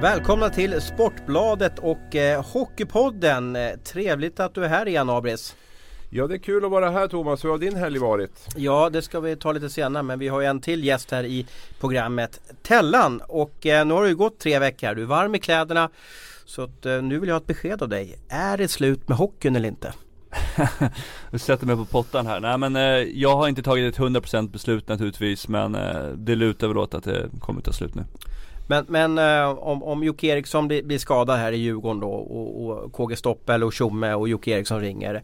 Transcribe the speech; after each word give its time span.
Välkomna 0.00 0.50
till 0.50 0.80
Sportbladet 0.80 1.78
och 1.78 2.16
eh, 2.16 2.44
Hockeypodden. 2.44 3.58
Trevligt 3.84 4.40
att 4.40 4.54
du 4.54 4.64
är 4.64 4.68
här 4.68 4.88
igen 4.88 5.10
Abris. 5.10 5.56
Ja 6.10 6.26
det 6.26 6.34
är 6.34 6.38
kul 6.38 6.64
att 6.64 6.70
vara 6.70 6.90
här 6.90 7.08
Thomas. 7.08 7.44
Hur 7.44 7.50
har 7.50 7.58
din 7.58 7.76
helg 7.76 7.98
varit? 7.98 8.48
Ja 8.56 8.90
det 8.90 9.02
ska 9.02 9.20
vi 9.20 9.36
ta 9.36 9.52
lite 9.52 9.70
senare 9.70 10.02
men 10.02 10.18
vi 10.18 10.28
har 10.28 10.40
ju 10.40 10.46
en 10.46 10.60
till 10.60 10.84
gäst 10.84 11.10
här 11.10 11.24
i 11.24 11.46
programmet 11.80 12.40
Tellan 12.62 13.22
och 13.28 13.66
eh, 13.66 13.86
nu 13.86 13.94
har 13.94 14.02
det 14.02 14.08
ju 14.08 14.16
gått 14.16 14.38
tre 14.38 14.58
veckor. 14.58 14.94
Du 14.94 15.02
är 15.02 15.06
varm 15.06 15.34
i 15.34 15.38
kläderna 15.38 15.90
så 16.44 16.62
att, 16.62 16.86
eh, 16.86 17.02
nu 17.02 17.18
vill 17.18 17.28
jag 17.28 17.34
ha 17.34 17.40
ett 17.40 17.46
besked 17.46 17.82
av 17.82 17.88
dig. 17.88 18.18
Är 18.28 18.58
det 18.58 18.68
slut 18.68 19.08
med 19.08 19.18
hockeyn 19.18 19.56
eller 19.56 19.68
inte? 19.68 19.92
du 21.30 21.38
sätter 21.38 21.66
mig 21.66 21.76
på 21.76 21.84
pottan 21.84 22.26
här. 22.26 22.40
Nej 22.40 22.58
men 22.58 22.76
eh, 22.76 22.82
jag 23.22 23.36
har 23.36 23.48
inte 23.48 23.62
tagit 23.62 23.94
ett 23.94 24.00
100% 24.00 24.50
beslut 24.50 24.88
naturligtvis 24.88 25.48
men 25.48 25.74
eh, 25.74 26.06
det 26.16 26.34
lutar 26.34 26.68
väl 26.68 26.78
åt 26.78 26.94
att 26.94 27.04
det 27.04 27.28
kommer 27.40 27.60
ta 27.60 27.72
slut 27.72 27.94
nu. 27.94 28.04
Men, 28.70 28.84
men 28.88 29.18
eh, 29.18 29.48
om, 29.58 29.82
om 29.82 30.04
Jocke 30.04 30.26
Eriksson 30.26 30.68
blir, 30.68 30.82
blir, 30.82 30.98
skadad 30.98 31.38
här 31.38 31.52
i 31.52 31.56
Djurgården 31.56 32.00
då 32.00 32.10
och, 32.10 32.66
och 32.66 32.92
KG 32.92 33.16
Stoppel 33.16 33.64
och 33.64 33.72
Tjomme 33.72 34.14
och 34.14 34.28
Jocke 34.28 34.50
Eriksson 34.50 34.80
ringer. 34.80 35.22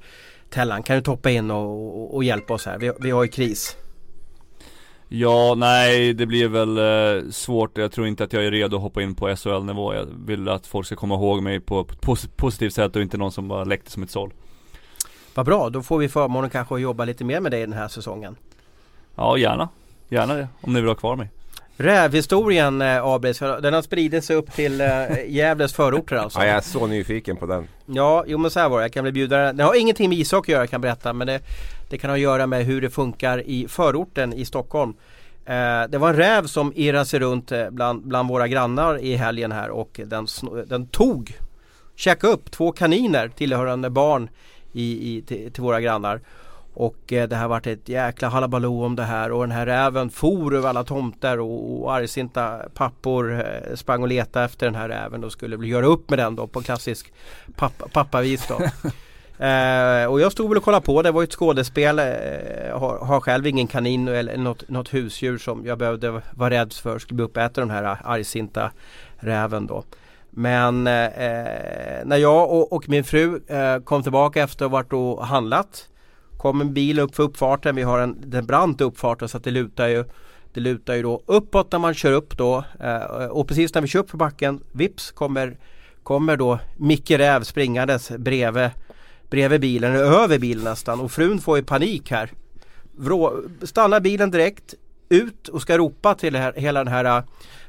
Tellan 0.51 0.83
kan 0.83 0.97
du 0.97 1.03
toppa 1.03 1.31
in 1.31 1.51
och, 1.51 2.01
och, 2.01 2.15
och 2.15 2.25
hjälpa 2.25 2.55
oss 2.55 2.67
här? 2.67 2.79
Vi, 2.79 2.93
vi 3.01 3.11
har 3.11 3.23
ju 3.23 3.29
kris. 3.29 3.77
Ja, 5.09 5.55
nej 5.57 6.15
det 6.15 6.27
blir 6.27 6.49
väl 6.49 6.79
eh, 6.79 7.31
svårt. 7.31 7.79
Jag 7.79 7.93
tror 7.93 8.07
inte 8.07 8.25
att 8.25 8.33
jag 8.33 8.45
är 8.45 8.51
redo 8.51 8.77
att 8.77 8.83
hoppa 8.83 9.03
in 9.03 9.15
på 9.15 9.37
SHL-nivå. 9.37 9.95
Jag 9.95 10.07
vill 10.27 10.49
att 10.49 10.67
folk 10.67 10.87
ska 10.87 10.97
komma 10.97 11.15
ihåg 11.15 11.43
mig 11.43 11.61
på 11.61 11.81
ett 11.81 12.01
pos 12.01 12.27
positivt 12.37 12.75
sätt 12.75 12.97
och 12.97 13.03
inte 13.03 13.17
någon 13.17 13.33
som 13.33 13.49
bara 13.49 13.65
läckte 13.65 13.91
som 13.91 14.03
ett 14.03 14.11
såll. 14.11 14.33
Vad 15.35 15.47
bra, 15.47 15.71
då 15.71 15.83
får 15.83 15.99
vi 15.99 16.09
förmånen 16.09 16.51
kanske 16.51 16.75
att 16.75 16.81
jobba 16.81 17.05
lite 17.05 17.25
mer 17.25 17.41
med 17.41 17.53
dig 17.53 17.61
den 17.61 17.73
här 17.73 17.89
säsongen. 17.89 18.37
Ja, 19.15 19.39
gärna. 19.39 19.69
Gärna 20.09 20.35
det, 20.35 20.49
om 20.61 20.73
ni 20.73 20.81
vill 20.81 20.89
ha 20.89 20.95
kvar 20.95 21.17
mig. 21.17 21.31
Rävhistorien 21.77 22.83
eh, 22.83 23.05
Abris, 23.05 23.39
den 23.39 23.75
har 23.75 23.83
spridit 23.83 24.25
sig 24.25 24.37
upp 24.37 24.53
till 24.53 24.81
eh, 24.81 24.87
Gävles 25.27 25.75
förorter 25.75 26.17
alltså. 26.17 26.39
Ja, 26.43 26.47
jag 26.47 26.57
är 26.57 26.61
så 26.61 26.87
nyfiken 26.87 27.37
på 27.37 27.47
den. 27.47 27.69
Ja, 27.87 28.25
jo 28.27 28.39
men 28.39 28.51
så 28.51 28.61
här 28.61 28.69
var 28.69 28.79
det. 28.79 28.85
Jag 28.85 28.93
kan 28.93 29.03
bli 29.03 29.13
bjudare. 29.13 29.53
Det 29.53 29.65
har 29.65 29.75
ingenting 29.75 30.09
med 30.09 30.19
ishockey 30.19 30.53
att 30.53 30.57
göra 30.57 30.67
kan 30.67 30.77
jag 30.77 30.81
berätta. 30.81 31.13
Men 31.13 31.27
det, 31.27 31.41
det 31.91 31.99
kan 31.99 32.11
ha 32.11 32.15
att 32.15 32.21
göra 32.21 32.47
med 32.47 32.65
hur 32.65 32.81
det 32.81 32.91
funkar 32.91 33.43
i 33.47 33.69
förorten 33.69 34.33
i 34.33 34.45
Stockholm. 34.45 34.95
Eh, 35.47 35.83
det 35.89 35.99
var 35.99 36.09
en 36.09 36.17
räv 36.17 36.47
som 36.47 36.73
irrade 36.77 37.07
sig 37.07 37.21
runt 37.21 37.53
eh, 37.53 37.71
bland, 37.71 38.07
bland 38.07 38.29
våra 38.29 38.49
grannar 38.49 38.99
i 38.99 39.17
helgen 39.17 39.53
här 39.53 39.71
och 39.71 40.01
den, 40.05 40.27
den 40.67 40.87
tog, 40.87 41.39
käkade 41.97 42.33
upp 42.33 42.51
två 42.51 42.73
kaniner 42.73 43.29
tillhörande 43.29 43.91
barn 43.91 44.29
i, 44.73 45.17
i, 45.17 45.23
till, 45.23 45.53
till 45.53 45.63
våra 45.63 45.81
grannar. 45.81 46.21
Och 46.75 47.13
eh, 47.13 47.29
det 47.29 47.37
har 47.37 47.49
varit 47.49 47.67
ett 47.67 47.89
jäkla 47.89 48.29
halabaloo 48.29 48.85
om 48.85 48.97
det 48.97 49.03
här 49.03 49.33
och 49.33 49.43
den 49.43 49.51
här 49.51 49.67
räven 49.67 50.11
for 50.11 50.55
över 50.55 50.69
alla 50.69 50.85
tomter 50.85 51.41
och, 51.41 51.83
och 51.83 51.95
argsinta 51.95 52.61
pappor 52.75 53.41
eh, 53.41 53.75
sprang 53.75 54.03
och 54.03 54.09
letade 54.09 54.45
efter 54.45 54.67
den 54.67 54.75
här 54.75 54.89
räven 54.89 55.25
och 55.25 55.33
skulle 55.33 55.67
göra 55.67 55.87
upp 55.87 56.11
med 56.11 56.19
den 56.19 56.37
då 56.37 56.47
på 56.47 56.63
klassisk 56.63 57.13
pappa, 57.57 57.89
pappavis 57.93 58.47
då. 58.49 58.55
eh, 59.45 60.07
och 60.07 60.21
jag 60.21 60.33
stod 60.33 60.49
väl 60.49 60.59
och 60.59 60.65
kollade 60.65 60.87
på, 60.87 61.03
det 61.03 61.11
var 61.11 61.23
ett 61.23 61.33
skådespel. 61.33 61.99
Eh, 61.99 62.05
har, 62.79 62.99
har 62.99 63.21
själv 63.21 63.47
ingen 63.47 63.67
kanin 63.67 64.09
eller 64.09 64.37
något, 64.37 64.69
något 64.69 64.95
husdjur 64.95 65.39
som 65.39 65.67
jag 65.67 65.79
behövde 65.79 66.21
vara 66.31 66.51
rädd 66.51 66.73
för 66.73 66.99
skulle 66.99 67.17
bli 67.17 67.25
uppäten 67.25 67.69
den 67.69 67.77
här 67.77 67.99
argsinta 68.05 68.71
räven 69.17 69.67
då. 69.67 69.85
Men 70.31 70.87
eh, 70.87 71.11
när 72.05 72.17
jag 72.17 72.51
och, 72.51 72.73
och 72.73 72.89
min 72.89 73.05
fru 73.05 73.41
eh, 73.47 73.79
kom 73.79 74.03
tillbaka 74.03 74.43
efter 74.43 74.65
att 74.65 74.71
ha 74.71 74.79
varit 74.79 74.93
och 74.93 75.27
handlat 75.27 75.89
Kom 76.45 76.61
en 76.61 76.75
bil 76.75 76.99
upp 76.99 77.15
för 77.15 77.23
uppfarten. 77.23 77.77
Vi 77.77 77.83
har 77.83 77.99
en, 77.99 78.33
en 78.35 78.47
brant 78.47 78.81
uppfart 78.81 79.31
så 79.31 79.37
att 79.37 79.45
det 79.45 79.51
lutar 79.51 79.89
ju 79.89 80.05
det 80.55 80.61
lutar 80.61 80.95
ju 80.95 81.03
då 81.03 81.23
uppåt 81.27 81.73
när 81.73 81.79
man 81.79 81.95
kör 81.95 82.13
upp 82.13 82.37
då 82.37 82.65
eh, 82.81 83.27
och 83.27 83.49
precis 83.49 83.75
när 83.75 83.83
vi 83.83 83.89
kör 83.89 84.01
upp 84.01 84.11
för 84.11 84.19
backen 84.19 84.61
vips 84.73 85.11
kommer 85.11 85.57
kommer 86.03 86.37
då 86.37 86.59
Micke 86.77 87.11
Räv 87.11 87.43
springandes 87.43 88.11
bredvid, 88.11 88.71
bredvid 89.31 89.61
bilen, 89.61 89.97
över 89.97 90.39
bilen 90.39 90.65
nästan 90.65 91.01
och 91.01 91.13
frun 91.13 91.39
får 91.39 91.57
ju 91.57 91.65
panik 91.65 92.11
här. 92.11 92.31
Vrå, 92.93 93.43
stannar 93.63 94.01
bilen 94.01 94.31
direkt 94.31 94.75
ut 95.09 95.49
och 95.49 95.63
ska 95.63 95.79
ropa 95.79 96.15
till 96.15 96.37
här, 96.37 96.53
hela 96.57 96.85
den 96.85 96.93
här 96.93 97.23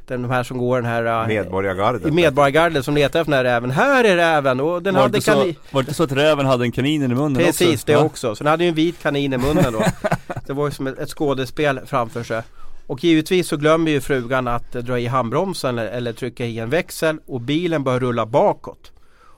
den, 0.08 0.22
de 0.22 0.32
här 0.32 0.44
som 0.44 0.58
går 0.58 0.76
den 0.76 0.86
här 0.86 1.28
Medborgargardet 1.28 2.14
Medborgargardet 2.14 2.86
som 2.86 2.96
letar 2.96 3.22
efter 3.22 3.32
den 3.32 3.38
här 3.38 3.44
räven. 3.44 3.72
Här 3.72 4.04
är 4.04 4.16
räven! 4.16 4.60
Och 4.60 4.84
den 4.84 4.94
var, 4.94 5.02
hade 5.02 5.18
det 5.18 5.22
så, 5.22 5.36
var 5.36 5.54
det 5.72 5.80
inte 5.80 5.94
så 5.94 6.04
att 6.04 6.12
räven 6.12 6.46
hade 6.46 6.66
en 6.66 6.72
kanin 6.72 7.04
i 7.04 7.08
munnen 7.08 7.36
Precis, 7.36 7.50
också? 7.50 7.64
Precis, 7.64 7.84
det 7.84 7.92
ja. 7.92 8.00
också. 8.00 8.36
Så 8.36 8.44
den 8.44 8.52
hade 8.52 8.64
ju 8.64 8.70
en 8.70 8.76
vit 8.76 9.02
kanin 9.02 9.34
i 9.34 9.38
munnen 9.38 9.74
då. 9.74 9.84
det 10.46 10.54
var 10.54 10.66
ju 10.66 10.72
som 10.72 10.88
ett, 10.88 11.00
ett 11.00 11.10
skådespel 11.10 11.80
framför 11.86 12.24
sig. 12.24 12.42
Och 12.88 13.04
givetvis 13.04 13.48
så 13.48 13.58
glömmer 13.58 13.92
ju 13.92 14.02
frugan 14.02 14.48
att 14.48 14.72
dra 14.72 15.00
i 15.00 15.06
handbromsen 15.06 15.80
eller, 15.80 15.92
eller 15.92 16.14
trycka 16.14 16.46
i 16.46 16.60
en 16.60 16.70
växel 16.70 17.20
och 17.26 17.42
bilen 17.42 17.84
börjar 17.84 18.00
rulla 18.00 18.26
bakåt. 18.26 18.92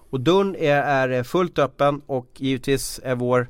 Och 0.09 0.19
dörren 0.19 0.56
är, 0.56 1.09
är 1.09 1.24
fullt 1.24 1.59
öppen 1.59 2.02
och 2.06 2.28
givetvis 2.38 3.00
är 3.03 3.16
vår 3.16 3.47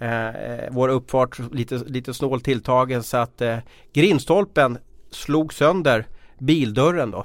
eh, 0.00 0.68
vår 0.70 0.88
uppfart 0.88 1.38
lite, 1.52 1.74
lite 1.74 2.14
snålt 2.14 2.44
tilltagen 2.44 3.02
så 3.02 3.16
att 3.16 3.40
eh, 3.40 3.56
grindstolpen 3.92 4.78
slog 5.10 5.54
sönder 5.54 6.06
bildörren 6.38 7.10
då. 7.10 7.24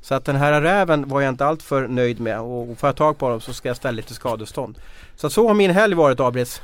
Så 0.00 0.14
att 0.14 0.24
den 0.24 0.36
här 0.36 0.60
räven 0.60 1.08
var 1.08 1.20
jag 1.20 1.28
inte 1.28 1.46
alltför 1.46 1.88
nöjd 1.88 2.20
med 2.20 2.40
och 2.40 2.78
får 2.78 2.88
jag 2.88 2.96
tag 2.96 3.18
på 3.18 3.28
dem 3.28 3.40
så 3.40 3.52
ska 3.52 3.68
jag 3.68 3.76
ställa 3.76 3.96
lite 3.96 4.14
skadestånd. 4.14 4.78
Så 5.16 5.30
så 5.30 5.48
har 5.48 5.54
min 5.54 5.70
helg 5.70 5.94
varit 5.94 6.20
Abris. 6.20 6.62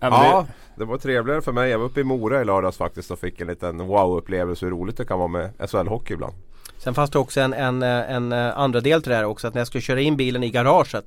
Ja, 0.00 0.46
det 0.74 0.84
var 0.84 0.98
trevligare 0.98 1.42
för 1.42 1.52
mig. 1.52 1.70
Jag 1.70 1.78
var 1.78 1.86
uppe 1.86 2.00
i 2.00 2.04
Mora 2.04 2.40
i 2.40 2.44
lördags 2.44 2.76
faktiskt 2.76 3.10
och 3.10 3.18
fick 3.18 3.40
en 3.40 3.46
liten 3.46 3.86
wow-upplevelse 3.86 4.66
hur 4.66 4.70
roligt 4.70 4.96
det 4.96 5.04
kan 5.04 5.18
vara 5.18 5.28
med 5.28 5.50
SHL-hockey 5.58 6.12
ibland. 6.12 6.34
Sen 6.78 6.94
fanns 6.94 7.10
det 7.10 7.18
också 7.18 7.40
en, 7.40 7.52
en, 7.52 7.82
en 7.82 8.32
andra 8.32 8.80
del 8.80 9.02
till 9.02 9.10
det 9.10 9.16
här 9.16 9.24
också 9.24 9.48
att 9.48 9.54
när 9.54 9.60
jag 9.60 9.66
skulle 9.66 9.82
köra 9.82 10.00
in 10.00 10.16
bilen 10.16 10.42
i 10.42 10.50
garaget 10.50 11.04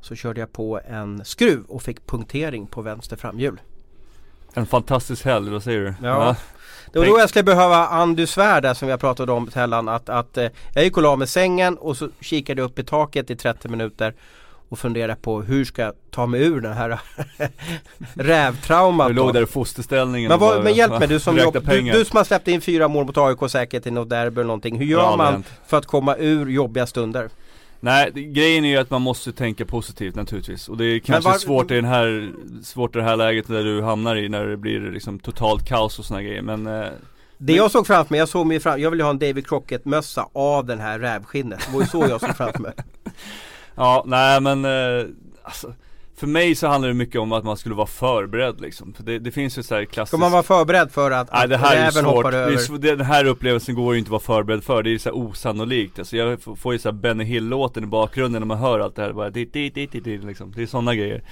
så 0.00 0.14
körde 0.14 0.40
jag 0.40 0.52
på 0.52 0.80
en 0.88 1.24
skruv 1.24 1.64
och 1.68 1.82
fick 1.82 2.06
punktering 2.06 2.66
på 2.66 2.82
vänster 2.82 3.16
framhjul. 3.16 3.60
En 4.54 4.66
fantastisk 4.66 5.24
helg, 5.24 5.50
vad 5.50 5.62
säger 5.62 5.80
du? 5.80 5.86
Ja, 5.86 5.94
ja. 6.08 6.36
Det 6.92 6.98
var 6.98 7.06
då 7.06 7.18
jag 7.18 7.28
skulle 7.28 7.42
behöva 7.42 7.86
Andy 7.86 8.26
Svärd 8.26 8.62
där 8.62 8.74
som 8.74 8.86
vi 8.86 8.92
har 8.92 8.98
pratat 8.98 9.28
om 9.28 9.46
Tellan 9.46 9.88
att, 9.88 10.08
att 10.08 10.38
eh, 10.38 10.48
jag 10.74 10.84
gick 10.84 10.96
och 10.96 11.02
la 11.02 11.16
med 11.16 11.28
sängen 11.28 11.76
och 11.78 11.96
så 11.96 12.08
kikade 12.20 12.60
jag 12.60 12.70
upp 12.70 12.78
i 12.78 12.84
taket 12.84 13.30
i 13.30 13.36
30 13.36 13.68
minuter 13.68 14.14
och 14.68 14.78
funderade 14.78 15.16
på 15.16 15.42
hur 15.42 15.64
ska 15.64 15.82
jag 15.82 15.94
ta 16.10 16.26
mig 16.26 16.42
ur 16.42 16.60
den 16.60 16.72
här 16.72 17.00
rävtraumat. 18.14 19.08
Du 19.08 19.14
låg 19.14 19.34
där 19.34 19.42
i 19.42 19.46
fosterställningen 19.46 20.28
men, 20.28 20.38
vad, 20.38 20.64
men 20.64 20.74
hjälp 20.74 20.98
mig 20.98 21.08
du 21.08 21.20
som, 21.20 21.36
jobb, 21.36 21.58
du, 21.68 21.80
du, 21.80 22.04
som 22.04 22.16
har 22.16 22.24
släppt 22.24 22.48
in 22.48 22.60
fyra 22.60 22.88
mål 22.88 23.06
mot 23.06 23.18
AIK 23.18 23.50
säkert 23.50 23.86
i 23.86 23.90
något 23.90 24.10
derby 24.10 24.40
eller 24.40 24.46
någonting. 24.46 24.78
Hur 24.78 24.86
gör 24.86 25.00
ja, 25.00 25.16
man 25.16 25.44
för 25.66 25.76
att 25.76 25.86
komma 25.86 26.16
ur 26.16 26.46
jobbiga 26.46 26.86
stunder? 26.86 27.28
Nej, 27.86 28.10
grejen 28.10 28.64
är 28.64 28.68
ju 28.68 28.76
att 28.76 28.90
man 28.90 29.02
måste 29.02 29.32
tänka 29.32 29.64
positivt 29.64 30.14
naturligtvis. 30.14 30.68
Och 30.68 30.76
det 30.76 30.84
är 30.84 30.98
kanske 30.98 31.30
var... 31.30 31.38
svårt 31.38 31.70
i 31.70 31.74
den 31.74 31.84
här, 31.84 32.32
svårt 32.62 32.96
i 32.96 32.98
det 32.98 33.04
här 33.04 33.16
läget 33.16 33.48
där 33.48 33.64
du 33.64 33.82
hamnar 33.82 34.16
i 34.16 34.28
när 34.28 34.46
det 34.46 34.56
blir 34.56 34.80
liksom 34.80 35.18
totalt 35.18 35.68
kaos 35.68 35.98
och 35.98 36.04
såna 36.04 36.22
grejer. 36.22 36.42
Men 36.42 36.66
eh, 36.66 36.88
det 37.38 37.52
jag 37.52 37.70
såg 37.70 37.86
framför 37.86 38.12
mig, 38.12 38.18
jag 38.18 38.28
såg 38.28 38.46
mig 38.46 38.60
fram, 38.60 38.80
jag 38.80 38.90
ville 38.90 39.02
ha 39.02 39.10
en 39.10 39.18
David 39.18 39.46
Crockett 39.48 39.84
mössa 39.84 40.28
av 40.32 40.66
den 40.66 40.80
här 40.80 40.98
rävskinnet. 40.98 41.60
Det 41.66 41.72
var 41.72 41.80
ju 41.80 41.86
så 41.86 42.06
jag 42.08 42.20
såg 42.20 42.36
framför 42.36 42.58
mig. 42.58 42.72
ja, 43.74 44.04
nej 44.06 44.40
men 44.40 44.64
eh, 44.64 45.06
alltså 45.42 45.74
för 46.16 46.26
mig 46.26 46.54
så 46.54 46.66
handlar 46.66 46.88
det 46.88 46.94
mycket 46.94 47.20
om 47.20 47.32
att 47.32 47.44
man 47.44 47.56
skulle 47.56 47.74
vara 47.74 47.86
förberedd 47.86 48.60
liksom. 48.60 48.94
För 48.94 49.02
det, 49.02 49.18
det 49.18 49.30
finns 49.30 49.58
ju 49.58 49.62
så 49.62 49.74
här 49.74 49.84
klassiskt 49.84 50.10
Ska 50.10 50.16
man 50.18 50.32
vara 50.32 50.42
förberedd 50.42 50.90
för 50.90 51.10
att, 51.10 51.32
Nej, 51.32 51.48
det 51.48 51.56
här 51.56 51.98
är 51.98 52.02
hoppar 52.02 52.32
över? 52.32 52.78
Det, 52.78 52.96
den 52.96 53.06
här 53.06 53.24
upplevelsen 53.24 53.74
går 53.74 53.94
ju 53.94 53.98
inte 53.98 54.08
att 54.08 54.26
vara 54.26 54.38
förberedd 54.38 54.64
för, 54.64 54.82
det 54.82 54.88
är 54.90 54.92
ju 54.92 54.98
så 54.98 55.08
här 55.08 55.16
osannolikt. 55.16 55.98
Alltså 55.98 56.16
jag 56.16 56.42
får 56.58 56.72
ju 56.72 56.78
så 56.78 56.88
här 56.88 56.92
Benny 56.92 57.24
Hill-låten 57.24 57.84
i 57.84 57.86
bakgrunden 57.86 58.42
när 58.42 58.46
man 58.46 58.58
hör 58.58 58.80
allt 58.80 58.96
det 58.96 59.02
här, 59.02 59.12
bara 59.12 59.30
dit, 59.30 59.52
dit, 59.52 59.74
dit, 59.74 59.92
dit, 59.92 60.24
liksom. 60.24 60.52
Det 60.56 60.62
är 60.62 60.66
sådana 60.66 60.94
grejer. 60.94 61.22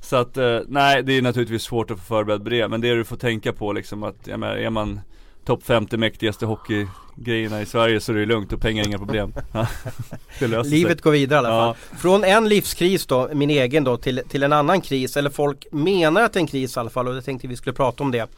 Så 0.00 0.16
att, 0.16 0.36
eh, 0.36 0.58
nej 0.68 1.02
det 1.02 1.12
är 1.12 1.22
naturligtvis 1.22 1.62
svårt 1.62 1.90
att 1.90 1.98
få 1.98 2.04
förberedd 2.04 2.44
på 2.44 2.50
det, 2.50 2.68
men 2.68 2.80
det 2.80 2.94
du 2.94 3.04
får 3.04 3.16
tänka 3.16 3.52
på 3.52 3.72
liksom 3.72 4.02
att, 4.02 4.26
jag 4.26 4.40
menar, 4.40 4.56
är 4.56 4.70
man 4.70 5.00
topp 5.44 5.64
50 5.64 5.96
mäktigaste 5.96 6.46
hockeygrejerna 6.46 7.62
i 7.62 7.66
Sverige 7.66 8.00
så 8.00 8.12
är 8.12 8.16
det 8.16 8.26
lugnt 8.26 8.52
och 8.52 8.60
pengar 8.60 8.82
är 8.82 8.88
inga 8.88 8.98
problem. 8.98 9.34
Livet 10.64 10.64
sig. 10.64 11.02
går 11.02 11.10
vidare 11.10 11.36
i 11.36 11.38
alla 11.38 11.48
fall. 11.48 11.76
Ja. 11.90 11.98
Från 11.98 12.24
en 12.24 12.48
livskris 12.48 13.06
då, 13.06 13.30
min 13.32 13.50
egen 13.50 13.84
då, 13.84 13.96
till, 13.96 14.22
till 14.28 14.42
en 14.42 14.52
annan 14.52 14.80
kris. 14.80 15.16
Eller 15.16 15.30
folk 15.30 15.66
menar 15.72 16.22
att 16.22 16.32
det 16.32 16.38
är 16.38 16.40
en 16.40 16.46
kris 16.46 16.76
i 16.76 16.80
alla 16.80 16.90
fall 16.90 17.08
och 17.08 17.16
jag 17.16 17.24
tänkte 17.24 17.48
vi 17.48 17.56
skulle 17.56 17.74
prata 17.74 18.02
om 18.02 18.10
det. 18.10 18.30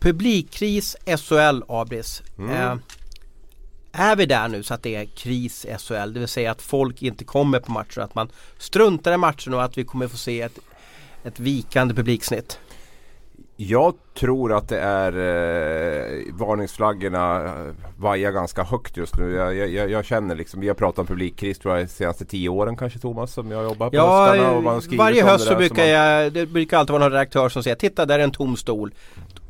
Publikkris 0.00 0.96
SHL 1.06 1.62
Abris. 1.68 2.22
Mm. 2.38 2.50
Eh, 2.50 2.76
är 3.92 4.16
vi 4.16 4.26
där 4.26 4.48
nu 4.48 4.62
så 4.62 4.74
att 4.74 4.82
det 4.82 4.94
är 4.94 5.04
kris 5.04 5.66
SHL? 5.78 6.12
Det 6.12 6.20
vill 6.20 6.28
säga 6.28 6.50
att 6.50 6.62
folk 6.62 7.02
inte 7.02 7.24
kommer 7.24 7.60
på 7.60 7.72
matcher, 7.72 8.00
att 8.00 8.14
man 8.14 8.28
struntar 8.58 9.12
i 9.12 9.16
matchen 9.16 9.54
och 9.54 9.64
att 9.64 9.78
vi 9.78 9.84
kommer 9.84 10.08
få 10.08 10.16
se 10.16 10.40
ett, 10.40 10.58
ett 11.24 11.40
vikande 11.40 11.94
publiksnitt? 11.94 12.58
Jag 13.62 13.94
tror 14.14 14.52
att 14.52 14.68
det 14.68 14.80
är 14.80 15.12
eh, 15.12 16.34
varningsflaggorna 16.34 17.54
vajar 17.98 18.32
ganska 18.32 18.64
högt 18.64 18.96
just 18.96 19.18
nu. 19.18 19.32
Jag, 19.32 19.68
jag, 19.68 19.90
jag, 19.90 20.04
känner 20.04 20.34
liksom, 20.34 20.60
vi 20.60 20.68
har 20.68 20.74
pratat 20.74 20.98
om 20.98 21.06
publikkris 21.06 21.58
tror 21.58 21.76
jag 21.76 21.86
de 21.86 21.88
senaste 21.88 22.24
tio 22.24 22.48
åren 22.48 22.76
kanske 22.76 22.98
Thomas 22.98 23.32
som 23.32 23.50
jag 23.50 23.64
jobbar 23.64 23.90
på 23.90 23.96
ja, 23.96 24.26
höstarna. 24.26 24.52
Och 24.52 24.62
man 24.62 24.82
varje 24.90 25.24
höst 25.24 25.46
så 25.46 25.56
brukar 25.56 25.84
jag, 25.84 26.32
det 26.32 26.46
brukar 26.46 26.78
alltid 26.78 26.92
vara 26.92 27.02
någon 27.02 27.12
redaktör 27.12 27.48
som 27.48 27.62
säger 27.62 27.76
Titta 27.76 28.06
där 28.06 28.18
är 28.18 28.24
en 28.24 28.32
tom 28.32 28.56
stol 28.56 28.94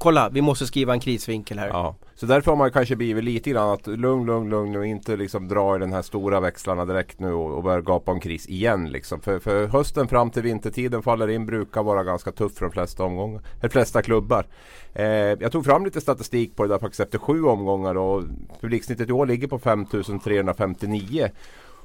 kolla 0.00 0.28
vi 0.28 0.42
måste 0.42 0.66
skriva 0.66 0.92
en 0.92 1.00
krisvinkel 1.00 1.58
här. 1.58 1.68
Ja. 1.68 1.96
Så 2.14 2.26
därför 2.26 2.50
har 2.50 2.56
man 2.58 2.72
kanske 2.72 2.96
blivit 2.96 3.24
lite 3.24 3.50
grann 3.50 3.70
att 3.70 3.86
lugn, 3.86 4.26
lugn, 4.26 4.50
lugn 4.50 4.76
och 4.76 4.86
Inte 4.86 5.16
liksom 5.16 5.48
dra 5.48 5.76
i 5.76 5.78
den 5.78 5.92
här 5.92 6.02
stora 6.02 6.40
växlarna 6.40 6.84
direkt 6.84 7.20
nu 7.20 7.32
och, 7.32 7.54
och 7.54 7.62
börja 7.62 7.80
gapa 7.80 8.12
om 8.12 8.20
kris 8.20 8.48
igen. 8.48 8.88
Liksom. 8.88 9.20
För, 9.20 9.38
för 9.38 9.66
hösten 9.66 10.08
fram 10.08 10.30
till 10.30 10.42
vintertiden 10.42 11.02
faller 11.02 11.28
in 11.28 11.46
brukar 11.46 11.82
vara 11.82 12.04
ganska 12.04 12.32
tuff 12.32 12.54
för 12.54 12.64
de 12.64 12.72
flesta 12.72 13.04
omgångar. 13.04 13.42
De 13.60 13.68
flesta 13.68 14.02
klubbar. 14.02 14.46
Eh, 14.94 15.06
jag 15.06 15.52
tog 15.52 15.64
fram 15.64 15.84
lite 15.84 16.00
statistik 16.00 16.56
på 16.56 16.62
det 16.62 16.68
där 16.68 16.78
faktiskt 16.78 17.00
efter 17.00 17.18
sju 17.18 17.44
omgångar 17.44 17.94
och 17.94 18.22
publiksnittet 18.60 19.08
i 19.08 19.12
år 19.12 19.26
ligger 19.26 19.48
på 19.48 19.58
5359. 19.58 21.28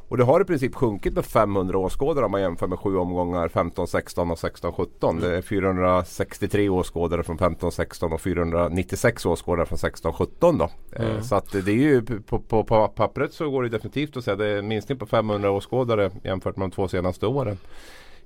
Och 0.07 0.17
det 0.17 0.23
har 0.23 0.41
i 0.41 0.45
princip 0.45 0.75
sjunkit 0.75 1.13
med 1.13 1.25
500 1.25 1.77
åskådare 1.77 2.25
om 2.25 2.31
man 2.31 2.41
jämför 2.41 2.67
med 2.67 2.79
sju 2.79 2.97
omgångar 2.97 3.47
15, 3.47 3.87
16 3.87 4.31
och 4.31 4.39
16, 4.39 4.73
17. 4.73 5.19
Det 5.19 5.37
är 5.37 5.41
463 5.41 6.69
åskådare 6.69 7.23
från 7.23 7.37
15, 7.37 7.71
16 7.71 8.13
och 8.13 8.21
496 8.21 9.25
åskådare 9.25 9.65
från 9.65 9.77
16, 9.77 10.13
17 10.13 10.57
då. 10.57 10.69
Eh, 10.91 11.09
mm. 11.09 11.23
Så 11.23 11.35
att 11.35 11.51
det 11.51 11.71
är 11.71 11.75
ju 11.75 12.01
på, 12.01 12.39
på, 12.39 12.63
på, 12.63 12.87
pappret 12.87 13.33
så 13.33 13.49
går 13.49 13.63
det 13.63 13.69
definitivt 13.69 14.17
att 14.17 14.23
säga 14.23 14.35
det 14.35 14.47
är 14.47 14.57
en 14.57 14.67
minskning 14.67 14.97
på 14.97 15.05
500 15.05 15.51
åskådare 15.51 16.11
jämfört 16.23 16.57
med 16.57 16.69
de 16.69 16.71
två 16.71 16.87
senaste 16.87 17.27
åren. 17.27 17.57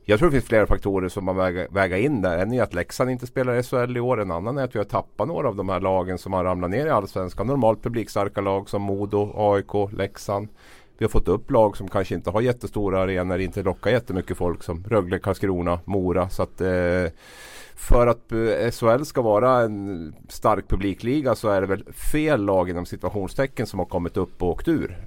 Jag 0.09 0.19
tror 0.19 0.29
det 0.29 0.33
finns 0.33 0.45
flera 0.45 0.67
faktorer 0.67 1.09
som 1.09 1.25
man 1.25 1.35
väger, 1.35 1.67
väga 1.71 1.97
in 1.97 2.21
där. 2.21 2.37
En 2.37 2.53
är 2.53 2.63
att 2.63 2.73
Leksand 2.73 3.09
inte 3.09 3.27
spelar 3.27 3.61
SHL 3.61 3.97
i 3.97 3.99
år. 3.99 4.21
En 4.21 4.31
annan 4.31 4.57
är 4.57 4.63
att 4.63 4.75
vi 4.75 4.79
har 4.79 4.85
tappat 4.85 5.27
några 5.27 5.47
av 5.47 5.55
de 5.55 5.69
här 5.69 5.79
lagen 5.79 6.17
som 6.17 6.33
har 6.33 6.43
ramlat 6.43 6.69
ner 6.69 6.85
i 6.85 6.89
Allsvenskan. 6.89 7.47
Normalt 7.47 7.83
publikstarka 7.83 8.41
lag 8.41 8.69
som 8.69 8.81
Modo, 8.81 9.31
AIK, 9.35 9.91
Leksand. 9.97 10.47
Vi 10.99 11.05
har 11.05 11.09
fått 11.09 11.27
upp 11.27 11.51
lag 11.51 11.77
som 11.77 11.87
kanske 11.87 12.15
inte 12.15 12.29
har 12.29 12.41
jättestora 12.41 13.01
arenor, 13.01 13.39
inte 13.39 13.63
lockar 13.63 13.91
jättemycket 13.91 14.37
folk 14.37 14.63
som 14.63 14.83
Rögle, 14.83 15.19
Karlskrona, 15.19 15.79
Mora. 15.85 16.29
Så 16.29 16.43
att, 16.43 16.61
eh, 16.61 17.05
för 17.75 18.07
att 18.07 18.31
eh, 18.31 18.71
SHL 18.71 19.03
ska 19.03 19.21
vara 19.21 19.61
en 19.61 20.13
stark 20.29 20.67
publikliga 20.67 21.35
så 21.35 21.49
är 21.49 21.61
det 21.61 21.67
väl 21.67 21.83
fel 21.93 22.45
lag 22.45 22.69
inom 22.69 22.85
situationstecken 22.85 23.67
som 23.67 23.79
har 23.79 23.85
kommit 23.85 24.17
upp 24.17 24.41
och 24.41 24.49
åkt 24.49 24.67
ur. 24.67 24.97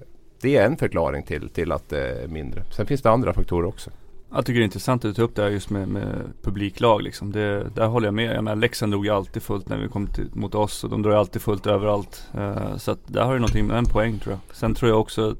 Det 0.40 0.56
är 0.56 0.66
en 0.66 0.76
förklaring 0.76 1.22
till, 1.22 1.48
till 1.48 1.72
att 1.72 1.88
det 1.88 2.22
är 2.22 2.28
mindre. 2.28 2.62
Sen 2.76 2.86
finns 2.86 3.02
det 3.02 3.10
andra 3.10 3.32
faktorer 3.32 3.68
också. 3.68 3.90
Jag 4.34 4.46
tycker 4.46 4.58
det 4.58 4.62
är 4.62 4.64
intressant 4.64 5.04
att 5.04 5.10
du 5.10 5.14
tar 5.14 5.22
upp 5.22 5.34
det 5.34 5.42
här 5.42 5.50
just 5.50 5.70
med, 5.70 5.88
med 5.88 6.32
publiklag 6.42 7.02
liksom. 7.02 7.32
Det, 7.32 7.70
där 7.74 7.86
håller 7.86 8.06
jag 8.06 8.14
med. 8.14 8.36
Jag 8.36 8.44
menar, 8.44 8.56
Leksand 8.56 8.92
drog 8.92 9.06
ju 9.06 9.12
alltid 9.12 9.42
fullt 9.42 9.68
när 9.68 9.78
vi 9.78 9.88
kom 9.88 10.06
till, 10.06 10.30
mot 10.32 10.54
oss 10.54 10.84
och 10.84 10.90
de 10.90 11.02
drar 11.02 11.12
alltid 11.12 11.42
fullt 11.42 11.66
överallt. 11.66 12.28
Uh, 12.38 12.76
så 12.76 12.90
att 12.90 12.98
där 13.06 13.24
har 13.24 13.32
du 13.32 13.38
någonting 13.38 13.66
med 13.66 13.78
en 13.78 13.84
poäng 13.84 14.18
tror 14.18 14.32
jag. 14.32 14.56
Sen 14.56 14.74
tror 14.74 14.90
jag 14.90 15.00
också 15.00 15.36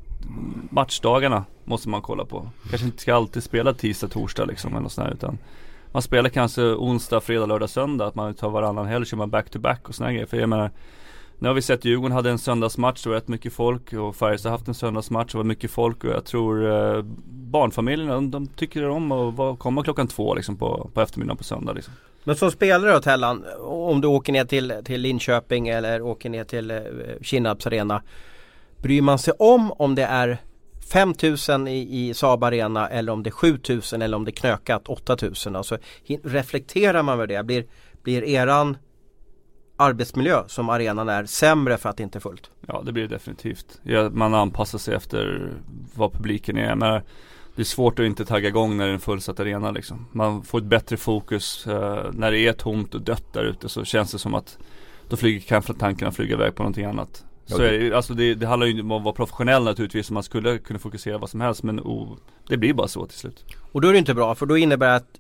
matchdagarna 0.71 1.45
måste 1.65 1.89
man 1.89 2.03
kolla 2.03 2.25
på. 2.25 2.49
Kanske 2.71 2.87
inte 2.87 3.03
ska 3.03 3.15
alltid 3.15 3.43
spela 3.43 3.73
tisdag, 3.75 4.09
torsdag 4.09 4.45
liksom 4.45 4.77
eller 4.77 4.89
sådär 4.89 5.11
utan 5.15 5.39
man 5.93 6.03
spelar 6.03 6.31
kanske 6.31 6.63
onsdag, 6.63 7.21
fredag, 7.21 7.47
lördag, 7.47 7.71
söndag. 7.71 8.07
Att 8.07 8.15
man 8.15 8.35
tar 8.35 8.51
varannan 8.51 8.87
helg, 8.87 9.07
kör 9.07 9.17
man 9.17 9.31
back 9.31 9.51
to 9.51 9.59
back 9.59 9.89
och 9.89 9.95
sådana 9.95 10.13
grejer. 10.13 10.27
För 10.27 10.37
jag 10.37 10.49
menar 10.49 10.71
nu 11.43 11.49
har 11.49 11.55
vi 11.55 11.63
sett 11.63 11.85
Djurgården 11.85 12.13
hade 12.13 12.31
en 12.31 12.39
söndagsmatch, 12.39 13.03
det 13.03 13.09
var 13.09 13.17
rätt 13.17 13.29
mycket 13.29 13.53
folk 13.53 13.93
och 13.93 14.17
Färjestad 14.17 14.51
har 14.53 14.59
haft 14.59 14.69
en 14.69 14.75
söndagsmatch, 14.75 15.33
det 15.33 15.39
var 15.39 15.45
mycket 15.45 15.71
folk 15.71 16.05
och 16.05 16.11
jag 16.11 16.25
tror 16.25 16.71
eh, 16.71 17.03
barnfamiljerna, 17.27 18.15
de, 18.15 18.31
de, 18.31 18.47
tycker 18.47 18.89
om 18.89 19.13
att 19.13 19.59
komma 19.59 19.83
klockan 19.83 20.09
två 20.09 20.35
liksom 20.35 20.57
på, 20.57 20.91
på 20.95 21.01
eftermiddagen 21.01 21.37
på 21.37 21.45
söndag 21.45 21.73
liksom. 21.73 21.95
Men 22.25 22.37
som 22.37 22.51
spelare 22.51 22.93
då 22.93 23.01
Tellan, 23.01 23.45
om 23.61 24.01
du 24.01 24.09
åker 24.09 24.33
ner 24.33 24.45
till, 24.45 24.75
till 24.85 25.01
Linköping 25.01 25.69
eller 25.69 26.03
åker 26.03 26.31
ner 26.31 26.45
till 26.45 26.71
eh, 26.71 26.79
Kinnarps 27.23 27.67
arena. 27.67 28.03
Bryr 28.83 29.03
man 29.03 29.19
sig 29.19 29.35
om 29.39 29.73
om 29.73 29.95
det 29.95 30.05
är 30.05 30.39
5000 30.93 31.69
i, 31.69 32.09
i 32.09 32.15
Saab 32.15 32.45
Arena 32.45 32.89
eller 32.89 33.13
om 33.13 33.23
det 33.23 33.31
är 33.31 33.33
7000 33.33 34.03
eller 34.03 34.17
om 34.17 34.25
det 34.25 34.31
är 34.31 34.33
knökat 34.33 34.89
8000. 34.89 35.57
Alltså 35.57 35.79
reflekterar 36.23 37.03
man 37.03 37.15
över 37.15 37.27
det? 37.27 37.43
Blir, 37.45 37.67
blir 38.03 38.25
eran 38.25 38.77
arbetsmiljö 39.77 40.43
som 40.47 40.69
arenan 40.69 41.09
är 41.09 41.25
sämre 41.25 41.79
för 41.79 41.89
att 41.89 41.97
det 41.97 42.03
inte 42.03 42.19
är 42.19 42.21
fullt? 42.21 42.51
Ja 42.67 42.83
det 42.87 42.93
blir 42.93 43.03
det 43.03 43.15
definitivt. 43.15 43.81
Ja, 43.83 44.11
man 44.11 44.35
anpassar 44.35 44.79
sig 44.79 44.95
efter 44.95 45.51
vad 45.95 46.13
publiken 46.13 46.57
är. 46.57 46.75
Men 46.75 47.03
det 47.55 47.63
är 47.63 47.65
svårt 47.65 47.99
att 47.99 48.05
inte 48.05 48.25
tagga 48.25 48.49
igång 48.49 48.77
när 48.77 48.85
det 48.85 48.91
är 48.91 48.95
en 48.95 49.01
fullsatt 49.01 49.41
arena 49.41 49.71
liksom. 49.71 50.07
Man 50.13 50.43
får 50.43 50.59
ett 50.59 50.65
bättre 50.65 50.97
fokus. 50.97 51.67
Eh, 51.67 52.11
när 52.13 52.31
det 52.31 52.39
är 52.39 52.53
tomt 52.53 52.95
och 52.95 53.01
dött 53.01 53.33
där 53.33 53.45
ute 53.45 53.69
så 53.69 53.85
känns 53.85 54.13
det 54.13 54.19
som 54.19 54.35
att 54.35 54.59
då 55.09 55.17
flyger 55.17 55.41
kanske 55.41 55.75
tankarna 55.75 56.13
flyga 56.13 56.35
iväg 56.35 56.55
på 56.55 56.63
någonting 56.63 56.85
annat. 56.85 57.25
Så 57.47 57.63
är 57.63 57.79
det, 57.79 57.97
alltså 57.97 58.15
det, 58.15 58.35
det 58.35 58.47
handlar 58.47 58.67
ju 58.67 58.81
om 58.81 58.93
att 58.93 59.03
vara 59.03 59.15
professionell 59.15 59.65
naturligtvis 59.65 60.11
man 60.11 60.23
skulle 60.23 60.59
kunna 60.59 60.79
fokusera 60.79 61.19
vad 61.19 61.31
som 61.31 61.41
helst 61.41 61.63
men 61.63 61.81
oh, 61.81 62.17
det 62.49 62.57
blir 62.57 62.75
bara 62.75 62.89
så 62.89 63.07
till 63.07 63.19
slut. 63.19 63.45
Och 63.73 63.81
då 63.81 63.89
är 63.89 63.93
det 63.93 63.99
inte 63.99 64.15
bra 64.15 64.35
för 64.35 64.47
då 64.47 64.57
innebär 64.57 64.89
det 64.89 64.97
att 64.97 65.19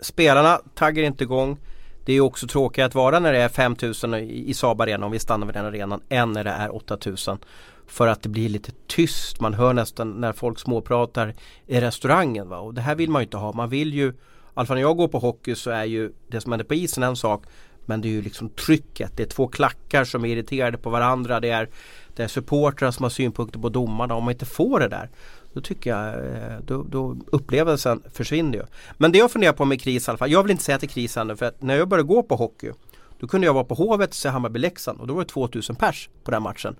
spelarna 0.00 0.60
taggar 0.74 1.02
inte 1.02 1.24
igång. 1.24 1.58
Det 2.04 2.12
är 2.12 2.20
också 2.20 2.46
tråkigt 2.46 2.84
att 2.84 2.94
vara 2.94 3.18
när 3.18 3.32
det 3.32 3.38
är 3.38 3.48
5000 3.48 4.14
i 4.14 4.54
Saab 4.54 4.80
Arena 4.80 5.06
om 5.06 5.12
vi 5.12 5.18
stannar 5.18 5.46
vid 5.46 5.54
den 5.54 5.64
arenan 5.64 6.00
än 6.08 6.32
när 6.32 6.44
det 6.44 6.50
är 6.50 6.74
8000. 6.74 7.38
För 7.86 8.06
att 8.06 8.22
det 8.22 8.28
blir 8.28 8.48
lite 8.48 8.72
tyst. 8.86 9.40
Man 9.40 9.54
hör 9.54 9.72
nästan 9.72 10.20
när 10.20 10.32
folk 10.32 10.58
småpratar 10.58 11.34
i 11.66 11.80
restaurangen. 11.80 12.48
Va? 12.48 12.58
Och 12.58 12.74
det 12.74 12.80
här 12.80 12.94
vill 12.94 13.10
man 13.10 13.22
ju 13.22 13.24
inte 13.24 13.36
ha. 13.36 13.52
Man 13.52 13.68
vill 13.68 13.94
ju, 13.94 14.08
i 14.08 14.14
alla 14.54 14.66
fall 14.66 14.74
när 14.74 14.82
jag 14.82 14.96
går 14.96 15.08
på 15.08 15.18
hockey 15.18 15.54
så 15.54 15.70
är 15.70 15.84
ju 15.84 16.12
det 16.28 16.40
som 16.40 16.52
händer 16.52 16.64
på 16.64 16.74
isen 16.74 17.02
en 17.02 17.16
sak. 17.16 17.44
Men 17.88 18.00
det 18.00 18.08
är 18.08 18.10
ju 18.10 18.22
liksom 18.22 18.48
trycket. 18.48 19.16
Det 19.16 19.22
är 19.22 19.26
två 19.26 19.48
klackar 19.48 20.04
som 20.04 20.24
är 20.24 20.28
irriterade 20.28 20.78
på 20.78 20.90
varandra. 20.90 21.40
Det 21.40 21.50
är, 21.50 21.68
det 22.16 22.22
är 22.22 22.28
supportrar 22.28 22.90
som 22.90 23.02
har 23.02 23.10
synpunkter 23.10 23.58
på 23.58 23.68
domarna. 23.68 24.14
Om 24.14 24.24
man 24.24 24.32
inte 24.32 24.46
får 24.46 24.80
det 24.80 24.88
där 24.88 25.10
då 25.52 25.60
tycker 25.60 25.90
jag 25.90 26.14
eh, 26.14 26.58
då, 26.66 26.82
då 26.82 27.16
upplevelsen 27.26 28.02
försvinner 28.12 28.58
ju. 28.58 28.64
Men 28.98 29.12
det 29.12 29.18
jag 29.18 29.32
funderar 29.32 29.52
på 29.52 29.64
med 29.64 29.80
kris 29.80 30.08
i 30.08 30.10
alla 30.10 30.18
fall. 30.18 30.30
Jag 30.30 30.42
vill 30.42 30.50
inte 30.50 30.64
säga 30.64 30.74
att 30.74 30.80
det 30.80 30.86
är 30.86 30.88
kris 30.88 31.16
ännu 31.16 31.36
för 31.36 31.46
att 31.46 31.62
när 31.62 31.76
jag 31.76 31.88
började 31.88 32.08
gå 32.08 32.22
på 32.22 32.36
hockey 32.36 32.72
då 33.18 33.26
kunde 33.26 33.46
jag 33.46 33.54
vara 33.54 33.64
på 33.64 33.74
Hovet 33.74 34.10
och 34.10 34.14
se 34.14 34.28
Hammarby-Leksand 34.28 35.00
och 35.00 35.06
då 35.06 35.14
var 35.14 35.22
det 35.22 35.28
2000 35.28 35.76
pers 35.76 36.10
på 36.24 36.30
den 36.30 36.42
matchen. 36.42 36.76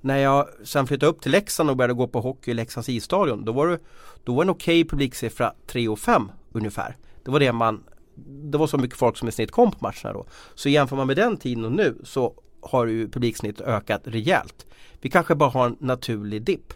När 0.00 0.16
jag 0.16 0.48
sen 0.64 0.86
flyttade 0.86 1.10
upp 1.10 1.20
till 1.20 1.32
Leksand 1.32 1.70
och 1.70 1.76
började 1.76 1.94
gå 1.94 2.06
på 2.06 2.20
hockey 2.20 2.50
i 2.50 2.54
Leksands 2.54 2.88
isstadion 2.88 3.44
då 3.44 3.52
var 3.52 3.68
det, 3.68 3.78
då 4.24 4.34
var 4.34 4.42
en 4.42 4.50
okej 4.50 4.80
okay 4.80 4.88
publiksiffra 4.88 5.52
3 5.66 5.88
och 5.88 5.98
5 5.98 6.30
ungefär. 6.52 6.96
Det 7.24 7.30
var 7.30 7.40
det 7.40 7.52
man 7.52 7.84
det 8.14 8.58
var 8.58 8.66
så 8.66 8.78
mycket 8.78 8.98
folk 8.98 9.16
som 9.16 9.28
i 9.28 9.32
snitt 9.32 9.50
kom 9.50 9.70
på 9.70 9.78
matcherna 9.80 10.12
då. 10.12 10.26
Så 10.54 10.68
jämför 10.68 10.96
man 10.96 11.06
med 11.06 11.16
den 11.16 11.36
tiden 11.36 11.64
och 11.64 11.72
nu 11.72 11.98
så 12.04 12.34
har 12.60 12.86
ju 12.86 13.08
publiksnittet 13.08 13.66
ökat 13.66 14.02
rejält. 14.04 14.66
Vi 15.00 15.10
kanske 15.10 15.34
bara 15.34 15.50
har 15.50 15.66
en 15.66 15.76
naturlig 15.80 16.42
dipp. 16.42 16.74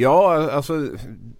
Ja, 0.00 0.50
alltså 0.50 0.88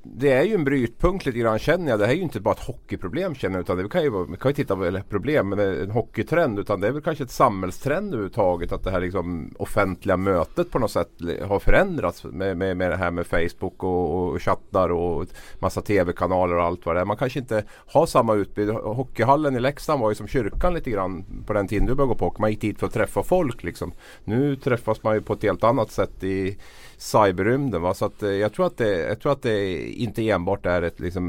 det 0.02 0.32
är 0.32 0.42
ju 0.42 0.54
en 0.54 0.64
brytpunkt 0.64 1.26
lite 1.26 1.38
grann 1.38 1.58
känner 1.58 1.90
jag. 1.90 1.98
Det 1.98 2.06
här 2.06 2.12
är 2.12 2.16
ju 2.16 2.22
inte 2.22 2.40
bara 2.40 2.54
ett 2.54 2.66
hockeyproblem 2.66 3.34
känner 3.34 3.56
jag. 3.56 3.62
Utan 3.62 3.76
det 3.76 3.88
kan 3.88 4.02
ju, 4.02 4.26
vi 4.26 4.36
kan 4.36 4.50
ju 4.50 4.54
titta 4.54 4.76
på, 4.76 4.84
eller 4.84 5.00
problem, 5.00 5.48
men 5.48 5.58
en 5.58 5.90
hockeytrend. 5.90 6.58
Utan 6.58 6.80
det 6.80 6.88
är 6.88 6.92
väl 6.92 7.02
kanske 7.02 7.24
ett 7.24 7.30
samhällstrend 7.30 8.08
överhuvudtaget. 8.08 8.72
Att 8.72 8.84
det 8.84 8.90
här 8.90 9.00
liksom 9.00 9.54
offentliga 9.58 10.16
mötet 10.16 10.70
på 10.70 10.78
något 10.78 10.90
sätt 10.90 11.10
har 11.42 11.58
förändrats. 11.58 12.24
Med, 12.24 12.56
med, 12.56 12.76
med 12.76 12.90
det 12.90 12.96
här 12.96 13.10
med 13.10 13.26
Facebook 13.26 13.84
och, 13.84 14.14
och 14.14 14.42
chattar 14.42 14.88
och 14.88 15.26
massa 15.58 15.82
tv-kanaler 15.82 16.56
och 16.56 16.64
allt 16.64 16.86
vad 16.86 16.96
det 16.96 17.00
är. 17.00 17.04
Man 17.04 17.16
kanske 17.16 17.38
inte 17.38 17.64
har 17.86 18.06
samma 18.06 18.34
utbud. 18.34 18.70
Hockeyhallen 18.70 19.56
i 19.56 19.60
Leksand 19.60 20.00
var 20.00 20.10
ju 20.10 20.14
som 20.14 20.28
kyrkan 20.28 20.74
lite 20.74 20.90
grann 20.90 21.24
på 21.46 21.52
den 21.52 21.68
tiden 21.68 21.86
du 21.86 21.94
började 21.94 22.14
gå 22.14 22.18
på 22.18 22.24
hockey. 22.24 22.40
Man 22.40 22.50
gick 22.50 22.60
dit 22.60 22.78
för 22.78 22.86
att 22.86 22.92
träffa 22.92 23.22
folk 23.22 23.62
liksom. 23.62 23.92
Nu 24.24 24.56
träffas 24.56 25.02
man 25.02 25.14
ju 25.14 25.22
på 25.22 25.32
ett 25.32 25.42
helt 25.42 25.64
annat 25.64 25.90
sätt 25.90 26.24
i 26.24 26.58
cyberrymden. 26.98 27.82
Va? 27.82 27.94
Så 27.94 28.04
att, 28.04 28.22
eh, 28.22 28.30
jag, 28.30 28.52
tror 28.52 28.66
att 28.66 28.76
det, 28.76 28.98
jag 28.98 29.20
tror 29.20 29.32
att 29.32 29.42
det 29.42 29.88
inte 29.90 30.30
enbart 30.30 30.66
är 30.66 30.82
ett, 30.82 31.00
liksom, 31.00 31.24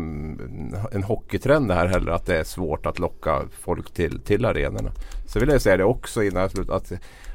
en 0.92 1.04
hockeytrend 1.04 1.68
det 1.68 1.74
här 1.74 1.88
heller. 1.88 2.12
Att 2.12 2.26
det 2.26 2.38
är 2.38 2.44
svårt 2.44 2.86
att 2.86 3.00
locka 3.00 3.42
folk 3.60 3.92
till, 3.92 4.20
till 4.20 4.46
arenorna. 4.46 4.92
Så 5.28 5.40
vill 5.40 5.50
jag 5.50 5.62
säga 5.62 5.78
det 5.78 5.84
också 5.84 6.24
innan 6.24 6.42
jag 6.42 6.52
slutar. 6.52 6.76
Att 6.76 6.92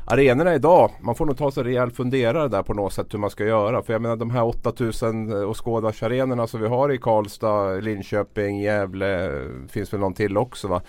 arenorna 0.06 0.54
idag, 0.54 0.90
man 1.00 1.14
får 1.14 1.26
nog 1.26 1.38
ta 1.38 1.50
sig 1.50 1.60
en 1.60 1.66
rejäl 1.66 1.90
funderare 1.90 2.48
där 2.48 2.62
på 2.62 2.74
något 2.74 2.92
sätt 2.92 3.14
hur 3.14 3.18
man 3.18 3.30
ska 3.30 3.44
göra. 3.44 3.82
För 3.82 3.92
jag 3.92 4.02
menar 4.02 4.16
de 4.16 4.30
här 4.30 4.44
8000 4.44 5.32
eh, 5.32 5.50
åskådarsarenorna 5.50 6.46
som 6.46 6.60
vi 6.60 6.68
har 6.68 6.92
i 6.92 6.98
Karlstad, 6.98 7.74
Linköping, 7.74 8.60
Gävle, 8.60 9.24
eh, 9.24 9.42
finns 9.68 9.92
väl 9.92 10.00
någon 10.00 10.14
till 10.14 10.36
också. 10.36 10.68
Va? 10.68 10.82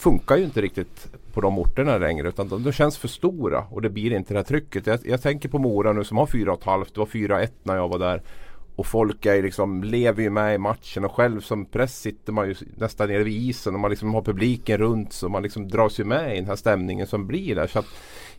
Funkar 0.00 0.36
ju 0.36 0.44
inte 0.44 0.60
riktigt 0.60 1.08
på 1.32 1.40
de 1.40 1.58
orterna 1.58 1.98
längre 1.98 2.28
utan 2.28 2.48
de, 2.48 2.62
de 2.62 2.72
känns 2.72 2.98
för 2.98 3.08
stora 3.08 3.64
och 3.70 3.82
det 3.82 3.90
blir 3.90 4.12
inte 4.12 4.34
det 4.34 4.38
här 4.38 4.44
trycket. 4.44 4.86
Jag, 4.86 5.00
jag 5.04 5.22
tänker 5.22 5.48
på 5.48 5.58
Mora 5.58 5.92
nu 5.92 6.04
som 6.04 6.16
har 6.16 6.26
4,5. 6.26 6.86
Det 6.94 7.00
var 7.00 7.06
4,1 7.06 7.48
när 7.62 7.76
jag 7.76 7.88
var 7.88 7.98
där. 7.98 8.22
Och 8.76 8.86
folk 8.86 9.26
är 9.26 9.42
liksom, 9.42 9.84
lever 9.84 10.22
ju 10.22 10.30
med 10.30 10.54
i 10.54 10.58
matchen 10.58 11.04
och 11.04 11.12
själv 11.12 11.40
som 11.40 11.66
press 11.66 12.00
sitter 12.00 12.32
man 12.32 12.48
ju 12.48 12.54
nästan 12.76 13.08
nere 13.08 13.24
vid 13.24 13.48
isen 13.48 13.74
och 13.74 13.80
man 13.80 13.90
liksom 13.90 14.14
har 14.14 14.22
publiken 14.22 14.78
runt 14.78 15.12
så 15.12 15.28
man 15.28 15.42
liksom 15.42 15.68
dras 15.68 16.00
ju 16.00 16.04
med 16.04 16.32
i 16.32 16.36
den 16.36 16.46
här 16.46 16.56
stämningen 16.56 17.06
som 17.06 17.26
blir 17.26 17.54
där. 17.54 17.66
Så 17.66 17.78
att, 17.78 17.86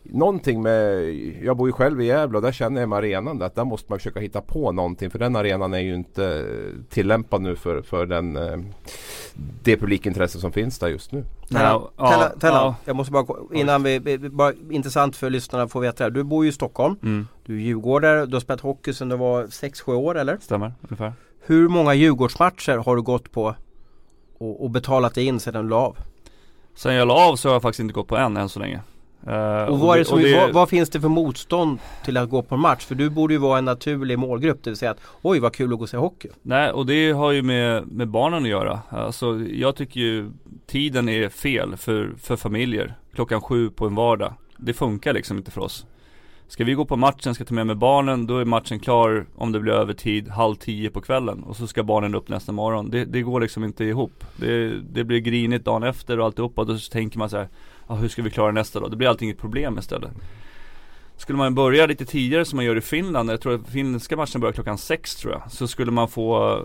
någonting 0.02 0.62
med, 0.62 1.14
jag 1.42 1.56
bor 1.56 1.68
ju 1.68 1.72
själv 1.72 2.00
i 2.00 2.04
Gävle 2.04 2.38
och 2.38 2.42
där 2.42 2.52
känner 2.52 2.80
jag 2.80 2.88
med 2.88 2.98
arenan 2.98 3.42
att 3.42 3.54
där 3.54 3.64
måste 3.64 3.92
man 3.92 3.98
försöka 3.98 4.20
hitta 4.20 4.40
på 4.40 4.72
någonting 4.72 5.10
för 5.10 5.18
den 5.18 5.36
arenan 5.36 5.74
är 5.74 5.78
ju 5.78 5.94
inte 5.94 6.46
tillämpad 6.88 7.42
nu 7.42 7.56
för, 7.56 7.82
för 7.82 8.06
den, 8.06 8.36
eh, 8.36 8.58
det 9.62 9.76
publikintresse 9.76 10.40
som 10.40 10.52
finns 10.52 10.78
där 10.78 10.88
just 10.88 11.12
nu. 11.12 11.24
Tellan, 11.48 11.82
ja, 11.96 12.32
ja. 12.40 12.74
jag 12.84 12.96
måste 12.96 13.12
bara 13.12 13.26
innan 13.52 13.82
vi, 13.82 14.18
bara 14.18 14.52
intressant 14.70 15.16
för 15.16 15.30
lyssnarna 15.30 15.64
att 15.64 15.72
få 15.72 15.80
veta 15.80 16.04
det 16.04 16.10
Du 16.10 16.22
bor 16.22 16.44
ju 16.44 16.50
i 16.50 16.52
Stockholm, 16.52 16.96
mm. 17.02 17.26
du 17.46 17.56
är 17.56 17.60
djurgårdare, 17.60 18.26
du 18.26 18.32
har 18.32 18.40
spelat 18.40 18.60
hockey 18.60 18.92
sedan 18.92 19.08
du 19.08 19.16
var 19.16 19.44
6-7 19.44 19.92
år 19.94 20.18
eller? 20.18 20.38
Stämmer, 20.40 20.72
ungefär. 20.82 21.12
Hur 21.46 21.68
många 21.68 21.94
Djurgårdsmatcher 21.94 22.76
har 22.76 22.96
du 22.96 23.02
gått 23.02 23.32
på 23.32 23.54
och, 24.38 24.64
och 24.64 24.70
betalat 24.70 25.16
in 25.16 25.40
sedan 25.40 25.64
du 25.64 25.70
la 25.70 25.76
av? 25.76 25.96
Sen 26.74 26.94
jag 26.94 27.08
la 27.08 27.28
av 27.28 27.36
så 27.36 27.48
har 27.48 27.54
jag 27.54 27.62
faktiskt 27.62 27.80
inte 27.80 27.94
gått 27.94 28.08
på 28.08 28.16
en 28.16 28.36
än 28.36 28.48
så 28.48 28.60
länge. 28.60 28.80
Uh, 29.26 29.64
och, 29.64 29.78
vad, 29.78 29.98
det 29.98 30.04
som, 30.04 30.22
det, 30.22 30.36
vad, 30.36 30.52
vad, 30.52 30.68
finns 30.68 30.90
det 30.90 31.00
för 31.00 31.08
motstånd 31.08 31.78
till 32.04 32.16
att 32.16 32.30
gå 32.30 32.42
på 32.42 32.54
en 32.54 32.60
match? 32.60 32.84
För 32.84 32.94
du 32.94 33.10
borde 33.10 33.34
ju 33.34 33.38
vara 33.38 33.58
en 33.58 33.64
naturlig 33.64 34.18
målgrupp, 34.18 34.64
det 34.64 34.70
vill 34.70 34.76
säga 34.76 34.90
att 34.90 35.00
oj 35.22 35.38
vad 35.38 35.54
kul 35.54 35.72
att 35.72 35.78
gå 35.78 35.82
och 35.82 35.88
se 35.88 35.96
hockey. 35.96 36.28
Nej, 36.42 36.70
och 36.70 36.86
det 36.86 37.12
har 37.12 37.32
ju 37.32 37.42
med, 37.42 37.86
med 37.86 38.08
barnen 38.08 38.42
att 38.42 38.48
göra. 38.48 38.80
Alltså 38.88 39.40
jag 39.40 39.76
tycker 39.76 40.00
ju 40.00 40.30
tiden 40.66 41.08
är 41.08 41.28
fel 41.28 41.76
för, 41.76 42.12
för 42.22 42.36
familjer. 42.36 42.94
Klockan 43.14 43.40
sju 43.40 43.70
på 43.70 43.86
en 43.86 43.94
vardag. 43.94 44.34
Det 44.56 44.72
funkar 44.72 45.12
liksom 45.12 45.36
inte 45.36 45.50
för 45.50 45.60
oss. 45.60 45.86
Ska 46.52 46.64
vi 46.64 46.74
gå 46.74 46.84
på 46.84 46.96
matchen, 46.96 47.34
ska 47.34 47.44
ta 47.44 47.54
med 47.54 47.66
mig 47.66 47.76
barnen, 47.76 48.26
då 48.26 48.38
är 48.38 48.44
matchen 48.44 48.80
klar 48.80 49.26
om 49.34 49.52
det 49.52 49.60
blir 49.60 49.72
övertid 49.72 50.28
halv 50.28 50.54
tio 50.54 50.90
på 50.90 51.00
kvällen 51.00 51.42
och 51.42 51.56
så 51.56 51.66
ska 51.66 51.82
barnen 51.82 52.14
upp 52.14 52.28
nästa 52.28 52.52
morgon. 52.52 52.90
Det, 52.90 53.04
det 53.04 53.22
går 53.22 53.40
liksom 53.40 53.64
inte 53.64 53.84
ihop. 53.84 54.24
Det, 54.36 54.80
det 54.80 55.04
blir 55.04 55.18
grinigt 55.18 55.64
dagen 55.64 55.82
efter 55.82 56.18
och 56.18 56.26
alltihopa. 56.26 56.64
Då 56.64 56.78
tänker 56.78 57.18
man 57.18 57.30
så 57.30 57.36
här, 57.36 57.48
ah, 57.92 57.96
hur 57.96 58.08
ska 58.08 58.22
vi 58.22 58.30
klara 58.30 58.52
nästa 58.52 58.80
då? 58.80 58.88
Det 58.88 58.96
blir 58.96 59.08
allting 59.08 59.30
ett 59.30 59.38
problem 59.38 59.78
istället. 59.78 60.10
Skulle 61.16 61.38
man 61.38 61.54
börja 61.54 61.86
lite 61.86 62.04
tidigare 62.04 62.44
som 62.44 62.56
man 62.56 62.64
gör 62.64 62.76
i 62.76 62.80
Finland, 62.80 63.30
jag 63.30 63.40
tror 63.40 63.54
att 63.54 63.68
finska 63.68 64.16
matchen 64.16 64.40
börjar 64.40 64.52
klockan 64.52 64.78
sex 64.78 65.16
tror 65.16 65.32
jag. 65.32 65.52
Så 65.52 65.68
skulle 65.68 65.90
man 65.90 66.08
få, 66.08 66.58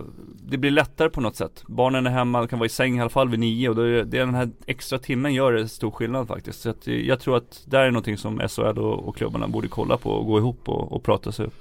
det 0.50 0.57
blir 0.57 0.72
lättare 0.72 1.10
på 1.10 1.22
något 1.22 1.36
sätt. 1.36 1.63
Barnen 1.67 2.07
är 2.07 2.12
hemma, 2.12 2.48
kan 2.48 2.60
vara 2.60 2.65
i 2.65 2.69
säng 2.69 2.98
i 2.98 3.01
alla 3.01 3.10
fall 3.10 3.29
vid 3.29 3.39
nio 3.39 3.69
och 3.69 3.75
då 3.75 3.81
är 3.81 3.91
det, 3.91 4.03
det 4.03 4.17
är 4.17 4.25
den 4.25 4.36
här 4.36 4.50
extra 4.65 5.00
timmen 5.00 5.34
gör 5.34 5.53
det 5.53 5.67
stor 5.67 5.91
skillnad 5.91 6.27
faktiskt. 6.27 6.62
Så 6.62 6.69
att 6.69 6.88
jag 6.88 7.19
tror 7.19 7.38
att 7.38 7.63
det 7.65 7.77
är 7.77 7.91
någonting 7.91 8.17
som 8.17 8.39
SHL 8.50 8.79
och, 8.79 9.07
och 9.07 9.17
klubbarna 9.17 9.48
borde 9.48 9.67
kolla 9.67 9.98
på 9.98 10.10
och 10.10 10.25
gå 10.25 10.38
ihop 10.38 10.69
och, 10.69 10.91
och 10.91 11.03
prata 11.03 11.31
sig 11.31 11.46
upp. 11.46 11.53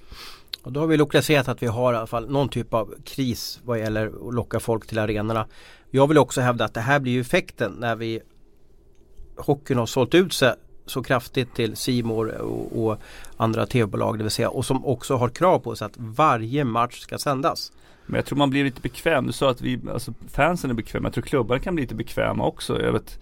Och 0.62 0.73
då 0.73 0.80
har 0.80 0.87
vi 0.87 0.96
lokaliserat 0.96 1.49
att 1.49 1.62
vi 1.62 1.66
har 1.66 1.92
i 1.92 1.96
alla 1.96 2.06
fall 2.06 2.30
någon 2.30 2.49
typ 2.49 2.75
av 2.75 2.94
kris 3.04 3.61
vad 3.64 3.78
gäller 3.78 4.28
att 4.28 4.35
locka 4.35 4.61
folk 4.61 4.87
till 4.87 4.99
arenorna. 4.99 5.46
Jag 5.90 6.06
vill 6.06 6.18
också 6.18 6.40
hävda 6.40 6.64
att 6.64 6.75
det 6.75 6.80
här 6.80 7.00
blir 7.00 7.12
ju 7.12 7.20
effekten 7.20 7.73
när 7.73 7.96
vi 7.96 8.20
hockeyn 9.37 9.78
har 9.78 9.87
sålt 9.87 10.14
ut 10.14 10.33
sig 10.33 10.55
så 10.87 11.02
kraftigt 11.02 11.55
till 11.55 11.76
Simor 11.76 12.28
och, 12.40 12.85
och, 12.85 12.99
andra 13.37 13.66
tv-bolag 13.66 14.19
det 14.19 14.25
vill 14.25 14.31
säga 14.31 14.50
och 14.50 14.64
som 14.64 14.87
också 14.87 15.16
har 15.16 15.28
krav 15.28 15.59
på 15.59 15.76
sig 15.76 15.87
att 15.87 15.97
varje 15.97 16.64
match 16.64 17.00
ska 17.00 17.19
sändas. 17.19 17.73
Men 18.07 18.16
jag 18.16 18.26
tror 18.26 18.38
man 18.38 18.50
blir 18.50 18.64
lite 18.64 18.81
bekväm. 18.81 19.26
Du 19.26 19.33
sa 19.33 19.50
att 19.50 19.61
vi, 19.61 19.81
alltså 19.93 20.14
fansen 20.28 20.71
är 20.71 20.75
bekväma. 20.75 21.07
Jag 21.07 21.14
tror 21.14 21.25
klubbar 21.25 21.59
kan 21.59 21.75
bli 21.75 21.83
lite 21.83 21.95
bekväma 21.95 22.47
också. 22.47 22.83
Jag 22.83 22.93
vet 22.93 23.19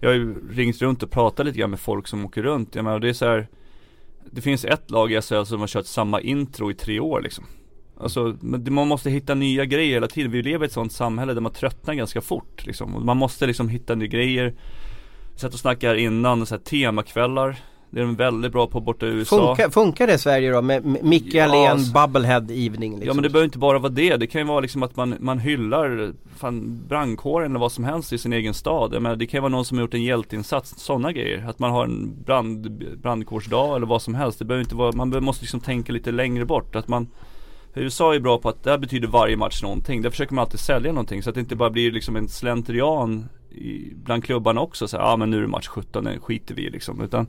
Jag 0.00 0.08
har 0.08 0.14
ju 0.14 0.34
ringt 0.50 0.82
runt 0.82 1.02
och 1.02 1.10
pratat 1.10 1.46
lite 1.46 1.58
grann 1.58 1.70
med 1.70 1.80
folk 1.80 2.06
som 2.08 2.24
åker 2.24 2.42
runt. 2.42 2.74
Jag 2.74 2.84
menar 2.84 2.98
det 2.98 3.08
är 3.08 3.12
så 3.12 3.24
här, 3.24 3.48
Det 4.30 4.40
finns 4.40 4.64
ett 4.64 4.90
lag 4.90 5.12
i 5.12 5.20
SHL 5.20 5.44
som 5.44 5.60
har 5.60 5.66
kört 5.66 5.86
samma 5.86 6.20
intro 6.20 6.70
i 6.70 6.74
tre 6.74 7.00
år 7.00 7.20
liksom. 7.20 7.44
Alltså, 8.00 8.36
man 8.40 8.88
måste 8.88 9.10
hitta 9.10 9.34
nya 9.34 9.64
grejer 9.64 9.94
hela 9.94 10.08
tiden. 10.08 10.32
Vi 10.32 10.42
lever 10.42 10.64
i 10.64 10.66
ett 10.66 10.72
sånt 10.72 10.92
samhälle 10.92 11.34
där 11.34 11.40
man 11.40 11.52
tröttnar 11.52 11.94
ganska 11.94 12.20
fort 12.20 12.66
liksom. 12.66 13.06
Man 13.06 13.16
måste 13.16 13.46
liksom 13.46 13.68
hitta 13.68 13.94
nya 13.94 14.08
grejer 14.08 14.54
satt 15.40 15.54
och 15.54 15.60
snackade 15.60 16.00
innan, 16.00 16.46
så 16.46 16.54
här, 16.54 16.62
temakvällar 16.62 17.56
det 17.90 18.00
är 18.00 18.04
de 18.04 18.14
väldigt 18.14 18.52
bra 18.52 18.66
på 18.66 18.80
borta 18.80 19.06
i 19.06 19.08
USA 19.08 19.36
Funkar, 19.36 19.70
funkar 19.70 20.06
det 20.06 20.14
i 20.14 20.18
Sverige 20.18 20.52
då 20.52 20.62
med 20.62 21.04
Micke 21.04 21.34
ja, 21.34 21.44
Allén 21.44 21.78
Bubblehead 21.92 22.46
Evening? 22.50 22.92
Liksom? 22.92 23.06
Ja 23.06 23.14
men 23.14 23.22
det 23.22 23.30
behöver 23.30 23.44
inte 23.44 23.58
bara 23.58 23.78
vara 23.78 23.92
det, 23.92 24.16
det 24.16 24.26
kan 24.26 24.40
ju 24.40 24.46
vara 24.46 24.60
liksom 24.60 24.82
att 24.82 24.96
man, 24.96 25.14
man 25.20 25.38
hyllar 25.38 26.12
fan, 26.36 26.82
brandkåren 26.88 27.50
eller 27.50 27.60
vad 27.60 27.72
som 27.72 27.84
helst 27.84 28.12
i 28.12 28.18
sin 28.18 28.32
egen 28.32 28.54
stad 28.54 28.94
Jag 28.94 29.02
menar, 29.02 29.16
Det 29.16 29.26
kan 29.26 29.38
ju 29.38 29.42
vara 29.42 29.52
någon 29.52 29.64
som 29.64 29.78
har 29.78 29.82
gjort 29.82 29.94
en 29.94 30.02
hjälteinsats, 30.02 30.74
sådana 30.76 31.12
grejer 31.12 31.46
Att 31.48 31.58
man 31.58 31.70
har 31.70 31.84
en 31.84 32.22
brand, 32.24 32.84
brandkårsdag 33.02 33.76
eller 33.76 33.86
vad 33.86 34.02
som 34.02 34.14
helst 34.14 34.38
Det 34.38 34.44
behöver 34.44 34.64
inte 34.64 34.74
vara, 34.74 34.92
man 34.92 35.24
måste 35.24 35.42
liksom 35.42 35.60
tänka 35.60 35.92
lite 35.92 36.10
längre 36.10 36.44
bort 36.44 36.76
att 36.76 36.88
man 36.88 37.08
USA 37.74 38.14
är 38.14 38.20
bra 38.20 38.38
på 38.38 38.48
att 38.48 38.62
det 38.64 38.78
betyder 38.78 39.08
varje 39.08 39.36
match 39.36 39.62
någonting. 39.62 40.02
Där 40.02 40.10
försöker 40.10 40.34
man 40.34 40.42
alltid 40.42 40.60
sälja 40.60 40.92
någonting 40.92 41.22
så 41.22 41.30
att 41.30 41.34
det 41.34 41.40
inte 41.40 41.56
bara 41.56 41.70
blir 41.70 41.92
liksom 41.92 42.16
en 42.16 42.28
slentrian 42.28 43.28
i, 43.50 43.92
bland 43.94 44.24
klubbarna 44.24 44.60
också. 44.60 44.88
Så 44.88 44.96
ja 44.96 45.02
ah, 45.02 45.16
men 45.16 45.30
nu 45.30 45.36
är 45.36 45.40
det 45.40 45.48
match 45.48 45.68
17, 45.68 46.04
nu 46.04 46.18
skiter 46.20 46.54
vi 46.54 46.70
liksom. 46.70 47.00
Utan 47.00 47.26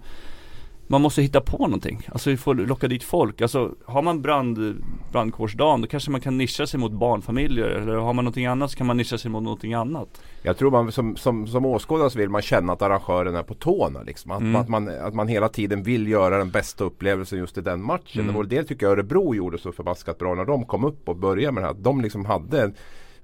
man 0.91 1.01
måste 1.01 1.21
hitta 1.21 1.41
på 1.41 1.57
någonting. 1.57 2.07
Alltså 2.11 2.29
vi 2.29 2.37
får 2.37 2.55
locka 2.55 2.87
dit 2.87 3.03
folk. 3.03 3.41
Alltså 3.41 3.75
har 3.85 4.01
man 4.01 4.21
brand, 4.21 4.83
brandkårsdagen 5.11 5.81
då 5.81 5.87
kanske 5.87 6.11
man 6.11 6.21
kan 6.21 6.37
nischa 6.37 6.67
sig 6.67 6.79
mot 6.79 6.91
barnfamiljer. 6.91 7.67
Eller 7.67 7.95
har 7.95 8.13
man 8.13 8.25
någonting 8.25 8.45
annat 8.45 8.71
så 8.71 8.77
kan 8.77 8.87
man 8.87 8.97
nischa 8.97 9.17
sig 9.17 9.31
mot 9.31 9.43
någonting 9.43 9.73
annat. 9.73 10.21
Jag 10.41 10.57
tror 10.57 10.71
man 10.71 10.91
som, 10.91 11.15
som, 11.15 11.47
som 11.47 11.65
åskådare 11.65 12.09
så 12.09 12.19
vill 12.19 12.29
man 12.29 12.41
känna 12.41 12.73
att 12.73 12.81
arrangören 12.81 13.35
är 13.35 13.43
på 13.43 13.53
tårna. 13.53 14.01
Liksom. 14.01 14.31
Att, 14.31 14.41
mm. 14.41 14.55
att, 14.55 14.69
man, 14.69 14.89
att 14.89 15.13
man 15.13 15.27
hela 15.27 15.49
tiden 15.49 15.83
vill 15.83 16.07
göra 16.07 16.37
den 16.37 16.49
bästa 16.49 16.83
upplevelsen 16.83 17.39
just 17.39 17.57
i 17.57 17.61
den 17.61 17.83
matchen. 17.83 18.23
Mm. 18.23 18.35
Och 18.35 18.47
det 18.47 18.63
tycker 18.63 18.85
jag 18.85 18.93
Örebro 18.93 19.35
gjorde 19.35 19.57
så 19.57 19.71
förbaskat 19.71 20.17
bra 20.17 20.35
när 20.35 20.45
de 20.45 20.65
kom 20.65 20.83
upp 20.83 21.09
och 21.09 21.15
började 21.15 21.51
med 21.51 21.63
det 21.63 21.67
här. 21.67 21.75
De 21.79 22.01
liksom 22.01 22.25
hade 22.25 22.71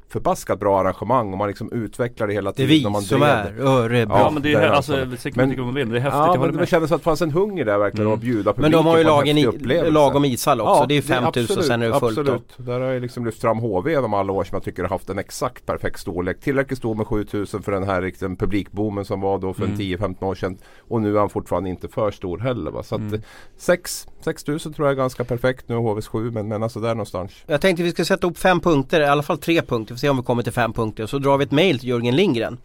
förbaskat 0.10 0.60
bra 0.60 0.80
arrangemang 0.80 1.32
och 1.32 1.38
man 1.38 1.48
liksom 1.48 1.72
utvecklar 1.72 2.28
det 2.28 2.34
hela 2.34 2.52
tiden. 2.52 2.70
Det 2.70 2.76
är 2.76 2.80
vi 2.80 2.90
man 2.90 3.02
som 3.02 3.22
är 3.22 3.60
Örebro. 3.60 4.18
Ja, 4.18 4.30
men 4.30 4.42
det 4.42 4.54
är, 4.54 4.70
alltså, 4.70 4.92
men, 4.92 5.50
men, 5.74 5.90
det 5.90 5.98
är 5.98 6.00
häftigt. 6.00 6.14
Ja, 6.14 6.38
men 6.40 6.58
det 6.58 6.66
kändes 6.66 6.92
att 6.92 7.00
det 7.00 7.04
fanns 7.04 7.22
en 7.22 7.32
hunger 7.32 7.66
där 7.66 7.78
verkligen 7.78 8.06
mm. 8.06 8.14
att 8.14 8.22
bjuda 8.22 8.54
publiken 8.54 8.62
Men 8.62 8.72
de 8.72 8.86
har 8.86 8.98
ju 8.98 9.04
lagen 9.04 9.38
i, 9.38 9.92
lagom 9.92 10.26
ishall 10.26 10.62
också. 10.62 10.82
Ja, 10.82 10.86
det 10.86 10.98
är 10.98 11.02
5000 11.02 11.64
sen 11.64 11.82
är 11.82 11.90
det 11.90 12.00
fullt. 12.00 12.18
Absolut. 12.18 12.54
Där 12.58 12.80
har 12.80 12.88
jag 12.88 13.02
liksom 13.02 13.26
lyft 13.26 13.42
fram 13.42 13.60
HV 13.60 13.92
genom 13.92 14.14
alla 14.14 14.34
år 14.34 14.44
som 14.44 14.56
jag 14.56 14.64
tycker 14.64 14.84
har 14.84 14.90
haft 14.90 15.10
en 15.10 15.20
exakt 15.20 15.66
perfekt 15.66 16.00
storlek. 16.00 16.40
Tillräckligt 16.40 16.80
stor 16.80 16.96
med 16.96 17.08
7000 17.08 17.64
för 17.64 17.72
den 17.72 17.84
här 17.84 18.02
liksom, 18.02 18.36
publikboomen 18.36 19.06
som 19.06 19.22
var 19.22 19.40
då 19.40 19.54
för 19.54 19.66
mm. 19.66 19.78
10-15 19.78 20.24
år 20.24 20.36
sedan. 20.36 20.58
Och 20.80 21.02
nu 21.02 21.16
är 21.16 21.20
han 21.20 21.30
fortfarande 21.30 21.70
inte 21.70 21.88
för 21.88 22.12
stor 22.12 22.40
heller. 22.40 22.72
Va? 22.72 22.84
Så 22.84 22.96
att 22.96 23.02
mm. 23.02 23.22
6 23.58 24.08
6000 24.26 24.74
tror 24.74 24.88
jag 24.88 24.92
är 24.92 24.98
ganska 24.98 25.24
perfekt. 25.24 25.70
Nu 25.70 25.76
HVs 25.76 26.08
7 26.08 26.32
men, 26.32 26.48
men 26.48 26.64
alltså 26.64 26.80
där 26.80 26.90
någonstans. 26.90 27.32
Jag 27.46 27.62
tänkte 27.62 27.84
vi 27.84 27.92
ska 27.92 28.06
sätta 28.06 28.28
upp 28.28 28.38
fem 28.38 28.60
punkter, 28.60 29.02
i 29.02 29.06
alla 29.06 29.24
fall 29.24 29.38
tre 29.38 29.62
punkter 29.62 29.95
se 29.98 30.10
om 30.10 30.18
vi 30.18 30.24
kommer 30.24 30.44
till 30.44 30.52
fem 30.52 30.74
punkter. 30.74 31.06
Så 31.06 31.20
drar 31.20 31.38
vi 31.38 31.44
ett 31.44 31.52
mail 31.52 31.80
till 31.80 31.90
Jörgen 31.90 32.16
Lindgren. 32.16 32.58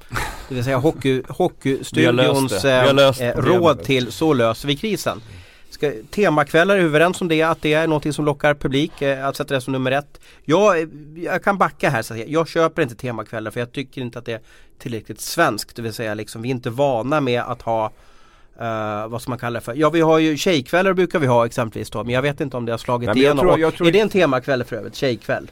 Det 0.49 0.55
vill 0.55 0.65
säga 0.65 0.77
hockey, 0.77 1.23
Hockeystudions 1.29 2.65
eh, 2.65 2.85
eh 3.21 3.37
råd 3.37 3.83
till 3.83 4.13
Så 4.13 4.33
löser 4.33 4.69
vi 4.69 4.77
krisen. 4.77 5.23
Ska, 5.71 5.93
temakvällar, 6.11 6.75
är 6.75 6.79
vi 6.79 6.85
överens 6.85 7.21
om 7.21 7.29
det? 7.29 7.43
Att 7.43 7.63
det 7.63 7.73
är 7.73 7.87
något 7.87 8.15
som 8.15 8.25
lockar 8.25 8.55
publik? 8.55 9.03
Eh, 9.03 9.27
att 9.27 9.37
sätta 9.37 9.55
det 9.55 9.61
som 9.61 9.73
nummer 9.73 9.91
ett. 9.91 10.21
Jag, 10.45 10.91
jag 11.17 11.45
kan 11.45 11.59
backa 11.59 11.91
här. 11.91 12.03
Så 12.03 12.15
att 12.15 12.29
jag 12.29 12.49
köper 12.49 12.83
inte 12.83 12.95
temakvällar 12.95 13.51
för 13.51 13.61
jag 13.61 13.73
tycker 13.73 14.01
inte 14.01 14.19
att 14.19 14.25
det 14.25 14.33
är 14.33 14.41
tillräckligt 14.79 15.21
svenskt. 15.21 15.77
Det 15.77 15.83
vill 15.83 15.93
säga 15.93 16.15
liksom, 16.15 16.43
vi 16.43 16.49
är 16.49 16.51
inte 16.51 16.71
vana 16.71 17.21
med 17.21 17.43
att 17.43 17.63
ha 17.63 17.93
Uh, 18.61 19.09
vad 19.09 19.23
ska 19.23 19.31
man 19.31 19.39
kalla 19.39 19.59
det 19.59 19.65
för? 19.65 19.75
Ja 19.75 19.91
vi 19.91 20.01
har 20.01 20.19
ju 20.19 20.37
tjejkvällar 20.37 20.93
brukar 20.93 21.19
vi 21.19 21.27
ha 21.27 21.47
exempelvis 21.47 21.91
då 21.91 22.05
men 22.05 22.15
jag 22.15 22.23
vet 22.23 22.41
inte 22.41 22.57
om 22.57 22.67
det 22.67 22.73
har 22.73 22.79
slagit 22.79 23.17
igenom. 23.17 23.49
Är 23.49 23.93
det 23.93 24.01
en 24.01 24.09
temakväll 24.09 24.65
för 24.65 24.77
övrigt? 24.77 24.95
Tjejkväll? 24.95 25.51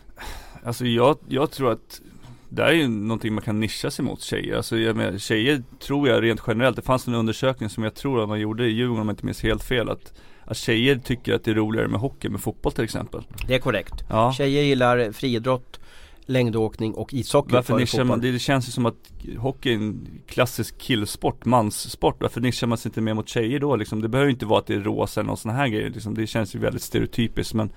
Alltså 0.68 0.86
jag, 0.86 1.18
jag 1.28 1.50
tror 1.50 1.72
att 1.72 2.00
det 2.48 2.62
är 2.62 2.72
ju 2.72 2.88
någonting 2.88 3.34
man 3.34 3.44
kan 3.44 3.60
nischa 3.60 3.90
sig 3.90 4.04
mot 4.04 4.22
tjejer. 4.22 4.56
Alltså 4.56 4.78
jag 4.78 4.96
menar, 4.96 5.18
tjejer 5.18 5.62
tror 5.78 6.08
jag 6.08 6.22
rent 6.22 6.42
generellt, 6.46 6.76
det 6.76 6.82
fanns 6.82 7.06
en 7.06 7.14
undersökning 7.14 7.68
som 7.68 7.84
jag 7.84 7.94
tror 7.94 8.22
att 8.22 8.28
man 8.28 8.40
gjorde 8.40 8.66
i 8.66 8.70
Djurgården 8.70 9.00
om 9.00 9.08
jag 9.08 9.12
inte 9.12 9.26
minns 9.26 9.42
helt 9.42 9.64
fel 9.64 9.88
att 9.88 10.12
att 10.44 10.56
tjejer 10.56 10.96
tycker 10.96 11.34
att 11.34 11.44
det 11.44 11.50
är 11.50 11.54
roligare 11.54 11.88
med 11.88 12.00
hockey 12.00 12.28
med 12.28 12.40
fotboll 12.40 12.72
till 12.72 12.84
exempel. 12.84 13.22
Det 13.46 13.54
är 13.54 13.58
korrekt. 13.58 13.94
Ja. 14.10 14.32
Tjejer 14.32 14.62
gillar 14.62 15.12
friidrott, 15.12 15.80
längdåkning 16.20 16.94
och 16.94 17.14
ishockey 17.14 17.52
Varför 17.52 17.78
nischar 17.78 18.04
man, 18.04 18.20
det, 18.20 18.32
det 18.32 18.38
känns 18.38 18.68
ju 18.68 18.72
som 18.72 18.86
att 18.86 19.12
hockey 19.38 19.70
är 19.70 19.74
en 19.74 20.20
klassisk 20.26 20.78
killsport, 20.78 21.44
manssport 21.44 22.16
Varför 22.20 22.40
nischar 22.40 22.66
man 22.66 22.78
sig 22.78 22.88
inte 22.88 23.00
mer 23.00 23.14
mot 23.14 23.28
tjejer 23.28 23.60
då 23.60 23.76
liksom? 23.76 24.02
Det 24.02 24.08
behöver 24.08 24.28
ju 24.28 24.32
inte 24.32 24.46
vara 24.46 24.58
att 24.58 24.66
det 24.66 24.74
är 24.74 24.80
rosa 24.80 25.20
eller 25.20 25.28
någon 25.28 25.36
sån 25.36 25.50
här 25.50 25.68
grej 25.68 25.90
liksom. 25.90 26.14
Det 26.14 26.26
känns 26.26 26.54
ju 26.54 26.58
väldigt 26.58 26.82
stereotypiskt 26.82 27.54
men 27.54 27.70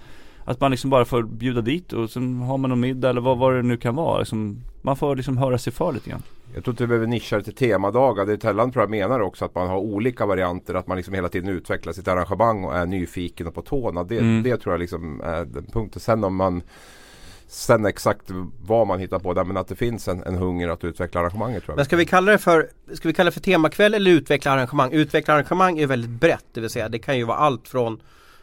att 0.46 0.60
man 0.60 0.72
liksom 0.72 0.90
bara 0.90 1.06
får 1.06 1.24
bjuda 1.24 1.62
dit 1.62 1.94
och 1.94 2.10
sen 2.10 2.42
har 2.42 2.58
man 2.58 2.70
någon 2.70 2.80
middag 2.80 3.10
eller 3.10 3.22
vad, 3.22 3.38
vad 3.38 3.54
det 3.54 3.62
nu 3.62 3.78
kan 3.78 3.96
vara. 3.96 4.20
Liksom, 4.20 4.64
man 4.82 4.96
får 4.96 5.16
liksom 5.16 5.38
höra 5.38 5.58
sig 5.58 5.74
för 5.74 5.92
lite 5.92 6.10
grann. 6.10 6.24
Jag 6.54 6.64
tror 6.64 6.74
inte 6.74 6.84
vi 6.84 6.88
behöver 6.88 7.08
nischa 7.08 7.38
det 7.38 7.44
till 7.44 7.56
temadagar. 7.56 8.26
Det 8.26 8.38
Tellan 8.38 8.72
tror 8.72 8.84
jag 8.84 8.90
menar 8.90 9.20
också 9.20 9.46
att 9.46 9.56
man 9.56 9.68
har 9.68 9.78
olika 9.78 10.26
varianter. 10.26 10.74
Att 10.74 10.88
man 10.88 10.98
liksom 10.98 11.14
hela 11.14 11.30
tiden 11.30 11.50
utvecklar 11.50 11.94
sitt 11.94 12.08
arrangemang 12.08 12.64
och 12.64 12.78
är 12.78 12.86
nyfiken 12.86 13.48
och 13.48 13.54
på 13.54 13.62
tårna. 13.62 14.04
Det, 14.04 14.18
mm. 14.18 14.44
det 14.44 14.58
tror 14.58 14.74
jag 14.74 14.80
liksom 14.80 15.22
är 15.22 15.46
den 15.46 15.66
punkten. 15.66 16.00
Sen 16.00 16.24
om 16.24 16.36
man 16.36 16.64
Sen 17.48 17.86
exakt 17.86 18.32
vad 18.66 18.88
man 18.88 19.00
hittar 19.00 19.20
på 19.20 19.34
där 19.34 19.44
men 19.44 19.58
att 19.58 19.68
det 19.68 19.76
finns 19.76 20.08
en, 20.08 20.24
en 20.24 20.36
hunger 20.36 20.70
att 20.70 20.84
utveckla 20.84 21.22
arrangemanget 21.22 21.64
tror 21.64 21.74
jag. 21.74 21.76
Men 21.76 21.86
ska 21.86 21.96
vi 21.96 22.06
kalla 22.06 22.32
det 22.32 22.38
för, 22.38 22.70
ska 22.94 23.08
vi 23.08 23.14
kalla 23.14 23.30
det 23.30 23.32
för 23.32 23.42
temakväll 23.42 23.94
eller 23.94 24.12
utveckla 24.12 24.52
arrangemang? 24.52 24.92
Utveckla 24.92 25.34
arrangemang 25.34 25.80
är 25.80 25.88
väldigt 25.88 26.10
brett 26.10 26.46
det 26.54 26.62
vill 26.62 26.70
säga 26.70 26.90
det 26.90 27.00
kan 27.00 27.18
ju 27.18 27.24
vara 27.24 27.38
allt 27.38 27.68
från 27.68 28.02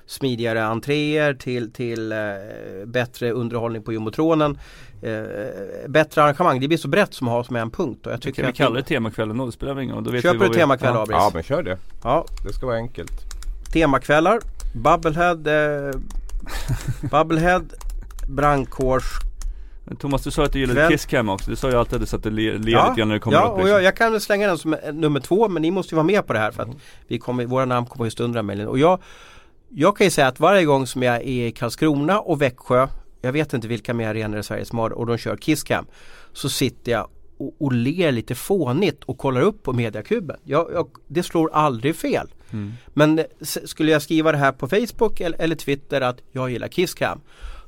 smidigare 0.09 0.65
entréer 0.65 1.35
till, 1.35 1.73
till 1.73 2.13
eh, 2.13 2.19
bättre 2.87 3.31
underhållning 3.31 3.83
på 3.83 3.93
jumbotronen. 3.93 4.59
Eh, 5.03 5.89
bättre 5.89 6.23
arrangemang, 6.23 6.61
det 6.61 6.69
blir 6.69 6.79
så 6.79 6.89
brett 6.89 7.15
som 7.15 7.29
att 7.29 7.35
ha 7.35 7.45
som 7.45 7.57
en 7.57 7.71
punkt. 7.71 8.07
Och 8.07 8.13
jag 8.13 8.23
tycker 8.23 8.47
vi 8.47 8.53
kallar 8.53 8.77
det 8.77 8.83
temakvällen 8.83 9.39
då, 9.39 9.47
det 9.47 9.53
spelar 9.53 9.75
väl 9.75 9.85
ingen 9.85 9.95
roll. 9.95 10.05
Då 10.05 10.11
vet 10.11 10.23
Köper 10.23 10.49
du 10.49 10.55
temakväll 10.55 10.95
ja. 10.95 11.07
ja 11.09 11.31
men 11.35 11.43
kör 11.43 11.63
det. 11.63 11.79
Ja. 12.03 12.25
Det 12.47 12.53
ska 12.53 12.67
vara 12.67 12.77
enkelt. 12.77 13.13
Temakvällar, 13.73 14.41
Bubblehead, 14.75 15.47
eh, 15.47 15.91
Bubblehead, 17.11 17.65
brandkårs 18.29 19.29
Thomas 19.99 20.23
du 20.23 20.31
sa 20.31 20.45
att 20.45 20.53
du 20.53 20.59
gillade 20.59 20.89
Kisscam 20.89 21.29
också, 21.29 21.51
du 21.51 21.57
sa 21.57 21.71
ju 21.71 21.77
alltid 21.77 22.15
att 22.15 22.23
det 22.23 22.31
ler 22.31 22.59
lite 22.59 22.71
ja, 22.71 22.95
grann 22.97 23.09
när 23.09 23.15
det 23.15 23.21
kommer 23.21 23.37
ja, 23.37 23.43
upp 23.43 23.49
liksom. 23.49 23.63
och 23.63 23.69
jag, 23.69 23.83
jag, 23.83 23.97
kan 23.97 24.21
slänga 24.21 24.47
den 24.47 24.59
som 24.59 24.77
nummer 24.93 25.21
två 25.21 25.49
men 25.49 25.63
ni 25.63 25.71
måste 25.71 25.95
ju 25.95 25.97
vara 25.97 26.07
med 26.07 26.27
på 26.27 26.33
det 26.33 26.39
här 26.39 26.51
för 26.51 26.63
att 26.63 26.69
mm. 26.69 26.81
vi 27.07 27.19
kommer, 27.19 27.47
våra 27.47 27.65
namn 27.65 27.87
kommer 27.87 28.05
just 28.05 28.21
under 28.21 28.43
mejlen. 28.43 28.69
Och 28.69 28.79
jag 28.79 28.99
jag 29.69 29.97
kan 29.97 30.07
ju 30.07 30.11
säga 30.11 30.27
att 30.27 30.41
varje 30.41 30.65
gång 30.65 30.87
som 30.87 31.03
jag 31.03 31.17
är 31.17 31.47
i 31.47 31.53
Karlskrona 31.53 32.21
och 32.21 32.43
Växjö 32.43 32.89
Jag 33.21 33.33
vet 33.33 33.53
inte 33.53 33.69
vilka 33.69 33.95
mer 33.95 34.09
arenor 34.09 34.39
i 34.39 34.43
Sverige 34.43 34.65
som 34.65 34.79
har 34.79 34.91
och 34.91 35.07
de 35.07 35.19
kör 35.19 35.37
Kisscam 35.37 35.87
Så 36.33 36.49
sitter 36.49 36.93
jag 36.93 37.09
och, 37.39 37.55
och 37.59 37.73
ler 37.73 38.13
lite 38.13 38.35
fånigt 38.35 39.05
och 39.05 39.19
kollar 39.19 39.41
upp 39.41 39.63
på 39.63 39.73
mediakuben. 39.73 40.37
Jag, 40.45 40.73
jag, 40.73 40.89
det 41.07 41.23
slår 41.23 41.51
aldrig 41.53 41.97
fel. 41.97 42.29
Mm. 42.51 42.73
Men 42.87 43.21
skulle 43.65 43.93
jag 43.93 44.03
skriva 44.03 44.33
det 44.33 44.39
här 44.39 44.53
på 44.53 44.69
Facebook 44.69 45.21
eller, 45.21 45.41
eller 45.41 45.57
Twitter 45.57 46.01
att 46.01 46.21
jag 46.33 46.51
gillar 46.51 46.69
Kisscam 46.69 47.21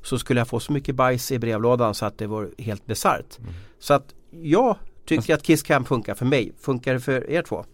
så 0.02 0.18
skulle 0.18 0.40
jag 0.40 0.48
få 0.48 0.60
så 0.60 0.72
mycket 0.72 0.94
bajs 0.94 1.32
i 1.32 1.38
brevlådan 1.38 1.94
så 1.94 2.06
att 2.06 2.18
det 2.18 2.26
var 2.26 2.50
helt 2.58 2.86
bisarrt. 2.86 3.38
Mm. 3.38 3.52
Så 3.78 3.94
att 3.94 4.14
jag 4.30 4.76
tycker 5.04 5.34
att 5.34 5.42
Kisscam 5.42 5.84
funkar 5.84 6.14
för 6.14 6.26
mig. 6.26 6.52
Funkar 6.60 6.94
det 6.94 7.00
för 7.00 7.30
er 7.30 7.42
två? 7.42 7.64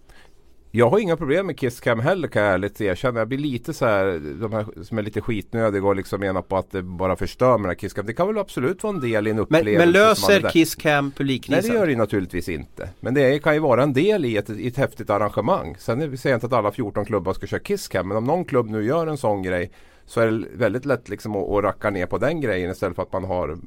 Jag 0.77 0.91
har 0.91 0.99
inga 0.99 1.17
problem 1.17 1.47
med 1.47 1.59
Kisscam 1.59 2.01
heller 2.01 2.29
kan 2.29 2.43
jag 2.43 2.53
ärligt 2.53 2.81
erkänna. 2.81 3.21
Jag 3.21 3.29
blir 3.29 3.39
lite 3.39 3.75
så 3.75 3.87
här, 3.87 4.21
de 4.41 4.53
här 4.53 4.67
som 4.83 4.99
är 4.99 5.03
lite 5.03 5.21
skitnödiga 5.21 5.85
och 5.85 5.97
liksom 5.97 6.21
menar 6.21 6.43
på 6.43 6.57
att 6.57 6.71
det 6.71 6.83
bara 6.83 7.17
förstör 7.17 7.59
med 7.59 7.79
Kisscam. 7.79 8.07
Det 8.07 8.13
kan 8.13 8.27
väl 8.27 8.39
absolut 8.39 8.83
vara 8.83 8.95
en 8.95 9.01
del 9.01 9.27
i 9.27 9.31
en 9.31 9.39
upplevelse. 9.39 9.79
Men, 9.79 9.93
men 9.93 9.93
löser 9.93 10.51
Kisscam 10.51 11.11
publikkrisen? 11.11 11.63
Nej 11.63 11.71
det 11.71 11.79
gör 11.79 11.87
det 11.87 11.97
naturligtvis 11.97 12.49
inte. 12.49 12.89
Men 13.01 13.15
det 13.15 13.43
kan 13.43 13.55
ju 13.55 13.61
vara 13.61 13.83
en 13.83 13.93
del 13.93 14.25
i 14.25 14.37
ett, 14.37 14.51
i 14.51 14.69
ett 14.69 14.77
häftigt 14.77 15.11
arrangemang. 15.11 15.77
Sen 15.79 16.19
säger 16.19 16.33
jag 16.33 16.37
inte 16.37 16.47
att 16.47 16.53
alla 16.53 16.73
14 16.73 17.05
klubbar 17.05 17.33
ska 17.33 17.47
köra 17.47 17.61
Kisscam. 17.61 18.09
Men 18.09 18.17
om 18.17 18.25
någon 18.25 18.45
klubb 18.45 18.71
nu 18.71 18.85
gör 18.85 19.07
en 19.07 19.19
sån 19.19 19.43
grej 19.43 19.71
så 20.07 20.21
är 20.21 20.27
det 20.27 20.47
väldigt 20.53 20.85
lätt 20.85 21.09
liksom 21.09 21.37
att, 21.37 21.49
att 21.49 21.65
racka 21.65 21.91
ner 21.91 22.07
på 22.07 22.19
den 22.19 22.41
grejen 22.41 22.71
istället 22.71 22.97
för 22.97 23.03
att 23.03 23.13
man 23.13 23.25
har 23.25 23.59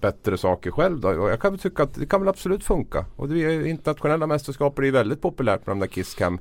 bättre 0.00 0.38
saker 0.38 0.70
själv. 0.70 1.00
Då. 1.00 1.08
Och 1.08 1.30
jag 1.30 1.40
kan 1.40 1.58
tycka 1.58 1.82
att 1.82 1.94
det 1.94 2.06
kan 2.06 2.20
väl 2.20 2.28
absolut 2.28 2.64
funka. 2.64 3.04
Och 3.16 3.28
det 3.28 3.44
är, 3.44 3.66
internationella 3.66 4.26
mästerskap 4.26 4.78
är 4.78 4.82
ju 4.82 4.90
väldigt 4.90 5.22
populärt 5.22 5.66
med 5.66 5.76
de 5.76 5.80
där 5.80 5.86
Kisscam 5.86 6.38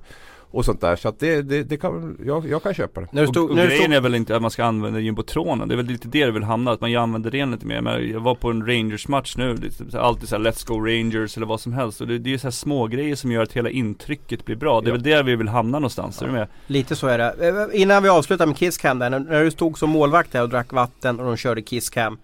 och 0.51 0.65
sånt 0.65 0.81
där. 0.81 0.95
Så 0.95 1.09
att 1.09 1.19
det, 1.19 1.41
det, 1.41 1.63
det 1.63 1.77
kan, 1.77 2.17
jag, 2.25 2.47
jag 2.47 2.63
kan 2.63 2.73
köpa 2.73 3.01
det. 3.01 3.07
När 3.11 3.25
stod, 3.25 3.43
och, 3.43 3.49
och 3.49 3.55
grejen 3.55 3.83
stod... 3.83 3.93
är 3.93 4.01
väl 4.01 4.15
inte 4.15 4.35
att 4.35 4.41
man 4.41 4.51
ska 4.51 4.63
använda 4.63 4.99
jumbotronen. 4.99 5.67
Det 5.67 5.73
är 5.73 5.77
väl 5.77 5.85
lite 5.85 6.07
det 6.07 6.25
det 6.25 6.31
vill 6.31 6.43
hamna, 6.43 6.71
att 6.71 6.81
man 6.81 6.95
använder 6.95 7.31
den 7.31 7.51
lite 7.51 7.65
mer. 7.65 7.81
Men 7.81 8.09
jag 8.09 8.19
var 8.19 8.35
på 8.35 8.49
en 8.49 8.67
Rangers 8.67 9.07
match 9.07 9.35
nu, 9.37 9.53
det 9.53 9.93
är 9.93 9.99
alltid 9.99 10.29
såhär 10.29 10.43
Let's 10.43 10.67
Go 10.67 10.79
Rangers 10.79 11.37
eller 11.37 11.47
vad 11.47 11.59
som 11.59 11.73
helst. 11.73 12.01
Och 12.01 12.07
det, 12.07 12.17
det 12.17 12.29
är 12.29 12.31
ju 12.31 12.37
så 12.37 12.51
små 12.51 12.87
grejer 12.87 13.15
som 13.15 13.31
gör 13.31 13.43
att 13.43 13.53
hela 13.53 13.69
intrycket 13.69 14.45
blir 14.45 14.55
bra. 14.55 14.81
Det 14.81 14.87
är 14.87 14.89
ja. 14.89 14.93
väl 14.93 15.03
där 15.03 15.23
vi 15.23 15.35
vill 15.35 15.47
hamna 15.47 15.79
någonstans, 15.79 16.17
ja. 16.21 16.27
är 16.27 16.31
du 16.31 16.37
med? 16.37 16.47
Lite 16.67 16.95
så 16.95 17.07
är 17.07 17.17
det. 17.17 17.47
Eh, 17.73 17.81
innan 17.81 18.03
vi 18.03 18.09
avslutar 18.09 18.45
med 18.45 18.57
Kisscam 18.57 18.99
där, 18.99 19.09
när 19.09 19.43
du 19.43 19.51
stod 19.51 19.77
som 19.77 19.89
målvakt 19.89 20.33
här 20.33 20.43
och 20.43 20.49
drack 20.49 20.73
vatten 20.73 21.19
och 21.19 21.25
de 21.25 21.37
körde 21.37 21.61
Kisscam 21.61 22.17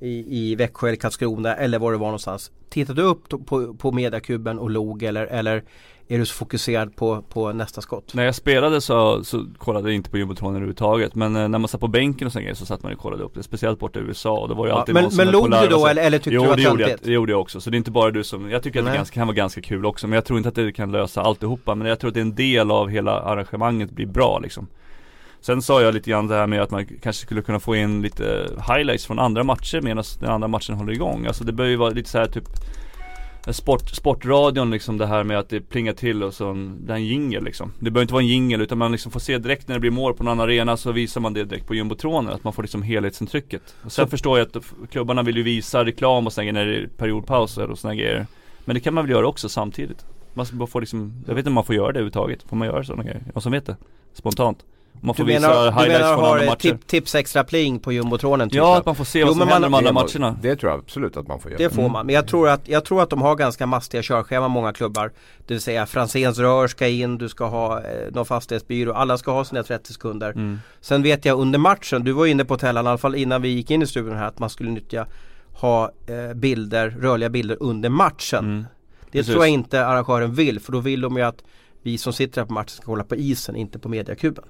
i, 0.00 0.24
i 0.38 0.54
Växjö 0.54 0.88
eller 0.88 0.96
Karlskrona 0.96 1.54
eller 1.54 1.78
var 1.78 1.92
det 1.92 1.98
var 1.98 2.06
någonstans. 2.06 2.50
Tittade 2.68 3.02
du 3.02 3.08
upp 3.08 3.46
på, 3.46 3.74
på 3.74 3.92
mediakuben 3.92 4.58
och 4.58 4.70
log 4.70 5.02
eller, 5.02 5.26
eller 5.26 5.62
är 6.10 6.18
du 6.18 6.26
så 6.26 6.34
fokuserad 6.34 6.96
på, 6.96 7.22
på 7.22 7.52
nästa 7.52 7.80
skott? 7.80 8.14
När 8.14 8.24
jag 8.24 8.34
spelade 8.34 8.80
så, 8.80 9.24
så 9.24 9.46
kollade 9.58 9.88
jag 9.88 9.94
inte 9.94 10.10
på 10.10 10.18
jumbotronen 10.18 10.56
överhuvudtaget 10.56 11.14
Men 11.14 11.36
eh, 11.36 11.48
när 11.48 11.58
man 11.58 11.68
satt 11.68 11.80
på 11.80 11.88
bänken 11.88 12.26
och 12.26 12.32
sådär 12.32 12.54
så 12.54 12.66
satt 12.66 12.82
man 12.82 12.92
och 12.92 12.98
kollade 12.98 13.22
upp 13.22 13.34
det 13.34 13.42
Speciellt 13.42 13.78
borta 13.78 13.98
i 13.98 14.02
USA 14.02 14.38
och 14.38 14.48
det 14.48 14.54
var 14.54 14.66
ju 14.66 14.72
alltid 14.72 14.96
ja, 14.96 15.00
Men, 15.02 15.16
men 15.16 15.30
log 15.30 15.50
du 15.50 15.66
då 15.68 15.86
eller, 15.86 16.02
eller 16.02 16.18
tyckte 16.18 16.30
jo, 16.30 16.42
du 16.42 16.50
att 16.50 16.56
det 16.56 16.62
gjorde 16.62 16.90
jag, 16.90 16.98
det 17.02 17.12
gjorde 17.12 17.32
jag 17.32 17.40
också 17.40 17.60
Så 17.60 17.70
det 17.70 17.74
är 17.74 17.78
inte 17.78 17.90
bara 17.90 18.10
du 18.10 18.24
som, 18.24 18.50
jag 18.50 18.62
tycker 18.62 18.80
att 18.80 18.86
det 18.86 18.94
ganska, 18.94 19.14
kan 19.14 19.26
vara 19.26 19.34
ganska 19.34 19.60
kul 19.60 19.86
också 19.86 20.06
Men 20.06 20.14
jag 20.14 20.24
tror 20.24 20.36
inte 20.38 20.48
att 20.48 20.54
det 20.54 20.72
kan 20.72 20.92
lösa 20.92 21.22
alltihopa 21.22 21.74
Men 21.74 21.86
jag 21.86 21.98
tror 21.98 22.08
att 22.08 22.14
det 22.14 22.20
är 22.20 22.22
en 22.22 22.34
del 22.34 22.70
av 22.70 22.88
hela 22.88 23.20
arrangemanget 23.20 23.90
blir 23.90 24.06
bra 24.06 24.38
liksom. 24.38 24.66
Sen 25.40 25.62
sa 25.62 25.82
jag 25.82 25.94
lite 25.94 26.10
grann 26.10 26.26
det 26.26 26.34
här 26.34 26.46
med 26.46 26.62
att 26.62 26.70
man 26.70 26.86
kanske 26.86 27.22
skulle 27.22 27.42
kunna 27.42 27.60
få 27.60 27.76
in 27.76 28.02
lite 28.02 28.46
highlights 28.68 29.06
från 29.06 29.18
andra 29.18 29.44
matcher 29.44 29.80
medan 29.80 30.04
den 30.20 30.30
andra 30.30 30.48
matchen 30.48 30.74
håller 30.74 30.92
igång 30.92 31.26
Alltså 31.26 31.44
det 31.44 31.52
bör 31.52 31.64
ju 31.64 31.76
vara 31.76 31.90
lite 31.90 32.10
så 32.10 32.18
här 32.18 32.26
typ 32.26 32.48
sport, 33.52 33.88
Sportradion 33.88 34.70
liksom 34.70 34.98
det 34.98 35.06
här 35.06 35.24
med 35.24 35.38
att 35.38 35.48
det 35.48 35.60
plingar 35.60 35.92
till 35.92 36.22
och 36.22 36.34
så 36.34 36.48
en, 36.48 36.86
det 36.86 36.92
är 36.92 36.96
en 36.96 37.06
jingel 37.06 37.44
liksom 37.44 37.72
Det 37.78 37.90
behöver 37.90 38.02
inte 38.02 38.14
vara 38.14 38.22
en 38.22 38.28
jingel 38.28 38.60
utan 38.60 38.78
man 38.78 38.92
liksom 38.92 39.12
får 39.12 39.20
se 39.20 39.38
direkt 39.38 39.68
när 39.68 39.74
det 39.74 39.80
blir 39.80 39.90
mål 39.90 40.14
på 40.14 40.24
någon 40.24 40.40
arena 40.40 40.76
så 40.76 40.92
visar 40.92 41.20
man 41.20 41.32
det 41.32 41.44
direkt 41.44 41.66
på 41.66 41.74
jumbotronen 41.74 42.32
Att 42.32 42.44
man 42.44 42.52
får 42.52 42.62
liksom 42.62 42.82
helhetsintrycket 42.82 43.62
och 43.82 43.92
Sen 43.92 44.06
så. 44.06 44.10
förstår 44.10 44.38
jag 44.38 44.56
att 44.56 44.64
klubbarna 44.90 45.22
vill 45.22 45.36
ju 45.36 45.42
visa 45.42 45.84
reklam 45.84 46.26
och 46.26 46.32
sådana 46.32 46.52
när 46.52 46.66
det 46.66 46.76
är 46.76 46.86
periodpauser 46.86 47.70
och 47.70 47.78
sådana 47.78 47.94
grejer 47.94 48.26
Men 48.64 48.74
det 48.74 48.80
kan 48.80 48.94
man 48.94 49.04
väl 49.04 49.10
göra 49.10 49.28
också 49.28 49.48
samtidigt 49.48 50.06
Man 50.34 50.46
ska 50.46 50.56
bara 50.56 50.66
få 50.66 50.80
liksom, 50.80 51.24
jag 51.26 51.34
vet 51.34 51.38
inte 51.40 51.48
om 51.50 51.54
man 51.54 51.64
får 51.64 51.74
göra 51.74 51.86
det 51.86 51.98
överhuvudtaget 51.98 52.42
Får 52.42 52.56
man 52.56 52.68
göra 52.68 52.84
sådana 52.84 53.02
grejer? 53.02 53.22
Jag 53.34 53.42
som 53.42 53.52
vet 53.52 53.66
det? 53.66 53.76
Spontant 54.12 54.64
man 55.00 55.14
får 55.14 55.24
du 55.24 55.32
visa 55.32 55.48
menar, 55.48 55.64
highlights 55.64 55.98
du 55.98 56.04
menar 56.04 56.16
från 56.16 56.24
andra 56.24 56.46
matcher. 56.46 56.58
Tip, 56.58 56.86
tips 56.86 57.14
extra 57.14 57.44
pling 57.44 57.80
på 57.80 57.92
jumbotronen? 57.92 58.50
Typ 58.50 58.56
ja, 58.56 58.78
att 58.78 58.86
man 58.86 58.94
får 58.94 59.04
se 59.04 59.24
vad 59.24 59.36
som 59.36 59.48
händer 59.48 59.68
de 59.68 59.74
andra 59.74 59.92
matcherna. 59.92 60.36
Det 60.42 60.56
tror 60.56 60.72
jag 60.72 60.80
absolut 60.80 61.16
att 61.16 61.28
man 61.28 61.40
får 61.40 61.50
göra. 61.50 61.58
Det 61.58 61.70
får 61.74 61.82
mm. 61.82 61.92
man, 61.92 62.06
men 62.06 62.14
jag 62.14 62.28
tror, 62.28 62.48
att, 62.48 62.68
jag 62.68 62.84
tror 62.84 63.02
att 63.02 63.10
de 63.10 63.22
har 63.22 63.36
ganska 63.36 63.66
mastiga 63.66 64.02
körscheman 64.02 64.50
många 64.50 64.72
klubbar. 64.72 65.12
Det 65.46 65.54
vill 65.54 65.60
säga 65.60 65.86
Franzéns 65.86 66.38
rör 66.38 66.66
ska 66.66 66.88
in, 66.88 67.18
du 67.18 67.28
ska 67.28 67.46
ha 67.46 67.80
eh, 67.80 68.12
någon 68.12 68.26
fastighetsbyrå, 68.26 68.92
alla 68.92 69.18
ska 69.18 69.32
ha 69.32 69.44
sina 69.44 69.62
30 69.62 69.92
sekunder. 69.92 70.30
Mm. 70.30 70.58
Sen 70.80 71.02
vet 71.02 71.24
jag 71.24 71.38
under 71.38 71.58
matchen, 71.58 72.04
du 72.04 72.12
var 72.12 72.26
inne 72.26 72.44
på 72.44 72.56
Tellan 72.56 72.86
i 72.86 72.88
alla 72.88 72.98
fall 72.98 73.14
innan 73.14 73.42
vi 73.42 73.48
gick 73.48 73.70
in 73.70 73.82
i 73.82 73.86
studion 73.86 74.16
här, 74.16 74.26
att 74.26 74.38
man 74.38 74.50
skulle 74.50 74.70
nyttja 74.70 75.06
ha 75.52 75.90
eh, 76.06 76.34
bilder, 76.34 76.96
rörliga 77.00 77.28
bilder 77.28 77.56
under 77.60 77.88
matchen. 77.88 78.44
Mm. 78.44 78.64
Det 79.10 79.18
Precis. 79.18 79.32
tror 79.32 79.44
jag 79.44 79.52
inte 79.52 79.86
arrangören 79.86 80.34
vill, 80.34 80.60
för 80.60 80.72
då 80.72 80.80
vill 80.80 81.00
de 81.00 81.16
ju 81.16 81.22
att 81.22 81.42
vi 81.82 81.98
som 81.98 82.12
sitter 82.12 82.40
här 82.40 82.46
på 82.46 82.52
matchen 82.52 82.68
ska 82.68 82.92
hålla 82.92 83.04
på 83.04 83.16
isen, 83.16 83.56
inte 83.56 83.78
på 83.78 83.88
mediakuben. 83.88 84.44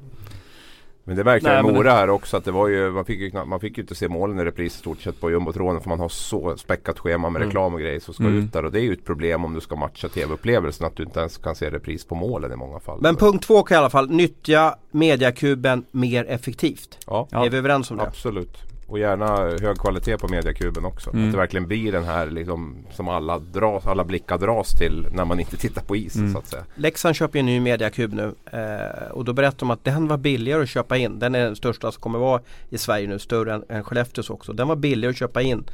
Men 1.08 1.16
det 1.16 1.24
märkte 1.24 1.48
jag 1.48 1.64
i 1.64 1.72
Mora 1.72 1.90
här 1.90 2.10
också 2.10 2.36
att 2.36 2.44
det 2.44 2.50
var 2.50 2.68
ju 2.68 2.90
man 2.90 3.04
fick 3.04 3.20
ju, 3.20 3.44
man 3.44 3.60
fick 3.60 3.78
ju 3.78 3.82
inte 3.82 3.94
se 3.94 4.08
målen 4.08 4.38
i 4.38 4.44
repris 4.44 4.74
i 4.74 4.78
stort 4.78 5.00
sett 5.00 5.20
på 5.20 5.30
jumbotronen 5.30 5.82
för 5.82 5.88
man 5.88 6.00
har 6.00 6.08
så 6.08 6.56
späckat 6.56 6.98
schema 6.98 7.30
med 7.30 7.40
mm. 7.40 7.48
reklam 7.48 7.74
och 7.74 7.80
grejer 7.80 8.00
som 8.00 8.14
ska 8.14 8.24
mm. 8.24 8.38
ut 8.38 8.52
där 8.52 8.64
och 8.64 8.72
det 8.72 8.80
är 8.80 8.82
ju 8.82 8.92
ett 8.92 9.04
problem 9.04 9.44
om 9.44 9.54
du 9.54 9.60
ska 9.60 9.76
matcha 9.76 10.08
tv-upplevelsen 10.08 10.86
att 10.86 10.96
du 10.96 11.02
inte 11.02 11.20
ens 11.20 11.38
kan 11.38 11.54
se 11.54 11.70
repris 11.70 12.04
på 12.04 12.14
målen 12.14 12.52
i 12.52 12.56
många 12.56 12.80
fall. 12.80 12.98
Men 13.00 13.16
punkt 13.16 13.44
två 13.46 13.62
kan 13.62 13.74
i 13.74 13.78
alla 13.78 13.90
fall 13.90 14.10
nyttja 14.10 14.74
mediakuben 14.90 15.84
mer 15.90 16.24
effektivt. 16.24 16.98
Ja. 17.06 17.28
Är 17.30 17.50
vi 17.50 17.58
överens 17.58 17.90
om 17.90 17.96
det? 17.96 18.02
Absolut. 18.02 18.67
Och 18.88 18.98
gärna 18.98 19.36
hög 19.36 19.78
kvalitet 19.78 20.18
på 20.18 20.28
mediakuben 20.28 20.84
också. 20.84 21.10
Mm. 21.10 21.24
Att 21.24 21.32
det 21.32 21.38
verkligen 21.38 21.66
blir 21.66 21.92
den 21.92 22.04
här 22.04 22.26
liksom, 22.26 22.76
som 22.92 23.08
alla, 23.08 23.38
dras, 23.38 23.86
alla 23.86 24.04
blickar 24.04 24.38
dras 24.38 24.72
till 24.72 25.06
när 25.12 25.24
man 25.24 25.40
inte 25.40 25.56
tittar 25.56 25.82
på 25.82 25.96
isen 25.96 26.22
mm. 26.22 26.32
så 26.32 26.38
att 26.38 26.46
säga. 26.46 26.64
Leksand 26.74 27.16
köper 27.16 27.38
ju 27.38 27.40
en 27.40 27.46
ny 27.46 27.60
mediakub 27.60 28.12
nu 28.12 28.34
eh, 28.52 29.10
och 29.10 29.24
då 29.24 29.32
berättar 29.32 29.58
de 29.58 29.70
att 29.70 29.84
den 29.84 30.08
var 30.08 30.16
billigare 30.16 30.62
att 30.62 30.68
köpa 30.68 30.96
in. 30.96 31.18
Den 31.18 31.34
är 31.34 31.44
den 31.44 31.56
största 31.56 31.92
som 31.92 32.02
kommer 32.02 32.18
vara 32.18 32.40
i 32.68 32.78
Sverige 32.78 33.08
nu, 33.08 33.18
större 33.18 33.54
än, 33.54 33.64
än 33.68 33.84
Skellefteås 33.84 34.30
också. 34.30 34.52
Den 34.52 34.68
var 34.68 34.76
billigare 34.76 35.10
att 35.10 35.18
köpa 35.18 35.42
in 35.42 35.64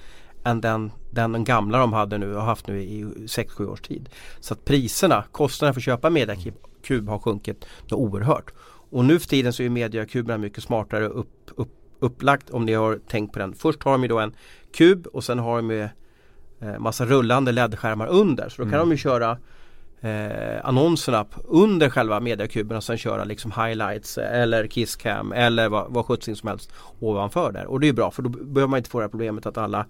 än 0.45 0.61
den, 0.61 0.93
den, 1.11 1.45
gamla 1.45 1.79
de 1.79 1.93
hade 1.93 2.19
nu 2.19 2.35
och 2.35 2.41
har 2.41 2.47
haft 2.47 2.67
nu 2.67 2.83
i 2.83 3.05
6-7 3.05 3.67
års 3.67 3.81
tid. 3.81 4.09
Så 4.41 4.55
att 4.55 4.65
priserna, 4.65 5.25
kostnaderna 5.33 5.75
för 5.75 5.81
att 5.81 5.85
köpa 5.85 6.11
mediakub 6.11 7.09
har 7.09 7.19
sjunkit 7.19 7.65
oerhört. 7.91 8.53
Och 8.91 9.05
nu 9.05 9.19
för 9.19 9.29
tiden 9.29 9.53
så 9.53 9.63
är 9.63 9.69
mediakuberna 9.69 10.39
mycket 10.39 10.65
smartare 10.65 11.07
upp, 11.07 11.51
upp 11.57 11.84
upplagt 11.99 12.51
om 12.51 12.65
ni 12.65 12.73
har 12.73 12.99
tänkt 13.09 13.33
på 13.33 13.39
den. 13.39 13.55
Först 13.55 13.83
har 13.83 13.93
de 13.93 14.03
ju 14.03 14.09
då 14.09 14.19
en 14.19 14.35
kub 14.73 15.07
och 15.07 15.25
sen 15.25 15.39
har 15.39 15.57
de 15.57 15.71
ju 15.71 15.83
eh, 16.61 16.79
massa 16.79 17.07
rullande 17.07 17.53
LED-skärmar 17.53 18.07
under. 18.07 18.49
Så 18.49 18.63
då 18.63 18.71
kan 18.71 18.75
mm. 18.75 18.89
de 18.89 18.91
ju 18.91 18.97
köra 18.97 19.39
eh, 20.01 20.67
annonserna 20.67 21.27
under 21.45 21.91
själva 21.91 22.21
mediakuben 22.21 22.77
och 22.77 22.85
sen 22.85 22.99
köra 22.99 23.25
liksom 23.25 23.53
highlights 23.53 24.19
eller 24.19 24.67
kisscam 24.67 25.33
eller 25.33 25.69
vad, 25.69 25.87
vad 25.89 26.07
sjuttsing 26.07 26.37
som 26.37 26.49
helst 26.49 26.73
ovanför 27.01 27.53
där. 27.53 27.67
Och 27.67 27.81
det 27.81 27.89
är 27.89 27.93
bra 27.93 28.11
för 28.11 28.23
då 28.23 28.29
behöver 28.29 28.71
man 28.71 28.79
inte 28.79 28.91
få 28.91 28.99
det 28.99 29.05
här 29.05 29.11
problemet 29.11 29.47
att 29.47 29.59
alla, 29.59 29.87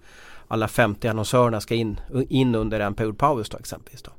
alla 0.47 0.67
50 0.67 1.07
annonsörerna 1.07 1.61
ska 1.61 1.75
in, 1.75 1.99
in 2.29 2.55
under 2.55 2.79
en 2.79 2.93
period 2.93 3.17
paus 3.17 3.49
då 3.49 3.57
exempelvis. 3.57 4.01
Då. 4.01 4.11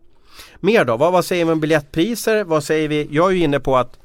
Mer 0.61 0.85
då, 0.85 0.97
vad, 0.97 1.13
vad 1.13 1.25
säger 1.25 1.45
vi 1.45 1.53
om 1.53 1.61
biljettpriser? 1.61 2.45
Vad 2.45 2.65
säger 2.65 2.89
vi? 2.89 3.09
Jag 3.11 3.31
är 3.31 3.35
ju 3.35 3.43
inne 3.43 3.61
på 3.61 3.77
att 3.77 3.99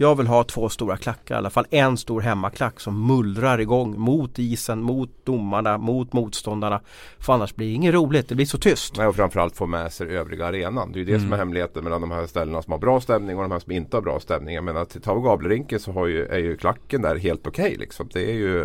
jag 0.00 0.14
vill 0.14 0.26
ha 0.26 0.44
två 0.44 0.68
stora 0.68 0.96
klackar, 0.96 1.34
i 1.34 1.38
alla 1.38 1.50
fall 1.50 1.66
en 1.70 1.96
stor 1.96 2.20
hemmaklack 2.20 2.80
som 2.80 3.06
mullrar 3.06 3.60
igång 3.60 4.00
mot 4.00 4.38
isen, 4.38 4.82
mot 4.82 5.10
domarna, 5.24 5.78
mot 5.78 6.12
motståndarna. 6.12 6.80
För 7.18 7.32
annars 7.32 7.54
blir 7.54 7.66
det 7.66 7.72
inget 7.72 7.94
roligt, 7.94 8.28
det 8.28 8.34
blir 8.34 8.46
så 8.46 8.58
tyst. 8.58 8.96
Nej, 8.96 9.06
och 9.06 9.16
framförallt 9.16 9.56
få 9.56 9.66
med 9.66 9.92
sig 9.92 10.16
övriga 10.16 10.46
arenan. 10.46 10.92
Det 10.92 10.96
är 10.96 11.00
ju 11.00 11.04
det 11.04 11.12
mm. 11.12 11.22
som 11.22 11.32
är 11.32 11.36
hemligheten 11.36 11.84
mellan 11.84 12.00
de 12.00 12.10
här 12.10 12.26
ställena 12.26 12.62
som 12.62 12.72
har 12.72 12.78
bra 12.78 13.00
stämning 13.00 13.36
och 13.36 13.42
de 13.42 13.52
här 13.52 13.58
som 13.58 13.72
inte 13.72 13.96
har 13.96 14.02
bra 14.02 14.20
stämning. 14.20 14.54
Jag 14.54 14.64
menar 14.64 14.84
till 14.84 15.00
Tau 15.00 15.20
Gablerrinken 15.20 15.80
så 15.80 15.92
har 15.92 16.06
ju, 16.06 16.26
är 16.26 16.38
ju 16.38 16.56
klacken 16.56 17.02
där 17.02 17.16
helt 17.16 17.46
okej. 17.46 17.64
Okay, 17.64 17.78
liksom. 17.78 18.08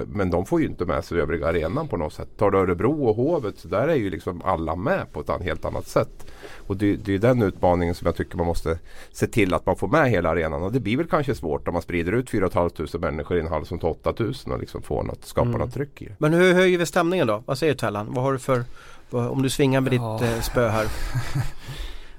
men 0.07 0.29
de 0.29 0.45
får 0.45 0.61
ju 0.61 0.67
inte 0.67 0.85
med 0.85 1.05
sig 1.05 1.21
övriga 1.21 1.47
arenan 1.47 1.87
på 1.87 1.97
något 1.97 2.13
sätt. 2.13 2.37
Tar 2.37 2.51
du 2.51 2.57
Örebro 2.57 3.05
och 3.05 3.15
Hovet 3.15 3.57
så 3.57 3.67
där 3.67 3.87
är 3.87 3.95
ju 3.95 4.09
liksom 4.09 4.41
alla 4.45 4.75
med 4.75 5.13
på 5.13 5.19
ett 5.19 5.43
helt 5.43 5.65
annat 5.65 5.87
sätt. 5.87 6.25
Och 6.57 6.77
det, 6.77 6.95
det 6.95 7.13
är 7.13 7.19
den 7.19 7.41
utmaningen 7.41 7.95
som 7.95 8.05
jag 8.05 8.15
tycker 8.15 8.37
man 8.37 8.47
måste 8.47 8.79
se 9.11 9.27
till 9.27 9.53
att 9.53 9.65
man 9.65 9.75
får 9.75 9.87
med 9.87 10.09
hela 10.09 10.29
arenan. 10.29 10.63
Och 10.63 10.71
det 10.71 10.79
blir 10.79 10.97
väl 10.97 11.07
kanske 11.07 11.35
svårt 11.35 11.67
om 11.67 11.73
man 11.73 11.81
sprider 11.81 12.11
ut 12.11 12.29
4 12.29 12.49
500 12.49 12.99
människor 12.99 13.37
i 13.37 13.39
en 13.39 13.47
hall 13.47 13.65
som 13.65 13.79
tar 13.79 13.89
8000 13.89 14.51
och 14.51 14.59
liksom 14.59 14.81
får 14.81 15.03
något, 15.03 15.25
skapar 15.25 15.49
mm. 15.49 15.59
något 15.61 15.73
tryck 15.73 16.01
i 16.01 16.09
Men 16.17 16.33
hur 16.33 16.53
höjer 16.53 16.77
vi 16.77 16.85
stämningen 16.85 17.27
då? 17.27 17.43
Vad 17.45 17.57
säger 17.57 17.73
du 17.73 17.77
Tellan? 17.77 18.07
Vad 18.13 18.23
har 18.23 18.33
du 18.33 18.39
för, 18.39 18.63
vad, 19.09 19.27
om 19.27 19.41
du 19.41 19.49
svingar 19.49 19.81
med 19.81 19.93
ja. 19.93 20.19
ditt 20.21 20.31
eh, 20.31 20.41
spö 20.41 20.69
här? 20.69 20.87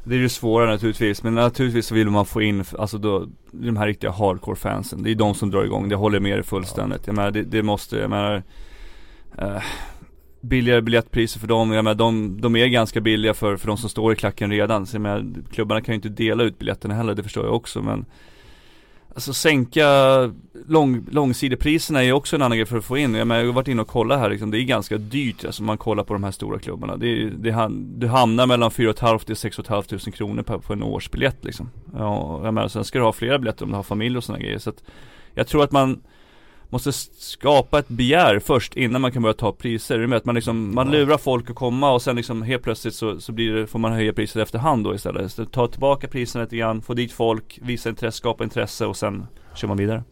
Det 0.09 0.15
är 0.15 0.19
ju 0.19 0.29
svårare 0.29 0.71
naturligtvis, 0.71 1.23
men 1.23 1.35
naturligtvis 1.35 1.87
så 1.87 1.95
vill 1.95 2.11
man 2.11 2.27
få 2.27 2.43
in, 2.43 2.65
alltså 2.79 2.99
då, 2.99 3.27
de 3.51 3.77
här 3.77 3.87
riktiga 3.87 4.11
hardcore 4.11 4.57
fansen. 4.57 5.03
Det 5.03 5.11
är 5.11 5.15
de 5.15 5.35
som 5.35 5.51
drar 5.51 5.65
igång, 5.65 5.89
det 5.89 5.97
håller 5.97 6.21
med 6.21 6.37
dig 6.37 6.43
fullständigt. 6.43 7.01
Ja. 7.05 7.05
Jag 7.07 7.17
menar, 7.17 7.31
det, 7.31 7.43
det 7.43 7.63
måste, 7.63 7.97
jag 7.97 8.11
menar, 8.11 8.43
uh, 9.43 9.63
billigare 10.49 10.81
biljettpriser 10.81 11.41
för 11.41 11.47
dem. 11.47 11.73
Jag 11.73 11.85
menar, 11.85 11.95
de, 11.95 12.41
de 12.41 12.57
är 12.57 12.67
ganska 12.67 13.01
billiga 13.01 13.35
för, 13.35 13.57
för 13.57 13.67
de 13.67 13.77
som 13.77 13.91
står 13.91 14.13
i 14.13 14.17
klacken 14.17 14.51
redan. 14.51 14.87
Så 14.87 14.97
jag 14.97 15.01
menar, 15.01 15.27
klubbarna 15.53 15.81
kan 15.81 15.93
ju 15.93 15.97
inte 15.97 16.09
dela 16.09 16.43
ut 16.45 16.59
biljetterna 16.59 16.95
heller, 16.95 17.15
det 17.15 17.23
förstår 17.23 17.45
jag 17.45 17.55
också 17.55 17.83
men 17.83 18.05
Alltså 19.17 19.33
sänka 19.33 19.87
lång, 20.67 21.07
långsidepriserna 21.11 22.05
är 22.05 22.13
också 22.13 22.37
en 22.37 22.43
annan 22.43 22.59
grej 22.59 22.67
för 22.67 22.79
att 22.79 22.85
få 22.85 22.99
in. 22.99 23.15
Jag, 23.15 23.27
menar, 23.27 23.41
jag 23.41 23.49
har 23.49 23.55
varit 23.55 23.69
inne 23.69 23.83
och 23.83 23.89
kollat 23.89 24.21
här 24.21 24.31
liksom, 24.31 24.51
det 24.51 24.61
är 24.61 24.63
ganska 24.63 24.99
dyrt 24.99 25.45
alltså 25.45 25.63
man 25.63 25.79
kollar 25.79 26.05
på 26.05 26.13
de 26.13 26.25
här 26.25 26.31
stora 26.31 26.59
klubbarna. 26.59 26.97
Det, 26.97 27.09
är, 27.09 27.31
det, 27.31 27.69
du 27.99 28.07
hamnar 28.07 28.47
mellan 28.47 28.71
4 28.71 28.95
500 29.01 29.19
till 29.19 29.37
6 29.37 29.57
500 29.57 30.13
kronor 30.13 30.43
på, 30.43 30.61
på 30.61 30.73
en 30.73 30.83
årsbiljett 30.83 31.45
liksom. 31.45 31.71
Ja, 31.95 32.41
jag 32.45 32.55
menar, 32.55 32.69
sen 32.69 32.85
ska 32.85 32.99
du 32.99 33.05
ha 33.05 33.13
flera 33.13 33.39
biljetter 33.39 33.65
om 33.65 33.71
du 33.71 33.77
har 33.77 33.83
familj 33.83 34.17
och 34.17 34.25
sådana 34.25 34.43
grejer. 34.43 34.59
Så 34.59 34.71
att 34.71 34.85
jag 35.35 35.47
tror 35.47 35.65
att 35.65 35.73
man 35.73 36.01
måste 36.69 36.93
skapa 36.93 37.79
ett 37.79 37.89
begär 37.89 38.39
först 38.39 38.77
innan 38.77 39.01
man 39.01 39.13
kan 39.13 39.23
börja 39.23 39.35
ta 39.35 39.53
priser. 39.53 40.07
Med 40.07 40.17
att 40.17 40.25
man 40.25 40.35
liksom, 40.35 40.75
man 40.75 40.91
lurar 40.91 41.19
folk 41.19 41.51
att 41.51 41.57
komma 41.57 41.93
och 41.93 42.03
sen 42.03 42.17
liksom 42.17 42.43
helt 42.43 42.63
plötsligt 42.63 42.95
så, 42.95 43.21
så 43.21 43.33
blir 43.33 43.53
det, 43.53 43.67
får 43.67 43.79
man 43.79 43.93
höja 43.93 44.13
priset 44.13 44.43
efterhand 44.43 44.85
då 44.85 44.95
istället. 44.95 45.33
Så 45.33 45.45
ta 45.45 45.69
tillbaka 45.69 46.09
priserna 46.09 46.45
lite 46.45 46.57
grann, 46.57 46.83
få 46.83 46.95
dit 46.95 47.13
folk, 47.13 47.59
visa 47.63 47.89
intresse, 47.89 48.19
skapa 48.19 48.45
intresse 48.45 48.87
och 48.87 48.97
sen 48.97 49.27
kör 49.55 49.69
man 49.69 49.77
vidare. 49.77 50.05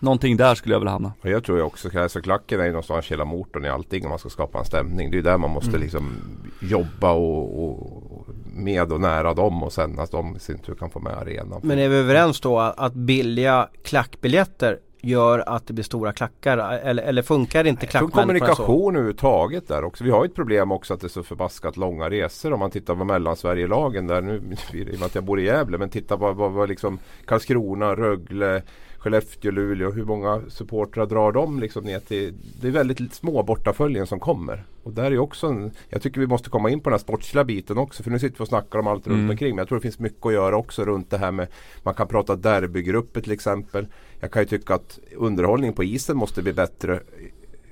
Någonting 0.00 0.36
där 0.36 0.54
skulle 0.54 0.74
jag 0.74 0.80
vilja 0.80 0.92
hamna. 0.92 1.12
Och 1.22 1.30
jag 1.30 1.44
tror 1.44 1.58
ju 1.58 1.64
också, 1.64 1.98
alltså 1.98 2.20
klacken 2.20 2.60
är 2.60 2.64
ju 2.64 2.70
någonstans 2.70 3.06
hela 3.06 3.24
motorn 3.24 3.64
i 3.64 3.68
allting 3.68 4.04
om 4.04 4.10
man 4.10 4.18
ska 4.18 4.28
skapa 4.28 4.58
en 4.58 4.64
stämning. 4.64 5.10
Det 5.10 5.18
är 5.18 5.22
där 5.22 5.38
man 5.38 5.50
måste 5.50 5.68
mm. 5.68 5.80
liksom 5.80 6.16
jobba 6.62 7.12
och, 7.12 7.64
och, 7.64 8.26
med 8.44 8.92
och 8.92 9.00
nära 9.00 9.34
dem 9.34 9.62
och 9.62 9.72
sen 9.72 9.98
att 9.98 10.10
de 10.10 10.36
i 10.36 10.38
sin 10.38 10.58
tur 10.58 10.74
kan 10.74 10.90
få 10.90 11.00
med 11.00 11.12
arenan. 11.12 11.60
Men 11.62 11.78
är 11.78 11.88
vi 11.88 11.96
överens 11.96 12.40
då 12.40 12.58
att 12.58 12.94
billiga 12.94 13.68
klackbiljetter 13.84 14.78
gör 15.00 15.44
att 15.46 15.66
det 15.66 15.72
blir 15.72 15.84
stora 15.84 16.12
klackar 16.12 16.58
eller, 16.58 17.02
eller 17.02 17.22
funkar 17.22 17.66
inte 17.66 17.86
klackmänniskorna 17.86 18.22
kommunikation 18.22 18.96
överhuvudtaget 18.96 19.68
där 19.68 19.84
också. 19.84 20.04
Vi 20.04 20.10
har 20.10 20.24
ett 20.24 20.34
problem 20.34 20.72
också 20.72 20.94
att 20.94 21.00
det 21.00 21.06
är 21.06 21.08
så 21.08 21.22
förbaskat 21.22 21.76
långa 21.76 22.10
resor 22.10 22.52
om 22.52 22.60
man 22.60 22.70
tittar 22.70 22.94
på 22.94 23.04
Mellansverigelagen 23.04 24.06
där 24.06 24.20
nu 24.20 24.34
i 24.72 24.82
och 24.82 24.98
med 24.98 25.02
att 25.02 25.14
jag 25.14 25.24
bor 25.24 25.40
i 25.40 25.44
Gävle 25.44 25.78
men 25.78 25.88
titta 25.88 26.18
på 26.18 26.32
vad, 26.32 26.52
vad 26.52 26.68
liksom 26.68 26.98
Karlskrona, 27.24 27.94
Rögle, 27.94 28.62
Skellefteå, 29.00 29.50
Luleå. 29.50 29.90
Hur 29.90 30.04
många 30.04 30.42
supportrar 30.48 31.06
drar 31.06 31.32
de 31.32 31.60
liksom 31.60 31.84
ner 31.84 32.00
till? 32.00 32.34
Det 32.60 32.68
är 32.68 32.72
väldigt 32.72 33.14
små 33.14 33.42
bortaföljen 33.42 34.06
som 34.06 34.20
kommer. 34.20 34.64
Och 34.82 34.92
där 34.92 35.10
är 35.10 35.18
också 35.18 35.46
en, 35.46 35.70
Jag 35.88 36.02
tycker 36.02 36.20
vi 36.20 36.26
måste 36.26 36.50
komma 36.50 36.70
in 36.70 36.80
på 36.80 36.90
den 36.90 36.94
här 36.94 36.98
sportsliga 36.98 37.44
biten 37.44 37.78
också. 37.78 38.02
För 38.02 38.10
nu 38.10 38.18
sitter 38.18 38.38
vi 38.38 38.44
och 38.44 38.48
snackar 38.48 38.78
om 38.78 38.86
allt 38.86 39.06
runt 39.06 39.18
mm. 39.18 39.30
omkring. 39.30 39.50
Men 39.50 39.58
jag 39.58 39.68
tror 39.68 39.78
det 39.78 39.82
finns 39.82 39.98
mycket 39.98 40.26
att 40.26 40.32
göra 40.32 40.56
också 40.56 40.84
runt 40.84 41.10
det 41.10 41.18
här 41.18 41.32
med 41.32 41.48
Man 41.82 41.94
kan 41.94 42.08
prata 42.08 42.36
derbygrupper 42.36 43.20
till 43.20 43.32
exempel. 43.32 43.86
Jag 44.20 44.30
kan 44.30 44.42
ju 44.42 44.46
tycka 44.46 44.74
att 44.74 44.98
underhållning 45.16 45.72
på 45.72 45.84
isen 45.84 46.16
måste 46.16 46.42
bli 46.42 46.52
bättre. 46.52 47.00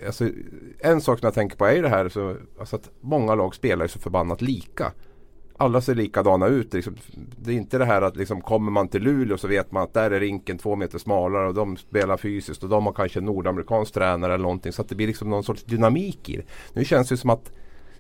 Alltså, 0.07 0.29
en 0.79 1.01
sak 1.01 1.19
som 1.19 1.27
jag 1.27 1.35
tänker 1.35 1.57
på 1.57 1.67
är 1.67 1.83
det 1.83 1.89
här 1.89 2.09
så, 2.09 2.37
alltså 2.59 2.77
att 2.77 2.91
många 3.01 3.35
lag 3.35 3.55
spelar 3.55 3.87
så 3.87 3.99
förbannat 3.99 4.43
lika 4.43 4.93
alla 5.61 5.81
ser 5.81 5.95
likadana 5.95 6.47
ut. 6.47 6.75
Liksom. 6.75 6.97
Det 7.37 7.53
är 7.53 7.57
inte 7.57 7.79
det 7.79 7.85
här 7.85 8.03
att 8.03 8.17
liksom, 8.17 8.41
kommer 8.41 8.71
man 8.71 8.89
till 8.89 9.03
Luleå 9.03 9.39
så 9.39 9.49
vet 9.49 9.73
man 9.73 9.83
att 9.83 9.95
där 9.95 10.11
är 10.11 10.21
rinken 10.21 10.59
två 10.59 10.77
meter 10.77 10.99
smalare 10.99 11.49
och 11.49 11.55
de 11.55 11.77
spelar 11.77 12.17
fysiskt 12.17 12.63
och 12.63 12.69
de 12.69 12.87
har 12.87 12.93
kanske 12.93 13.21
en 13.21 13.25
nordamerikansk 13.25 13.95
tränare 13.95 14.35
eller 14.35 14.43
någonting. 14.43 14.73
Så 14.73 14.83
att 14.83 14.89
det 14.89 14.95
blir 14.95 15.07
liksom 15.07 15.31
någon 15.31 15.45
sorts 15.45 15.65
dynamik 15.65 16.29
i 16.29 16.37
det. 16.37 16.45
Nu 16.73 16.85
känns 16.85 17.09
det 17.09 17.17
som 17.17 17.31
att 17.31 17.53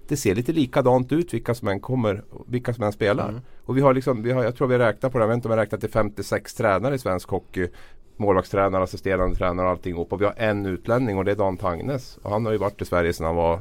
det 0.08 0.16
ser 0.16 0.34
lite 0.34 0.52
likadant 0.52 1.12
ut 1.12 1.34
vilka 1.34 1.54
som 1.54 1.68
än 1.68 1.80
kommer, 1.80 2.22
vilka 2.46 2.74
som 2.74 2.84
än 2.84 2.92
spelar. 2.92 3.28
Mm. 3.28 3.40
Och 3.64 3.76
vi 3.76 3.80
har 3.80 3.94
liksom, 3.94 4.22
vi 4.22 4.32
har, 4.32 4.44
jag 4.44 4.56
tror 4.56 4.68
vi 4.68 4.78
räknar 4.78 5.10
på 5.10 5.18
det, 5.18 5.22
jag 5.22 5.28
vet 5.28 5.34
inte 5.34 5.48
om 5.48 5.52
jag 5.52 5.62
räknat 5.62 5.80
till 5.80 5.90
56 5.90 6.54
tränare 6.54 6.94
i 6.94 6.98
svensk 6.98 7.28
hockey. 7.28 7.68
Målvaktstränare, 8.16 8.82
assisterande 8.82 9.36
tränare 9.36 9.66
och 9.66 9.72
allting. 9.72 9.96
Och 9.96 10.20
vi 10.20 10.24
har 10.24 10.34
en 10.36 10.66
utlänning 10.66 11.18
och 11.18 11.24
det 11.24 11.30
är 11.30 11.36
Dan 11.36 11.56
Tangnes. 11.56 12.16
Och 12.22 12.30
han 12.30 12.44
har 12.44 12.52
ju 12.52 12.58
varit 12.58 12.82
i 12.82 12.84
Sverige 12.84 13.12
sedan 13.12 13.26
han 13.26 13.36
var 13.36 13.60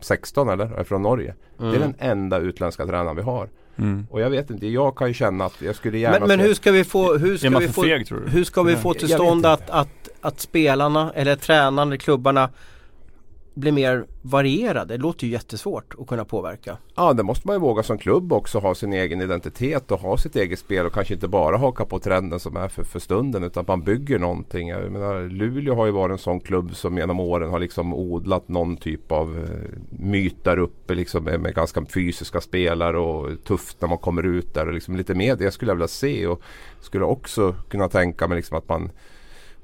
16 0.00 0.48
eller? 0.48 0.78
Är 0.78 0.84
från 0.84 1.02
Norge. 1.02 1.34
Mm. 1.58 1.70
Det 1.70 1.78
är 1.78 1.80
den 1.80 1.94
enda 1.98 2.38
utländska 2.38 2.86
tränaren 2.86 3.16
vi 3.16 3.22
har. 3.22 3.48
Mm. 3.78 4.06
Och 4.10 4.20
jag 4.20 4.30
vet 4.30 4.50
inte, 4.50 4.66
jag 4.66 4.96
kan 4.96 5.08
ju 5.08 5.14
känna 5.14 5.44
att 5.44 5.62
jag 5.62 5.76
skulle 5.76 5.98
gärna 5.98 6.18
Men, 6.18 6.28
men 6.28 6.40
hur 6.40 6.54
ska 6.54 6.72
vi 6.72 6.84
få, 6.84 7.16
hur 7.16 7.36
ska 7.36 7.58
vi 7.58 7.68
få, 7.68 7.82
feg, 7.82 8.08
hur 8.26 8.44
ska 8.44 8.62
vi 8.62 8.76
få 8.76 8.94
till 8.94 9.08
stånd 9.08 9.46
att, 9.46 9.70
att, 9.70 10.08
att 10.20 10.40
spelarna 10.40 11.12
eller 11.14 11.36
tränarna, 11.36 11.96
klubbarna 11.96 12.50
blir 13.56 13.72
mer 13.72 14.06
varierade. 14.22 14.94
Det 14.94 15.02
låter 15.02 15.26
ju 15.26 15.32
jättesvårt 15.32 15.94
att 15.98 16.06
kunna 16.06 16.24
påverka. 16.24 16.76
Ja 16.94 17.12
det 17.12 17.22
måste 17.22 17.46
man 17.46 17.56
ju 17.56 17.60
våga 17.60 17.82
som 17.82 17.98
klubb 17.98 18.32
också 18.32 18.58
ha 18.58 18.74
sin 18.74 18.92
egen 18.92 19.20
identitet 19.20 19.90
och 19.90 20.00
ha 20.00 20.18
sitt 20.18 20.36
eget 20.36 20.58
spel 20.58 20.86
och 20.86 20.92
kanske 20.92 21.14
inte 21.14 21.28
bara 21.28 21.56
haka 21.56 21.84
på 21.84 21.98
trenden 21.98 22.40
som 22.40 22.56
är 22.56 22.68
för, 22.68 22.84
för 22.84 22.98
stunden 22.98 23.44
utan 23.44 23.64
man 23.68 23.82
bygger 23.82 24.18
någonting. 24.18 24.68
Jag 24.68 24.92
menar, 24.92 25.28
Luleå 25.28 25.74
har 25.74 25.86
ju 25.86 25.92
varit 25.92 26.12
en 26.12 26.18
sån 26.18 26.40
klubb 26.40 26.76
som 26.76 26.98
genom 26.98 27.20
åren 27.20 27.50
har 27.50 27.58
liksom 27.58 27.94
odlat 27.94 28.48
någon 28.48 28.76
typ 28.76 29.12
av 29.12 29.38
eh, 29.38 29.78
myt 29.90 30.44
där 30.44 30.58
uppe 30.58 30.94
liksom 30.94 31.24
med, 31.24 31.40
med, 31.40 31.54
ganska 31.54 31.84
fysiska 31.84 32.40
spelare 32.40 32.98
och 32.98 33.44
tufft 33.44 33.80
när 33.80 33.88
man 33.88 33.98
kommer 33.98 34.22
ut 34.22 34.54
där 34.54 34.66
och 34.66 34.74
liksom 34.74 34.96
lite 34.96 35.14
mer 35.14 35.36
det 35.36 35.50
skulle 35.50 35.70
jag 35.70 35.76
vilja 35.76 35.88
se 35.88 36.26
och 36.26 36.42
skulle 36.80 37.04
också 37.04 37.54
kunna 37.68 37.88
tänka 37.88 38.28
mig 38.28 38.36
liksom 38.36 38.58
att 38.58 38.68
man 38.68 38.90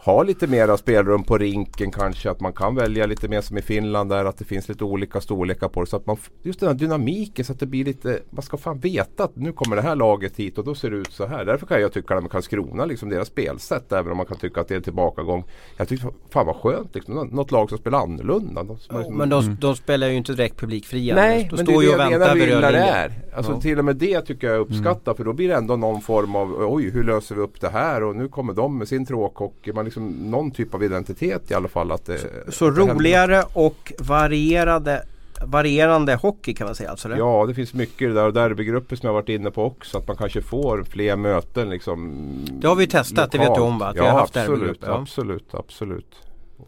ha 0.04 0.22
lite 0.22 0.46
mera 0.46 0.76
spelrum 0.76 1.24
på 1.24 1.38
rinken 1.38 1.90
kanske. 1.90 2.30
Att 2.30 2.40
man 2.40 2.52
kan 2.52 2.74
välja 2.74 3.06
lite 3.06 3.28
mer 3.28 3.40
som 3.40 3.58
i 3.58 3.62
Finland 3.62 4.10
där 4.10 4.24
att 4.24 4.38
det 4.38 4.44
finns 4.44 4.68
lite 4.68 4.84
olika 4.84 5.20
storlekar 5.20 5.68
på 5.68 5.80
det. 5.80 5.86
Så 5.86 5.96
att 5.96 6.06
man, 6.06 6.16
just 6.42 6.60
den 6.60 6.68
här 6.68 6.74
dynamiken 6.74 7.44
så 7.44 7.52
att 7.52 7.60
det 7.60 7.66
blir 7.66 7.84
lite, 7.84 8.18
man 8.30 8.42
ska 8.42 8.56
fan 8.56 8.78
veta 8.78 9.24
att 9.24 9.36
nu 9.36 9.52
kommer 9.52 9.76
det 9.76 9.82
här 9.82 9.96
laget 9.96 10.36
hit 10.36 10.58
och 10.58 10.64
då 10.64 10.74
ser 10.74 10.90
det 10.90 10.96
ut 10.96 11.12
så 11.12 11.26
här. 11.26 11.44
Därför 11.44 11.66
kan 11.66 11.80
jag 11.80 11.92
tycka 11.92 12.16
att 12.16 12.22
med 12.22 12.32
Karlskrona, 12.32 12.84
liksom 12.84 13.08
deras 13.08 13.28
spelsätt, 13.28 13.92
även 13.92 14.10
om 14.10 14.16
man 14.16 14.26
kan 14.26 14.36
tycka 14.36 14.60
att 14.60 14.68
det 14.68 14.74
är 14.74 14.76
en 14.76 14.82
tillbakagång. 14.82 15.44
Jag 15.76 15.88
tycker 15.88 16.08
fan 16.30 16.46
vad 16.46 16.56
skönt 16.56 16.94
liksom. 16.94 17.28
Något 17.32 17.50
lag 17.50 17.68
som 17.68 17.78
spelar 17.78 17.98
annorlunda. 17.98 18.62
De, 18.62 18.72
oh, 18.90 19.10
men 19.10 19.28
de, 19.28 19.44
mm. 19.44 19.56
de, 19.60 19.76
spelar 19.76 20.08
ju 20.08 20.14
inte 20.14 20.32
direkt 20.32 20.56
publikfria. 20.56 21.14
Nej, 21.14 21.48
de 21.50 21.56
men 21.56 21.66
står 21.66 21.82
det 21.82 21.88
är 21.88 21.96
det 21.98 22.14
jag 22.14 22.38
menar 22.38 22.72
det 22.72 22.78
är. 22.78 23.12
Alltså 23.34 23.52
ja. 23.52 23.60
till 23.60 23.78
och 23.78 23.84
med 23.84 23.96
det 23.96 24.20
tycker 24.20 24.46
jag 24.46 24.60
uppskattar 24.60 25.12
mm. 25.12 25.16
för 25.16 25.24
då 25.24 25.32
blir 25.32 25.48
det 25.48 25.54
ändå 25.54 25.76
någon 25.76 26.00
form 26.00 26.36
av 26.36 26.72
oj 26.72 26.90
hur 26.90 27.04
löser 27.04 27.34
vi 27.34 27.40
upp 27.40 27.60
det 27.60 27.68
här 27.68 28.02
och 28.02 28.16
nu 28.16 28.28
kommer 28.28 28.52
de 28.52 28.78
med 28.78 28.88
sin 28.88 29.06
tråkhockey. 29.06 29.72
Man 29.72 29.91
liksom, 29.92 30.31
någon 30.31 30.50
typ 30.50 30.74
av 30.74 30.85
identitet 30.85 31.50
i 31.50 31.55
alla 31.55 31.68
fall. 31.68 31.92
Att 31.92 32.07
det, 32.07 32.18
så, 32.18 32.52
så 32.52 32.70
det 32.70 32.81
roligare 32.81 33.44
och 33.52 33.92
varierade 33.98 35.02
varierande 35.44 36.14
hockey 36.14 36.55
kan 36.55 36.66
man 36.66 36.74
säga 36.74 36.90
alltså 36.90 37.09
det? 37.09 37.16
Ja 37.16 37.46
det 37.46 37.55
finns 37.55 37.74
mycket 37.74 38.02
i 38.02 38.07
det 38.07 38.14
där 38.14 38.26
och 38.26 38.33
derbygrupper 38.33 38.96
som 38.96 39.07
jag 39.07 39.14
varit 39.14 39.28
inne 39.28 39.50
på 39.50 39.64
också. 39.64 39.98
Att 39.98 40.09
man 40.09 40.16
kanske 40.16 40.42
får 40.42 40.85
fler 40.85 41.16
möten 41.16 41.70
liksom. 41.70 42.24
Det 42.50 42.68
har 42.68 42.74
vi 42.74 42.87
testat, 42.87 43.11
lokalt. 43.11 43.33
det 43.33 43.38
vet 43.38 43.55
du 43.55 43.61
om 43.61 43.78
va? 43.78 43.87
Att 43.87 43.96
ja, 43.96 44.02
vi 44.02 44.09
har 44.09 44.18
haft 44.18 44.37
absolut, 44.37 44.85
absolut, 44.85 45.55
absolut. 45.55 46.16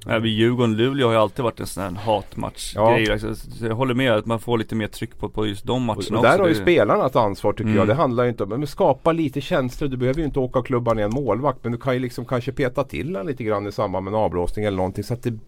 Ja, 0.07 0.19
vid 0.19 0.33
Djurgården-Luleå 0.33 1.07
har 1.07 1.13
ju 1.13 1.19
alltid 1.19 1.43
varit 1.43 1.61
en 1.61 1.67
sån 1.67 1.83
här 1.83 1.91
hatmatch 1.91 2.73
ja. 2.75 2.97
grej. 2.97 3.13
Alltså, 3.13 3.67
jag 3.67 3.75
håller 3.75 3.95
med 3.95 4.13
att 4.13 4.27
man 4.27 4.41
får 4.41 4.59
lite 4.59 4.75
mer 4.75 4.87
tryck 4.87 5.19
på, 5.19 5.29
på 5.29 5.47
just 5.47 5.67
de 5.67 5.83
matcherna 5.83 6.01
och, 6.01 6.17
och 6.17 6.23
där 6.23 6.31
också. 6.31 6.43
har 6.43 6.49
ju 6.49 6.55
spelarna 6.55 7.07
ett 7.07 7.17
ansvar 7.17 7.53
tycker 7.53 7.65
mm. 7.65 7.77
jag. 7.77 7.89
Det 7.89 7.95
handlar 7.95 8.25
ju 8.25 8.31
inte 8.31 8.43
om, 8.43 8.49
men 8.49 8.67
skapa 8.67 9.13
lite 9.13 9.41
känslor. 9.41 9.89
Du 9.89 9.97
behöver 9.97 10.21
ju 10.21 10.27
inte 10.27 10.39
åka 10.39 10.59
och 10.59 10.67
klubba 10.67 10.95
ner 10.95 11.05
en 11.05 11.11
målvakt. 11.11 11.59
Men 11.63 11.73
du 11.73 11.79
kan 11.79 11.95
ju 11.95 12.01
liksom 12.01 12.25
kanske 12.25 12.53
peta 12.53 12.85
till 12.85 13.17
en 13.17 13.27
lite 13.27 13.45
grann 13.45 13.67
i 13.67 13.73
samband 13.73 14.05
med 14.05 14.15
en 14.15 14.21
avblåsning 14.21 14.65
eller 14.65 14.77
någonting. 14.77 15.05
Så 15.05 15.15
att 15.15 15.23
det, 15.23 15.39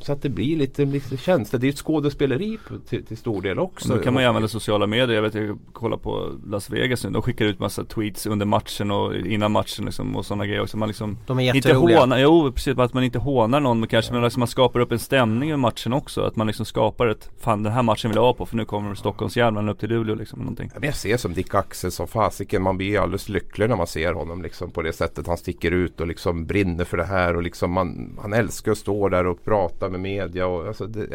så 0.00 0.12
att 0.12 0.22
det 0.22 0.28
blir 0.28 0.56
lite, 0.56 0.84
lite 0.84 1.16
känslor. 1.16 1.60
Det 1.60 1.64
är 1.64 1.68
ju 1.68 1.72
ett 1.72 1.78
skådespeleri 1.78 2.58
till, 2.88 3.04
till 3.04 3.16
stor 3.16 3.42
del 3.42 3.58
också. 3.58 3.94
Då 3.94 3.98
kan 3.98 4.14
man 4.14 4.22
ju 4.22 4.28
använda 4.28 4.48
sociala 4.48 4.86
medier. 4.86 5.14
Jag 5.16 5.22
vet 5.22 5.34
jag 5.34 5.58
kollar 5.72 5.96
på 5.96 6.32
Las 6.46 6.70
Vegas 6.70 7.04
nu. 7.04 7.10
De 7.10 7.22
skickar 7.22 7.44
ut 7.44 7.58
massa 7.58 7.84
tweets 7.84 8.26
under 8.26 8.46
matchen 8.46 8.90
och 8.90 9.14
innan 9.14 9.52
matchen 9.52 9.84
liksom, 9.84 10.16
och 10.16 10.26
sådana 10.26 10.46
grejer 10.46 10.62
också. 10.62 10.76
Man 10.76 10.88
liksom 10.88 11.18
De 11.26 11.38
är 11.38 11.42
jätteroliga. 11.42 11.96
Inte 11.96 12.00
hånar, 12.00 12.18
jo 12.18 12.52
precis, 12.52 12.78
att 12.78 12.94
man 12.94 13.04
inte 13.04 13.18
hånar 13.18 13.60
någon 13.60 13.80
kommer 13.86 14.02
kanske 14.02 14.12
men 14.12 14.22
liksom 14.22 14.40
man 14.40 14.48
skapar 14.48 14.80
upp 14.80 14.92
en 14.92 14.98
stämning 14.98 15.50
i 15.50 15.56
matchen 15.56 15.92
också. 15.92 16.22
Att 16.22 16.36
man 16.36 16.46
liksom 16.46 16.66
skapar 16.66 17.06
ett, 17.06 17.30
fan 17.40 17.62
den 17.62 17.72
här 17.72 17.82
matchen 17.82 18.10
vill 18.10 18.16
jag 18.16 18.22
ha 18.22 18.34
på 18.34 18.46
för 18.46 18.56
nu 18.56 18.64
kommer 18.64 18.94
Stockholmsjärnan 18.94 19.68
upp 19.68 19.78
till 19.78 19.88
Luleå 19.88 20.14
liksom. 20.14 20.38
Någonting. 20.38 20.70
Men 20.74 20.84
jag 20.84 20.94
ser 20.94 21.16
som 21.16 21.34
Dick 21.34 21.54
Axel 21.54 21.90
som 21.90 22.06
fasiken. 22.06 22.62
Man 22.62 22.76
blir 22.76 23.00
alldeles 23.00 23.28
lycklig 23.28 23.68
när 23.68 23.76
man 23.76 23.86
ser 23.86 24.12
honom 24.12 24.42
liksom 24.42 24.70
på 24.70 24.82
det 24.82 24.92
sättet 24.92 25.26
han 25.26 25.36
sticker 25.36 25.70
ut 25.70 26.00
och 26.00 26.06
liksom 26.06 26.46
brinner 26.46 26.84
för 26.84 26.96
det 26.96 27.04
här 27.04 27.36
och 27.36 27.42
liksom 27.42 27.72
man, 27.72 28.18
han 28.22 28.32
älskar 28.32 28.72
att 28.72 28.78
stå 28.78 29.08
där 29.08 29.26
och 29.26 29.44
prata 29.44 29.88
med 29.88 30.00
media. 30.00 30.46
Och, 30.46 30.66
alltså, 30.66 30.86
det, 30.86 31.06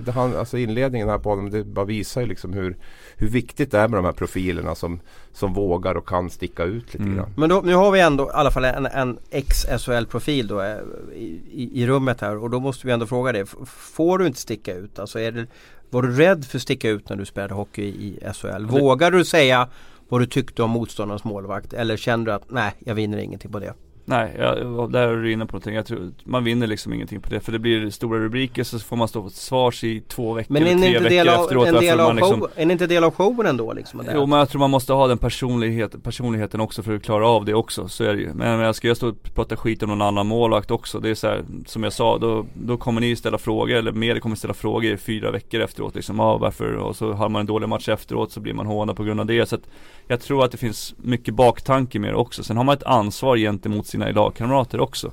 det, 0.00 0.12
han, 0.12 0.36
alltså 0.36 0.58
inledningen 0.58 1.08
här 1.08 1.18
på 1.18 1.30
honom 1.30 1.50
det 1.50 1.64
bara 1.64 1.84
visar 1.84 2.20
ju 2.20 2.26
liksom 2.26 2.52
hur, 2.52 2.76
hur 3.16 3.28
viktigt 3.28 3.70
det 3.70 3.78
är 3.78 3.88
med 3.88 3.98
de 3.98 4.04
här 4.04 4.12
profilerna 4.12 4.74
som, 4.74 5.00
som 5.32 5.54
vågar 5.54 5.94
och 5.94 6.08
kan 6.08 6.30
sticka 6.30 6.64
ut 6.64 6.94
lite 6.94 7.04
mm. 7.04 7.16
grann. 7.16 7.34
Men 7.36 7.48
då, 7.48 7.60
nu 7.64 7.74
har 7.74 7.90
vi 7.90 8.00
ändå 8.00 8.24
i 8.24 8.30
alla 8.32 8.50
fall 8.50 8.64
en, 8.64 8.86
en 8.86 9.18
ex-SHL-profil 9.30 10.46
då 10.46 10.60
eh, 10.60 10.76
i, 11.14 11.40
i, 11.50 11.82
i 11.82 11.86
rummet 11.86 12.20
här 12.20 12.36
och 12.36 12.50
då 12.50 12.60
måste 12.60 12.86
vi 12.86 12.92
ändå 12.92 13.06
fråga 13.06 13.32
dig. 13.32 13.44
Får 13.66 14.18
du 14.18 14.26
inte 14.26 14.40
sticka 14.40 14.74
ut? 14.74 14.98
Alltså 14.98 15.20
är 15.20 15.32
det, 15.32 15.46
var 15.90 16.02
du 16.02 16.16
rädd 16.16 16.44
för 16.44 16.58
att 16.58 16.62
sticka 16.62 16.90
ut 16.90 17.08
när 17.08 17.16
du 17.16 17.24
spelade 17.24 17.54
hockey 17.54 17.82
i 17.82 18.18
SHL? 18.34 18.66
Vågar 18.66 19.10
du 19.10 19.24
säga 19.24 19.68
vad 20.08 20.20
du 20.20 20.26
tyckte 20.26 20.62
om 20.62 20.70
motståndarens 20.70 21.24
målvakt? 21.24 21.72
Eller 21.72 21.96
kände 21.96 22.30
du 22.30 22.34
att 22.34 22.50
nej, 22.50 22.72
jag 22.78 22.94
vinner 22.94 23.18
ingenting 23.18 23.52
på 23.52 23.58
det? 23.58 23.74
Nej, 24.10 24.34
jag, 24.38 24.92
där 24.92 25.08
är 25.08 25.16
du 25.16 25.32
inne 25.32 25.46
på 25.46 25.52
någonting. 25.52 25.74
Jag 25.74 25.86
tror, 25.86 26.10
man 26.24 26.44
vinner 26.44 26.66
liksom 26.66 26.92
ingenting 26.92 27.20
på 27.20 27.30
det. 27.30 27.40
För 27.40 27.52
det 27.52 27.58
blir 27.58 27.90
stora 27.90 28.18
rubriker 28.18 28.64
så 28.64 28.78
får 28.78 28.96
man 28.96 29.08
stå 29.08 29.28
till 29.28 29.38
svars 29.38 29.84
i 29.84 30.00
två 30.00 30.32
veckor, 30.32 30.52
men 30.52 30.62
tre 30.80 30.98
veckor 30.98 31.28
av, 31.28 31.44
efteråt. 31.44 31.68
En 31.68 31.74
del 31.74 32.00
av 32.00 32.14
liksom, 32.14 32.46
är 32.56 32.66
det 32.66 32.72
inte 32.72 32.86
del 32.86 33.04
av 33.04 33.10
showen 33.10 33.46
ändå 33.46 33.72
liksom? 33.72 34.02
Jo 34.14 34.26
men 34.26 34.38
jag 34.38 34.48
tror 34.48 34.58
man 34.58 34.70
måste 34.70 34.92
ha 34.92 35.06
den 35.06 35.18
personlighet, 35.18 36.02
personligheten 36.02 36.60
också 36.60 36.82
för 36.82 36.96
att 36.96 37.02
klara 37.02 37.28
av 37.28 37.44
det 37.44 37.54
också. 37.54 37.88
Så 37.88 38.04
är 38.04 38.14
det 38.14 38.20
ju. 38.20 38.34
Men, 38.34 38.58
men 38.58 38.74
ska 38.74 38.88
jag 38.88 38.96
stå 38.96 39.08
och 39.08 39.34
prata 39.34 39.56
skit 39.56 39.82
om 39.82 39.88
någon 39.88 40.02
annan 40.02 40.26
målvakt 40.26 40.70
också. 40.70 41.00
Det 41.00 41.10
är 41.10 41.14
så 41.14 41.26
här, 41.26 41.44
som 41.66 41.82
jag 41.82 41.92
sa, 41.92 42.18
då, 42.18 42.46
då 42.54 42.76
kommer 42.76 43.00
ni 43.00 43.16
ställa 43.16 43.38
frågor, 43.38 43.76
eller 43.76 43.92
media 43.92 44.20
kommer 44.20 44.36
ställa 44.36 44.54
frågor 44.54 44.92
i 44.92 44.96
fyra 44.96 45.30
veckor 45.30 45.60
efteråt. 45.60 45.94
Liksom, 45.94 46.20
ah, 46.20 46.36
varför? 46.36 46.74
Och 46.74 46.96
så 46.96 47.12
har 47.12 47.28
man 47.28 47.40
en 47.40 47.46
dålig 47.46 47.68
match 47.68 47.88
efteråt 47.88 48.32
så 48.32 48.40
blir 48.40 48.54
man 48.54 48.66
hånad 48.66 48.96
på 48.96 49.04
grund 49.04 49.20
av 49.20 49.26
det. 49.26 49.48
Så 49.48 49.54
att 49.54 49.68
jag 50.06 50.20
tror 50.20 50.44
att 50.44 50.52
det 50.52 50.58
finns 50.58 50.94
mycket 50.96 51.34
baktanke 51.34 51.98
med 51.98 52.10
det 52.10 52.16
också. 52.16 52.42
Sen 52.42 52.56
har 52.56 52.64
man 52.64 52.76
ett 52.76 52.82
ansvar 52.82 53.36
gentemot 53.36 53.86
sina 53.86 53.99
sina 54.00 54.22
lagkamrater 54.22 54.80
också. 54.80 55.12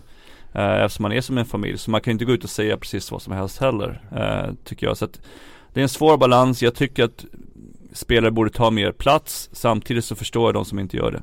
Eh, 0.54 0.84
eftersom 0.84 1.04
man 1.04 1.12
är 1.12 1.21
som 1.21 1.38
en 1.38 1.45
familj. 1.45 1.78
Så 1.78 1.91
man 1.91 2.02
kan 2.02 2.12
inte 2.12 2.26
gå 2.26 2.32
ut 2.32 2.43
och 2.43 2.50
säga 2.50 2.78
precis 2.78 3.12
vad 3.12 3.21
som 3.21 3.34
helst 3.34 3.62
heller. 3.62 4.02
Eh, 4.15 4.54
tycker 4.63 4.88
jag. 4.88 4.97
Så 4.97 5.06
att 5.06 5.21
det 5.73 5.80
är 5.80 5.84
en 5.84 5.89
svår 5.89 6.17
balans. 6.17 6.62
Jag 6.62 6.76
tycker 6.76 7.04
att 7.04 7.26
spelare 7.93 8.32
borde 8.32 8.50
ta 8.50 8.71
mer 8.71 8.91
plats. 8.91 9.50
Samtidigt 9.52 10.06
så 10.06 10.15
förstår 10.15 10.47
jag 10.47 10.54
de 10.54 10.65
som 10.65 10.80
inte 10.80 10.97
gör 10.97 11.12
det. 11.12 11.21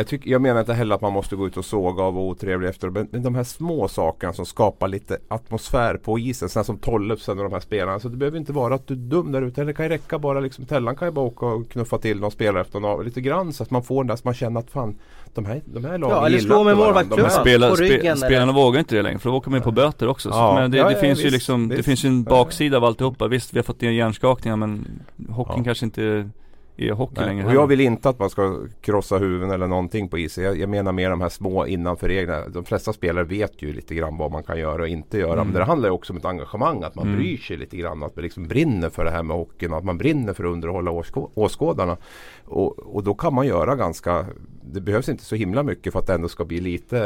Jag, 0.00 0.06
tycker, 0.06 0.30
jag 0.30 0.42
menar 0.42 0.60
inte 0.60 0.74
heller 0.74 0.94
att 0.94 1.00
man 1.00 1.12
måste 1.12 1.36
gå 1.36 1.46
ut 1.46 1.56
och 1.56 1.64
såga 1.64 2.04
och 2.04 2.14
vara 2.14 2.24
otrevlig 2.24 2.68
efter 2.68 2.90
Men 2.90 3.22
de 3.22 3.34
här 3.34 3.44
små 3.44 3.88
sakerna 3.88 4.32
som 4.32 4.46
skapar 4.46 4.88
lite 4.88 5.18
atmosfär 5.28 5.96
på 5.96 6.18
isen. 6.18 6.48
Sådana 6.48 6.64
som 6.64 6.78
Tollefsen 6.78 7.38
och 7.38 7.44
de 7.44 7.52
här 7.52 7.60
spelarna. 7.60 8.00
Så 8.00 8.08
det 8.08 8.16
behöver 8.16 8.38
inte 8.38 8.52
vara 8.52 8.74
att 8.74 8.86
du 8.86 8.94
är 8.94 8.98
dum 8.98 9.32
där 9.32 9.42
ute. 9.42 9.64
Det 9.64 9.74
kan 9.74 9.84
ju 9.84 9.88
räcka 9.88 10.18
bara 10.18 10.40
liksom. 10.40 10.66
Tellan 10.66 10.96
kan 10.96 11.08
ju 11.08 11.12
bara 11.12 11.24
åka 11.24 11.46
och 11.46 11.70
knuffa 11.70 11.98
till 11.98 12.20
någon 12.20 12.30
spelare 12.30 12.60
efter 12.60 12.80
någon 12.80 13.04
lite 13.04 13.20
grann. 13.20 13.52
Så 13.52 13.62
att 13.62 13.70
man 13.70 13.82
får 13.82 14.02
den 14.02 14.06
där 14.06 14.16
så 14.16 14.22
man 14.24 14.34
känner 14.34 14.60
att 14.60 14.70
fan 14.70 14.98
de 15.34 15.44
här, 15.44 15.62
de 15.64 15.84
här 15.84 15.98
lagen 15.98 16.16
Ja 16.16 16.26
eller 16.26 16.38
slå 16.38 16.64
med 16.64 16.76
målvaktsklubban 16.76 17.30
Spela, 17.30 17.76
spe, 17.76 18.16
Spelarna 18.16 18.52
vågar 18.52 18.78
inte 18.78 18.94
det 18.94 19.02
längre 19.02 19.18
för 19.18 19.30
då 19.30 19.36
åker 19.36 19.50
man 19.50 19.62
på 19.62 19.72
böter 19.72 20.08
också. 20.08 20.30
Så, 20.30 20.38
ja. 20.38 20.54
men 20.54 20.70
det, 20.70 20.76
ja, 20.78 20.84
det 20.84 20.92
ja, 20.92 20.98
finns 20.98 21.18
visst, 21.18 21.26
ju 21.26 21.30
liksom, 21.30 21.68
visst. 21.68 21.76
det 21.76 21.82
finns 21.82 22.04
ju 22.04 22.08
en 22.08 22.22
baksida 22.22 22.76
av 22.76 22.84
alltihopa. 22.84 23.28
Visst 23.28 23.54
vi 23.54 23.58
har 23.58 23.64
fått 23.64 23.80
ner 23.80 23.90
hjärnskakningar 23.90 24.56
men 24.56 25.00
hockeyn 25.28 25.64
kanske 25.64 25.84
inte 25.84 26.30
i 26.76 26.90
hockey 26.90 27.14
Nej. 27.16 27.26
längre. 27.26 27.46
Och 27.46 27.54
jag 27.54 27.66
vill 27.66 27.80
inte 27.80 28.08
att 28.08 28.18
man 28.18 28.30
ska 28.30 28.58
krossa 28.80 29.18
huvuden 29.18 29.50
eller 29.50 29.66
någonting 29.66 30.08
på 30.08 30.18
isen. 30.18 30.44
Jag, 30.44 30.58
jag, 30.58 30.68
menar 30.68 30.92
mer 30.92 31.10
de 31.10 31.20
här 31.20 31.28
små 31.28 31.66
innanför 31.66 32.08
reglerna. 32.08 32.48
De 32.48 32.64
flesta 32.64 32.92
spelare 32.92 33.24
vet 33.24 33.62
ju 33.62 33.72
lite 33.72 33.94
grann 33.94 34.16
vad 34.16 34.32
man 34.32 34.42
kan 34.42 34.58
göra 34.58 34.82
och 34.82 34.88
inte 34.88 35.18
göra. 35.18 35.32
Mm. 35.32 35.48
Men 35.48 35.54
det 35.54 35.64
handlar 35.64 35.88
ju 35.88 35.92
också 35.92 36.12
om 36.12 36.16
ett 36.16 36.24
engagemang. 36.24 36.82
Att 36.82 36.94
man 36.94 37.06
mm. 37.06 37.18
bryr 37.18 37.36
sig 37.36 37.56
lite 37.56 37.76
grann. 37.76 38.02
Att 38.02 38.16
man 38.16 38.22
liksom 38.22 38.48
brinner 38.48 38.90
för 38.90 39.04
det 39.04 39.10
här 39.10 39.22
med 39.22 39.36
hockeyn. 39.36 39.72
Att 39.72 39.84
man 39.84 39.98
brinner 39.98 40.32
för 40.32 40.44
att 40.44 40.50
underhålla 40.50 40.90
åskå 40.90 41.30
åskådarna. 41.34 41.96
Och, 42.44 42.78
och 42.78 43.04
då 43.04 43.14
kan 43.14 43.34
man 43.34 43.46
göra 43.46 43.76
ganska 43.76 44.26
det 44.72 44.80
behövs 44.80 45.08
inte 45.08 45.24
så 45.24 45.34
himla 45.36 45.62
mycket 45.62 45.92
för 45.92 46.00
att 46.00 46.06
det 46.06 46.14
ändå 46.14 46.28
ska 46.28 46.44
bli 46.44 46.60
lite 46.60 46.98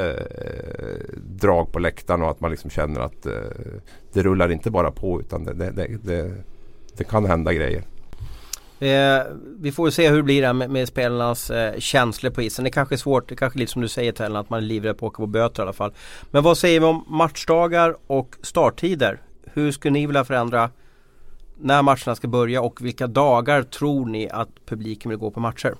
eh, 0.44 1.18
drag 1.40 1.72
på 1.72 1.79
läktaren 1.79 2.22
och 2.22 2.31
att 2.31 2.40
man 2.40 2.50
liksom 2.50 2.70
känner 2.70 3.00
att 3.00 3.27
eh, 3.27 3.33
det 4.12 4.22
rullar 4.22 4.53
inte 4.53 4.70
bara 4.70 4.90
på 4.90 5.20
utan 5.20 5.44
det, 5.44 5.53
det, 5.53 5.98
det, 6.03 6.35
det 6.96 7.05
kan 7.05 7.24
hända 7.24 7.53
grejer. 7.53 7.83
Eh, 8.85 9.23
vi 9.59 9.73
får 9.73 9.90
se 9.90 10.09
hur 10.09 10.16
det 10.16 10.23
blir 10.23 10.53
med, 10.53 10.70
med 10.70 10.88
spelarnas 10.88 11.51
eh, 11.51 11.79
känslor 11.79 12.31
på 12.31 12.42
isen. 12.42 12.64
Det 12.64 12.70
kanske 12.70 12.94
är 12.94 12.97
svårt, 12.97 13.29
det 13.29 13.37
kanske 13.37 13.57
är 13.57 13.61
lite 13.61 13.73
som 13.73 13.83
du 13.83 13.88
säger 13.88 14.12
Tellan 14.12 14.37
att 14.37 14.51
man 14.51 14.59
är 14.59 14.66
livrädd 14.66 14.99
på 14.99 15.07
att 15.07 15.12
åka 15.12 15.23
på 15.23 15.27
böter 15.27 15.62
i 15.62 15.64
alla 15.64 15.73
fall. 15.73 15.92
Men 16.31 16.42
vad 16.42 16.59
säger 16.59 16.81
vi 16.81 16.87
om 16.87 17.05
matchdagar 17.09 17.97
och 18.07 18.37
starttider? 18.42 19.20
Hur 19.53 19.73
skulle 19.73 19.92
ni 19.92 20.07
vilja 20.07 20.25
förändra 20.25 20.70
när 21.59 21.83
matcherna 21.83 22.14
ska 22.14 22.29
börja 22.29 22.62
och 22.62 22.85
vilka 22.85 23.07
dagar 23.07 23.62
tror 23.62 24.07
ni 24.07 24.31
att 24.31 24.49
publiken 24.66 25.09
vill 25.09 25.18
gå 25.18 25.31
på 25.31 25.40
matcher? 25.40 25.75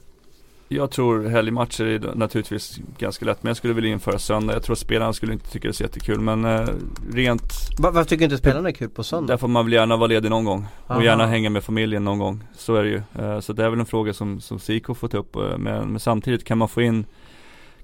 Jag 0.68 0.90
tror 0.90 1.29
helgmatcher 1.29 1.85
är 1.85 2.14
naturligtvis 2.14 2.79
ganska 2.98 3.24
lätt 3.24 3.42
men 3.42 3.50
jag 3.50 3.57
skulle 3.57 3.74
vilja 3.74 3.90
införa 3.90 4.18
söndag. 4.18 4.53
Jag 4.53 4.62
tror 4.62 4.72
att 4.72 4.79
spelarna 4.79 5.12
skulle 5.12 5.33
inte 5.33 5.50
tycka 5.50 5.68
det 5.68 5.70
är 5.70 5.72
så 5.72 5.83
jättekul 5.83 6.20
men 6.20 6.44
eh, 6.44 6.68
rent 7.12 7.42
Va, 7.79 7.90
Varför 7.90 8.09
tycker 8.09 8.24
inte 8.24 8.37
spelarna 8.37 8.68
är 8.68 8.72
kul 8.72 8.88
på 8.88 9.05
söndag? 9.05 9.33
Därför 9.33 9.48
man 9.48 9.64
vill 9.64 9.74
gärna 9.74 9.96
vara 9.96 10.07
ledig 10.07 10.31
någon 10.31 10.44
gång 10.44 10.66
Aha. 10.87 10.98
och 10.98 11.05
gärna 11.05 11.27
hänga 11.27 11.50
med 11.50 11.64
familjen 11.64 12.05
någon 12.05 12.18
gång. 12.18 12.44
Så 12.57 12.74
är 12.74 12.83
det 12.83 12.88
ju. 12.88 13.03
Eh, 13.18 13.40
så 13.40 13.53
det 13.53 13.64
är 13.64 13.70
väl 13.70 13.81
en 13.81 13.87
fråga 13.87 14.12
som, 14.12 14.40
som 14.40 14.59
Siko 14.59 14.94
får 14.94 15.09
ta 15.09 15.18
upp 15.18 15.37
eh, 15.37 15.59
men, 15.59 15.88
men, 15.88 16.00
samtidigt 16.00 16.44
kan 16.44 16.59
man 16.59 16.68
få 16.68 16.83
in 16.83 17.07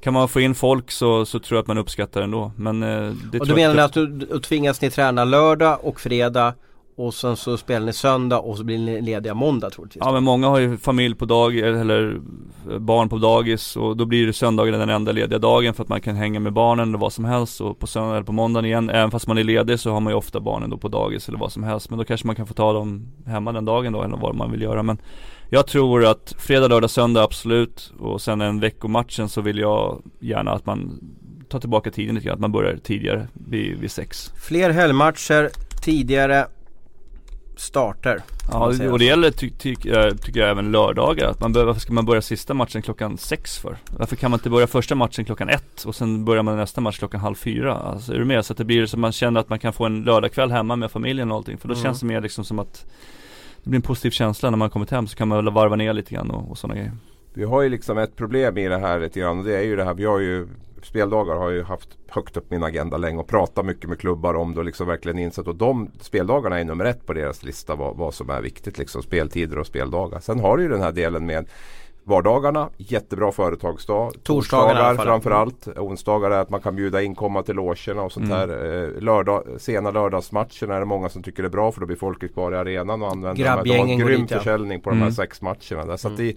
kan 0.01 0.13
man 0.13 0.29
få 0.29 0.41
in 0.41 0.55
folk 0.55 0.91
så, 0.91 1.27
så 1.27 1.39
tror 1.39 1.57
jag 1.57 1.63
att 1.63 1.69
man 1.69 1.79
uppskattar 1.79 2.21
det 2.21 2.25
ändå. 2.25 2.53
Men, 2.57 2.83
eh, 2.83 3.13
det 3.33 3.41
och 3.41 3.47
du 3.47 3.55
menar 3.55 3.77
att 3.77 3.93
du, 3.93 4.07
du 4.07 4.41
tvingas 4.41 4.81
ni 4.81 4.91
träna 4.91 5.25
lördag 5.25 5.79
och 5.83 6.01
fredag 6.01 6.55
och 7.07 7.15
sen 7.15 7.37
så 7.37 7.57
spelar 7.57 7.87
ni 7.87 7.93
söndag 7.93 8.39
och 8.39 8.57
så 8.57 8.65
blir 8.65 8.79
ni 8.79 9.01
lediga 9.01 9.35
måndag 9.35 9.71
troligtvis 9.71 10.03
Ja 10.05 10.13
men 10.13 10.25
många 10.25 10.49
har 10.49 10.59
ju 10.59 10.77
familj 10.77 11.15
på 11.15 11.25
dag 11.25 11.59
eller 11.59 12.21
barn 12.79 13.09
på 13.09 13.19
dagis 13.19 13.77
och 13.77 13.97
då 13.97 14.05
blir 14.05 14.27
det 14.27 14.33
söndagen 14.33 14.79
den 14.79 14.91
enda 14.91 15.13
lediga 15.13 15.39
dagen 15.39 15.75
för 15.75 15.83
att 15.83 15.89
man 15.89 16.01
kan 16.01 16.17
hänga 16.17 16.41
med 16.41 16.53
barnen 16.53 16.89
eller 16.89 16.99
vad 16.99 17.13
som 17.13 17.25
helst 17.25 17.61
och 17.61 17.79
på 17.79 17.87
söndag 17.87 18.15
eller 18.15 18.25
på 18.25 18.33
måndagen 18.33 18.65
igen 18.65 18.91
Även 18.91 19.11
fast 19.11 19.27
man 19.27 19.39
är 19.39 19.45
ledig 19.45 19.81
så 19.81 19.93
har 19.93 20.01
man 20.01 20.13
ju 20.13 20.17
ofta 20.17 20.41
barnen 20.41 20.71
då 20.71 20.77
på 20.77 20.89
dagis 20.89 21.29
eller 21.29 21.39
vad 21.39 21.53
som 21.53 21.63
helst 21.63 21.91
Men 21.91 21.99
då 21.99 22.05
kanske 22.05 22.27
man 22.27 22.37
kan 22.37 22.47
få 22.47 22.55
ta 22.55 22.73
dem 22.73 23.09
hemma 23.27 23.53
den 23.53 23.65
dagen 23.65 23.93
då 23.93 24.03
eller 24.03 24.17
vad 24.17 24.35
man 24.35 24.51
vill 24.51 24.63
göra 24.63 24.83
men 24.83 24.99
Jag 25.49 25.67
tror 25.67 26.07
att 26.07 26.35
fredag, 26.39 26.69
lördag, 26.69 26.91
söndag 26.91 27.23
absolut 27.23 27.93
och 27.99 28.21
sen 28.21 28.41
en 28.41 28.61
veckomatchen 28.61 29.29
så 29.29 29.41
vill 29.41 29.59
jag 29.59 30.03
gärna 30.21 30.53
att 30.53 30.67
man 30.67 31.01
tar 31.49 31.61
tillbaka 31.61 31.91
tiden 31.91 32.15
lite 32.15 32.27
grann, 32.27 32.35
att 32.35 32.41
man 32.41 32.53
börjar 32.53 32.77
tidigare 32.77 33.29
vid, 33.33 33.79
vid 33.79 33.91
sex. 33.91 34.33
Fler 34.49 34.71
helgmatcher 34.71 35.51
tidigare 35.85 36.47
starter. 37.61 38.23
Ja 38.51 38.91
och 38.91 38.99
det 38.99 39.05
gäller 39.05 39.31
ty 39.31 39.51
ty 39.51 39.77
tycker 39.77 40.41
jag 40.41 40.51
även 40.51 40.71
lördagar. 40.71 41.29
Att 41.29 41.41
man 41.41 41.53
bör, 41.53 41.65
varför 41.65 41.81
ska 41.81 41.93
man 41.93 42.07
börja 42.07 42.23
sista 42.23 42.55
matchen 42.55 42.83
klockan 42.83 43.19
sex 43.19 43.59
för? 43.59 43.77
Varför 43.99 44.17
kan 44.17 44.31
man 44.31 44.39
inte 44.39 44.51
börja 44.51 44.67
första 44.67 44.95
matchen 44.95 45.25
klockan 45.25 45.49
ett 45.49 45.85
och 45.85 45.95
sen 45.95 46.25
börjar 46.25 46.43
man 46.43 46.57
nästa 46.57 46.81
match 46.81 46.99
klockan 46.99 47.21
halv 47.21 47.35
fyra? 47.35 47.75
Alltså 47.75 48.13
är 48.13 48.19
du 48.19 48.25
med? 48.25 48.45
Så 48.45 48.53
att 48.53 48.57
det 48.57 48.65
blir 48.65 48.87
så 48.87 48.97
att 48.97 49.01
man 49.01 49.13
känner 49.13 49.41
att 49.41 49.49
man 49.49 49.59
kan 49.59 49.73
få 49.73 49.85
en 49.87 50.03
lördagkväll 50.03 50.51
hemma 50.51 50.77
med 50.77 50.91
familjen 50.91 51.31
och 51.31 51.37
allting. 51.37 51.59
För 51.59 51.69
då 51.69 51.75
mm. 51.75 51.83
känns 51.83 52.01
det 52.01 52.07
mer 52.07 52.21
liksom 52.21 52.45
som 52.45 52.59
att 52.59 52.87
det 53.63 53.71
blir 53.71 53.79
en 53.79 53.83
positiv 53.83 54.11
känsla 54.11 54.51
när 54.51 54.59
man 54.59 54.71
kommit 54.71 54.91
hem 54.91 55.07
så 55.07 55.17
kan 55.17 55.29
man 55.29 55.45
väl 55.45 55.55
varva 55.55 55.77
ner 55.77 55.93
lite 55.93 56.15
grann 56.15 56.31
och, 56.31 56.51
och 56.51 56.59
sådana 56.59 56.75
grejer. 56.75 56.93
Vi 57.35 57.45
har 57.45 57.63
ju 57.63 57.69
liksom 57.69 57.99
ett 57.99 58.17
problem 58.17 58.59
i 58.59 58.69
det 58.69 58.79
här 58.79 59.01
lite 59.01 59.21
grann 59.21 59.39
och 59.39 59.45
det 59.45 59.57
är 59.57 59.63
ju 59.63 59.77
det 59.77 59.85
här, 59.85 59.95
vi 59.95 60.05
har 60.05 60.19
ju 60.19 60.49
speldagar 60.87 61.37
har 61.37 61.51
ju 61.51 61.63
haft 61.63 61.89
högt 62.09 62.37
upp 62.37 62.51
min 62.51 62.65
agenda 62.65 62.97
länge 62.97 63.19
och 63.19 63.29
pratat 63.29 63.65
mycket 63.65 63.89
med 63.89 63.99
klubbar 63.99 64.35
om 64.35 64.55
det 64.55 64.59
och 64.59 64.65
liksom 64.65 64.87
verkligen 64.87 65.19
insett. 65.19 65.47
Och 65.47 65.57
de 65.57 65.91
speldagarna 66.01 66.61
är 66.61 66.65
nummer 66.65 66.85
ett 66.85 67.07
på 67.07 67.13
deras 67.13 67.43
lista 67.43 67.75
vad, 67.75 67.97
vad 67.97 68.15
som 68.15 68.31
är 68.31 68.43
viktigt. 68.43 68.79
Liksom 68.79 69.03
speltider 69.03 69.59
och 69.59 69.67
speldagar. 69.67 70.21
Sen 70.21 70.41
har 70.41 70.57
du 70.57 70.63
ju 70.63 70.69
den 70.69 70.83
här 70.83 70.93
delen 70.93 71.27
med 71.27 71.49
Vardagarna, 72.05 72.69
jättebra 72.77 73.33
företagsdag. 73.33 74.13
Torsdagar 74.23 74.95
framförallt. 74.95 75.69
Onsdagar 75.69 76.31
är 76.31 76.41
att 76.41 76.51
man 76.51 76.61
kan 76.61 76.77
bjuda 76.77 77.03
in, 77.03 77.15
komma 77.15 77.43
till 77.43 77.55
logerna 77.55 78.03
och 78.03 78.13
sånt 78.13 78.27
mm. 78.27 78.39
här. 78.39 78.49
Eh, 78.49 79.03
lördag, 79.03 79.45
sena 79.59 79.91
lördagsmatcherna 79.91 80.75
är 80.75 80.81
det 80.81 80.85
många 80.87 81.09
som 81.09 81.23
tycker 81.23 81.43
det 81.43 81.47
är 81.47 81.51
bra 81.51 81.73
för 81.73 81.81
då 81.81 81.87
blir 81.87 81.97
folket 81.97 82.33
kvar 82.33 82.53
i 82.53 82.57
arenan 82.57 83.03
och 83.03 83.11
använder 83.11 83.45
Grabbgängen 83.45 83.87
de 83.87 83.93
här. 83.93 83.99
De 83.99 84.03
har 84.03 84.11
grym 84.11 84.29
försäljning 84.29 84.81
på 84.81 84.91
mm. 84.91 84.99
de 84.99 85.03
här 85.03 85.09
mm. 85.09 85.15
sex 85.15 85.43
matcherna. 85.43 85.91
Där. 85.91 85.97
Så 85.97 86.09
mm. 86.09 86.19
det, 86.19 86.37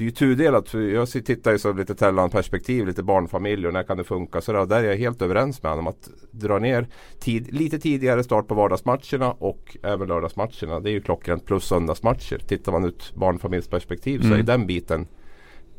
det 0.00 0.04
är 0.04 0.06
ju 0.06 0.10
tudelat. 0.10 0.68
För 0.68 0.80
jag 0.80 1.08
tittar 1.08 1.52
ju 1.52 1.58
som 1.58 1.76
lite 1.76 1.94
Tellan-perspektiv, 1.94 2.86
lite 2.86 3.02
barnfamilj 3.02 3.66
och 3.66 3.72
när 3.72 3.82
kan 3.82 3.96
det 3.96 4.04
funka? 4.04 4.40
Så 4.40 4.52
där, 4.52 4.66
där 4.66 4.84
är 4.84 4.88
jag 4.88 4.96
helt 4.96 5.22
överens 5.22 5.62
med 5.62 5.72
honom 5.72 5.86
att 5.86 6.08
dra 6.30 6.58
ner 6.58 6.86
tid, 7.18 7.54
lite 7.54 7.78
tidigare 7.78 8.24
start 8.24 8.48
på 8.48 8.54
vardagsmatcherna 8.54 9.32
och 9.32 9.76
även 9.82 10.08
lördagsmatcherna. 10.08 10.80
Det 10.80 10.90
är 10.90 10.92
ju 10.92 11.00
klockrent 11.00 11.46
plus 11.46 11.64
söndagsmatcher. 11.64 12.38
Tittar 12.38 12.72
man 12.72 12.84
ut 12.84 13.12
barnfamiljsperspektiv 13.14 14.20
mm. 14.20 14.32
så 14.32 14.38
är 14.38 14.42
den 14.42 14.66
biten 14.66 15.06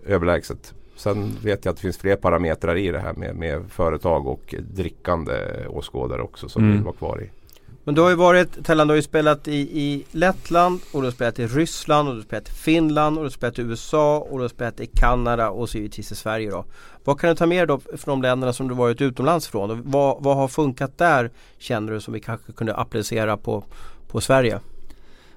överlägset. 0.06 0.74
Sen 0.96 1.32
vet 1.44 1.66
jag 1.66 1.72
att 1.72 1.78
det 1.78 1.82
finns 1.82 1.98
fler 1.98 2.16
parametrar 2.16 2.78
i 2.78 2.92
det 2.92 3.00
här 3.00 3.14
med, 3.14 3.36
med 3.36 3.72
företag 3.72 4.28
och 4.28 4.56
drickande 4.60 5.34
åskådare 5.68 6.22
också 6.22 6.50
som 6.50 6.64
mm. 6.64 6.76
vill 6.76 6.84
vara 6.84 6.96
kvar 6.96 7.22
i. 7.22 7.41
Men 7.84 7.96
du 7.96 8.02
har 8.02 8.10
ju 8.10 8.16
varit, 8.16 8.66
Tellan, 8.66 8.88
du 8.88 8.92
har 8.92 8.96
ju 8.96 9.02
spelat 9.02 9.48
i, 9.48 9.56
i 9.56 10.06
Lettland 10.12 10.80
och 10.92 11.02
du 11.02 11.08
har 11.08 11.12
spelat 11.12 11.40
i 11.40 11.48
Ryssland 11.48 12.08
och 12.08 12.14
du 12.16 12.20
har 12.20 12.26
spelat 12.26 12.50
i 12.50 12.52
Finland 12.52 13.18
och 13.18 13.24
du 13.24 13.26
har 13.26 13.32
spelat 13.32 13.60
i 13.60 13.62
USA 13.62 14.18
och 14.18 14.38
du 14.38 14.44
har 14.44 14.50
spelat 14.50 14.80
i 14.80 14.86
Kanada 14.86 15.50
och 15.50 15.70
så 15.70 15.78
givetvis 15.78 16.12
i 16.12 16.16
Sverige 16.16 16.52
då. 16.52 16.66
Vad 17.04 17.20
kan 17.20 17.30
du 17.30 17.36
ta 17.36 17.46
med 17.46 17.68
dig 17.68 17.68
då 17.68 17.98
från 17.98 18.22
de 18.22 18.28
länderna 18.28 18.54
som 18.54 18.68
du 18.68 18.76
varit 18.76 19.02
utomlands 19.02 19.48
från? 19.48 19.82
Vad, 19.92 20.24
vad 20.24 20.38
har 20.38 20.48
funkat 20.48 20.98
där 20.98 21.32
känner 21.58 21.94
du 21.94 22.02
som 22.02 22.14
vi 22.14 22.20
kanske 22.20 22.52
kunde 22.52 22.76
applicera 22.76 23.38
på, 23.38 23.64
på 24.08 24.22
Sverige? 24.22 24.60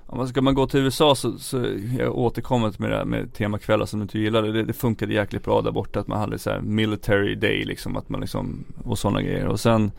Om 0.07 0.29
ska 0.29 0.43
man 0.43 0.55
gå 0.55 0.67
till 0.67 0.81
USA 0.81 1.15
så, 1.15 1.39
så 1.39 1.67
jag 1.99 2.19
återkommit 2.19 2.79
med 2.79 2.91
det 2.91 2.97
här 2.97 3.05
med 3.05 3.35
temakvällar 3.35 3.87
som 3.87 3.99
du 3.99 4.03
inte 4.03 4.19
gillade. 4.19 4.53
Det, 4.53 4.63
det 4.63 4.73
funkade 4.73 5.15
jäkligt 5.15 5.45
bra 5.45 5.63
där 5.63 5.71
borta 5.71 6.01
att 6.01 6.07
man 6.07 6.19
hade 6.19 6.39
så 6.39 6.51
här 6.51 6.61
military 6.61 7.35
day 7.35 7.65
liksom, 7.65 7.97
att 7.97 8.09
man 8.09 8.21
liksom, 8.21 8.65
och 8.85 8.99
sådana 8.99 9.23
grejer. 9.23 9.47
Och 9.47 9.61
sen 9.61 9.93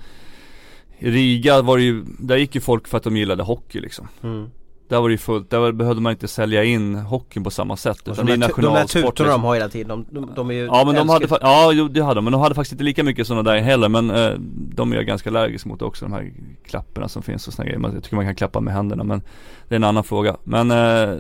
i 1.06 1.12
Riga 1.12 1.62
var 1.62 1.78
det 1.78 1.84
ju, 1.84 2.04
där 2.20 2.38
gick 2.38 2.56
ju 2.56 2.62
folk 2.62 2.88
för 2.88 2.98
att 2.98 3.04
de 3.04 3.18
gillade 3.18 3.44
hockey 3.44 3.80
liksom. 3.80 4.08
Mm. 4.24 4.50
Där 4.88 5.02
var 5.02 5.10
det 5.10 5.14
ju 5.14 5.18
fullt, 5.18 5.50
där 5.50 5.72
behövde 5.72 6.02
man 6.02 6.12
inte 6.12 6.28
sälja 6.28 6.64
in 6.64 6.96
hockeyn 6.96 7.44
på 7.44 7.52
samma 7.52 7.78
sätt 7.78 8.02
utan 8.06 8.26
det 8.26 8.34
är 8.34 8.38
nationalsport 8.38 8.94
De 8.94 9.02
där 9.02 9.10
tutorna 9.10 9.28
liksom. 9.28 9.42
de 9.42 9.44
har 9.44 9.54
hela 9.54 9.70
tiden, 9.70 10.06
de, 10.10 10.26
de, 10.26 10.32
de 10.36 10.50
är 10.50 10.54
ju 10.54 10.66
Ja 10.66 10.84
men 10.86 10.96
de 10.96 11.10
hade, 11.10 11.28
ja 11.42 11.72
jo, 11.72 11.88
det 11.88 12.02
hade 12.02 12.16
de, 12.16 12.24
men 12.24 12.34
de 12.34 12.42
hade 12.42 12.56
faktiskt 12.56 12.72
inte 12.72 12.84
lika 12.84 13.04
mycket 13.04 13.28
sådana 13.28 13.52
där 13.52 13.62
heller 13.62 13.90
men 13.90 14.10
eh, 14.10 14.32
de 14.76 14.92
är 14.92 14.96
jag 14.96 15.06
ganska 15.06 15.30
allergisk 15.30 15.66
mot 15.66 15.82
också 15.82 16.06
de 16.06 16.14
här 16.14 16.34
klapporna 16.66 17.08
som 17.08 17.24
finns 17.24 17.48
och 17.48 17.54
sådana 17.54 17.72
grejer. 17.72 17.94
Jag 17.94 18.04
tycker 18.04 18.16
man 18.16 18.26
kan 18.26 18.36
klappa 18.36 18.60
med 18.60 18.74
händerna 18.74 19.04
men 19.04 19.22
det 19.68 19.76
är 19.76 19.78
en 19.78 19.84
annan 19.84 20.04
fråga. 20.04 20.38
Men 20.44 20.72
eh, 20.72 21.20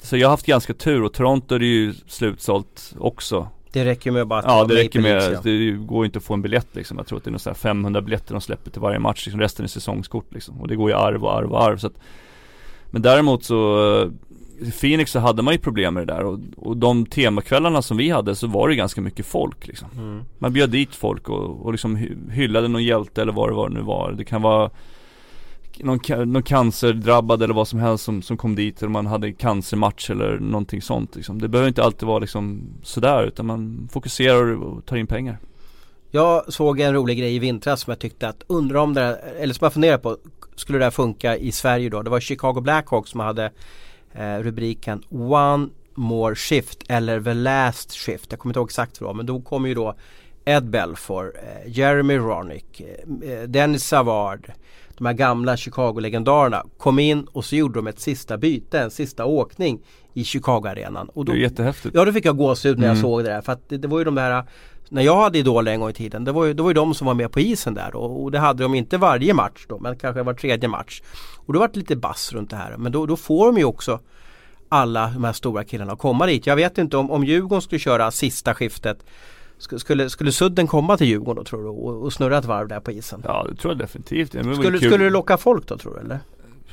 så 0.00 0.16
jag 0.16 0.28
har 0.28 0.30
haft 0.30 0.46
ganska 0.46 0.74
tur 0.74 1.02
och 1.02 1.12
Toronto 1.12 1.54
är 1.54 1.60
ju 1.60 1.94
slutsålt 2.06 2.94
också 2.98 3.48
det 3.74 3.84
räcker 3.84 4.10
med 4.10 4.26
bara 4.26 4.38
att 4.38 4.44
Ja 4.48 4.64
det 4.64 4.74
räcker 4.74 5.00
med, 5.00 5.32
ja. 5.32 5.40
det 5.42 5.70
går 5.70 6.04
inte 6.04 6.18
att 6.18 6.24
få 6.24 6.34
en 6.34 6.42
biljett 6.42 6.68
liksom. 6.72 6.96
Jag 6.96 7.06
tror 7.06 7.18
att 7.18 7.24
det 7.24 7.30
är 7.30 7.32
något 7.32 7.58
500 7.58 8.00
biljetter 8.02 8.34
de 8.34 8.40
släpper 8.40 8.70
till 8.70 8.80
varje 8.80 8.98
match. 8.98 9.26
Liksom. 9.26 9.40
Resten 9.40 9.64
är 9.64 9.68
säsongskort 9.68 10.34
liksom. 10.34 10.60
Och 10.60 10.68
det 10.68 10.76
går 10.76 10.90
ju 10.90 10.96
arv 10.96 11.24
och 11.24 11.34
arv 11.38 11.52
och 11.52 11.62
arv. 11.62 11.76
Så 11.76 11.86
att, 11.86 11.98
men 12.90 13.02
däremot 13.02 13.44
så 13.44 14.10
i 14.60 14.70
Phoenix 14.70 15.10
så 15.10 15.18
hade 15.18 15.42
man 15.42 15.54
ju 15.54 15.58
problem 15.58 15.94
med 15.94 16.06
det 16.06 16.14
där 16.14 16.24
och, 16.24 16.38
och 16.56 16.76
de 16.76 17.06
temakvällarna 17.06 17.82
som 17.82 17.96
vi 17.96 18.10
hade 18.10 18.34
så 18.34 18.46
var 18.46 18.68
det 18.68 18.74
ganska 18.74 19.00
mycket 19.00 19.26
folk 19.26 19.66
liksom. 19.66 19.88
Mm. 19.96 20.22
Man 20.38 20.52
bjöd 20.52 20.70
dit 20.70 20.94
folk 20.94 21.28
och, 21.28 21.66
och 21.66 21.72
liksom 21.72 21.96
hyllade 22.30 22.68
någon 22.68 22.84
hjälte 22.84 23.22
eller 23.22 23.32
vad 23.32 23.48
det 23.48 23.54
var 23.54 23.68
nu 23.68 23.80
var. 23.80 24.12
Det 24.12 24.24
kan 24.24 24.42
vara 24.42 24.70
någon, 25.80 26.32
någon 26.32 26.42
cancerdrabbad 26.42 27.42
eller 27.42 27.54
vad 27.54 27.68
som 27.68 27.78
helst 27.78 28.04
som, 28.04 28.22
som 28.22 28.36
kom 28.36 28.54
dit 28.54 28.82
eller 28.82 28.90
man 28.90 29.06
hade 29.06 29.32
cancermatch 29.32 30.10
eller 30.10 30.38
någonting 30.38 30.82
sånt 30.82 31.16
liksom. 31.16 31.40
Det 31.40 31.48
behöver 31.48 31.68
inte 31.68 31.82
alltid 31.82 32.06
vara 32.08 32.18
liksom 32.18 32.62
sådär 32.82 33.24
utan 33.24 33.46
man 33.46 33.88
fokuserar 33.92 34.62
och 34.62 34.86
tar 34.86 34.96
in 34.96 35.06
pengar 35.06 35.38
Jag 36.10 36.52
såg 36.52 36.80
en 36.80 36.94
rolig 36.94 37.18
grej 37.18 37.34
i 37.34 37.38
vintras 37.38 37.80
som 37.80 37.90
jag 37.90 37.98
tyckte 37.98 38.28
att 38.28 38.42
undra 38.46 38.82
om 38.82 38.94
det 38.94 39.00
där, 39.00 39.18
eller 39.38 39.54
som 39.54 39.64
jag 39.64 39.72
funderar 39.72 39.98
på, 39.98 40.16
skulle 40.56 40.78
det 40.78 40.84
här 40.84 40.90
funka 40.90 41.36
i 41.36 41.52
Sverige 41.52 41.88
då? 41.88 42.02
Det 42.02 42.10
var 42.10 42.20
Chicago 42.20 42.60
Blackhawks 42.60 43.10
som 43.10 43.20
hade 43.20 43.52
eh, 44.12 44.38
rubriken 44.38 45.02
One 45.08 45.68
More 45.94 46.34
Shift 46.34 46.84
eller 46.88 47.20
The 47.20 47.34
Last 47.34 47.92
Shift. 47.92 48.26
Jag 48.30 48.38
kommer 48.40 48.50
inte 48.50 48.58
ihåg 48.58 48.68
exakt 48.68 49.00
vad 49.00 49.16
men 49.16 49.26
då 49.26 49.40
kommer 49.40 49.68
ju 49.68 49.74
då 49.74 49.94
Ed 50.44 50.70
Belfour, 50.70 51.32
eh, 51.36 51.70
Jeremy 51.70 52.16
Ronick, 52.16 52.80
eh, 52.80 53.30
eh, 53.30 53.42
Dennis 53.42 53.84
Savard, 53.84 54.52
de 54.98 55.06
här 55.06 55.12
gamla 55.12 55.56
Chicago-legendarerna 55.56 56.66
kom 56.78 56.98
in 56.98 57.26
och 57.32 57.44
så 57.44 57.56
gjorde 57.56 57.78
de 57.78 57.86
ett 57.86 58.00
sista 58.00 58.38
byte, 58.38 58.80
en 58.80 58.90
sista 58.90 59.24
åkning 59.24 59.80
i 60.14 60.24
Chicago-arenan. 60.24 61.08
Och 61.08 61.24
då, 61.24 61.32
det 61.32 61.38
är 61.38 61.42
jättehäftigt. 61.42 61.94
Ja, 61.94 62.04
då 62.04 62.12
fick 62.12 62.24
jag 62.24 62.36
gåshud 62.36 62.78
när 62.78 62.86
jag 62.86 62.96
mm. 62.96 63.02
såg 63.02 63.24
det 63.24 63.30
där. 63.30 63.40
För 63.40 63.52
att 63.52 63.68
det, 63.68 63.76
det, 63.76 63.88
var 63.88 63.98
ju 63.98 64.04
de 64.04 64.14
där 64.14 64.44
när 64.88 65.02
jag 65.02 65.16
hade 65.16 65.38
Idol 65.38 65.68
en 65.68 65.80
gång 65.80 65.90
i 65.90 65.92
tiden, 65.92 66.24
det 66.24 66.32
var 66.32 66.44
ju, 66.44 66.54
det 66.54 66.62
var 66.62 66.70
ju 66.70 66.74
de 66.74 66.94
som 66.94 67.06
var 67.06 67.14
med 67.14 67.32
på 67.32 67.40
isen 67.40 67.74
där 67.74 67.96
och, 67.96 68.22
och 68.22 68.30
det 68.30 68.38
hade 68.38 68.62
de 68.62 68.74
inte 68.74 68.98
varje 68.98 69.34
match 69.34 69.66
då, 69.68 69.78
men 69.78 69.98
kanske 69.98 70.22
var 70.22 70.34
tredje 70.34 70.68
match. 70.68 71.02
Och 71.46 71.52
då 71.52 71.58
var 71.58 71.68
det 71.68 71.78
lite 71.78 71.96
bass 71.96 72.32
runt 72.32 72.50
det 72.50 72.56
här. 72.56 72.76
Men 72.76 72.92
då, 72.92 73.06
då 73.06 73.16
får 73.16 73.46
de 73.46 73.58
ju 73.58 73.64
också 73.64 74.00
alla 74.68 75.10
de 75.14 75.24
här 75.24 75.32
stora 75.32 75.64
killarna 75.64 75.92
att 75.92 75.98
komma 75.98 76.26
dit. 76.26 76.46
Jag 76.46 76.56
vet 76.56 76.78
inte 76.78 76.96
om, 76.96 77.10
om 77.10 77.24
Djurgården 77.24 77.62
skulle 77.62 77.78
köra 77.78 78.10
sista 78.10 78.54
skiftet 78.54 79.04
skulle, 79.58 80.10
skulle 80.10 80.32
Sudden 80.32 80.66
komma 80.66 80.96
till 80.96 81.06
Djurgården 81.06 81.36
då 81.36 81.44
tror 81.44 81.62
du 81.62 81.68
och, 81.68 82.02
och 82.02 82.12
snurra 82.12 82.38
ett 82.38 82.44
varv 82.44 82.68
där 82.68 82.80
på 82.80 82.92
isen? 82.92 83.22
Ja 83.24 83.46
det 83.50 83.56
tror 83.56 83.72
jag 83.72 83.78
definitivt. 83.78 84.32
Det 84.32 84.54
skulle, 84.54 84.78
skulle 84.78 85.04
det 85.04 85.10
locka 85.10 85.36
folk 85.36 85.66
då 85.68 85.78
tror 85.78 85.94
du 85.94 86.00
eller? 86.00 86.18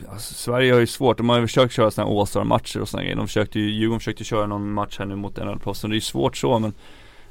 Alltså, 0.09 0.33
Sverige 0.33 0.73
har 0.73 0.79
ju 0.79 0.87
svårt, 0.87 1.17
de 1.17 1.29
har 1.29 1.39
ju 1.39 1.47
försökt 1.47 1.73
köra 1.73 1.91
sådana 1.91 2.11
här 2.11 2.19
All-star-matcher 2.19 2.79
och 2.79 2.89
sådana 2.89 3.03
grejer. 3.03 3.17
De 3.17 3.27
försökte 3.27 3.59
ju, 3.59 3.71
Djurgården 3.71 3.99
försökte 3.99 4.23
köra 4.23 4.47
någon 4.47 4.73
match 4.73 4.99
här 4.99 5.05
nu 5.05 5.15
mot 5.15 5.37
NHL-proffsen. 5.37 5.89
Det 5.89 5.93
är 5.93 5.95
ju 5.97 6.01
svårt 6.01 6.37
så 6.37 6.59
men 6.59 6.73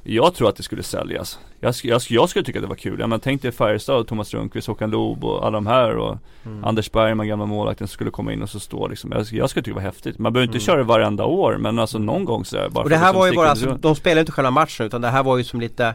jag 0.02 0.34
tror 0.34 0.48
att 0.48 0.56
det 0.56 0.62
skulle 0.62 0.82
säljas. 0.82 1.38
Jag, 1.60 1.74
jag, 1.82 2.00
jag 2.08 2.28
skulle 2.28 2.44
tycka 2.44 2.58
att 2.58 2.62
det 2.62 2.68
var 2.68 2.76
kul. 2.76 3.00
Jag 3.00 3.08
menar, 3.08 3.20
tänk 3.20 3.42
dig 3.42 3.52
Färjestad, 3.52 4.06
Thomas 4.06 4.34
Rundqvist, 4.34 4.68
Håkan 4.68 4.90
Loob 4.90 5.24
och 5.24 5.46
alla 5.46 5.50
de 5.50 5.66
här 5.66 5.96
och 5.96 6.18
mm. 6.46 6.64
Anders 6.64 6.92
Bergman, 6.92 7.28
gamla 7.28 7.46
målvakten, 7.46 7.88
skulle 7.88 8.10
komma 8.10 8.32
in 8.32 8.42
och 8.42 8.50
så 8.50 8.60
stå 8.60 8.88
liksom. 8.88 9.12
Jag, 9.12 9.26
jag 9.32 9.50
skulle 9.50 9.62
tycka 9.62 9.74
det 9.74 9.82
var 9.82 9.82
häftigt. 9.82 10.18
Man 10.18 10.32
behöver 10.32 10.46
inte 10.46 10.56
mm. 10.56 10.66
köra 10.66 10.76
det 10.76 10.84
varenda 10.84 11.24
år 11.24 11.56
men 11.56 11.78
alltså 11.78 11.98
någon 11.98 12.24
gång 12.24 12.44
så 12.44 12.56
bara 12.70 12.84
Och 12.84 12.90
det 12.90 12.96
här 12.96 13.12
var 13.12 13.26
ju 13.26 13.32
bara, 13.32 13.50
alltså, 13.50 13.78
de 13.80 13.96
spelar 13.96 14.20
inte 14.20 14.32
själva 14.32 14.50
matchen 14.50 14.86
utan 14.86 15.00
det 15.00 15.08
här 15.08 15.22
var 15.22 15.38
ju 15.38 15.44
som 15.44 15.60
lite 15.60 15.94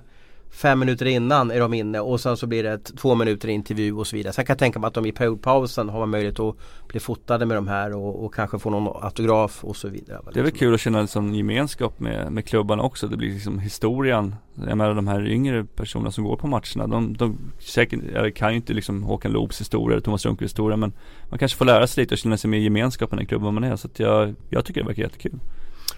fem 0.55 0.79
minuter 0.79 1.05
innan 1.05 1.51
är 1.51 1.59
de 1.59 1.73
inne 1.73 1.99
och 1.99 2.21
sen 2.21 2.37
så 2.37 2.47
blir 2.47 2.63
det 2.63 2.71
ett, 2.71 2.97
två 2.97 3.15
minuter 3.15 3.47
intervju 3.47 3.93
och 3.93 4.07
så 4.07 4.15
vidare. 4.15 4.33
Sen 4.33 4.45
kan 4.45 4.53
jag 4.53 4.59
tänka 4.59 4.79
mig 4.79 4.87
att 4.87 4.93
de 4.93 5.05
i 5.05 5.11
periodpausen 5.11 5.89
har 5.89 5.99
man 5.99 6.09
möjlighet 6.09 6.39
att 6.39 6.55
bli 6.87 6.99
fotade 6.99 7.45
med 7.45 7.57
de 7.57 7.67
här 7.67 7.95
och, 7.95 8.25
och 8.25 8.33
kanske 8.33 8.59
få 8.59 8.69
någon 8.69 9.03
autograf 9.03 9.63
och 9.63 9.75
så 9.75 9.87
vidare. 9.87 10.21
Det 10.33 10.39
är 10.39 10.43
väl 10.43 10.51
kul 10.51 10.73
att 10.73 10.79
känna 10.79 10.99
en 10.99 11.07
sån 11.07 11.35
gemenskap 11.35 11.99
med, 11.99 12.31
med 12.31 12.45
klubbarna 12.45 12.83
också. 12.83 13.07
Det 13.07 13.17
blir 13.17 13.33
liksom 13.33 13.59
historien. 13.59 14.35
Jag 14.67 14.77
menar 14.77 14.93
de 14.93 15.07
här 15.07 15.27
yngre 15.27 15.65
personerna 15.65 16.11
som 16.11 16.23
går 16.23 16.37
på 16.37 16.47
matcherna. 16.47 16.87
De, 16.87 17.13
de 17.13 17.37
säkert, 17.59 17.99
jag 18.13 18.35
kan 18.35 18.49
ju 18.49 18.55
inte 18.55 18.73
liksom 18.73 19.03
Håkan 19.03 19.31
Loobs 19.31 19.61
historia 19.61 19.93
eller 19.93 20.03
Thomas 20.03 20.25
Rundqvists 20.25 20.53
historia 20.53 20.77
men 20.77 20.93
man 21.29 21.39
kanske 21.39 21.57
får 21.57 21.65
lära 21.65 21.87
sig 21.87 22.01
lite 22.01 22.15
och 22.15 22.19
känna 22.19 22.37
sig 22.37 22.49
mer 22.49 22.57
i 22.57 22.63
gemenskapen 22.63 23.21
i 23.21 23.25
klubben 23.25 23.53
man 23.53 23.63
är. 23.63 23.75
Så 23.75 23.87
att 23.87 23.99
jag, 23.99 24.35
jag 24.49 24.65
tycker 24.65 24.81
det 24.81 24.87
verkar 24.87 25.03
jättekul. 25.03 25.39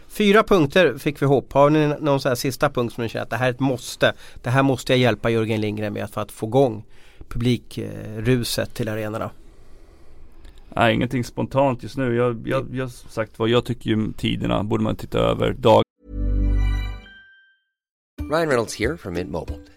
Fyra 0.10 0.44
punkter 0.44 0.98
fick 0.98 1.22
vi 1.22 1.26
ihop. 1.26 1.54
Har 1.54 1.70
ni 1.70 1.88
någon 2.00 2.20
sån 2.20 2.30
här 2.30 2.36
sista 2.36 2.70
punkt 2.70 2.94
som 2.94 3.04
ni 3.04 3.10
känner 3.10 3.24
att 3.24 3.30
det 3.30 3.36
här 3.36 3.48
är 3.48 3.52
ett 3.52 3.60
måste? 3.60 4.14
Det 4.42 4.50
här 4.50 4.64
måste 4.64 4.94
jag 4.94 5.00
hjälpa 5.00 5.30
Jörgen 5.30 5.62
Lindgren 5.62 5.94
med 5.94 6.10
för 6.10 6.22
att 6.22 6.32
få 6.32 6.48
igång 6.48 6.86
publikruset 7.28 8.74
till 8.74 8.90
arenorna? 8.90 9.30
Nej, 10.76 10.96
ingenting 10.96 11.24
spontant 11.24 11.84
just 11.84 11.98
nu. 11.98 12.16
Jag, 12.16 12.48
jag, 12.48 12.68
jag 12.76 12.92
sagt 12.92 13.40
vad 13.40 13.50
jag 13.50 13.66
tycker 13.66 13.90
ju 13.90 14.12
tiderna 14.14 14.64
borde 14.64 14.84
man 14.84 14.96
titta 14.96 15.20
över. 15.20 15.54
Dag 15.54 15.84
Ryan 18.32 18.48
Reynolds 18.48 18.80
här 18.80 18.98
från 18.98 19.14
Mint 19.14 19.32
Mobile. 19.32 19.77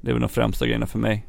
Det 0.00 0.10
är 0.10 0.12
väl 0.12 0.20
de 0.20 0.28
främsta 0.28 0.64
grejerna 0.64 0.86
för 0.86 0.98
mig. 0.98 1.26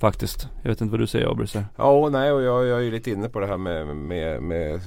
Faktiskt. 0.00 0.48
Jag 0.62 0.70
vet 0.70 0.80
inte 0.80 0.90
vad 0.90 1.00
du 1.00 1.06
säger 1.06 1.30
Abris 1.30 1.56
Ja, 1.76 2.08
nej 2.12 2.32
och 2.32 2.42
jag, 2.42 2.66
jag 2.66 2.78
är 2.78 2.82
ju 2.82 2.90
lite 2.90 3.10
inne 3.10 3.28
på 3.28 3.40
det 3.40 3.46
här 3.46 3.56
med, 3.56 3.96
med, 3.96 4.42
med, 4.42 4.80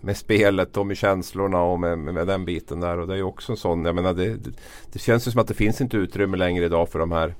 med 0.00 0.16
spelet 0.16 0.76
och 0.76 0.86
med 0.86 0.96
känslorna 0.96 1.62
och 1.62 1.80
med, 1.80 1.98
med, 1.98 2.26
den 2.26 2.44
biten 2.44 2.80
där. 2.80 2.98
Och 2.98 3.06
det 3.06 3.12
är 3.12 3.16
ju 3.16 3.22
också 3.22 3.52
en 3.52 3.56
sån, 3.56 3.84
jag 3.84 3.94
menar 3.94 4.14
det, 4.14 4.36
det, 4.36 4.50
det 4.92 4.98
känns 4.98 5.26
ju 5.26 5.30
som 5.30 5.40
att 5.40 5.48
det 5.48 5.54
finns 5.54 5.80
inte 5.80 5.96
utrymme 5.96 6.36
längre 6.36 6.64
idag 6.64 6.88
för 6.88 6.98
de 6.98 7.12
här 7.12 7.34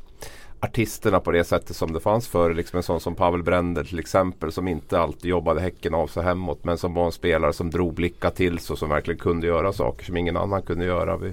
artisterna 0.61 1.20
på 1.20 1.33
det 1.33 1.44
sättet 1.44 1.77
som 1.77 1.92
det 1.92 2.00
fanns 2.00 2.29
förr. 2.29 2.55
Liksom 2.55 2.77
en 2.77 2.83
sån 2.83 3.00
som 3.00 3.14
Pavel 3.14 3.42
Brender 3.42 3.85
till 3.85 3.98
exempel 3.98 4.53
som 4.53 4.68
inte 4.68 5.00
alltid 5.00 5.31
jobbade 5.31 5.61
häcken 5.61 5.94
av 5.94 6.07
sig 6.07 6.22
hemåt 6.22 6.64
men 6.64 6.79
som 6.79 6.94
var 6.94 7.07
en 7.07 7.12
spelare 7.12 7.53
som 7.53 7.70
drog 7.70 7.94
blickar 7.94 8.31
till 8.31 8.59
sig 8.59 8.72
och 8.72 8.79
som 8.79 8.88
verkligen 8.88 9.20
kunde 9.20 9.46
göra 9.46 9.72
saker 9.72 10.05
som 10.05 10.16
ingen 10.16 10.37
annan 10.37 10.62
kunde 10.62 10.85
göra. 10.85 11.16
Vi, 11.16 11.33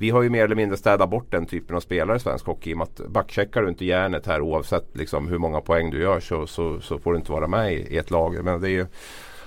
vi 0.00 0.10
har 0.10 0.22
ju 0.22 0.30
mer 0.30 0.44
eller 0.44 0.56
mindre 0.56 0.76
städat 0.76 1.10
bort 1.10 1.30
den 1.30 1.46
typen 1.46 1.76
av 1.76 1.80
spelare 1.80 2.16
i 2.16 2.20
svensk 2.20 2.46
hockey. 2.46 2.70
I 2.70 2.74
och 2.74 2.78
med 2.78 2.84
att 2.84 3.08
backcheckar 3.08 3.62
du 3.62 3.68
inte 3.68 3.84
järnet 3.84 4.26
här 4.26 4.40
oavsett 4.40 4.96
liksom 4.96 5.28
hur 5.28 5.38
många 5.38 5.60
poäng 5.60 5.90
du 5.90 6.02
gör 6.02 6.20
så, 6.20 6.46
så, 6.46 6.80
så 6.80 6.98
får 6.98 7.12
du 7.12 7.18
inte 7.18 7.32
vara 7.32 7.46
med 7.46 7.72
i, 7.72 7.76
i 7.76 7.96
ett 7.96 8.10
lag. 8.10 8.44
Men 8.44 8.60
det 8.60 8.68
är 8.68 8.70
ju, 8.70 8.86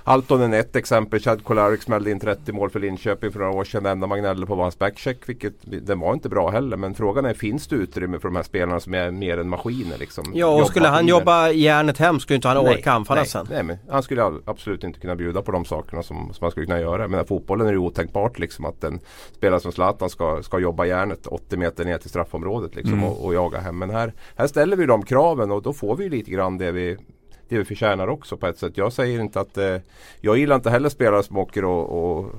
Altonen 0.06 0.54
är 0.54 0.60
ett 0.60 0.76
exempel. 0.76 1.20
Chad 1.20 1.44
Kolarik 1.44 1.82
smällde 1.82 2.10
in 2.10 2.20
30 2.20 2.52
mål 2.52 2.70
för 2.70 2.80
Linköping 2.80 3.32
för 3.32 3.40
några 3.40 3.52
år 3.52 3.64
sedan. 3.64 3.86
Enda 3.86 4.06
Magnello 4.06 4.46
på 4.46 4.54
var 4.54 4.62
hans 4.62 4.78
backcheck. 4.78 5.28
Vilket, 5.28 5.54
den 5.62 6.00
var 6.00 6.12
inte 6.14 6.28
bra 6.28 6.50
heller. 6.50 6.76
Men 6.76 6.94
frågan 6.94 7.24
är, 7.24 7.34
finns 7.34 7.66
det 7.66 7.76
utrymme 7.76 8.18
för 8.18 8.28
de 8.28 8.36
här 8.36 8.42
spelarna 8.42 8.80
som 8.80 8.94
är 8.94 9.10
mer 9.10 9.38
än 9.38 9.48
maskiner? 9.48 9.98
Liksom, 9.98 10.24
ja, 10.34 10.46
och 10.46 10.66
skulle 10.66 10.88
han 10.88 11.06
jobba 11.06 11.50
järnet 11.50 11.98
hem 11.98 12.20
skulle 12.20 12.34
inte 12.34 12.48
han 12.48 12.56
orka 12.56 12.92
anfalla 12.92 13.24
sen. 13.24 13.46
Nej, 13.50 13.62
men 13.62 13.78
han 13.88 14.02
skulle 14.02 14.32
absolut 14.44 14.84
inte 14.84 15.00
kunna 15.00 15.16
bjuda 15.16 15.42
på 15.42 15.52
de 15.52 15.64
sakerna 15.64 16.02
som, 16.02 16.16
som 16.16 16.44
han 16.44 16.50
skulle 16.50 16.66
kunna 16.66 16.80
göra. 16.80 17.08
Men 17.08 17.26
fotbollen 17.26 17.66
är 17.66 17.72
det 17.72 17.78
otänkbart 17.78 18.38
liksom 18.38 18.64
att 18.64 18.84
en 18.84 19.00
spelare 19.32 19.60
som 19.60 19.72
Zlatan 19.72 20.10
ska, 20.10 20.42
ska 20.42 20.58
jobba 20.58 20.84
järnet 20.84 21.26
80 21.26 21.56
meter 21.56 21.84
ner 21.84 21.98
till 21.98 22.10
straffområdet 22.10 22.74
liksom, 22.74 22.94
mm. 22.94 23.04
och, 23.04 23.24
och, 23.24 23.34
jaga 23.34 23.58
hem. 23.58 23.78
Men 23.78 23.90
här, 23.90 24.12
här 24.36 24.46
ställer 24.46 24.76
vi 24.76 24.86
de 24.86 25.02
kraven 25.02 25.50
och 25.50 25.62
då 25.62 25.72
får 25.72 25.96
vi 25.96 26.08
lite 26.08 26.30
grann 26.30 26.58
det 26.58 26.72
vi 26.72 26.96
det 27.48 27.58
vi 27.58 27.64
förtjänar 27.64 28.08
också 28.08 28.36
på 28.36 28.46
ett 28.46 28.58
sätt. 28.58 28.76
Jag 28.76 28.92
säger 28.92 29.20
inte 29.20 29.40
att 29.40 29.58
eh, 29.58 29.76
Jag 30.20 30.38
gillar 30.38 30.56
inte 30.56 30.70
heller 30.70 30.88
spelare 30.88 31.22
som 31.22 31.38
åker 31.38 31.64
och, 31.64 32.18
och, 32.18 32.30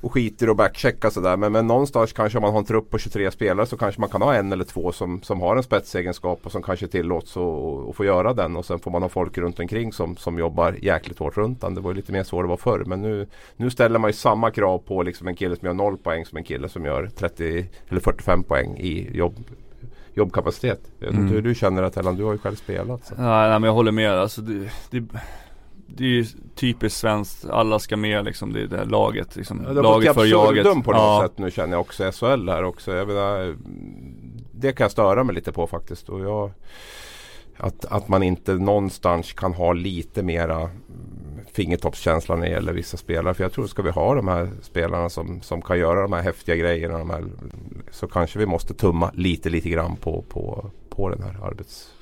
och 0.00 0.12
skiter 0.12 0.50
och 0.50 0.56
backcheckar 0.56 1.10
sådär. 1.10 1.36
Men, 1.36 1.52
men 1.52 1.66
någonstans 1.66 2.12
kanske 2.12 2.38
om 2.38 2.42
man 2.42 2.52
har 2.52 2.58
en 2.58 2.64
trupp 2.64 2.90
på 2.90 2.98
23 2.98 3.30
spelare 3.30 3.66
så 3.66 3.76
kanske 3.76 4.00
man 4.00 4.10
kan 4.10 4.22
ha 4.22 4.34
en 4.34 4.52
eller 4.52 4.64
två 4.64 4.92
som, 4.92 5.22
som 5.22 5.40
har 5.40 5.56
en 5.56 5.62
spetsegenskap 5.62 6.40
och 6.42 6.52
som 6.52 6.62
kanske 6.62 6.86
tillåts 6.86 7.36
att 7.36 7.96
få 7.96 8.04
göra 8.04 8.34
den. 8.34 8.56
Och 8.56 8.64
sen 8.64 8.78
får 8.78 8.90
man 8.90 9.02
ha 9.02 9.08
folk 9.08 9.38
runt 9.38 9.60
omkring 9.60 9.92
som, 9.92 10.16
som 10.16 10.38
jobbar 10.38 10.76
jäkligt 10.82 11.18
hårt 11.18 11.36
runt 11.36 11.60
den. 11.60 11.74
Det 11.74 11.80
var 11.80 11.94
lite 11.94 12.12
mer 12.12 12.22
så 12.22 12.42
det 12.42 12.48
var 12.48 12.56
förr. 12.56 12.84
Men 12.86 13.02
nu, 13.02 13.26
nu 13.56 13.70
ställer 13.70 13.98
man 13.98 14.08
ju 14.08 14.14
samma 14.14 14.50
krav 14.50 14.78
på 14.78 15.02
liksom 15.02 15.28
en 15.28 15.36
kille 15.36 15.56
som 15.56 15.66
gör 15.66 15.74
0 15.74 15.96
poäng 15.98 16.26
som 16.26 16.38
en 16.38 16.44
kille 16.44 16.68
som 16.68 16.84
gör 16.84 17.06
30 17.06 17.66
eller 17.88 18.00
45 18.00 18.44
poäng 18.44 18.76
i 18.78 19.16
jobb 19.16 19.34
jobbkapacitet. 20.14 20.80
Jag 20.98 21.06
vet 21.06 21.14
inte 21.14 21.22
mm. 21.22 21.34
hur 21.34 21.42
du 21.42 21.54
känner 21.54 21.82
det 21.82 21.90
Tellan, 21.90 22.16
du 22.16 22.24
har 22.24 22.32
ju 22.32 22.38
själv 22.38 22.56
spelat. 22.56 23.06
Så. 23.06 23.14
Nej, 23.14 23.48
nej 23.48 23.58
men 23.58 23.62
jag 23.62 23.74
håller 23.74 23.92
med. 23.92 24.12
Alltså, 24.12 24.40
det, 24.40 24.70
det, 24.90 25.04
det 25.86 26.04
är 26.04 26.08
ju 26.08 26.24
typiskt 26.54 27.00
svenskt, 27.00 27.50
alla 27.50 27.78
ska 27.78 27.96
med 27.96 28.24
liksom, 28.24 28.52
det 28.52 28.60
är 28.60 28.66
det 28.66 28.76
här 28.76 28.84
laget 28.84 29.36
liksom. 29.36 29.64
Ja, 29.66 29.72
det 29.72 29.82
laget 29.82 30.14
för 30.14 30.24
jaget. 30.24 30.64
Det 30.64 30.70
på 30.70 30.92
något 30.92 31.00
ja. 31.00 31.22
sätt 31.22 31.38
nu 31.38 31.50
känner 31.50 31.72
jag 31.72 31.80
också, 31.80 32.12
SHL 32.12 32.48
här 32.48 32.64
också. 32.64 32.94
Jag 32.94 33.08
menar, 33.08 33.56
det 34.52 34.72
kan 34.72 34.84
jag 34.84 34.92
störa 34.92 35.24
mig 35.24 35.34
lite 35.34 35.52
på 35.52 35.66
faktiskt. 35.66 36.08
Och 36.08 36.20
jag, 36.20 36.50
att, 37.56 37.84
att 37.84 38.08
man 38.08 38.22
inte 38.22 38.54
någonstans 38.54 39.32
kan 39.32 39.54
ha 39.54 39.72
lite 39.72 40.22
mera 40.22 40.70
fingertoppskänsla 41.52 42.36
när 42.36 42.46
det 42.46 42.50
gäller 42.50 42.72
vissa 42.72 42.96
spelare. 42.96 43.34
För 43.34 43.44
jag 43.44 43.52
tror 43.52 43.66
ska 43.66 43.82
vi 43.82 43.90
ha 43.90 44.14
de 44.14 44.28
här 44.28 44.50
spelarna 44.62 45.10
som, 45.10 45.42
som 45.42 45.62
kan 45.62 45.78
göra 45.78 46.02
de 46.02 46.12
här 46.12 46.22
häftiga 46.22 46.56
grejerna. 46.56 46.98
De 46.98 47.10
här, 47.10 47.24
så 47.90 48.06
kanske 48.06 48.38
vi 48.38 48.46
måste 48.46 48.74
tumma 48.74 49.10
lite, 49.14 49.50
lite 49.50 49.68
grann 49.68 49.96
på, 49.96 50.24
på, 50.28 50.70
på 50.88 51.08
den 51.08 51.22
här 51.22 51.46
arbets 51.46 51.94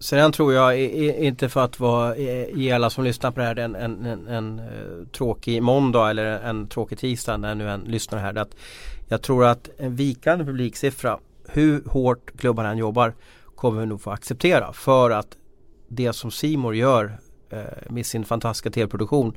Sen 0.00 0.32
tror 0.32 0.52
jag, 0.52 0.80
inte 0.80 1.48
för 1.48 1.64
att 1.64 1.80
vara, 1.80 2.16
ge 2.16 2.72
alla 2.72 2.90
som 2.90 3.04
lyssnar 3.04 3.30
på 3.30 3.40
det 3.40 3.46
här 3.46 3.58
en, 3.58 3.74
en, 3.74 4.06
en, 4.06 4.26
en 4.26 4.58
eh, 4.58 5.08
tråkig 5.16 5.62
måndag 5.62 6.10
eller 6.10 6.24
en 6.24 6.68
tråkig 6.68 6.98
tisdag 6.98 7.36
när 7.36 7.54
nu 7.54 7.70
en 7.70 7.80
lyssnar 7.80 8.18
här. 8.18 8.38
Att 8.38 8.56
jag 9.08 9.22
tror 9.22 9.44
att 9.44 9.70
en 9.78 9.96
vikande 9.96 10.44
publiksiffra, 10.44 11.18
hur 11.48 11.82
hårt 11.86 12.38
klubbarna 12.38 12.70
än 12.70 12.78
jobbar, 12.78 13.14
kommer 13.54 13.80
vi 13.80 13.86
nog 13.86 14.00
få 14.00 14.10
acceptera. 14.10 14.72
För 14.72 15.10
att 15.10 15.36
det 15.88 16.12
som 16.12 16.30
Simor 16.30 16.74
gör 16.74 17.18
Eh, 17.50 17.60
med 17.90 18.06
sin 18.06 18.24
fantastiska 18.24 18.70
tv-produktion 18.70 19.36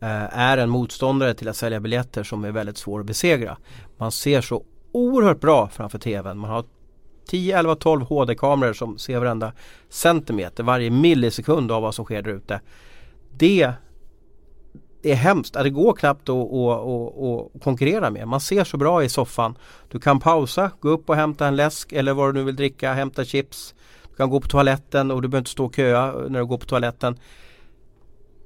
eh, 0.00 0.38
är 0.38 0.58
en 0.58 0.70
motståndare 0.70 1.34
till 1.34 1.48
att 1.48 1.56
sälja 1.56 1.80
biljetter 1.80 2.22
som 2.22 2.44
är 2.44 2.52
väldigt 2.52 2.78
svår 2.78 3.00
att 3.00 3.06
besegra. 3.06 3.56
Man 3.96 4.12
ser 4.12 4.40
så 4.40 4.64
oerhört 4.92 5.40
bra 5.40 5.68
framför 5.68 5.98
tvn. 5.98 6.38
Man 6.38 6.50
har 6.50 6.64
10, 7.26 7.58
11, 7.58 7.76
12 7.76 8.02
HD-kameror 8.02 8.72
som 8.72 8.98
ser 8.98 9.18
varenda 9.18 9.52
centimeter, 9.88 10.62
varje 10.62 10.90
millisekund 10.90 11.72
av 11.72 11.82
vad 11.82 11.94
som 11.94 12.04
sker 12.04 12.22
där 12.22 12.30
ute. 12.30 12.60
Det 13.36 13.72
är 15.02 15.14
hemskt. 15.14 15.54
Det 15.54 15.70
går 15.70 15.92
knappt 15.92 16.28
att, 16.28 16.36
att, 16.36 17.56
att, 17.56 17.62
konkurrera 17.62 18.10
med. 18.10 18.28
Man 18.28 18.40
ser 18.40 18.64
så 18.64 18.76
bra 18.76 19.04
i 19.04 19.08
soffan. 19.08 19.58
Du 19.88 20.00
kan 20.00 20.20
pausa, 20.20 20.70
gå 20.80 20.88
upp 20.88 21.08
och 21.10 21.16
hämta 21.16 21.46
en 21.46 21.56
läsk 21.56 21.92
eller 21.92 22.12
vad 22.12 22.28
du 22.28 22.32
nu 22.32 22.44
vill 22.44 22.56
dricka, 22.56 22.92
hämta 22.92 23.24
chips. 23.24 23.74
Du 24.14 24.16
kan 24.16 24.30
gå 24.30 24.40
på 24.40 24.48
toaletten 24.48 25.10
och 25.10 25.22
du 25.22 25.28
behöver 25.28 25.40
inte 25.40 25.50
stå 25.50 25.64
och 25.64 25.76
köa 25.76 26.12
när 26.28 26.38
du 26.38 26.46
går 26.46 26.58
på 26.58 26.66
toaletten. 26.66 27.18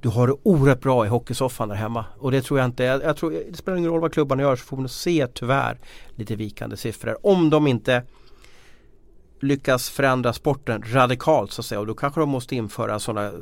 Du 0.01 0.09
har 0.09 0.27
det 0.27 0.35
oerhört 0.43 0.81
bra 0.81 1.07
i 1.07 1.09
hockeysoffan 1.09 1.69
där 1.69 1.77
hemma 1.77 2.05
och 2.19 2.31
det 2.31 2.43
tror 2.43 2.59
jag 2.59 2.66
inte, 2.66 2.85
jag, 2.85 3.03
jag 3.03 3.16
tror, 3.16 3.31
det 3.51 3.57
spelar 3.57 3.79
ingen 3.79 3.91
roll 3.91 4.01
vad 4.01 4.12
klubbarna 4.12 4.43
gör 4.43 4.57
så 4.57 4.64
får 4.64 4.77
man 4.77 4.89
se 4.89 5.27
tyvärr 5.27 5.79
lite 6.14 6.37
vikande 6.37 6.77
siffror. 6.77 7.27
Om 7.27 7.51
de 7.51 7.66
inte 7.66 8.03
lyckas 9.41 9.91
förändra 9.91 10.33
sporten 10.33 10.83
radikalt 10.87 11.53
så 11.53 11.61
att 11.61 11.66
säga 11.66 11.81
och 11.81 11.87
då 11.87 11.95
kanske 11.95 12.21
de 12.21 12.29
måste 12.29 12.57
införa 12.57 12.99
sådana 12.99 13.27
eh, 13.27 13.33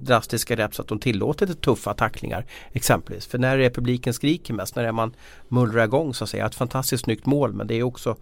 drastiska 0.00 0.54
grepp 0.54 0.74
så 0.74 0.82
att 0.82 0.88
de 0.88 0.98
tillåter 0.98 1.46
lite 1.46 1.60
tuffa 1.60 1.94
tacklingar 1.94 2.46
exempelvis. 2.72 3.26
För 3.26 3.38
när 3.38 3.58
är 3.58 3.70
publiken 3.70 4.14
skriker 4.14 4.54
mest, 4.54 4.76
när 4.76 4.84
är 4.84 4.92
man 4.92 5.14
mullrar 5.48 5.84
igång 5.84 6.14
så 6.14 6.24
att 6.24 6.30
säga. 6.30 6.46
Ett 6.46 6.54
fantastiskt 6.54 7.04
snyggt 7.04 7.26
mål 7.26 7.52
men 7.52 7.66
det 7.66 7.74
är 7.74 7.82
också 7.82 8.16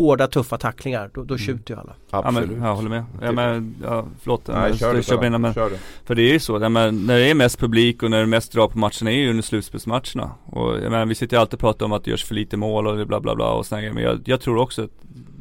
hårda 0.00 0.26
tuffa 0.26 0.58
tacklingar, 0.58 1.10
då, 1.14 1.24
då 1.24 1.34
mm. 1.34 1.38
tjuter 1.38 1.74
ju 1.74 1.80
alla. 1.80 1.94
Absolut. 2.10 2.50
Ja, 2.50 2.56
men, 2.56 2.66
jag 2.66 2.74
håller 2.74 2.88
med. 2.88 3.04
Ja, 3.22 3.32
men, 3.32 3.74
ja, 3.82 4.06
förlåt. 4.20 4.46
Nej, 4.46 4.56
men, 4.56 4.78
kör, 4.78 4.94
kör, 4.94 5.02
kör, 5.02 5.38
men, 5.38 5.54
kör 5.54 5.72
För 6.04 6.14
det 6.14 6.22
är 6.22 6.32
ju 6.32 6.38
så, 6.38 6.58
ja, 6.62 6.68
men, 6.68 7.06
när 7.06 7.18
det 7.18 7.30
är 7.30 7.34
mest 7.34 7.58
publik 7.58 8.02
och 8.02 8.10
när 8.10 8.20
det 8.20 8.26
mest 8.26 8.52
drar 8.52 8.68
på 8.68 8.78
matcherna 8.78 9.12
är 9.12 9.16
ju 9.16 9.30
under 9.30 9.42
slutspelsmatcherna. 9.42 10.30
Och 10.44 10.74
jag 10.74 10.90
menar, 10.90 11.06
vi 11.06 11.14
sitter 11.14 11.36
ju 11.36 11.40
alltid 11.40 11.54
och 11.54 11.60
pratar 11.60 11.86
om 11.86 11.92
att 11.92 12.04
det 12.04 12.10
görs 12.10 12.24
för 12.24 12.34
lite 12.34 12.56
mål 12.56 12.86
och 12.86 13.06
bla 13.06 13.20
bla 13.20 13.34
bla 13.34 13.52
och 13.52 13.66
sådär. 13.66 13.92
Men 13.92 14.02
jag, 14.02 14.20
jag 14.24 14.40
tror 14.40 14.58
också 14.58 14.82
att 14.84 14.90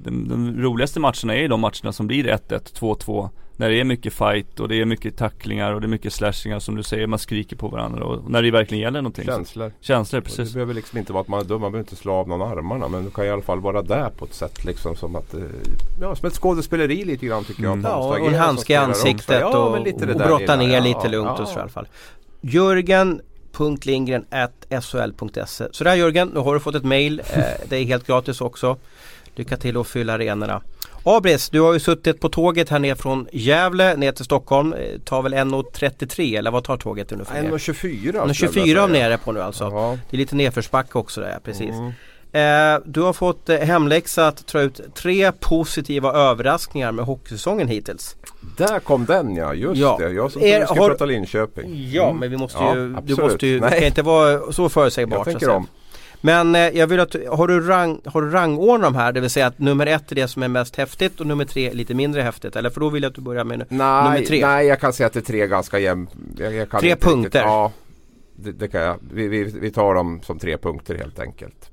de, 0.04 0.28
de 0.28 0.62
roligaste 0.62 1.00
matcherna 1.00 1.36
är 1.36 1.42
ju 1.42 1.48
de 1.48 1.62
matcherna 1.62 1.92
som 1.92 2.08
blir 2.08 2.24
1-1, 2.24 2.80
2-2 2.80 3.30
när 3.60 3.70
det 3.70 3.80
är 3.80 3.84
mycket 3.84 4.14
fight 4.14 4.60
och 4.60 4.68
det 4.68 4.82
är 4.82 4.86
mycket 4.86 5.18
tacklingar 5.18 5.74
och 5.74 5.82
det 5.82 5.88
är 5.88 5.90
mycket 5.90 6.14
slashingar 6.14 6.60
som 6.60 6.76
du 6.76 6.84
säger, 6.84 7.08
man 7.08 7.20
skriker 7.20 7.56
på 7.56 7.68
varandra 7.68 8.06
och 8.06 8.32
när 8.32 8.42
det 8.42 8.52
verkligen 8.52 8.82
gäller 8.82 9.02
någonting. 9.02 9.26
Känslor. 9.26 9.70
Så, 9.70 9.86
känslor, 9.86 10.22
precis. 10.22 10.50
det 10.50 10.54
behöver 10.54 10.74
liksom 10.74 10.98
inte 10.98 11.14
vara 11.14 11.22
att 11.22 11.28
man 11.28 11.40
är 11.40 11.44
dum, 11.44 11.62
man 11.62 11.72
behöver 11.72 11.90
inte 11.90 11.96
slå 11.96 12.14
av 12.14 12.28
någon 12.28 12.42
armarna 12.42 12.88
men 12.88 13.06
du 13.06 13.12
kan 13.12 13.26
i 13.26 13.30
alla 13.30 13.42
fall 13.42 13.60
vara 13.60 13.82
där 13.82 14.10
på 14.10 14.26
ett 14.26 14.34
sätt 14.34 14.66
liksom 14.66 14.96
som 14.96 15.16
att 15.16 15.34
eh, 15.34 15.42
Ja, 16.02 16.16
som 16.16 16.28
ett 16.28 16.34
skådespeleri 16.34 17.06
lite 17.06 17.26
grann 17.26 17.44
tycker 17.44 17.64
jag. 17.64 17.74
Mm. 17.74 17.86
Ja, 17.92 17.96
och 17.98 18.28
en 18.28 18.34
handske 18.34 18.74
i 18.74 18.76
ansiktet 18.76 19.40
ja, 19.42 19.58
och, 19.58 19.78
och 19.78 20.18
brotta 20.18 20.56
ner 20.56 20.76
ja, 20.76 20.80
lite 20.80 21.08
lugnt 21.08 21.32
ja. 21.38 21.42
och 21.42 21.48
så 21.48 21.60
i 21.60 21.62
alla 21.62 21.70
fall. 21.70 21.88
Jörgen 22.42 23.22
sol.se 24.82 25.68
Så 25.72 25.84
där 25.84 25.96
Jörgen, 25.96 26.28
nu 26.28 26.40
har 26.40 26.54
du 26.54 26.60
fått 26.60 26.76
ett 26.76 26.86
mail. 26.86 27.22
Eh, 27.34 27.44
det 27.70 27.78
är 27.78 27.86
helt 27.86 28.08
gratis 28.08 28.42
också. 28.42 28.78
Lycka 29.36 29.58
till 29.58 29.78
att 29.78 29.88
fylla 29.88 30.14
arenorna. 30.14 30.62
Abris, 31.18 31.50
du 31.50 31.62
har 31.62 31.74
ju 31.74 31.80
suttit 31.80 32.20
på 32.20 32.30
tåget 32.30 32.70
här 32.70 32.80
ner 32.80 32.96
från 32.96 33.28
Gävle 33.32 33.96
ner 33.96 34.12
till 34.12 34.26
Stockholm. 34.26 34.72
Det 34.72 35.06
tar 35.06 35.22
väl 35.22 35.34
1.33 35.34 36.38
eller 36.38 36.52
vad 36.52 36.64
tar 36.64 36.78
tåget 36.78 37.12
ungefär? 37.12 37.44
1.24 37.44 38.12
1.24 38.12 38.78
av 38.78 38.92
nere 38.92 39.18
på 39.18 39.32
nu 39.32 39.42
alltså. 39.42 39.64
Aha. 39.64 39.98
Det 40.10 40.16
är 40.16 40.20
lite 40.20 40.36
nedförsbacke 40.36 40.98
också 40.98 41.22
där 41.22 41.40
precis. 41.44 41.70
Mm. 41.70 41.92
Eh, 42.32 42.82
du 42.86 43.02
har 43.02 43.14
fått 43.14 43.50
eh, 43.50 43.58
hemläxa 43.58 44.28
att 44.28 44.48
ta 44.48 44.62
ut 44.62 44.82
tre 44.96 45.32
positiva 45.32 46.14
överraskningar 46.14 46.92
med 46.92 47.06
hockeysäsongen 47.06 47.68
hittills. 47.68 48.16
Där 48.58 48.80
kom 48.80 49.06
den 49.06 49.36
ja, 49.36 49.54
just 49.54 49.82
ja. 49.82 49.98
det. 50.00 50.10
Jag 50.10 50.32
som 50.32 50.42
är, 50.42 50.66
ska 50.66 50.74
har... 50.74 50.90
prata 50.90 51.06
Linköping. 51.06 51.92
Ja, 51.92 52.06
mm. 52.06 52.20
men 52.20 52.32
vi 52.32 52.38
måste 52.38 52.64
ju, 52.64 52.94
ja, 52.96 53.02
du 53.04 53.16
måste 53.16 53.48
ju, 53.48 53.60
det 53.60 53.70
kan 53.70 53.84
inte 53.84 54.02
vara 54.02 54.52
så 54.52 54.70
förutsägbart. 54.70 55.18
Jag 55.18 55.26
tänker 55.26 55.50
om. 55.50 55.68
Men 56.22 56.56
eh, 56.56 56.62
jag 56.62 56.88
vill 56.88 57.00
att, 57.00 57.16
har 57.30 57.48
du, 57.48 57.68
rang, 57.68 58.02
har 58.06 58.22
du 58.22 58.30
rangordnat 58.30 58.94
de 58.94 59.00
här? 59.00 59.12
Det 59.12 59.22
vill 59.22 59.30
säga 59.30 59.48
att 59.48 59.60
nummer 59.60 59.86
ett 59.86 60.12
är 60.12 60.16
det 60.16 60.28
som 60.28 60.44
är 60.44 60.48
mest 60.48 60.76
häftigt 60.76 61.20
och 61.20 61.28
nummer 61.28 61.46
tre 61.46 61.70
är 61.70 61.74
lite 61.74 61.94
mindre 61.94 62.22
häftigt. 62.22 62.56
Eller 62.56 62.70
för 62.70 62.80
då 62.80 62.90
vill 62.90 63.04
jag 63.04 63.10
att 63.10 63.16
du 63.16 63.22
börjar 63.22 63.44
med 63.44 63.66
nej, 63.70 64.04
nummer 64.04 64.26
tre. 64.26 64.46
Nej, 64.46 64.68
jag 64.68 64.80
kan 64.80 64.94
säga 64.94 65.08
att 65.08 65.14
det 65.14 65.20
är 65.20 65.22
tre 65.22 65.48
ganska 65.48 65.80
jämnt. 65.80 66.10
Tre 66.80 66.96
punkter? 66.96 67.22
Riktigt, 67.22 67.34
ja, 67.34 67.72
det, 68.36 68.52
det, 68.52 68.68
kan 68.68 68.82
jag. 68.82 69.00
Vi, 69.14 69.28
vi, 69.28 69.44
vi 69.44 69.72
tar 69.72 69.96
dem 69.96 70.22
som 70.24 70.40
tre 70.40 70.58
punkter 70.58 70.96
helt 70.96 71.20
enkelt. 71.20 71.72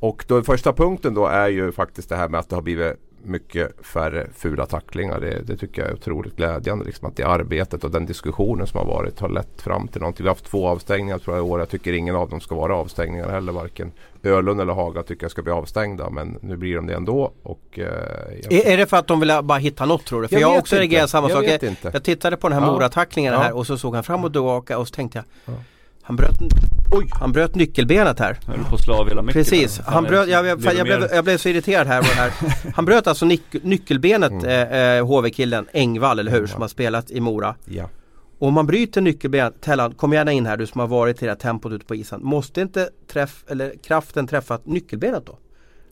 Och 0.00 0.24
då, 0.28 0.42
första 0.42 0.72
punkten 0.72 1.14
då 1.14 1.26
är 1.26 1.48
ju 1.48 1.72
faktiskt 1.72 2.08
det 2.08 2.16
här 2.16 2.28
med 2.28 2.40
att 2.40 2.48
det 2.48 2.54
har 2.54 2.62
blivit 2.62 2.96
mycket 3.22 3.86
färre 3.86 4.26
fula 4.34 4.66
tacklingar. 4.66 5.20
Det, 5.20 5.42
det, 5.46 5.56
tycker 5.56 5.82
jag 5.82 5.90
är 5.90 5.94
otroligt 5.94 6.36
glädjande. 6.36 6.84
Liksom 6.84 7.08
att 7.08 7.16
det 7.16 7.22
arbetet 7.22 7.84
och 7.84 7.90
den 7.90 8.06
diskussionen 8.06 8.66
som 8.66 8.78
har 8.78 8.86
varit 8.86 9.20
har 9.20 9.28
lett 9.28 9.62
fram 9.62 9.88
till 9.88 10.00
någonting. 10.00 10.24
Vi 10.24 10.28
har 10.28 10.34
haft 10.34 10.44
två 10.44 10.68
avstängningar 10.68 11.18
tror 11.18 11.36
jag 11.36 11.46
i 11.46 11.50
år. 11.50 11.58
Jag 11.58 11.68
tycker 11.68 11.92
ingen 11.92 12.16
av 12.16 12.30
dem 12.30 12.40
ska 12.40 12.54
vara 12.54 12.76
avstängningar 12.76 13.28
heller. 13.28 13.52
Varken 13.52 13.92
Ölund 14.22 14.60
eller 14.60 14.72
Haga 14.72 15.02
tycker 15.02 15.24
jag 15.24 15.30
ska 15.30 15.42
bli 15.42 15.52
avstängda. 15.52 16.10
Men 16.10 16.38
nu 16.40 16.56
blir 16.56 16.76
de 16.76 16.86
det 16.86 16.94
ändå. 16.94 17.32
Och, 17.42 17.78
eh, 17.78 17.84
är, 18.50 18.66
är 18.66 18.76
det 18.76 18.86
för 18.86 18.96
att 18.96 19.06
de 19.06 19.20
vill 19.20 19.40
bara 19.42 19.58
hitta 19.58 19.86
något 19.86 20.06
tror 20.06 20.22
du? 20.22 20.28
För 20.28 20.34
jag, 20.36 20.52
jag 20.52 20.58
också 20.58 20.76
reagerat 20.76 21.10
samma 21.10 21.28
jag 21.28 21.36
sak. 21.36 21.62
Jag, 21.62 21.94
jag, 21.94 22.04
tittade 22.04 22.36
på 22.36 22.48
den 22.48 22.58
här 22.58 22.66
ja. 22.66 22.72
Mora-tacklingen 22.72 23.32
ja. 23.32 23.40
här 23.40 23.56
och 23.56 23.66
så 23.66 23.78
såg 23.78 23.94
han 23.94 24.04
fram 24.04 24.24
och 24.24 24.32
tillbaka 24.32 24.78
och 24.78 24.88
så 24.88 24.94
tänkte 24.94 25.18
jag 25.18 25.54
ja. 25.54 25.60
Han 26.08 26.16
bröt, 26.16 26.38
oj, 26.92 27.08
han 27.12 27.32
bröt 27.32 27.54
nyckelbenet 27.54 28.18
här. 28.18 28.38
Höll 28.46 28.64
på 28.64 28.74
att 28.74 28.84
slå 28.84 28.94
av 28.94 29.08
hela 29.08 29.22
Precis, 29.22 29.80
han 29.86 30.04
bröt, 30.04 30.28
jag, 30.28 30.46
jag, 30.46 30.60
jag, 30.74 30.86
blev, 30.86 31.08
jag 31.12 31.24
blev 31.24 31.36
så 31.36 31.48
irriterad 31.48 31.86
här. 31.86 32.02
här. 32.02 32.32
Han 32.74 32.84
bröt 32.84 33.06
alltså 33.06 33.26
nyc, 33.26 33.40
nyckelbenet, 33.62 34.30
mm. 34.30 34.98
eh, 34.98 35.06
HV-killen 35.06 35.66
Engvall, 35.72 36.18
eller 36.18 36.32
hur? 36.32 36.46
Som 36.46 36.60
har 36.60 36.68
spelat 36.68 37.10
i 37.10 37.20
Mora. 37.20 37.54
Ja. 37.64 37.90
Och 38.38 38.48
om 38.48 38.54
man 38.54 38.66
bryter 38.66 39.00
nyckelbenet, 39.00 39.60
Tellan, 39.60 39.94
kom 39.94 40.12
gärna 40.12 40.32
in 40.32 40.46
här 40.46 40.56
du 40.56 40.66
som 40.66 40.80
har 40.80 40.88
varit 40.88 41.22
i 41.22 41.24
det 41.24 41.30
här 41.30 41.38
tempot 41.38 41.72
ute 41.72 41.84
på 41.84 41.94
isen. 41.94 42.20
Måste 42.22 42.60
inte 42.60 42.88
träff, 43.12 43.44
eller 43.48 43.74
kraften 43.82 44.26
träffa 44.26 44.58
nyckelbenet 44.64 45.26
då? 45.26 45.38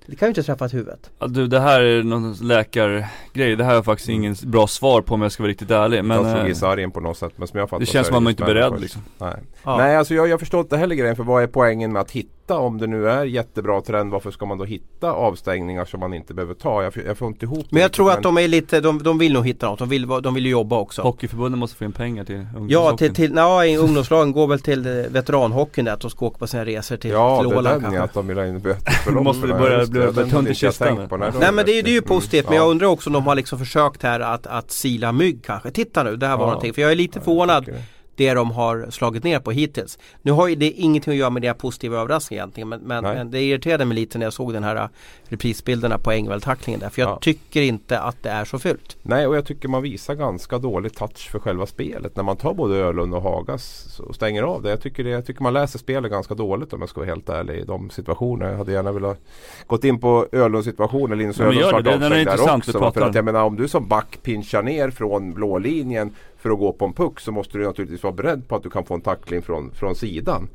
Det 0.07 0.17
kan 0.17 0.27
ju 0.27 0.31
inte 0.31 0.43
träffa 0.43 0.67
huvudet. 0.67 1.11
Ja, 1.19 1.27
du 1.27 1.47
det 1.47 1.61
här 1.61 1.81
är 1.81 2.03
någon 2.03 2.33
läkargrej. 2.33 3.57
Det 3.57 3.65
här 3.65 3.75
är 3.75 3.83
faktiskt 3.83 4.09
mm. 4.09 4.21
ingen 4.21 4.37
bra 4.43 4.67
svar 4.67 5.03
på 5.03 5.15
om 5.15 5.23
jag 5.23 5.33
ska 5.33 5.43
vara 5.43 5.51
riktigt 5.51 5.71
ärlig. 5.71 6.05
Men, 6.05 6.17
jag 6.17 6.37
slog 6.37 6.49
gissar 6.49 6.77
in 6.77 6.91
på 6.91 7.01
något 7.01 7.19
sätt. 7.19 7.33
Men 7.37 7.49
som 7.49 7.61
jag 7.61 7.69
fattar 7.69 7.81
Det 7.81 7.87
känns 7.87 8.07
som 8.07 8.17
att 8.17 8.23
man 8.23 8.31
inte 8.31 8.43
är 8.43 8.47
beredd 8.47 8.81
liksom. 8.81 9.03
Nej, 9.19 9.35
ja. 9.63 9.77
Nej 9.77 9.97
alltså 9.97 10.15
jag, 10.15 10.29
jag 10.29 10.41
förstår 10.41 10.61
inte 10.61 10.77
heller 10.77 10.95
grejen. 10.95 11.17
För 11.17 11.25
vad 11.25 11.43
är 11.43 11.47
poängen 11.47 11.93
med 11.93 12.03
att 12.03 12.11
hitta 12.11 12.36
hitta 12.47 12.59
om 12.59 12.79
det 12.79 12.87
nu 12.87 13.09
är 13.09 13.25
jättebra 13.25 13.81
trend 13.81 14.13
varför 14.13 14.31
ska 14.31 14.47
man 14.47 14.59
då 14.59 14.65
hitta 14.65 15.13
avstängningar 15.13 15.85
som 15.85 16.01
man 16.01 16.15
inte 16.15 16.35
behöver 16.35 16.55
ta? 16.55 16.83
Jag, 16.83 16.93
jag 17.07 17.19
får 17.19 17.29
inte 17.29 17.45
ihop 17.45 17.67
Men 17.71 17.83
jag 17.83 17.93
tror 17.93 18.13
att 18.13 18.23
de 18.23 18.39
är 18.39 18.49
lite, 18.49 18.81
de, 18.81 19.03
de 19.03 19.19
vill 19.19 19.33
nog 19.33 19.47
hitta 19.47 19.67
något, 19.67 19.79
de 19.79 19.89
vill, 19.89 20.07
de 20.07 20.35
vill 20.35 20.47
jobba 20.47 20.79
också. 20.79 21.03
Hockeyförbundet 21.03 21.59
måste 21.59 21.77
få 21.77 21.85
in 21.85 21.93
pengar 21.93 22.25
till 22.25 22.47
Ja, 22.69 22.97
till, 22.97 23.15
till 23.15 23.33
nej, 23.33 23.77
ungdomslagen 23.77 24.33
går 24.33 24.47
väl 24.47 24.61
till 24.61 24.83
veteranhockeyn 25.11 25.89
att 25.89 26.01
de 26.01 26.11
ska 26.11 26.27
åka 26.27 26.39
på 26.39 26.47
sina 26.47 26.65
resor 26.65 26.97
till, 26.97 27.11
ja, 27.11 27.39
till 27.39 27.47
Åland 27.47 27.67
Ja, 27.67 27.79
det 27.79 27.87
är 27.87 27.91
den 27.91 28.03
att 28.03 28.15
de 28.15 28.27
vill 28.27 28.39
ha 28.39 28.47
in 28.47 28.61
böter 28.61 29.11
måste 29.21 29.47
det 29.47 29.55
börja 29.55 29.87
bli 29.87 30.31
tunt 30.31 30.49
i 30.49 30.55
kistan 30.55 31.09
Nej 31.41 31.53
men 31.53 31.67
det, 31.67 31.83
det 31.83 31.91
är 31.91 31.95
ju 31.95 32.03
positivt 32.03 32.49
men 32.49 32.57
jag 32.57 32.71
undrar 32.71 32.87
också 32.87 33.11
om 33.11 33.15
de 33.15 33.27
har 33.27 33.35
liksom 33.35 33.59
försökt 33.59 34.03
här 34.03 34.21
att, 34.21 34.47
att 34.47 34.71
sila 34.71 35.13
mygg 35.13 35.45
kanske. 35.45 35.71
Titta 35.71 36.03
nu, 36.03 36.17
det 36.17 36.27
här 36.27 36.37
var 36.37 36.45
ja. 36.45 36.47
någonting, 36.47 36.75
för 36.75 36.83
jag 36.83 36.91
är 36.91 36.97
lite 36.97 37.21
förvånad 37.21 37.71
det 38.17 38.35
de 38.35 38.51
har 38.51 38.91
slagit 38.91 39.25
ner 39.25 39.41
på 39.41 39.51
hittills. 39.51 39.99
Nu 40.23 40.33
har 40.33 40.49
ju 40.49 40.55
det 40.55 40.71
ingenting 40.71 41.13
att 41.13 41.19
göra 41.19 41.31
med 41.31 41.43
deras 41.43 41.59
positiva 41.59 42.01
överraskning 42.01 42.37
egentligen 42.37 42.69
men, 42.69 42.81
men, 42.81 43.05
men, 43.05 43.31
det 43.31 43.43
irriterade 43.43 43.85
mig 43.85 43.95
lite 43.95 44.19
när 44.19 44.27
jag 44.27 44.33
såg 44.33 44.53
den 44.53 44.65
här 44.65 44.77
äh, 44.77 44.89
reprisbilderna 45.25 45.99
på 45.99 46.11
Engvall-tacklingen 46.11 46.81
där. 46.81 46.89
För 46.89 47.03
jag 47.03 47.11
ja. 47.11 47.19
tycker 47.23 47.63
inte 47.63 48.01
att 48.01 48.23
det 48.23 48.31
är 48.31 48.45
så 48.45 48.59
fult. 48.59 48.97
Nej 49.03 49.27
och 49.27 49.37
jag 49.37 49.47
tycker 49.47 49.69
man 49.69 49.83
visar 49.83 50.15
ganska 50.15 50.59
dålig 50.59 50.95
touch 50.95 51.31
för 51.31 51.39
själva 51.39 51.67
spelet. 51.67 52.17
När 52.17 52.23
man 52.23 52.37
tar 52.37 52.55
både 52.55 52.77
Ölund 52.77 53.15
och 53.15 53.23
Hagas 53.23 54.01
och 54.01 54.15
stänger 54.15 54.43
av 54.43 54.63
det. 54.63 54.71
Jag 54.71 54.81
tycker, 54.81 55.05
det, 55.05 55.11
jag 55.11 55.27
tycker 55.27 55.43
man 55.43 55.53
läser 55.53 55.79
spelet 55.79 56.11
ganska 56.11 56.35
dåligt 56.35 56.73
om 56.73 56.81
jag 56.81 56.89
ska 56.89 57.01
vara 57.01 57.11
helt 57.11 57.29
ärlig 57.29 57.55
i 57.59 57.65
de 57.65 57.91
situationerna. 57.91 58.51
Jag 58.51 58.59
hade 58.59 58.73
gärna 58.73 58.93
velat 58.93 59.21
gått 59.67 59.85
in 59.85 60.01
på 60.01 60.27
Ölunds 60.33 60.67
situation. 60.67 61.13
Eller 61.13 61.17
Linus 61.17 61.41
Ölunds 61.41 61.63
vart 61.63 61.87
avstängd 61.87 62.27
där 62.27 62.57
också. 62.57 62.93
För 62.93 63.01
att 63.01 63.15
jag 63.15 63.25
menar 63.25 63.43
om 63.45 63.57
du 63.57 63.69
som 63.69 63.89
back 63.89 64.19
pinchar 64.23 64.63
ner 64.63 64.91
från 64.91 65.33
blå 65.33 65.59
linjen 65.59 66.15
för 66.47 66.53
att 66.53 66.59
gå 66.59 66.73
på 66.73 66.85
en 66.85 66.93
puck 66.93 67.21
så 67.21 67.33
måste 67.33 67.59
du 67.59 67.65
naturligtvis 67.65 68.03
vara 68.03 68.13
beredd 68.13 68.49
på 68.49 68.57
att 68.57 68.63
du 68.63 68.71
kan 68.71 68.85
få 68.85 68.95
en 68.95 69.01
tackling 69.01 69.43
från, 69.43 69.71
från 69.71 69.95
sidan. 69.95 70.49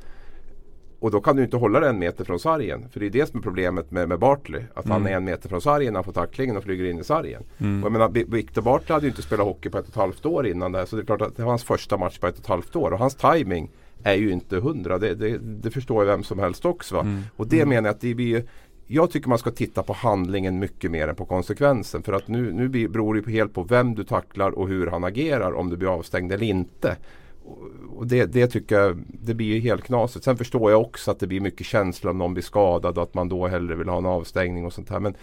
Och 1.00 1.12
då 1.12 1.22
kan 1.22 1.36
du 1.36 1.44
inte 1.44 1.58
hålla 1.58 1.80
dig 1.80 1.90
en 1.90 2.00
meter 2.00 2.26
från 2.26 2.40
sargen. 2.40 2.90
För 2.90 3.00
det 3.00 3.06
är 3.06 3.10
det 3.10 3.30
som 3.30 3.40
är 3.40 3.44
problemet 3.44 3.92
med, 3.92 4.10
med 4.10 4.20
Bartley. 4.20 4.64
Att 4.74 4.86
mm. 4.86 4.92
han 4.92 5.08
är 5.08 5.18
en 5.18 5.24
meter 5.24 5.50
från 5.50 5.62
sargen, 5.62 5.96
han 5.96 6.04
får 6.04 6.12
tacklingen 6.12 6.58
och 6.58 6.64
flyger 6.64 6.86
in 6.86 7.00
i 7.00 7.04
sargen. 7.04 7.44
Mm. 7.58 7.84
Och 7.84 7.86
jag 7.86 7.92
menar, 7.92 8.10
Victor 8.10 8.62
Bartley 8.62 8.94
hade 8.94 9.06
ju 9.06 9.10
inte 9.10 9.22
spelat 9.22 9.46
hockey 9.46 9.70
på 9.70 9.78
ett 9.78 9.84
och 9.84 9.90
ett 9.90 9.96
halvt 9.96 10.26
år 10.26 10.48
innan 10.48 10.72
det. 10.72 10.86
Så 10.86 10.96
det 10.96 11.02
är 11.02 11.06
klart 11.06 11.22
att 11.22 11.36
det 11.36 11.44
var 11.44 11.50
hans 11.50 11.64
första 11.64 11.98
match 11.98 12.20
på 12.20 12.28
ett 12.28 12.36
och 12.36 12.42
ett 12.42 12.48
halvt 12.48 12.76
år. 12.76 12.92
Och 12.92 13.00
hans 13.00 13.16
timing 13.16 13.70
är 14.04 14.16
ju 14.16 14.32
inte 14.32 14.60
hundra. 14.60 14.98
Det, 14.98 15.16
det, 15.16 15.38
det 15.38 15.72
förstår 15.72 16.04
ju 16.04 16.10
vem 16.10 16.24
som 16.24 16.40
helst 16.40 16.66
också. 16.66 16.98
Mm. 16.98 17.22
Och 17.36 17.48
det 17.48 17.58
mm. 17.62 17.70
menar 17.70 17.90
jag 17.90 17.96
att 17.96 18.02
det 18.02 18.16
blir 18.16 18.44
jag 18.94 19.12
tycker 19.12 19.30
man 19.30 19.38
ska 19.38 19.52
titta 19.52 19.84
på 19.84 19.94
handlingen 19.94 20.60
mycket 20.60 20.92
mer 20.92 21.08
än 21.08 21.16
på 21.16 21.26
konsekvensen. 21.26 22.04
För 22.04 22.14
att 22.14 22.28
nu, 22.28 22.54
nu 22.54 22.88
beror 22.88 23.16
det 23.16 23.32
helt 23.32 23.54
på 23.54 23.64
vem 23.64 23.96
du 23.96 24.04
tacklar 24.04 24.52
och 24.52 24.68
hur 24.68 24.88
han 24.88 25.04
agerar 25.04 25.54
om 25.54 25.70
du 25.70 25.78
blir 25.78 25.90
avstängd 25.90 26.32
eller 26.32 26.46
inte. 26.46 26.98
Och 27.96 28.08
det, 28.08 28.26
det 28.26 28.48
tycker 28.48 28.80
jag 28.80 29.04
det 29.08 29.34
blir 29.34 29.56
ju 29.56 29.60
helt 29.60 29.84
knasigt. 29.84 30.26
Sen 30.26 30.38
förstår 30.38 30.72
jag 30.72 30.82
också 30.82 31.12
att 31.12 31.20
det 31.20 31.28
blir 31.28 31.42
mycket 31.42 31.68
känsla 31.68 32.12
om 32.12 32.18
någon 32.18 32.34
blir 32.34 32.44
skadad 32.44 32.98
och 32.98 33.04
att 33.04 33.14
man 33.14 33.30
då 33.30 33.48
hellre 33.48 33.76
vill 33.76 33.90
ha 33.90 33.98
en 33.98 34.06
avstängning 34.06 34.66
och 34.66 34.74
sånt 34.74 34.90
här. 34.90 35.00
Men, 35.00 35.16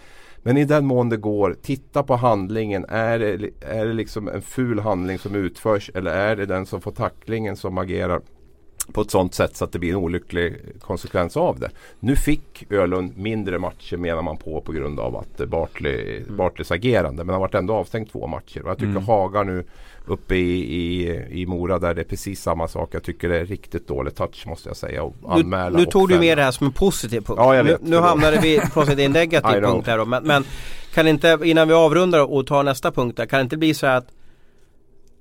men 0.42 0.56
i 0.56 0.64
den 0.64 0.86
mån 0.86 1.08
det 1.08 1.16
går, 1.16 1.56
titta 1.62 2.02
på 2.02 2.16
handlingen. 2.16 2.84
Är 2.88 3.18
det, 3.18 3.50
är 3.60 3.86
det 3.86 3.92
liksom 3.92 4.28
en 4.28 4.42
ful 4.42 4.78
handling 4.78 5.18
som 5.18 5.34
utförs 5.34 5.90
eller 5.94 6.10
är 6.10 6.36
det 6.36 6.46
den 6.46 6.66
som 6.66 6.80
får 6.80 6.92
tacklingen 6.92 7.56
som 7.56 7.78
agerar 7.78 8.20
på 8.92 9.00
ett 9.00 9.10
sånt 9.10 9.34
sätt 9.34 9.56
så 9.56 9.64
att 9.64 9.72
det 9.72 9.78
blir 9.78 9.90
en 9.90 9.96
olycklig 9.96 10.56
konsekvens 10.80 11.36
av 11.36 11.58
det. 11.58 11.70
Nu 12.00 12.16
fick 12.16 12.72
Ölund 12.72 13.18
mindre 13.18 13.58
matcher 13.58 13.96
menar 13.96 14.22
man 14.22 14.36
på 14.36 14.60
på 14.60 14.72
grund 14.72 15.00
av 15.00 15.16
att 15.16 15.48
Bartley, 15.48 16.16
mm. 16.16 16.36
Bartleys 16.36 16.70
agerande. 16.70 17.24
Men 17.24 17.32
han 17.32 17.40
varit 17.40 17.54
ändå 17.54 17.74
avstängd 17.74 18.12
två 18.12 18.26
matcher. 18.26 18.62
Och 18.62 18.70
jag 18.70 18.78
tycker 18.78 18.90
mm. 18.90 19.04
Haga 19.04 19.42
nu 19.42 19.64
uppe 20.06 20.34
i, 20.34 20.74
i, 20.76 21.08
i 21.30 21.46
Mora 21.46 21.78
där 21.78 21.94
det 21.94 22.00
är 22.00 22.04
precis 22.04 22.42
samma 22.42 22.68
sak. 22.68 22.94
Jag 22.94 23.02
tycker 23.02 23.28
det 23.28 23.38
är 23.38 23.44
riktigt 23.44 23.88
dålig 23.88 24.14
touch 24.14 24.46
måste 24.46 24.68
jag 24.68 24.76
säga. 24.76 25.02
Och 25.02 25.14
anmäla 25.28 25.70
nu 25.70 25.76
nu 25.76 25.86
tog 25.86 26.08
du 26.08 26.18
med 26.18 26.38
det 26.38 26.44
här 26.44 26.50
som 26.50 26.66
en 26.66 26.72
positiv 26.72 27.20
punkt. 27.20 27.38
Ja, 27.42 27.56
jag 27.56 27.64
vet, 27.64 27.82
nu, 27.82 27.90
nu 27.90 27.96
hamnade 27.96 28.38
vi 28.42 28.60
plötsligt 28.72 28.98
i 28.98 29.04
en 29.04 29.12
negativ 29.22 29.60
punkt 29.60 29.86
här 29.86 29.98
då. 29.98 30.04
Men, 30.04 30.24
men 30.24 30.44
kan 30.94 31.06
inte, 31.06 31.38
innan 31.44 31.68
vi 31.68 31.74
avrundar 31.74 32.32
och 32.32 32.46
tar 32.46 32.62
nästa 32.62 32.92
punkt 32.92 33.16
där, 33.16 33.26
kan 33.26 33.38
det 33.38 33.42
inte 33.42 33.56
bli 33.56 33.74
så 33.74 33.86
att 33.86 34.06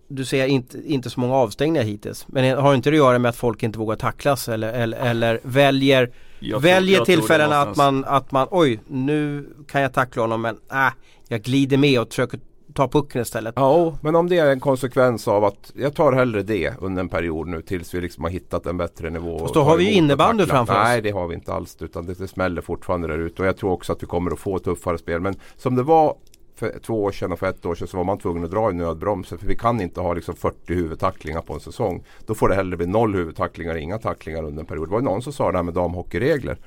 du 0.08 0.26
ser 0.26 0.46
inte, 0.46 0.78
inte 0.86 1.10
så 1.10 1.20
många 1.20 1.36
avstängningar 1.36 1.84
hittills. 1.84 2.26
Men 2.28 2.58
har 2.58 2.76
inte 2.76 2.90
det 2.90 2.96
att 2.96 2.98
göra 2.98 3.20
med 3.20 3.30
att 3.30 3.36
folk 3.36 3.64
inte 3.64 3.80
vågar 3.80 3.96
tacklas 3.96 4.50
eller, 4.50 4.74
eller, 4.74 4.98
eller 4.98 5.40
väljer, 5.44 6.12
jag 6.40 6.60
väljer 6.60 7.06
tillfällen 7.06 7.54
att 7.54 7.76
man, 7.76 8.06
att 8.06 8.32
man 8.32 8.48
oj 8.52 8.80
nu 8.88 9.50
kan 9.68 9.82
jag 9.82 9.94
tackla 9.94 10.22
honom 10.22 10.42
men 10.42 10.58
äh, 10.72 10.94
jag 11.28 11.42
glider 11.42 11.78
med 11.78 12.02
och 12.02 12.08
försöker 12.08 12.40
ta 12.74 12.88
pucken 12.88 13.22
istället. 13.22 13.54
Ja, 13.58 13.98
men 14.02 14.16
om 14.16 14.30
det 14.30 14.38
är 14.38 14.52
en 14.52 14.60
konsekvens 14.60 15.28
av 15.28 15.46
att 15.46 15.72
jag 15.76 15.96
tar 15.96 16.14
hellre 16.14 16.44
det 16.44 16.74
under 16.80 17.02
en 17.02 17.10
period 17.10 17.48
nu 17.48 17.62
tills 17.62 17.94
vi 17.94 18.02
liksom 18.02 18.24
har 18.24 18.32
hittat 18.32 18.66
en 18.66 18.78
bättre 18.78 19.10
nivå. 19.10 19.40
Fast 19.40 19.54
då 19.54 19.64
har 19.64 19.78
vi 19.78 19.84
ju 19.84 19.92
innebandy 19.92 20.46
framför 20.46 20.74
oss. 20.74 20.84
Nej, 20.84 21.02
det 21.02 21.12
har 21.12 21.28
vi 21.28 21.36
inte 21.36 21.54
alls. 21.54 21.78
Utan 21.80 22.06
det, 22.06 22.14
det 22.14 22.28
smäller 22.28 22.62
fortfarande 22.62 23.08
där 23.08 23.18
ute. 23.18 23.42
Och 23.42 23.48
jag 23.48 23.58
tror 23.58 23.72
också 23.72 23.94
att 23.94 24.04
vi 24.04 24.08
kommer 24.08 24.32
att 24.32 24.40
få 24.40 24.60
tuffare 24.60 24.98
spel. 24.98 25.22
Men 25.22 25.36
som 25.58 25.76
det 25.76 25.84
var 25.84 26.16
för 26.58 26.80
två 26.80 27.04
år 27.04 27.12
sedan 27.12 27.32
och 27.32 27.40
för 27.40 27.48
ett 27.48 27.66
år 27.66 27.76
sedan 27.76 27.88
så 27.88 27.98
var 27.98 28.04
man 28.04 28.18
tvungen 28.18 28.44
att 28.44 28.52
dra 28.52 28.72
i 28.72 28.74
nödbromsen. 28.74 29.38
För 29.38 29.48
vi 29.48 29.56
kan 29.56 29.82
inte 29.82 30.02
ha 30.02 30.14
liksom 30.14 30.36
40 30.36 30.74
huvudtacklingar 30.74 31.42
på 31.42 31.54
en 31.54 31.60
säsong. 31.60 32.04
Då 32.26 32.36
får 32.36 32.50
det 32.50 32.56
hellre 32.56 32.78
bli 32.78 32.88
noll 32.88 33.16
huvudtacklingar, 33.16 33.76
inga 33.76 33.98
tacklingar 33.98 34.44
under 34.44 34.60
en 34.60 34.66
period. 34.66 34.88
Det 34.88 34.94
var 34.94 35.02
någon 35.02 35.22
som 35.22 35.34
sa 35.34 35.52
det 35.52 35.58
här 35.58 35.64
med 35.64 35.74
damhockeyregler. 35.74 36.58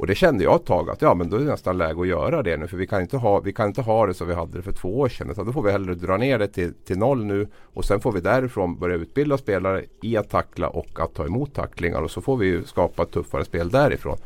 Och 0.00 0.06
det 0.06 0.14
kände 0.14 0.44
jag 0.44 0.54
ett 0.54 0.66
tag 0.66 0.90
att 0.90 1.02
ja 1.02 1.14
men 1.14 1.30
då 1.30 1.36
är 1.36 1.40
det 1.40 1.46
nästan 1.46 1.78
läge 1.78 2.00
att 2.00 2.06
göra 2.06 2.42
det 2.42 2.56
nu. 2.56 2.66
För 2.66 2.76
vi 2.76 2.86
kan 2.86 3.00
inte 3.00 3.16
ha, 3.16 3.40
vi 3.40 3.52
kan 3.52 3.68
inte 3.68 3.82
ha 3.82 4.06
det 4.06 4.14
som 4.14 4.28
vi 4.28 4.34
hade 4.34 4.58
det 4.58 4.62
för 4.62 4.72
två 4.72 4.98
år 4.98 5.08
sedan. 5.08 5.30
Utan 5.30 5.46
då 5.46 5.52
får 5.52 5.62
vi 5.62 5.70
hellre 5.70 5.94
dra 5.94 6.16
ner 6.16 6.38
det 6.38 6.48
till, 6.48 6.74
till 6.74 6.98
noll 6.98 7.24
nu. 7.24 7.48
Och 7.62 7.84
sen 7.84 8.00
får 8.00 8.12
vi 8.12 8.20
därifrån 8.20 8.78
börja 8.78 8.96
utbilda 8.96 9.38
spelare 9.38 9.84
i 10.02 10.16
att 10.16 10.30
tackla 10.30 10.68
och 10.68 11.00
att 11.00 11.14
ta 11.14 11.26
emot 11.26 11.54
tacklingar. 11.54 12.02
Och 12.02 12.10
så 12.10 12.20
får 12.20 12.36
vi 12.36 12.64
skapa 12.64 13.02
ett 13.02 13.10
tuffare 13.10 13.44
spel 13.44 13.70
därifrån. 13.70 14.16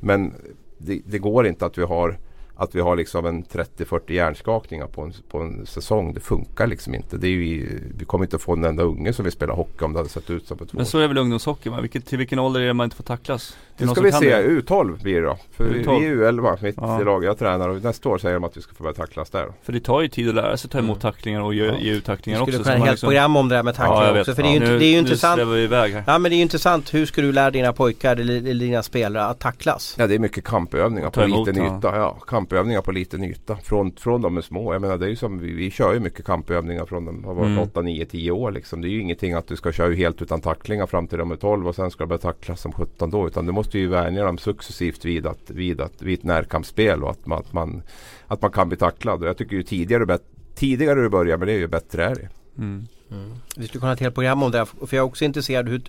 Men 0.00 0.32
det, 0.78 1.00
det 1.06 1.18
går 1.18 1.46
inte 1.46 1.66
att 1.66 1.78
vi 1.78 1.82
har 1.82 2.18
att 2.56 2.74
vi 2.74 2.80
har 2.80 2.96
liksom 2.96 3.26
en 3.26 3.44
30-40 3.44 4.12
hjärnskakningar 4.12 4.86
på 4.86 5.02
en, 5.02 5.12
på 5.28 5.38
en 5.38 5.66
säsong. 5.66 6.14
Det 6.14 6.20
funkar 6.20 6.66
liksom 6.66 6.94
inte. 6.94 7.16
Det 7.16 7.26
är 7.26 7.30
ju, 7.30 7.80
vi 7.98 8.04
kommer 8.04 8.24
inte 8.24 8.38
få 8.38 8.52
en 8.52 8.64
enda 8.64 8.82
unge 8.82 9.12
som 9.12 9.24
vill 9.24 9.32
spela 9.32 9.52
hockey 9.52 9.84
om 9.84 9.92
det 9.92 9.98
hade 9.98 10.08
sett 10.08 10.30
ut 10.30 10.46
som 10.46 10.58
ett 10.62 10.72
Men 10.72 10.86
så 10.86 10.98
är 10.98 11.08
väl 11.08 11.18
ungdomshockey 11.18 11.70
va? 11.70 11.80
Vilket, 11.80 12.06
till 12.06 12.18
vilken 12.18 12.38
ålder 12.38 12.60
är 12.60 12.66
det 12.66 12.74
man 12.74 12.84
inte 12.84 12.96
får 12.96 13.04
tacklas? 13.04 13.56
Det 13.76 13.86
ska 13.88 14.00
vi 14.00 14.12
se. 14.12 14.42
U12 14.42 15.02
blir 15.02 15.20
det 15.20 15.26
då. 15.26 15.38
För 15.50 15.64
U12. 15.64 16.00
vi 16.00 16.06
är 16.06 16.14
U11 16.14 16.58
mitt 16.62 16.74
ja. 16.78 17.00
i 17.00 17.04
laget. 17.04 17.26
Jag 17.26 17.38
tränar 17.38 17.68
och 17.68 17.82
nästa 17.82 18.08
år 18.08 18.18
säger 18.18 18.34
de 18.34 18.44
att 18.44 18.56
vi 18.56 18.60
ska 18.60 18.74
få 18.74 18.82
börja 18.82 18.94
tacklas 18.94 19.30
där. 19.30 19.52
För 19.62 19.72
det 19.72 19.80
tar 19.80 20.00
ju 20.00 20.08
tid 20.08 20.28
att 20.28 20.34
lära 20.34 20.56
sig 20.56 20.70
ta 20.70 20.78
emot 20.78 21.02
mm. 21.02 21.12
tacklingar 21.12 21.40
och 21.40 21.54
ge, 21.54 21.64
ja. 21.64 21.78
ge 21.78 21.92
ut 21.92 22.04
tacklingar 22.04 22.40
också. 22.40 22.50
Vi 22.50 22.52
skulle 22.52 22.74
kunna 22.74 22.78
ha 22.78 22.86
ett 22.86 22.92
liksom... 22.92 23.06
program 23.06 23.36
om 23.36 23.48
det 23.48 23.54
där 23.54 23.62
med 23.62 23.74
tacklingar 23.74 24.14
ja, 24.14 24.20
också. 24.20 24.34
För 24.34 24.42
det 24.42 24.48
är 24.48 24.52
ju, 24.52 24.60
nu, 24.60 24.78
det 24.78 24.84
är 24.84 24.90
ju 24.90 24.98
intressant. 24.98 25.42
Vi 25.42 25.62
iväg 25.62 25.92
här. 25.92 26.04
Ja 26.06 26.18
men 26.18 26.30
det 26.30 26.34
är 26.34 26.36
ju 26.36 26.42
intressant. 26.42 26.94
Hur 26.94 27.06
ska 27.06 27.22
du 27.22 27.32
lära 27.32 27.50
dina 27.50 27.72
pojkar 27.72 28.16
eller 28.16 28.40
dina 28.40 28.82
spelare 28.82 29.24
att 29.24 29.38
tacklas? 29.38 29.96
Ja 29.98 30.06
det 30.06 30.14
är 30.14 30.18
mycket 30.18 30.44
kampövningar 30.44 31.10
på 31.10 31.24
liten 31.24 31.56
yta. 31.56 31.96
Ja, 31.96 32.16
kampövningar 32.44 32.82
på 32.82 32.92
liten 32.92 33.24
yta. 33.24 33.56
Från, 33.56 33.92
från 33.92 34.22
de 34.22 34.36
är 34.36 34.40
små. 34.40 34.72
Jag 34.72 34.82
menar 34.82 34.98
det 34.98 35.06
är 35.06 35.10
ju 35.10 35.16
som 35.16 35.38
vi, 35.38 35.52
vi 35.52 35.70
kör 35.70 35.94
ju 35.94 36.00
mycket 36.00 36.24
kampövningar 36.24 36.86
från 36.86 37.04
de 37.04 37.24
har 37.24 37.34
varit 37.34 37.48
mm. 37.48 37.58
8, 37.58 37.80
9, 37.80 38.04
10 38.04 38.30
år 38.30 38.52
liksom. 38.52 38.80
Det 38.80 38.88
är 38.88 38.90
ju 38.90 39.00
ingenting 39.00 39.32
att 39.32 39.48
du 39.48 39.56
ska 39.56 39.72
köra 39.72 39.94
helt 39.94 40.22
utan 40.22 40.40
tacklingar 40.40 40.86
fram 40.86 41.06
till 41.06 41.18
de 41.18 41.30
är 41.30 41.36
12 41.36 41.68
och 41.68 41.74
sen 41.74 41.90
ska 41.90 42.04
du 42.04 42.08
börja 42.08 42.18
tacklas 42.18 42.60
som 42.60 42.72
17 42.72 43.10
då. 43.10 43.26
Utan 43.26 43.46
du 43.46 43.52
måste 43.52 43.78
ju 43.78 43.88
vänja 43.88 44.24
dem 44.24 44.38
successivt 44.38 45.04
vid, 45.04 45.26
att, 45.26 45.50
vid, 45.50 45.80
att, 45.80 46.02
vid 46.02 46.18
ett 46.18 46.24
närkampsspel 46.24 47.04
och 47.04 47.10
att 47.10 47.26
man, 47.26 47.38
att 47.38 47.52
man, 47.52 47.82
att 48.26 48.42
man 48.42 48.50
kan 48.50 48.68
bli 48.68 48.76
tacklad. 48.76 49.22
Och 49.22 49.28
jag 49.28 49.36
tycker 49.36 49.56
ju 49.56 49.62
tidigare, 49.62 50.18
tidigare 50.54 51.02
du 51.02 51.08
börjar 51.08 51.36
med 51.36 51.48
det 51.48 51.54
ju 51.54 51.66
bättre 51.66 52.04
är 52.04 52.14
det. 52.14 52.28
Mm. 52.58 52.86
Mm. 53.10 53.32
Vi 53.56 53.66
skulle 53.66 53.80
kunna 53.80 53.90
ha 53.90 53.94
ett 53.94 54.00
helt 54.00 54.14
program 54.14 54.42
om 54.42 54.50
det. 54.50 54.66
För 54.66 54.96
jag 54.96 55.04
är 55.04 55.08
också 55.08 55.24
intresserad 55.24 55.68
hur, 55.68 55.82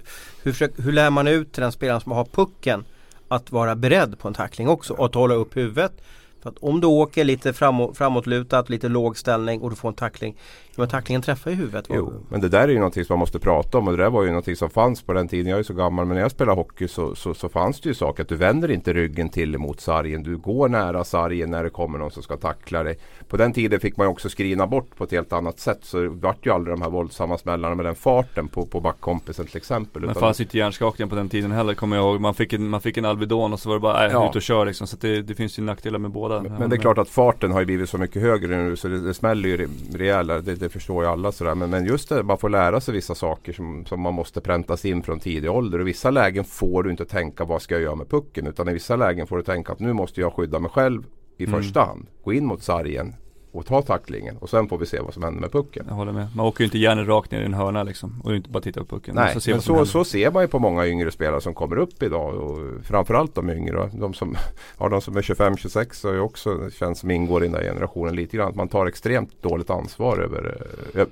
hur, 0.43 0.81
hur 0.81 0.91
lär 0.91 1.09
man 1.09 1.27
ut 1.27 1.53
till 1.53 1.61
den 1.61 1.71
spelaren 1.71 2.01
som 2.01 2.11
har 2.11 2.25
pucken 2.25 2.83
att 3.27 3.51
vara 3.51 3.75
beredd 3.75 4.19
på 4.19 4.27
en 4.27 4.33
tackling 4.33 4.67
också 4.69 4.93
och 4.93 5.05
att 5.05 5.15
hålla 5.15 5.35
upp 5.35 5.57
huvudet. 5.57 6.01
För 6.45 6.49
att 6.49 6.57
om 6.59 6.81
du 6.81 6.87
åker 6.87 7.23
lite 7.23 7.53
framåt, 7.53 7.97
framåtlutat, 7.97 8.69
lite 8.69 8.87
låg 8.87 9.17
ställning 9.17 9.61
och 9.61 9.69
du 9.69 9.75
får 9.75 9.89
en 9.89 9.95
tackling. 9.95 10.35
Men 10.75 10.87
tacklingen 10.87 11.21
träffar 11.21 11.51
ju 11.51 11.57
huvudet. 11.57 11.85
Jo, 11.89 12.13
men 12.29 12.41
det 12.41 12.49
där 12.49 12.59
är 12.61 12.67
ju 12.67 12.77
någonting 12.77 13.05
som 13.05 13.13
man 13.13 13.19
måste 13.19 13.39
prata 13.39 13.77
om 13.77 13.87
och 13.87 13.97
det 13.97 14.03
där 14.03 14.09
var 14.09 14.23
ju 14.23 14.29
någonting 14.29 14.55
som 14.55 14.69
fanns 14.69 15.01
på 15.01 15.13
den 15.13 15.27
tiden. 15.27 15.51
Jag 15.51 15.59
är 15.59 15.63
så 15.63 15.73
gammal 15.73 16.05
men 16.05 16.15
när 16.15 16.21
jag 16.21 16.31
spelade 16.31 16.57
hockey 16.57 16.87
så, 16.87 17.15
så, 17.15 17.33
så 17.33 17.49
fanns 17.49 17.81
det 17.81 17.89
ju 17.89 17.95
saker 17.95 18.23
att 18.23 18.29
du 18.29 18.35
vänder 18.35 18.71
inte 18.71 18.93
ryggen 18.93 19.29
till 19.29 19.55
emot 19.55 19.81
sargen. 19.81 20.23
Du 20.23 20.37
går 20.37 20.69
nära 20.69 21.03
sargen 21.03 21.51
när 21.51 21.63
det 21.63 21.69
kommer 21.69 21.99
någon 21.99 22.11
som 22.11 22.23
ska 22.23 22.37
tackla 22.37 22.83
dig. 22.83 22.97
På 23.27 23.37
den 23.37 23.53
tiden 23.53 23.79
fick 23.79 23.97
man 23.97 24.07
ju 24.07 24.11
också 24.11 24.29
skrina 24.29 24.67
bort 24.67 24.95
på 24.97 25.03
ett 25.03 25.11
helt 25.11 25.33
annat 25.33 25.59
sätt 25.59 25.79
så 25.81 25.99
det 25.99 26.09
vart 26.09 26.45
ju 26.45 26.51
aldrig 26.51 26.77
de 26.77 26.81
här 26.81 26.89
våldsamma 26.89 27.37
smällarna 27.37 27.75
med 27.75 27.85
den 27.85 27.95
farten 27.95 28.47
på, 28.47 28.65
på 28.65 28.79
backkompisen 28.79 29.45
till 29.45 29.57
exempel. 29.57 30.01
Men 30.01 30.15
fanns 30.15 30.41
inte 30.41 30.57
hjärnskakningen 30.57 31.09
på 31.09 31.15
den 31.15 31.29
tiden 31.29 31.51
heller 31.51 31.73
kommer 31.73 31.97
jag 31.97 32.05
ihåg. 32.05 32.21
Man 32.21 32.33
fick 32.33 32.53
en, 32.53 32.69
man 32.69 32.81
fick 32.81 32.97
en 32.97 33.05
Alvedon 33.05 33.53
och 33.53 33.59
så 33.59 33.69
var 33.69 33.75
det 33.75 33.79
bara 33.79 34.05
äh, 34.05 34.11
ja. 34.11 34.29
ut 34.29 34.35
och 34.35 34.41
kör 34.41 34.65
liksom. 34.65 34.87
Så 34.87 34.97
det, 34.99 35.21
det 35.21 35.35
finns 35.35 35.59
ju 35.59 35.63
nackdelar 35.63 35.99
med 35.99 36.11
båda. 36.11 36.34
Men, 36.41 36.59
men, 36.59 36.69
det 36.69 36.75
är 36.75 36.77
klart 36.77 36.97
att 36.97 37.09
farten 37.09 37.51
har 37.51 37.59
ju 37.59 37.65
blivit 37.65 37.89
så 37.89 37.97
mycket 37.97 38.21
högre 38.21 38.57
nu 38.57 38.75
så 38.75 38.87
det, 38.87 38.99
det 38.99 39.13
smäller 39.13 39.49
ju 39.49 39.69
rejälare. 39.93 40.41
Det, 40.41 40.55
det 40.55 40.69
förstår 40.69 41.03
ju 41.03 41.09
alla. 41.09 41.31
Så 41.31 41.37
sådär. 41.37 41.55
Men, 41.55 41.69
men 41.69 41.85
just 41.85 42.09
det, 42.09 42.23
man 42.23 42.37
får 42.37 42.49
lära 42.49 42.81
sig 42.81 42.93
vissa 42.93 43.15
saker 43.15 43.53
som, 43.53 43.85
som 43.85 44.01
man 44.01 44.13
måste 44.13 44.41
präntas 44.41 44.85
in 44.85 45.03
från 45.03 45.19
tidig 45.19 45.51
ålder. 45.51 45.79
Och 45.79 45.87
vissa 45.87 46.11
lägen 46.11 46.43
får 46.43 46.83
du 46.83 46.91
inte 46.91 47.05
tänka 47.05 47.45
vad 47.45 47.61
ska 47.61 47.75
jag 47.75 47.81
göra 47.81 47.95
med 47.95 48.09
pucken. 48.09 48.47
Utan 48.47 48.69
i 48.69 48.73
vissa 48.73 48.95
lägen 48.95 49.27
får 49.27 49.37
du 49.37 49.43
tänka 49.43 49.71
att 49.71 49.79
nu 49.79 49.93
måste 49.93 50.21
jag 50.21 50.33
skydda 50.33 50.59
mig 50.59 50.71
själv 50.71 51.03
i 51.37 51.45
mm. 51.45 51.61
första 51.61 51.81
hand. 51.81 52.07
Gå 52.23 52.33
in 52.33 52.45
mot 52.45 52.63
sargen 52.63 53.13
och 53.57 53.65
ta 53.65 53.81
tacklingen 53.81 54.37
och 54.37 54.49
sen 54.49 54.67
får 54.67 54.77
vi 54.77 54.85
se 54.85 54.99
vad 54.99 55.13
som 55.13 55.23
händer 55.23 55.41
med 55.41 55.51
pucken. 55.51 55.85
Jag 55.87 55.95
håller 55.95 56.11
med. 56.11 56.27
Man 56.35 56.45
åker 56.45 56.61
ju 56.61 56.65
inte 56.65 56.77
gärna 56.77 57.03
rakt 57.03 57.31
ner 57.31 57.41
i 57.41 57.45
en 57.45 57.53
hörna 57.53 57.83
liksom 57.83 58.21
och 58.23 58.35
inte 58.35 58.49
bara 58.49 58.61
titta 58.61 58.79
på 58.79 58.85
pucken. 58.85 59.15
Nej, 59.15 59.37
men 59.47 59.61
så, 59.61 59.85
så 59.85 60.05
ser 60.05 60.31
man 60.31 60.43
ju 60.43 60.47
på 60.47 60.59
många 60.59 60.87
yngre 60.87 61.11
spelare 61.11 61.41
som 61.41 61.53
kommer 61.53 61.77
upp 61.77 62.03
idag 62.03 62.35
och 62.35 62.59
framförallt 62.83 63.35
de 63.35 63.49
yngre. 63.49 63.89
De 63.93 64.13
som, 64.13 64.35
ja, 64.79 64.89
de 64.89 65.01
som 65.01 65.17
är 65.17 65.21
25-26 65.21 66.05
och 66.05 66.25
också 66.25 66.69
känns 66.69 66.99
som 66.99 67.11
ingår 67.11 67.43
i 67.43 67.47
den 67.47 67.53
där 67.53 67.63
generationen 67.63 68.15
lite 68.15 68.37
grann. 68.37 68.53
Man 68.55 68.67
tar 68.67 68.85
extremt 68.85 69.41
dåligt 69.41 69.69
ansvar 69.69 70.17
över, 70.17 70.57
över 70.93 71.09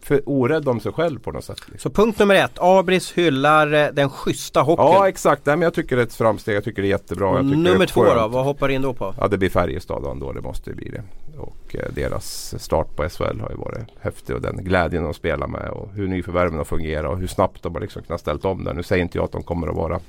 för 0.00 0.22
orädd 0.26 0.68
om 0.68 0.80
sig 0.80 0.92
själv 0.92 1.18
på 1.18 1.32
något 1.32 1.44
sätt. 1.44 1.60
Så 1.78 1.90
punkt 1.90 2.18
nummer 2.18 2.34
ett, 2.34 2.58
Abris 2.58 3.12
hyllar 3.12 3.72
eh, 3.72 3.86
den 3.92 4.10
schyssta 4.10 4.62
hockeyn. 4.62 4.86
Ja 4.86 5.08
exakt, 5.08 5.46
Nej, 5.46 5.56
men 5.56 5.62
jag 5.62 5.74
tycker 5.74 5.96
det 5.96 6.02
är 6.02 6.06
ett 6.06 6.14
framsteg. 6.14 6.56
Jag 6.56 6.64
tycker 6.64 6.82
det 6.82 6.88
är 6.88 6.90
jättebra. 6.90 7.42
nummer 7.42 7.86
två 7.86 8.04
då, 8.04 8.28
vad 8.28 8.44
hoppar 8.44 8.68
in 8.68 8.82
då 8.82 8.94
på? 8.94 9.14
Ja 9.20 9.28
det 9.28 9.38
blir 9.38 9.50
Färjestad 9.50 10.02
då, 10.20 10.32
det 10.32 10.40
måste 10.40 10.74
bli 10.74 10.88
det. 10.90 11.02
Och 11.38 11.76
eh, 11.76 11.92
deras 11.94 12.54
start 12.58 12.96
på 12.96 13.08
SHL 13.08 13.40
har 13.40 13.50
ju 13.50 13.56
varit 13.56 13.88
häftig 14.00 14.36
och 14.36 14.42
den 14.42 14.64
glädjen 14.64 15.02
de 15.02 15.14
spelar 15.14 15.46
med 15.46 15.70
och 15.70 15.88
hur 15.94 16.08
nyförvärven 16.08 16.58
har 16.58 16.64
fungerat 16.64 17.10
och 17.10 17.18
hur 17.18 17.26
snabbt 17.26 17.62
de 17.62 17.74
har 17.74 17.80
liksom 17.80 18.02
kunnat 18.02 18.20
ställt 18.20 18.44
om 18.44 18.64
det. 18.64 18.72
Nu 18.72 18.82
säger 18.82 19.02
inte 19.02 19.18
jag 19.18 19.24
att 19.24 19.32
de 19.32 19.42
kommer 19.42 19.68
att 19.68 19.76
vara 19.76 20.00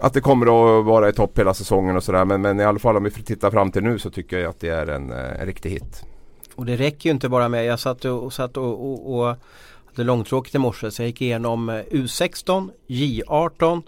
att 0.00 0.14
det 0.14 0.20
kommer 0.20 0.46
att 0.46 0.84
vara 0.84 1.08
i 1.08 1.12
topp 1.12 1.38
hela 1.38 1.54
säsongen 1.54 1.96
och 1.96 2.04
sådär 2.04 2.24
men, 2.24 2.40
men 2.40 2.60
i 2.60 2.64
alla 2.64 2.78
fall 2.78 2.96
om 2.96 3.04
vi 3.04 3.10
tittar 3.10 3.50
fram 3.50 3.70
till 3.70 3.82
nu 3.82 3.98
så 3.98 4.10
tycker 4.10 4.38
jag 4.38 4.50
att 4.50 4.60
det 4.60 4.68
är 4.68 4.86
en, 4.86 5.12
eh, 5.12 5.40
en 5.40 5.46
riktig 5.46 5.70
hit. 5.70 6.04
Och 6.58 6.66
det 6.66 6.76
räcker 6.76 7.08
ju 7.08 7.14
inte 7.14 7.28
bara 7.28 7.48
med, 7.48 7.64
jag 7.64 7.80
satt 7.80 8.04
och, 8.04 8.24
och, 8.24 8.32
satt 8.32 8.56
och, 8.56 8.90
och, 8.90 9.18
och 9.18 9.36
hade 9.86 10.04
långtråkigt 10.04 10.54
i 10.54 10.58
morse 10.58 10.90
så 10.90 11.02
jag 11.02 11.06
gick 11.06 11.20
igenom 11.20 11.70
U16, 11.70 12.70
J18, 12.86 13.82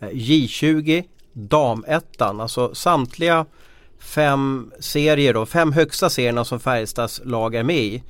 J20, 0.00 1.04
Damettan, 1.32 2.40
alltså 2.40 2.74
samtliga 2.74 3.46
fem 3.98 4.72
serier 4.80 5.34
då, 5.34 5.46
fem 5.46 5.72
högsta 5.72 6.10
serierna 6.10 6.44
som 6.44 6.60
Färjestads 6.60 7.20
lag 7.24 7.54
är 7.54 7.62
med 7.62 7.76
i. 7.76 8.02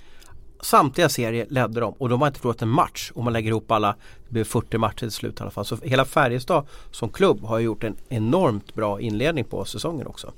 Samtliga 0.60 1.08
serier 1.08 1.46
ledde 1.50 1.80
de 1.80 1.94
och 1.98 2.08
de 2.08 2.20
har 2.20 2.28
inte 2.28 2.40
förlorat 2.40 2.62
en 2.62 2.68
match 2.68 3.12
om 3.14 3.24
man 3.24 3.32
lägger 3.32 3.50
ihop 3.50 3.70
alla. 3.70 3.96
Det 4.26 4.32
blir 4.32 4.44
40 4.44 4.78
matcher 4.78 4.98
till 4.98 5.10
slut 5.10 5.40
i 5.40 5.42
alla 5.42 5.50
fall. 5.50 5.64
Så 5.64 5.76
hela 5.82 6.04
Färjestad 6.04 6.66
som 6.90 7.08
klubb 7.08 7.44
har 7.44 7.58
gjort 7.58 7.84
en 7.84 7.96
enormt 8.08 8.74
bra 8.74 9.00
inledning 9.00 9.44
på 9.44 9.64
säsongen 9.64 10.06
också. 10.06 10.32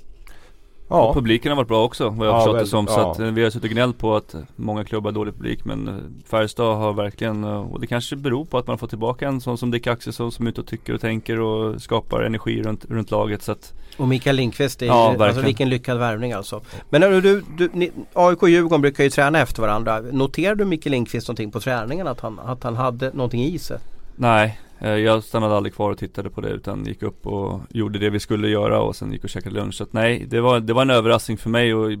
Ja. 0.93 1.07
Och 1.07 1.15
publiken 1.15 1.51
har 1.51 1.55
varit 1.55 1.67
bra 1.67 1.83
också 1.83 2.09
vad 2.09 2.27
jag 2.27 2.35
ja, 2.35 2.39
förstått 2.39 2.59
det 2.59 2.65
som. 2.65 2.87
Så 2.87 2.93
ja. 2.93 3.11
att 3.11 3.19
eh, 3.19 3.25
vi 3.25 3.43
har 3.43 3.49
suttit 3.49 3.63
och 3.63 3.69
gnällt 3.69 3.97
på 3.97 4.15
att 4.15 4.35
många 4.55 4.83
klubbar 4.83 5.11
har 5.11 5.15
dålig 5.15 5.33
publik. 5.33 5.65
Men 5.65 5.87
eh, 5.87 5.93
Färjestad 6.29 6.77
har 6.77 6.93
verkligen, 6.93 7.43
eh, 7.43 7.71
och 7.71 7.79
det 7.79 7.87
kanske 7.87 8.15
beror 8.15 8.45
på 8.45 8.57
att 8.57 8.67
man 8.67 8.77
får 8.77 8.87
tillbaka 8.87 9.27
en 9.27 9.41
sån 9.41 9.57
som 9.57 9.71
Dick 9.71 9.87
Axelsson 9.87 10.31
som 10.31 10.45
är 10.45 10.49
ute 10.49 10.61
och 10.61 10.67
tycker 10.67 10.93
och 10.93 11.01
tänker 11.01 11.39
och 11.39 11.81
skapar 11.81 12.21
energi 12.21 12.63
runt, 12.63 12.85
runt 12.85 13.11
laget. 13.11 13.43
Så 13.43 13.51
att, 13.51 13.73
och 13.97 14.07
Mikael 14.07 14.35
Lindqvist, 14.35 14.81
är 14.81 14.85
ja, 14.85 15.15
alltså 15.19 15.41
vilken 15.41 15.69
lyckad 15.69 15.97
värvning 15.97 16.31
alltså. 16.31 16.61
Men 16.89 17.01
du, 17.01 17.21
du, 17.21 17.43
du 17.57 17.69
ni, 17.73 17.91
AIK 18.13 18.43
och 18.43 18.49
Djurgården 18.49 18.81
brukar 18.81 19.03
ju 19.03 19.09
träna 19.09 19.39
efter 19.39 19.61
varandra. 19.61 19.99
Noterade 19.99 20.63
du 20.63 20.65
Mikael 20.65 20.91
Lindqvist 20.91 21.27
någonting 21.27 21.51
på 21.51 21.59
träningen? 21.59 22.07
Att 22.07 22.19
han, 22.19 22.39
att 22.39 22.63
han 22.63 22.75
hade 22.75 23.11
någonting 23.13 23.43
i 23.43 23.59
sig? 23.59 23.77
Nej, 24.15 24.59
eh, 24.79 24.89
jag 24.89 25.23
stannade 25.23 25.57
aldrig 25.57 25.73
kvar 25.73 25.91
och 25.91 25.97
tittade 25.97 26.29
på 26.29 26.41
det 26.41 26.49
utan 26.49 26.85
gick 26.85 27.03
upp 27.03 27.27
och 27.27 27.61
gjorde 27.69 27.99
det 27.99 28.09
vi 28.09 28.19
skulle 28.19 28.47
göra 28.47 28.81
och 28.81 28.95
sen 28.95 29.11
gick 29.11 29.23
och 29.23 29.29
käkade 29.29 29.55
lunch. 29.55 29.75
Så 29.75 29.83
att 29.83 29.93
nej, 29.93 30.25
det 30.29 30.41
var, 30.41 30.59
det 30.59 30.73
var 30.73 30.81
en 30.81 30.89
överraskning 30.89 31.37
för 31.37 31.49
mig 31.49 31.73
och 31.73 31.91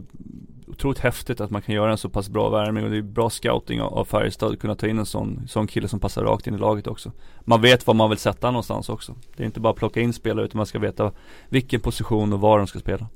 otroligt 0.67 0.99
häftigt 0.99 1.41
att 1.41 1.51
man 1.51 1.61
kan 1.61 1.75
göra 1.75 1.91
en 1.91 1.97
så 1.97 2.09
pass 2.09 2.29
bra 2.29 2.49
värmning 2.49 2.83
och 2.83 2.91
det 2.91 2.97
är 2.97 3.01
bra 3.01 3.29
scouting 3.29 3.81
av, 3.81 3.93
av 3.93 4.05
Färjestad 4.05 4.53
att 4.53 4.59
kunna 4.59 4.75
ta 4.75 4.87
in 4.87 4.99
en 4.99 5.05
sån, 5.05 5.47
sån 5.47 5.67
kille 5.67 5.87
som 5.87 5.99
passar 5.99 6.23
rakt 6.23 6.47
in 6.47 6.55
i 6.55 6.57
laget 6.57 6.87
också. 6.87 7.11
Man 7.41 7.61
vet 7.61 7.87
var 7.87 7.93
man 7.93 8.09
vill 8.09 8.19
sätta 8.19 8.51
någonstans 8.51 8.89
också. 8.89 9.15
Det 9.35 9.43
är 9.43 9.45
inte 9.45 9.59
bara 9.59 9.69
att 9.69 9.75
plocka 9.75 10.01
in 10.01 10.13
spelare 10.13 10.45
utan 10.45 10.57
man 10.57 10.65
ska 10.65 10.79
veta 10.79 11.11
vilken 11.49 11.79
position 11.79 12.33
och 12.33 12.39
var 12.39 12.57
de 12.57 12.67
ska 12.67 12.79
spela. 12.79 13.07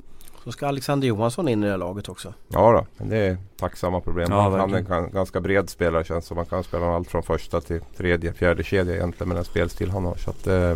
Så 0.47 0.51
ska 0.51 0.67
Alexander 0.67 1.07
Johansson 1.07 1.47
in 1.47 1.63
i 1.63 1.65
det 1.65 1.71
här 1.71 1.77
laget 1.77 2.09
också. 2.09 2.33
Ja 2.47 2.71
då, 2.71 3.05
det 3.05 3.17
är 3.17 3.37
tacksamma 3.57 4.01
problem. 4.01 4.27
Ja, 4.31 4.57
han 4.57 4.73
är 4.73 4.93
en 4.93 5.11
ganska 5.11 5.41
bred 5.41 5.69
spelare 5.69 6.03
känns 6.03 6.25
som. 6.25 6.35
Man 6.35 6.45
kan 6.45 6.63
spela 6.63 6.95
allt 6.95 7.09
från 7.09 7.23
första 7.23 7.61
till 7.61 7.81
tredje, 7.97 8.33
fjärde 8.33 8.63
kedja 8.63 8.95
egentligen 8.95 9.27
med 9.27 9.37
den 9.37 9.45
spelstil 9.45 9.89
han 9.89 10.05
har. 10.05 10.15
Så 10.15 10.29
att, 10.29 10.47
eh, 10.47 10.75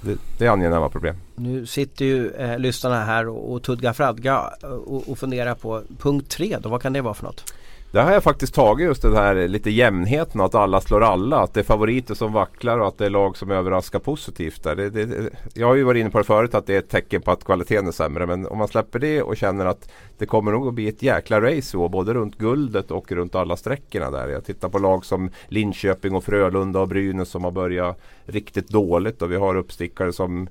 det, 0.00 0.16
det 0.38 0.46
är 0.46 0.50
angenäma 0.50 0.88
problem. 0.88 1.16
Nu 1.34 1.66
sitter 1.66 2.04
ju 2.04 2.30
eh, 2.30 2.58
lyssnarna 2.58 3.04
här 3.04 3.28
och, 3.28 3.52
och 3.52 3.62
tudgar 3.62 3.92
fradga 3.92 4.50
och, 4.86 5.08
och 5.08 5.18
funderar 5.18 5.54
på 5.54 5.82
punkt 5.98 6.28
tre 6.28 6.58
då, 6.60 6.68
vad 6.68 6.82
kan 6.82 6.92
det 6.92 7.00
vara 7.00 7.14
för 7.14 7.24
något? 7.24 7.54
Där 7.94 8.04
har 8.04 8.12
jag 8.12 8.22
faktiskt 8.22 8.54
tagit 8.54 8.86
just 8.86 9.02
den 9.02 9.16
här 9.16 9.48
lite 9.48 9.70
jämnheten 9.70 10.40
att 10.40 10.54
alla 10.54 10.80
slår 10.80 11.00
alla. 11.00 11.40
Att 11.40 11.54
det 11.54 11.60
är 11.60 11.64
favoriter 11.64 12.14
som 12.14 12.32
vacklar 12.32 12.78
och 12.78 12.88
att 12.88 12.98
det 12.98 13.06
är 13.06 13.10
lag 13.10 13.36
som 13.36 13.50
överraskar 13.50 13.98
positivt. 13.98 14.62
Där. 14.62 14.76
Det, 14.76 14.90
det, 14.90 15.30
jag 15.54 15.66
har 15.66 15.74
ju 15.74 15.82
varit 15.82 16.00
inne 16.00 16.10
på 16.10 16.18
det 16.18 16.24
förut 16.24 16.54
att 16.54 16.66
det 16.66 16.74
är 16.74 16.78
ett 16.78 16.88
tecken 16.88 17.22
på 17.22 17.30
att 17.30 17.44
kvaliteten 17.44 17.86
är 17.86 17.92
sämre. 17.92 18.26
Men 18.26 18.46
om 18.46 18.58
man 18.58 18.68
släpper 18.68 18.98
det 18.98 19.22
och 19.22 19.36
känner 19.36 19.66
att 19.66 19.88
det 20.18 20.26
kommer 20.26 20.52
nog 20.52 20.68
att 20.68 20.74
bli 20.74 20.88
ett 20.88 21.02
jäkla 21.02 21.40
race 21.40 21.76
år, 21.76 21.88
både 21.88 22.14
runt 22.14 22.38
guldet 22.38 22.90
och 22.90 23.12
runt 23.12 23.34
alla 23.34 23.56
sträckorna 23.56 24.10
där. 24.10 24.28
Jag 24.28 24.44
tittar 24.44 24.68
på 24.68 24.78
lag 24.78 25.04
som 25.04 25.30
Linköping 25.48 26.14
och 26.14 26.24
Frölunda 26.24 26.80
och 26.80 26.88
Brynäs 26.88 27.28
som 27.28 27.44
har 27.44 27.50
börjat 27.50 28.00
riktigt 28.24 28.68
dåligt. 28.68 29.22
Och 29.22 29.32
vi 29.32 29.36
har 29.36 29.56
uppstickare 29.56 30.12
som 30.12 30.48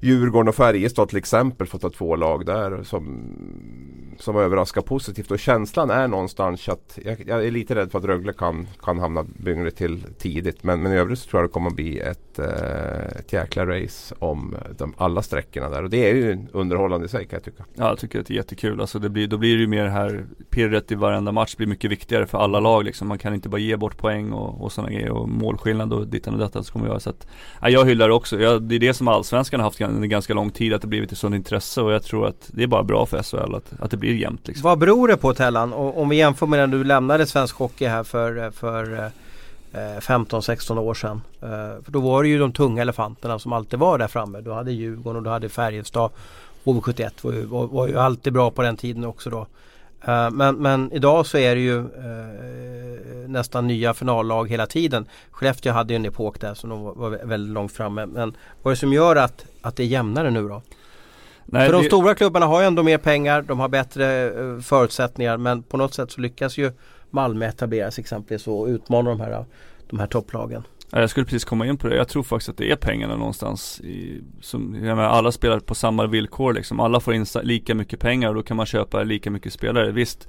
Djurgården 0.00 0.48
och 0.48 0.54
Färjestad 0.54 1.08
till 1.08 1.18
exempel 1.18 1.66
fått 1.66 1.80
ta 1.80 1.90
två 1.90 2.16
lag 2.16 2.46
där 2.46 2.82
som, 2.82 3.22
som 4.18 4.36
överraskar 4.36 4.82
positivt. 4.82 5.30
Och 5.30 5.38
känslan 5.38 5.90
är 5.90 6.08
någonstans 6.08 6.68
att 6.68 6.98
jag, 7.04 7.24
jag 7.26 7.46
är 7.46 7.50
lite 7.50 7.74
rädd 7.74 7.90
för 7.90 7.98
att 7.98 8.04
Rögle 8.04 8.32
kan, 8.32 8.68
kan 8.82 8.98
hamna 8.98 9.24
Byngre 9.24 9.70
till 9.70 10.02
tidigt. 10.18 10.62
Men, 10.62 10.82
men 10.82 10.92
i 10.92 10.96
övrigt 10.96 11.18
så 11.18 11.30
tror 11.30 11.42
jag 11.42 11.50
det 11.50 11.52
kommer 11.52 11.70
att 11.70 11.76
bli 11.76 11.98
ett, 11.98 12.38
eh, 12.38 13.18
ett 13.18 13.32
jäkla 13.32 13.66
race 13.66 14.14
om 14.18 14.56
de, 14.78 14.94
alla 14.96 15.22
sträckorna 15.22 15.68
där. 15.68 15.82
Och 15.82 15.90
det 15.90 16.10
är 16.10 16.14
ju 16.14 16.46
underhållande 16.52 17.06
i 17.06 17.08
sig 17.08 17.26
kan 17.26 17.36
jag 17.36 17.44
tycka. 17.44 17.64
Ja 17.74 17.88
jag 17.88 17.98
tycker 17.98 18.20
att 18.20 18.26
det 18.26 18.34
är 18.34 18.36
jättekul. 18.36 18.80
Alltså 18.80 18.98
det 18.98 19.08
blir, 19.08 19.26
då 19.26 19.38
blir 19.38 19.54
det 19.54 19.60
ju 19.60 19.66
mer 19.66 19.86
här 19.86 20.24
pirret 20.50 20.92
i 20.92 20.94
varenda 20.94 21.32
match 21.32 21.56
blir 21.56 21.66
mycket 21.66 21.90
viktigare 21.90 22.26
för 22.26 22.38
alla 22.38 22.60
lag 22.60 22.84
liksom. 22.84 23.08
Man 23.08 23.18
kan 23.18 23.34
inte 23.34 23.48
bara 23.48 23.60
ge 23.60 23.76
bort 23.76 23.96
poäng 23.96 24.32
och, 24.32 24.64
och 24.64 24.72
sådana 24.72 24.92
grejer 24.92 25.10
och 25.10 25.28
målskillnad 25.28 25.92
och 25.92 26.06
dittan 26.06 26.34
och 26.34 26.40
detta 26.40 26.52
så 26.52 26.58
alltså, 26.58 26.72
kommer 26.72 26.86
jag 26.86 27.02
så 27.02 27.10
att 27.10 27.26
ja, 27.60 27.68
Jag 27.68 27.84
hyllar 27.84 28.08
det 28.08 28.14
också. 28.14 28.40
Jag, 28.40 28.62
det 28.62 28.74
är 28.74 28.78
det 28.78 28.94
som 28.94 29.08
allsvenskan 29.08 29.60
har 29.60 29.64
haft 29.64 29.80
under 29.80 30.08
ganska 30.08 30.34
lång 30.34 30.50
tid 30.50 30.72
att 30.72 30.82
det 30.82 30.88
blivit 30.88 31.12
ett 31.12 31.18
sådant 31.18 31.36
intresse 31.36 31.82
och 31.82 31.92
jag 31.92 32.02
tror 32.02 32.26
att 32.26 32.50
det 32.52 32.62
är 32.62 32.66
bara 32.66 32.82
bra 32.82 33.06
för 33.06 33.22
SHL 33.22 33.54
att, 33.54 33.72
att 33.78 33.90
det 33.90 33.96
blir 33.96 34.03
jämnt 34.12 34.48
liksom. 34.48 34.62
Vad 34.62 34.78
beror 34.78 35.08
det 35.08 35.16
på 35.16 35.34
Tellan? 35.34 35.72
Och, 35.72 36.00
om 36.00 36.08
vi 36.08 36.16
jämför 36.16 36.46
med 36.46 36.58
när 36.58 36.78
du 36.78 36.84
lämnade 36.84 37.26
svensk 37.26 37.56
hockey 37.56 37.86
här 37.86 38.04
för, 38.04 38.44
eh, 38.44 38.50
för 38.50 38.92
eh, 39.72 39.94
eh, 39.96 40.00
15-16 40.00 40.78
år 40.78 40.94
sedan. 40.94 41.22
För 41.84 41.92
då 41.92 42.00
var 42.00 42.22
det 42.22 42.28
ju 42.28 42.38
de 42.38 42.52
tunga 42.52 42.82
elefanterna 42.82 43.38
som 43.38 43.52
alltid 43.52 43.78
var 43.78 43.98
där 43.98 44.08
framme. 44.08 44.40
Du 44.40 44.52
hade 44.52 44.72
Djurgården 44.72 45.16
och 45.16 45.22
du 45.22 45.30
hade 45.30 45.48
Färjestad. 45.48 46.10
HV71 46.64 47.10
var 47.20 47.32
ju, 47.32 47.44
var, 47.44 47.66
var 47.66 47.88
ju 47.88 47.98
alltid 47.98 48.32
bra 48.32 48.50
på 48.50 48.62
den 48.62 48.76
tiden 48.76 49.04
också 49.04 49.30
då. 49.30 49.46
Men, 50.32 50.56
men 50.56 50.92
idag 50.92 51.26
så 51.26 51.38
är 51.38 51.54
det 51.54 51.60
ju 51.60 51.84
nästan 53.28 53.66
nya 53.66 53.94
finallag 53.94 54.50
hela 54.50 54.66
tiden. 54.66 55.06
Skellefteå 55.30 55.72
hade 55.72 55.92
ju 55.92 55.96
en 55.96 56.04
epok 56.04 56.40
där 56.40 56.54
som 56.54 56.70
de 56.70 56.82
var, 56.82 56.94
var 56.94 57.10
väldigt 57.10 57.54
långt 57.54 57.72
framme. 57.72 58.06
Men 58.06 58.36
vad 58.62 58.70
är 58.70 58.74
det 58.74 58.80
som 58.80 58.92
gör 58.92 59.16
att, 59.16 59.44
att 59.62 59.76
det 59.76 59.82
är 59.82 59.86
jämnare 59.86 60.30
nu 60.30 60.48
då? 60.48 60.62
Nej, 61.46 61.66
För 61.66 61.72
de 61.72 61.82
det... 61.82 61.88
stora 61.88 62.14
klubbarna 62.14 62.46
har 62.46 62.60
ju 62.60 62.66
ändå 62.66 62.82
mer 62.82 62.98
pengar, 62.98 63.42
de 63.42 63.60
har 63.60 63.68
bättre 63.68 64.30
uh, 64.30 64.60
förutsättningar 64.60 65.36
men 65.36 65.62
på 65.62 65.76
något 65.76 65.94
sätt 65.94 66.10
så 66.10 66.20
lyckas 66.20 66.58
ju 66.58 66.72
Malmö 67.10 67.46
etablera 67.46 67.90
sig 67.90 68.02
exempelvis 68.02 68.46
och 68.46 68.66
utmana 68.66 69.10
de 69.10 69.20
här, 69.20 69.44
de 69.90 69.98
här 69.98 70.06
topplagen. 70.06 70.62
Jag 70.90 71.10
skulle 71.10 71.26
precis 71.26 71.44
komma 71.44 71.66
in 71.66 71.76
på 71.76 71.88
det. 71.88 71.96
Jag 71.96 72.08
tror 72.08 72.22
faktiskt 72.22 72.48
att 72.48 72.56
det 72.56 72.70
är 72.70 72.76
pengarna 72.76 73.16
någonstans. 73.16 73.80
I, 73.80 74.20
som, 74.40 74.74
jag 74.74 74.96
menar, 74.96 75.02
alla 75.02 75.32
spelar 75.32 75.58
på 75.60 75.74
samma 75.74 76.06
villkor 76.06 76.52
liksom. 76.52 76.80
Alla 76.80 77.00
får 77.00 77.14
in 77.14 77.26
lika 77.42 77.74
mycket 77.74 78.00
pengar 78.00 78.28
och 78.28 78.34
då 78.34 78.42
kan 78.42 78.56
man 78.56 78.66
köpa 78.66 79.02
lika 79.02 79.30
mycket 79.30 79.52
spelare. 79.52 79.92
Visst, 79.92 80.28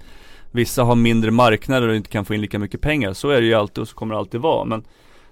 vissa 0.51 0.83
har 0.83 0.95
mindre 0.95 1.31
marknader 1.31 1.87
och 1.87 1.95
inte 1.95 2.09
kan 2.09 2.25
få 2.25 2.33
in 2.33 2.41
lika 2.41 2.59
mycket 2.59 2.81
pengar. 2.81 3.13
Så 3.13 3.29
är 3.29 3.41
det 3.41 3.47
ju 3.47 3.53
alltid 3.53 3.81
och 3.81 3.87
så 3.87 3.95
kommer 3.95 4.13
det 4.13 4.19
alltid 4.19 4.41
vara. 4.41 4.65
Men 4.65 4.83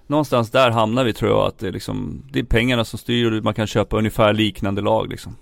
någonstans 0.06 0.50
där 0.50 0.70
hamnar 0.70 1.04
vi 1.04 1.12
tror 1.12 1.30
jag 1.30 1.46
att 1.46 1.58
det 1.58 1.68
är 1.68 1.72
liksom, 1.72 2.22
det 2.32 2.38
är 2.38 2.44
pengarna 2.44 2.84
som 2.84 2.98
styr 2.98 3.32
och 3.32 3.44
man 3.44 3.54
kan 3.54 3.66
köpa 3.66 3.98
ungefär 3.98 4.32
liknande 4.32 4.82
lag 4.82 5.08
liksom. 5.10 5.36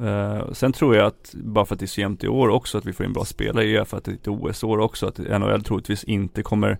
Uh, 0.00 0.52
sen 0.52 0.72
tror 0.72 0.96
jag 0.96 1.06
att, 1.06 1.34
bara 1.34 1.64
för 1.64 1.74
att 1.74 1.78
det 1.78 1.84
är 1.84 1.88
så 1.88 2.00
jämnt 2.00 2.24
i 2.24 2.28
år 2.28 2.48
också, 2.48 2.78
att 2.78 2.84
vi 2.84 2.92
får 2.92 3.06
in 3.06 3.12
bra 3.12 3.24
spelare, 3.24 3.64
är 3.64 3.84
för 3.84 3.96
att 3.96 4.04
det 4.04 4.10
är 4.10 4.14
ett 4.14 4.28
OS-år 4.28 4.78
också, 4.78 5.06
att 5.06 5.18
NHL 5.18 5.62
troligtvis 5.64 6.04
inte 6.04 6.42
kommer 6.42 6.78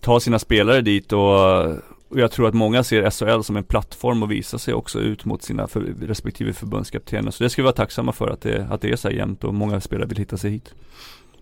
ta 0.00 0.20
sina 0.20 0.38
spelare 0.38 0.80
dit 0.80 1.12
och, 1.12 1.66
och 2.08 2.20
jag 2.20 2.30
tror 2.30 2.48
att 2.48 2.54
många 2.54 2.84
ser 2.84 3.10
SHL 3.10 3.42
som 3.42 3.56
en 3.56 3.64
plattform 3.64 4.22
att 4.22 4.28
visa 4.28 4.58
sig 4.58 4.74
också 4.74 5.00
ut 5.00 5.24
mot 5.24 5.42
sina 5.42 5.66
för, 5.66 5.80
respektive 6.00 6.52
förbundskaptener. 6.52 7.30
Så 7.30 7.44
det 7.44 7.50
ska 7.50 7.62
vi 7.62 7.64
vara 7.64 7.74
tacksamma 7.74 8.12
för 8.12 8.28
att 8.28 8.40
det, 8.40 8.66
att 8.70 8.80
det 8.80 8.90
är 8.90 8.96
så 8.96 9.08
här 9.08 9.14
jämnt 9.14 9.44
och 9.44 9.54
många 9.54 9.80
spelare 9.80 10.08
vill 10.08 10.18
hitta 10.18 10.36
sig 10.36 10.50
hit. 10.50 10.74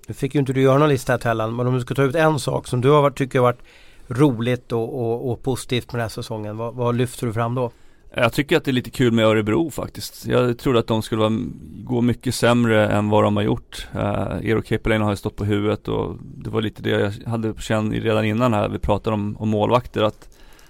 Nu 0.07 0.15
fick 0.15 0.35
ju 0.35 0.41
inte 0.41 0.53
du 0.53 0.63
göra 0.63 0.79
någon 0.79 0.89
lista 0.89 1.13
här 1.13 1.19
Tellan, 1.19 1.57
men 1.57 1.67
om 1.67 1.75
du 1.75 1.81
ska 1.81 1.95
ta 1.95 2.03
ut 2.03 2.15
en 2.15 2.39
sak 2.39 2.69
som 2.69 2.81
du 2.81 2.91
har 2.91 3.03
varit, 3.03 3.17
tycker 3.17 3.39
har 3.39 3.47
varit 3.47 3.63
roligt 4.09 4.73
och, 4.73 5.01
och, 5.01 5.33
och 5.33 5.43
positivt 5.43 5.93
med 5.93 5.99
den 5.99 6.03
här 6.03 6.09
säsongen, 6.09 6.57
vad, 6.57 6.75
vad 6.75 6.97
lyfter 6.97 7.27
du 7.27 7.33
fram 7.33 7.55
då? 7.55 7.71
Jag 8.19 8.33
tycker 8.33 8.57
att 8.57 8.65
det 8.65 8.71
är 8.71 8.73
lite 8.73 8.91
kul 8.91 9.13
med 9.13 9.25
Örebro 9.25 9.71
faktiskt. 9.71 10.27
Jag 10.27 10.59
trodde 10.59 10.79
att 10.79 10.87
de 10.87 11.03
skulle 11.03 11.21
vara, 11.21 11.39
gå 11.85 12.01
mycket 12.01 12.35
sämre 12.35 12.89
än 12.89 13.09
vad 13.09 13.25
de 13.25 13.37
har 13.37 13.43
gjort. 13.43 13.89
Eh, 13.95 14.37
Eero 14.43 14.63
Keppelin 14.63 15.03
har 15.03 15.11
ju 15.11 15.17
stått 15.17 15.37
på 15.37 15.45
huvudet 15.45 15.89
och 15.89 16.17
det 16.21 16.51
var 16.51 16.63
lite 16.63 16.83
det 16.83 16.91
jag 16.91 17.31
hade 17.31 17.53
på 17.53 17.61
känn 17.61 17.93
redan 17.93 18.25
innan 18.25 18.53
här. 18.55 18.69
Vi 18.69 18.79
pratade 18.79 19.15
om, 19.15 19.37
om 19.37 19.49
målvakter 19.49 20.03
att 20.03 20.29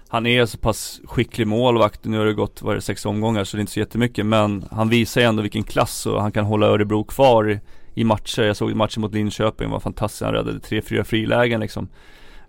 han 0.09 0.27
är 0.27 0.47
så 0.47 0.59
pass 0.59 1.01
skicklig 1.05 1.47
målvakt. 1.47 2.05
Nu 2.05 2.19
har 2.19 2.27
det 2.27 2.33
gått, 2.33 2.63
vad 2.63 2.73
är 2.73 2.77
det, 2.77 2.83
sex 2.83 3.07
omgångar 3.07 3.45
så 3.45 3.57
det 3.57 3.59
är 3.59 3.63
inte 3.63 3.73
så 3.73 3.81
jättemycket. 3.81 4.27
Men 4.27 4.65
han 4.71 4.89
visar 4.89 5.21
ju 5.21 5.27
ändå 5.27 5.43
vilken 5.43 5.65
klass 5.65 6.07
och 6.07 6.23
han 6.23 6.33
kan 6.33 6.45
hålla 6.45 6.67
Örebro 6.67 7.05
kvar 7.05 7.51
i, 7.51 7.61
i 7.95 8.05
matcher. 8.05 8.43
Jag 8.43 8.57
såg 8.57 8.75
matchen 8.75 9.01
mot 9.01 9.15
Linköping, 9.15 9.71
var 9.71 9.81
fantastisk. 9.81 10.23
Han 10.23 10.35
räddade 10.35 10.61
tre, 10.61 10.83
fyra 10.83 11.05
frilägen 11.05 11.61
liksom. 11.61 11.89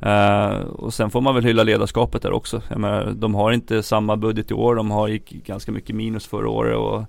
Uh, 0.05 0.59
och 0.59 0.93
sen 0.93 1.09
får 1.09 1.21
man 1.21 1.35
väl 1.35 1.43
hylla 1.43 1.63
ledarskapet 1.63 2.21
där 2.21 2.31
också. 2.31 2.61
Jag 2.69 2.79
menar, 2.79 3.11
de 3.15 3.35
har 3.35 3.51
inte 3.51 3.83
samma 3.83 4.17
budget 4.17 4.51
i 4.51 4.53
år, 4.53 4.75
de 4.75 4.91
har 4.91 5.07
gick 5.07 5.29
ganska 5.29 5.71
mycket 5.71 5.95
minus 5.95 6.27
förra 6.27 6.49
året 6.49 6.77
och 6.77 7.03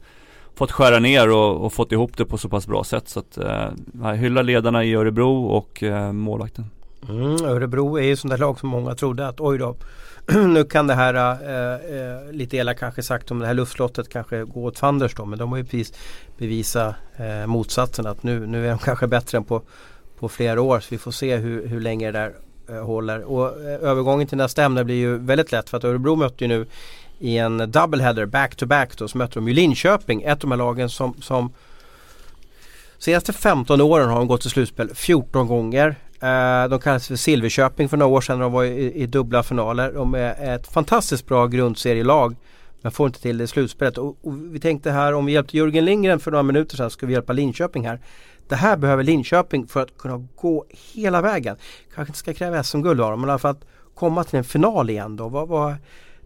fått 0.55 0.72
skära 0.72 0.99
ner 0.99 1.30
och, 1.30 1.64
och 1.64 1.72
fått 1.72 1.93
ihop 1.93 2.16
det 2.16 2.24
på 2.24 2.39
så 2.39 2.49
pass 2.49 2.66
bra 2.66 2.84
sätt. 2.84 3.09
Så 3.09 3.20
att 3.20 3.39
uh, 3.39 4.12
hylla 4.12 4.43
ledarna 4.43 4.84
i 4.84 4.95
Örebro 4.95 5.45
och 5.45 5.82
uh, 5.82 6.12
målvakten. 6.12 6.64
Mm, 7.09 7.45
Örebro 7.45 7.99
är 7.99 8.03
ju 8.03 8.16
sånt 8.16 8.30
där 8.30 8.39
lag 8.39 8.59
som 8.59 8.68
många 8.68 8.95
trodde 8.95 9.28
att 9.28 9.41
oj 9.41 9.59
då 9.59 9.76
nu 10.47 10.64
kan 10.64 10.86
det 10.86 10.95
här, 10.95 11.14
äh, 11.14 12.32
lite 12.32 12.57
elakt 12.57 12.80
kanske 12.80 13.03
sagt 13.03 13.30
om 13.30 13.39
det 13.39 13.47
här 13.47 13.55
luftslottet 13.55 14.09
kanske 14.09 14.45
gå 14.45 14.64
åt 14.64 14.78
fanders 14.78 15.14
då 15.14 15.24
men 15.24 15.39
de 15.39 15.51
har 15.51 15.59
ju 15.59 15.64
precis 15.64 15.93
bevisat 16.39 16.95
äh, 17.16 17.47
motsatsen 17.47 18.07
att 18.07 18.22
nu, 18.22 18.47
nu 18.47 18.66
är 18.66 18.70
de 18.70 18.78
kanske 18.78 19.07
bättre 19.07 19.39
än 19.39 19.45
på, 19.45 19.62
på 20.18 20.28
flera 20.28 20.61
år 20.61 20.80
så 20.80 20.86
vi 20.91 20.99
får 20.99 21.11
se 21.11 21.36
hur, 21.36 21.66
hur 21.66 21.80
länge 21.80 22.12
det 22.12 22.18
där 22.18 22.32
Eh, 22.69 22.85
håller. 22.85 23.25
Och 23.25 23.61
eh, 23.61 23.91
övergången 23.91 24.27
till 24.27 24.39
nästa 24.39 24.64
ämne 24.64 24.85
blir 24.85 24.95
ju 24.95 25.19
väldigt 25.19 25.53
lätt 25.53 25.71
för 25.71 25.77
att 25.77 25.85
Örebro 25.85 26.16
mötte 26.16 26.45
ju 26.45 26.49
nu 26.49 26.66
i 27.19 27.39
en 27.39 27.71
doubleheader 27.71 28.27
back 28.27 28.57
to 28.57 28.66
back 28.66 28.97
då 28.99 29.09
så 29.09 29.19
mötte 29.19 29.35
de 29.35 29.49
ju 29.49 29.55
Linköping, 29.55 30.23
ett 30.23 30.31
av 30.31 30.39
de 30.39 30.51
här 30.51 30.59
lagen 30.59 30.89
som, 30.89 31.14
som 31.23 31.53
senaste 32.99 33.33
15 33.33 33.81
åren 33.81 34.09
har 34.09 34.19
de 34.19 34.29
gått 34.29 34.41
till 34.41 34.51
slutspel 34.51 34.91
14 34.95 35.47
gånger. 35.47 35.97
Eh, 36.21 36.69
de 36.69 36.81
kallas 36.81 37.09
för 37.09 37.16
Silverköping 37.16 37.89
för 37.89 37.97
några 37.97 38.12
år 38.12 38.21
sedan 38.21 38.39
när 38.39 38.43
de 38.43 38.53
var 38.53 38.64
i, 38.64 38.93
i 38.93 39.07
dubbla 39.07 39.43
finaler. 39.43 39.93
De 39.93 40.14
är 40.14 40.55
ett 40.55 40.73
fantastiskt 40.73 41.27
bra 41.27 41.47
grundserielag 41.47 42.37
men 42.83 42.93
får 42.93 43.07
inte 43.07 43.23
till 43.23 43.39
det 43.39 43.45
i 43.45 43.47
slutspelet. 43.47 43.99
Och, 43.99 44.16
och, 44.23 44.35
vi 44.55 44.61
tänkte 44.61 44.91
här 44.91 45.14
om 45.14 45.27
vi 45.27 45.33
hjälpte 45.33 45.57
Jörgen 45.57 45.85
Lindgren 45.85 46.21
för 46.21 46.31
några 46.31 46.43
minuter 46.43 46.77
sedan 46.77 46.91
ska 46.91 47.07
vi 47.07 47.12
hjälpa 47.12 47.33
Linköping 47.33 47.87
här. 47.87 48.01
Det 48.49 48.57
här 48.57 48.76
behöver 48.76 49.03
Linköping 49.03 49.66
för 49.66 49.82
att 49.82 49.99
kunna 49.99 50.26
gå 50.36 50.64
hela 50.94 51.20
vägen. 51.20 51.57
Kanske 51.94 52.11
inte 52.11 52.18
ska 52.18 52.34
kräva 52.34 52.62
SM-guld 52.62 53.01
av 53.01 53.11
dem 53.11 53.20
men 53.20 53.28
i 53.28 53.32
alla 53.32 53.38
fall 53.38 53.51
att 53.51 53.64
komma 53.94 54.24
till 54.24 54.38
en 54.38 54.44
final 54.44 54.90
igen 54.90 55.16
då. 55.16 55.28
Vad, 55.28 55.49
vad, 55.49 55.76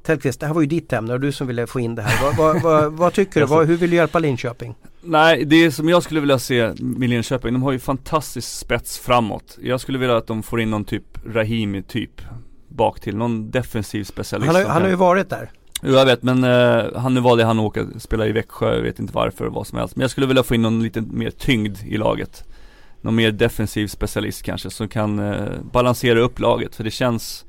Tellqvist, 0.02 0.40
det 0.40 0.46
här 0.46 0.54
var 0.54 0.60
ju 0.60 0.66
ditt 0.66 0.92
ämne 0.92 1.12
och 1.12 1.20
du 1.20 1.32
som 1.32 1.46
ville 1.46 1.66
få 1.66 1.80
in 1.80 1.94
det 1.94 2.02
här. 2.02 2.26
Vad, 2.26 2.36
vad, 2.36 2.62
vad, 2.62 2.92
vad 2.98 3.12
tycker 3.12 3.40
du? 3.40 3.46
Vad, 3.46 3.66
hur 3.66 3.76
vill 3.76 3.90
du 3.90 3.96
hjälpa 3.96 4.18
Linköping? 4.18 4.74
Nej, 5.00 5.44
det 5.44 5.72
som 5.72 5.88
jag 5.88 6.02
skulle 6.02 6.20
vilja 6.20 6.38
se 6.38 6.74
med 6.78 7.10
Linköping, 7.10 7.52
de 7.52 7.62
har 7.62 7.72
ju 7.72 7.78
fantastisk 7.78 8.58
spets 8.58 8.98
framåt. 8.98 9.58
Jag 9.62 9.80
skulle 9.80 9.98
vilja 9.98 10.16
att 10.16 10.26
de 10.26 10.42
får 10.42 10.60
in 10.60 10.70
någon 10.70 10.84
typ 10.84 11.04
Rahimi 11.26 11.82
typ 11.82 12.22
bak 12.68 13.00
till, 13.00 13.16
någon 13.16 13.50
defensiv 13.50 14.04
specialist. 14.04 14.52
Han 14.52 14.62
har, 14.62 14.72
han 14.72 14.82
har 14.82 14.88
ju 14.88 14.94
varit 14.94 15.30
där. 15.30 15.50
Jo 15.84 15.92
jag 15.92 16.06
vet 16.06 16.22
men 16.22 16.44
uh, 16.44 16.96
han 16.96 17.14
nu 17.14 17.20
valde 17.20 17.44
han 17.44 17.58
att 17.58 17.64
åka 17.64 17.86
spela 17.98 18.26
i 18.26 18.32
Växjö, 18.32 18.74
jag 18.74 18.82
vet 18.82 18.98
inte 18.98 19.14
varför 19.14 19.46
vad 19.46 19.66
som 19.66 19.78
helst. 19.78 19.96
Men 19.96 20.00
jag 20.00 20.10
skulle 20.10 20.26
vilja 20.26 20.42
få 20.42 20.54
in 20.54 20.62
någon 20.62 20.82
lite 20.82 21.00
mer 21.00 21.30
tyngd 21.30 21.78
i 21.86 21.96
laget. 21.96 22.44
Någon 23.00 23.14
mer 23.14 23.30
defensiv 23.30 23.86
specialist 23.86 24.42
kanske 24.42 24.70
som 24.70 24.88
kan 24.88 25.18
uh, 25.18 25.60
balansera 25.72 26.20
upp 26.20 26.38
laget 26.38 26.74
för 26.74 26.84
det 26.84 26.90
känns 26.90 27.44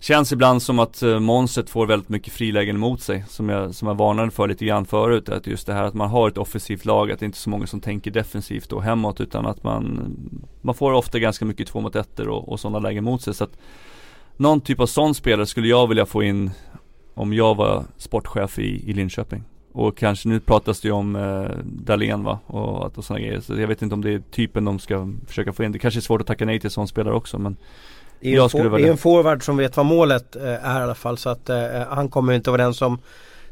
Känns 0.00 0.32
ibland 0.32 0.62
som 0.62 0.78
att 0.78 1.02
eh, 1.02 1.08
uh, 1.08 1.18
Monset 1.18 1.70
får 1.70 1.86
väldigt 1.86 2.08
mycket 2.08 2.32
frilägen 2.32 2.78
mot 2.78 3.02
sig 3.02 3.24
Som 3.28 3.48
jag, 3.48 3.74
som 3.74 3.88
jag 3.88 3.94
varnade 3.94 4.30
för 4.30 4.48
lite 4.48 4.64
grann 4.64 4.86
förut 4.86 5.28
Att 5.28 5.46
just 5.46 5.66
det 5.66 5.72
här 5.72 5.82
att 5.82 5.94
man 5.94 6.08
har 6.08 6.28
ett 6.28 6.38
offensivt 6.38 6.84
lag 6.84 7.10
Att 7.10 7.18
det 7.18 7.26
inte 7.26 7.36
är 7.36 7.40
så 7.40 7.50
många 7.50 7.66
som 7.66 7.80
tänker 7.80 8.10
defensivt 8.10 8.72
och 8.72 8.82
hemåt 8.82 9.20
Utan 9.20 9.46
att 9.46 9.62
man 9.62 10.14
Man 10.60 10.74
får 10.74 10.92
ofta 10.92 11.18
ganska 11.18 11.44
mycket 11.44 11.68
två 11.68 11.80
mot 11.80 11.96
ettor 11.96 12.28
och, 12.28 12.48
och 12.48 12.60
sådana 12.60 12.78
lägen 12.78 13.04
mot 13.04 13.22
sig 13.22 13.34
så 13.34 13.44
att 13.44 13.58
Någon 14.36 14.60
typ 14.60 14.80
av 14.80 14.86
sån 14.86 15.14
spelare 15.14 15.46
skulle 15.46 15.68
jag 15.68 15.86
vilja 15.86 16.06
få 16.06 16.22
in 16.22 16.50
om 17.16 17.32
jag 17.32 17.54
var 17.54 17.84
sportchef 17.96 18.58
i, 18.58 18.90
i 18.90 18.92
Linköping 18.92 19.44
och 19.72 19.96
kanske 19.96 20.28
nu 20.28 20.40
pratas 20.40 20.80
det 20.80 20.88
ju 20.88 20.92
om 20.92 21.16
eh, 21.16 21.58
Dahlén 21.64 22.24
va 22.24 22.38
och, 22.46 22.98
och 22.98 23.04
sådana 23.04 23.24
grejer. 23.24 23.40
Så 23.40 23.60
jag 23.60 23.68
vet 23.68 23.82
inte 23.82 23.94
om 23.94 24.02
det 24.02 24.12
är 24.12 24.22
typen 24.30 24.64
de 24.64 24.78
ska 24.78 25.12
försöka 25.26 25.52
få 25.52 25.64
in. 25.64 25.72
Det 25.72 25.78
kanske 25.78 26.00
är 26.00 26.02
svårt 26.02 26.20
att 26.20 26.26
tacka 26.26 26.44
nej 26.44 26.60
till 26.60 26.70
sån 26.70 26.88
spelare 26.88 27.14
också 27.14 27.38
men 27.38 27.56
det 28.20 28.28
är, 28.28 28.34
jag 28.34 28.50
skulle 28.50 28.68
det 28.68 28.82
är 28.82 28.90
en 28.90 28.96
forward 28.96 29.42
som 29.42 29.56
vet 29.56 29.76
vad 29.76 29.86
målet 29.86 30.36
eh, 30.36 30.42
är 30.42 30.80
i 30.80 30.82
alla 30.82 30.94
fall 30.94 31.18
så 31.18 31.28
att 31.28 31.48
eh, 31.48 31.58
han 31.88 32.08
kommer 32.08 32.32
inte 32.32 32.50
vara 32.50 32.62
den 32.62 32.74
som 32.74 32.98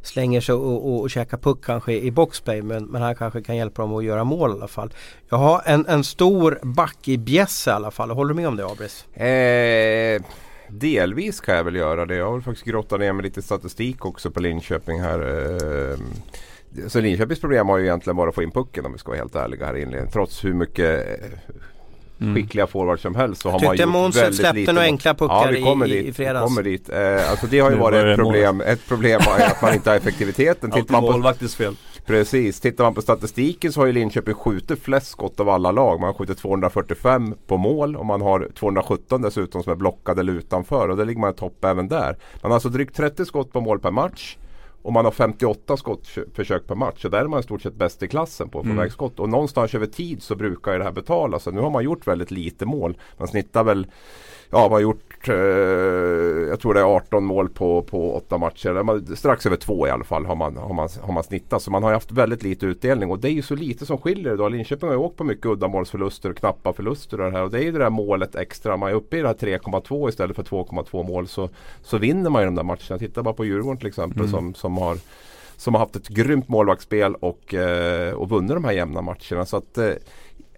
slänger 0.03 0.41
sig 0.41 0.55
och, 0.55 0.87
och, 0.87 1.01
och 1.01 1.11
käkar 1.11 1.39
puck 1.39 1.65
kanske 1.65 1.93
i 1.93 2.11
boxplay 2.11 2.63
men, 2.63 2.85
men 2.85 3.03
han 3.03 3.15
kanske 3.15 3.43
kan 3.43 3.57
hjälpa 3.57 3.83
dem 3.83 3.97
att 3.97 4.05
göra 4.05 4.25
mål 4.25 4.51
i 4.51 4.53
alla 4.53 4.69
fall. 4.69 4.91
Jag 5.29 5.37
har 5.37 5.63
en, 5.65 5.87
en 5.87 6.05
stor 6.05 6.59
back 6.63 7.09
i 7.09 7.19
bjässe 7.19 7.71
i 7.71 7.73
alla 7.73 7.91
fall. 7.91 8.11
Håller 8.11 8.29
du 8.29 8.35
med 8.35 8.49
om 8.49 8.57
det 8.57 8.67
Abris? 8.67 9.07
Eh, 9.15 10.23
delvis 10.69 11.41
kan 11.41 11.57
jag 11.57 11.65
väl 11.65 11.77
göra 11.77 12.07
det. 12.07 12.17
Jag 12.17 12.31
har 12.31 12.41
faktiskt 12.41 12.67
grottat 12.67 13.01
ner 13.01 13.13
med 13.13 13.25
lite 13.25 13.43
statistik 13.43 14.05
också 14.05 14.31
på 14.31 14.41
Linköping 14.41 15.01
här. 15.01 15.21
Eh, 15.21 15.99
så 16.89 17.01
Linköpings 17.01 17.41
problem 17.41 17.69
har 17.69 17.79
ju 17.79 17.85
egentligen 17.85 18.17
bara 18.17 18.29
att 18.29 18.35
få 18.35 18.43
in 18.43 18.51
pucken 18.51 18.87
om 18.87 18.93
vi 18.93 18.99
ska 18.99 19.11
vara 19.11 19.19
helt 19.19 19.35
ärliga 19.35 19.67
här 19.67 19.75
inledningen. 19.75 20.13
Trots 20.13 20.45
hur 20.45 20.55
mycket 20.55 21.07
mm. 22.21 22.35
skickliga 22.35 22.67
forwards 22.67 23.03
som 23.03 23.15
helst. 23.15 23.43
Så 23.43 23.51
har 23.51 23.61
man 23.65 23.77
gjort 23.77 23.89
Måns 23.89 24.37
släppte 24.37 24.73
några 24.73 24.87
enkla 24.87 25.15
puckar 25.15 25.35
ja, 25.35 25.51
vi 25.51 25.63
kommer 25.63 25.87
i, 25.87 25.91
dit, 25.91 26.07
i 26.07 26.13
fredags. 26.13 26.49
kommer 26.49 26.63
dit. 26.63 26.89
Eh, 26.89 27.31
alltså 27.31 27.47
det 27.47 27.59
har 27.59 27.71
ju 27.71 27.77
varit 27.77 28.05
ett 28.05 28.17
problem. 28.17 28.61
Ett 28.61 28.89
problem 28.89 29.21
är 29.39 29.47
att 29.47 29.63
man 29.63 29.75
inte 29.75 29.91
har 29.91 29.97
effektiviteten. 29.97 30.73
Alltid 30.73 30.91
målvaktens 30.91 31.57
fel. 31.57 31.77
Precis, 32.07 32.61
tittar 32.61 32.85
man 32.85 32.95
på 32.95 33.03
statistiken 33.03 33.73
så 33.73 33.81
har 33.81 33.87
ju 33.87 33.93
Linköping 33.93 34.35
skjutit 34.35 34.79
flest 34.79 35.07
skott 35.07 35.41
av 35.41 35.49
alla 35.49 35.73
lag. 35.73 36.01
Man 36.01 36.07
har 36.07 36.15
skjutit 36.15 36.39
245 36.39 37.35
på 37.47 37.57
mål 37.57 37.97
och 37.97 38.07
man 38.07 38.21
har 38.21 38.49
217 38.55 39.23
dessutom 39.23 39.63
som 39.63 39.73
är 39.73 39.77
blockade 39.77 40.21
eller 40.21 40.33
utanför. 40.33 40.89
Och 40.89 40.97
det 40.97 41.05
ligger 41.05 41.21
man 41.21 41.31
i 41.31 41.35
topp 41.35 41.65
även 41.65 41.89
där. 41.89 42.17
Man 42.43 42.51
har 42.51 42.55
alltså 42.55 42.69
drygt 42.69 42.97
30 42.97 43.25
skott 43.25 43.53
på 43.53 43.61
mål 43.61 43.79
per 43.79 43.91
match. 43.91 44.37
Och 44.83 44.93
man 44.93 45.05
har 45.05 45.13
58 45.13 45.77
skottförsök 45.77 46.67
per 46.67 46.75
match. 46.75 47.03
Så 47.03 47.09
där 47.09 47.21
är 47.21 47.29
man 47.29 47.41
i 47.41 47.43
stort 47.43 47.63
sett 47.63 47.75
bäst 47.75 48.03
i 48.03 48.09
klassen 48.09 48.49
på 48.49 48.63
få 48.63 48.71
mm. 48.71 48.91
Och 49.17 49.29
någonstans 49.29 49.75
över 49.75 49.87
tid 49.87 50.23
så 50.23 50.35
brukar 50.35 50.79
det 50.79 50.85
här 50.85 50.93
betala. 50.93 51.39
Så 51.39 51.51
nu 51.51 51.61
har 51.61 51.71
man 51.71 51.85
gjort 51.85 52.07
väldigt 52.07 52.31
lite 52.31 52.67
mål. 52.67 52.99
Man 53.19 53.29
snittar 53.29 53.65
väl 53.65 53.87
Ja, 54.51 54.61
man 54.61 54.73
har 54.73 54.81
gjort 54.81 55.14
eh, 55.29 56.49
Jag 56.49 56.61
tror 56.61 56.75
det 56.75 56.81
är 56.81 56.97
18 56.97 57.25
mål 57.25 57.49
på, 57.49 57.83
på 57.83 58.15
8 58.15 58.39
matcher. 58.39 59.15
Strax 59.15 59.47
över 59.47 59.57
två 59.57 59.87
i 59.87 59.91
alla 59.91 60.05
fall 60.05 60.27
har 60.27 60.37
man, 60.37 60.57
har, 60.57 60.75
man, 60.75 60.89
har 61.01 61.13
man 61.13 61.25
snittat. 61.25 61.63
Så 61.63 61.71
man 61.71 61.83
har 61.83 61.93
haft 61.93 62.13
väldigt 62.13 62.43
lite 62.43 62.67
utdelning. 62.67 63.11
Och 63.11 63.19
det 63.19 63.29
är 63.29 63.33
ju 63.33 63.43
så 63.43 63.55
lite 63.55 63.87
som 63.87 63.99
skiljer 63.99 64.35
idag. 64.35 64.53
Linköping 64.53 64.89
har 64.89 64.95
ju 64.95 65.01
åkt 65.01 65.17
på 65.17 65.25
mycket 65.25 65.47
uddamålsförluster 65.47 66.31
och 66.31 66.37
knappa 66.37 66.73
förluster. 66.73 67.21
Och 67.21 67.31
det, 67.31 67.37
här. 67.37 67.45
och 67.45 67.51
det 67.51 67.59
är 67.59 67.63
ju 67.63 67.73
det 67.73 67.79
där 67.79 67.91
målet 67.91 68.37
extra. 68.37 68.77
Man 68.77 68.91
är 68.91 68.95
uppe 68.95 69.19
i 69.19 69.21
det 69.21 69.29
här 69.29 69.35
3,2 69.35 70.09
istället 70.09 70.37
för 70.37 70.43
2,2 70.43 71.07
mål. 71.09 71.29
Så, 71.29 71.49
så 71.83 71.99
vinner 71.99 72.31
man 72.31 72.43
ju 72.43 72.47
de 72.47 72.55
där 72.55 72.63
matcherna. 72.63 72.99
Titta 72.99 73.23
bara 73.23 73.35
på 73.35 73.45
Djurgården 73.45 73.79
till 73.79 73.89
exempel 73.89 74.21
mm. 74.21 74.31
som, 74.31 74.55
som 74.55 74.77
har 74.77 74.99
som 75.57 75.75
har 75.75 75.79
haft 75.79 75.97
ett 75.97 76.09
grymt 76.09 76.49
målvaktsspel 76.49 77.15
och, 77.15 77.55
eh, 77.55 78.15
och 78.15 78.29
vunnit 78.29 78.51
de 78.51 78.65
här 78.65 78.73
jämna 78.73 79.03
matcherna. 79.03 79.47
Så 79.47 79.57
att, 79.57 79.79
eh, 79.79 79.91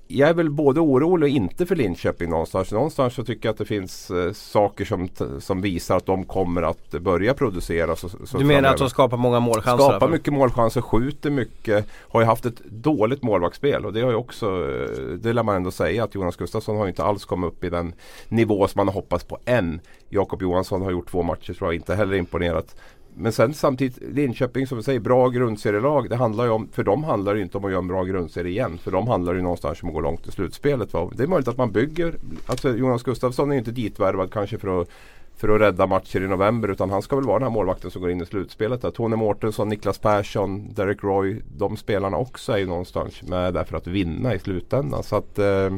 jag 0.08 0.28
är 0.28 0.34
väl 0.34 0.50
både 0.50 0.80
orolig 0.80 1.26
och 1.26 1.36
inte 1.36 1.66
för 1.66 1.76
Linköping 1.76 2.30
någonstans. 2.30 2.72
Någonstans 2.72 3.14
så 3.14 3.24
tycker 3.24 3.48
jag 3.48 3.52
att 3.52 3.58
det 3.58 3.64
finns 3.64 4.10
eh, 4.10 4.32
saker 4.32 4.84
som, 4.84 5.08
som 5.40 5.60
visar 5.60 5.96
att 5.96 6.06
de 6.06 6.24
kommer 6.24 6.62
att 6.62 6.90
börja 6.90 7.34
producera. 7.34 7.96
Så, 7.96 8.08
så 8.08 8.38
du 8.38 8.44
menar 8.44 8.70
att 8.70 8.78
de 8.78 8.90
skapar 8.90 9.16
många 9.16 9.40
målchanser? 9.40 9.88
Skapar 9.88 10.08
mycket 10.08 10.32
målchanser, 10.32 10.80
skjuter 10.80 11.30
mycket. 11.30 11.86
Har 12.08 12.20
ju 12.20 12.26
haft 12.26 12.46
ett 12.46 12.64
dåligt 12.64 13.22
målvaktsspel 13.22 13.86
och 13.86 13.92
det 13.92 14.00
har 14.00 14.10
ju 14.10 14.16
också, 14.16 14.46
eh, 14.46 15.02
det 15.02 15.32
lär 15.32 15.42
man 15.42 15.56
ändå 15.56 15.70
säga 15.70 16.04
att 16.04 16.14
Jonas 16.14 16.36
Gustafsson 16.36 16.76
har 16.76 16.88
inte 16.88 17.04
alls 17.04 17.24
kommit 17.24 17.48
upp 17.48 17.64
i 17.64 17.70
den 17.70 17.92
nivå 18.28 18.68
som 18.68 18.78
man 18.78 18.88
har 18.88 18.94
hoppats 18.94 19.24
på 19.24 19.38
än. 19.44 19.80
Jakob 20.08 20.42
Johansson 20.42 20.82
har 20.82 20.90
gjort 20.90 21.10
två 21.10 21.22
matcher 21.22 21.52
tror 21.52 21.72
jag 21.72 21.74
inte 21.74 21.94
heller 21.94 22.16
imponerat 22.16 22.76
men 23.18 23.32
sen 23.32 23.54
samtidigt 23.54 23.98
Linköping 24.14 24.66
som 24.66 24.78
vi 24.78 24.84
säger, 24.84 25.00
bra 25.00 25.28
grundserielag. 25.28 26.10
Det 26.10 26.16
handlar 26.16 26.44
ju 26.44 26.50
om, 26.50 26.68
för 26.72 26.84
dem 26.84 27.04
handlar 27.04 27.34
det 27.34 27.40
inte 27.40 27.58
om 27.58 27.64
att 27.64 27.70
göra 27.70 27.82
en 27.82 27.88
bra 27.88 28.04
grundserie 28.04 28.50
igen. 28.50 28.78
För 28.78 28.90
dem 28.90 29.08
handlar 29.08 29.34
det 29.34 29.42
någonstans 29.42 29.82
om 29.82 29.88
att 29.88 29.94
gå 29.94 30.00
långt 30.00 30.28
i 30.28 30.30
slutspelet. 30.30 30.92
Va? 30.92 31.10
Det 31.12 31.22
är 31.22 31.26
möjligt 31.26 31.48
att 31.48 31.56
man 31.56 31.72
bygger, 31.72 32.14
alltså 32.46 32.76
Jonas 32.76 33.02
Gustafsson 33.02 33.50
är 33.50 33.54
ju 33.54 33.58
inte 33.58 33.70
ditvärvad 33.70 34.32
kanske 34.32 34.58
för 34.58 34.80
att 34.80 34.88
för 35.36 35.48
att 35.48 35.60
rädda 35.60 35.86
matcher 35.86 36.20
i 36.20 36.28
november 36.28 36.68
utan 36.68 36.90
han 36.90 37.02
ska 37.02 37.16
väl 37.16 37.24
vara 37.24 37.38
den 37.38 37.48
här 37.48 37.54
målvakten 37.54 37.90
som 37.90 38.02
går 38.02 38.10
in 38.10 38.20
i 38.20 38.26
slutspelet. 38.26 38.82
Där. 38.82 38.90
Tony 38.90 39.16
Mårtensson, 39.16 39.68
Niklas 39.68 39.98
Persson, 39.98 40.74
Derek 40.74 41.04
Roy. 41.04 41.42
De 41.56 41.76
spelarna 41.76 42.16
också 42.16 42.52
är 42.52 42.58
ju 42.58 42.66
någonstans 42.66 43.22
med 43.22 43.54
där 43.54 43.64
för 43.64 43.76
att 43.76 43.86
vinna 43.86 44.34
i 44.34 44.38
slutändan. 44.38 45.02
Så 45.02 45.16
att, 45.16 45.38
eh, 45.38 45.70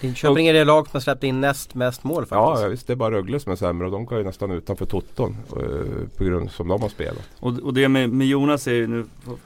Linköping 0.00 0.46
är 0.46 0.52
det 0.52 0.64
lag 0.64 0.86
som 0.86 0.96
har 0.96 1.00
släppt 1.00 1.24
in 1.24 1.40
näst 1.40 1.74
mest 1.74 2.04
mål 2.04 2.26
faktiskt. 2.26 2.62
Ja 2.62 2.68
visst, 2.68 2.86
det 2.86 2.92
är 2.92 2.96
bara 2.96 3.14
Rögle 3.14 3.40
som 3.40 3.52
är 3.52 3.56
sämre 3.56 3.86
och 3.86 3.92
de 3.92 4.04
går 4.04 4.18
ju 4.18 4.24
nästan 4.24 4.50
utanför 4.50 4.86
Totton 4.86 5.36
eh, 5.50 6.18
på 6.18 6.24
grund 6.24 6.50
som 6.50 6.68
de 6.68 6.82
har 6.82 6.88
spelat. 6.88 7.28
Och, 7.40 7.58
och 7.58 7.74
det 7.74 7.88
med, 7.88 8.10
med 8.10 8.26
Jonas 8.26 8.66
är 8.66 8.72
ju, 8.72 8.86
nu 8.86 9.04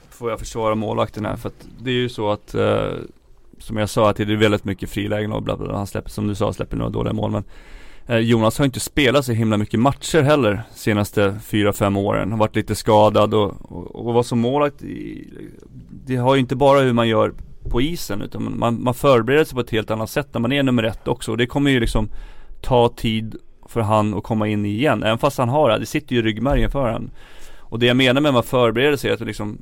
får 0.09 0.29
jag 0.29 0.39
försvara 0.39 0.75
målvakten 0.75 1.25
här 1.25 1.35
för 1.35 1.49
att 1.49 1.67
det 1.79 1.89
är 1.89 1.95
ju 1.95 2.09
så 2.09 2.31
att 2.31 2.55
eh, 2.55 2.91
som 3.59 3.77
jag 3.77 3.89
sa 3.89 4.09
att 4.09 4.17
det 4.17 4.23
är 4.23 4.35
väldigt 4.35 4.65
mycket 4.65 4.89
frilägen 4.89 5.31
och 5.31 5.43
bla 5.43 5.57
bla, 5.57 5.65
bla. 5.65 5.77
Han 5.77 5.87
släpper, 5.87 6.09
som 6.09 6.27
du 6.27 6.35
sa, 6.35 6.53
släpper 6.53 6.77
några 6.77 6.91
dåliga 6.91 7.13
mål 7.13 7.31
men 7.31 7.43
Eh, 8.09 8.17
Jonas 8.17 8.57
har 8.57 8.65
inte 8.65 8.79
spelat 8.79 9.25
så 9.25 9.31
himla 9.31 9.57
mycket 9.57 9.79
matcher 9.79 10.21
heller 10.21 10.61
senaste 10.75 11.39
4-5 11.47 11.99
åren. 11.99 12.31
Har 12.31 12.39
varit 12.39 12.55
lite 12.55 12.75
skadad 12.75 13.33
och, 13.33 13.53
och, 13.61 13.95
och 13.95 14.13
var 14.13 14.23
som 14.23 14.39
målvakt 14.39 14.75
Det 16.05 16.15
har 16.15 16.35
ju 16.35 16.39
inte 16.39 16.55
bara 16.55 16.79
hur 16.79 16.93
man 16.93 17.07
gör 17.07 17.33
på 17.69 17.81
isen 17.81 18.21
utan 18.21 18.59
man, 18.59 18.83
man 18.83 18.93
förbereder 18.93 19.45
sig 19.45 19.53
på 19.53 19.59
ett 19.59 19.69
helt 19.69 19.91
annat 19.91 20.09
sätt 20.09 20.27
när 20.31 20.41
man 20.41 20.51
är 20.51 20.63
nummer 20.63 20.83
ett 20.83 21.07
också. 21.07 21.31
Och 21.31 21.37
det 21.37 21.47
kommer 21.47 21.71
ju 21.71 21.79
liksom 21.79 22.09
ta 22.61 22.89
tid 22.89 23.35
för 23.67 23.81
han 23.81 24.13
att 24.13 24.23
komma 24.23 24.47
in 24.47 24.65
igen. 24.65 25.03
Även 25.03 25.17
fast 25.17 25.37
han 25.37 25.49
har 25.49 25.69
det, 25.69 25.79
det 25.79 25.85
sitter 25.85 26.13
ju 26.13 26.19
i 26.19 26.23
ryggmärgen 26.23 26.71
för 26.71 26.91
han. 26.91 27.11
Och 27.57 27.79
det 27.79 27.85
jag 27.85 27.97
menar 27.97 28.21
med 28.21 28.29
att 28.29 28.33
man 28.33 28.43
förbereder 28.43 28.97
sig 28.97 29.09
är 29.09 29.13
att 29.13 29.19
liksom 29.21 29.57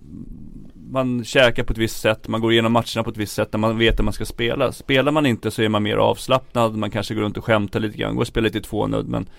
man 0.91 1.23
käkar 1.23 1.63
på 1.63 1.73
ett 1.73 1.77
visst 1.77 1.99
sätt, 1.99 2.27
man 2.27 2.41
går 2.41 2.51
igenom 2.51 2.71
matcherna 2.71 3.03
på 3.03 3.09
ett 3.09 3.17
visst 3.17 3.33
sätt 3.33 3.49
när 3.51 3.59
man 3.59 3.77
vet 3.77 3.99
att 3.99 4.05
man 4.05 4.13
ska 4.13 4.25
spela. 4.25 4.71
Spelar 4.71 5.11
man 5.11 5.25
inte 5.25 5.51
så 5.51 5.61
är 5.61 5.69
man 5.69 5.83
mer 5.83 5.97
avslappnad, 5.97 6.75
man 6.75 6.91
kanske 6.91 7.13
går 7.13 7.21
runt 7.21 7.37
och 7.37 7.45
skämtar 7.45 7.79
lite 7.79 7.97
grann, 7.97 8.15
går 8.15 8.21
och 8.21 8.27
spelar 8.27 8.45
lite 8.45 8.61
tvånöd 8.61 9.07
men 9.07 9.29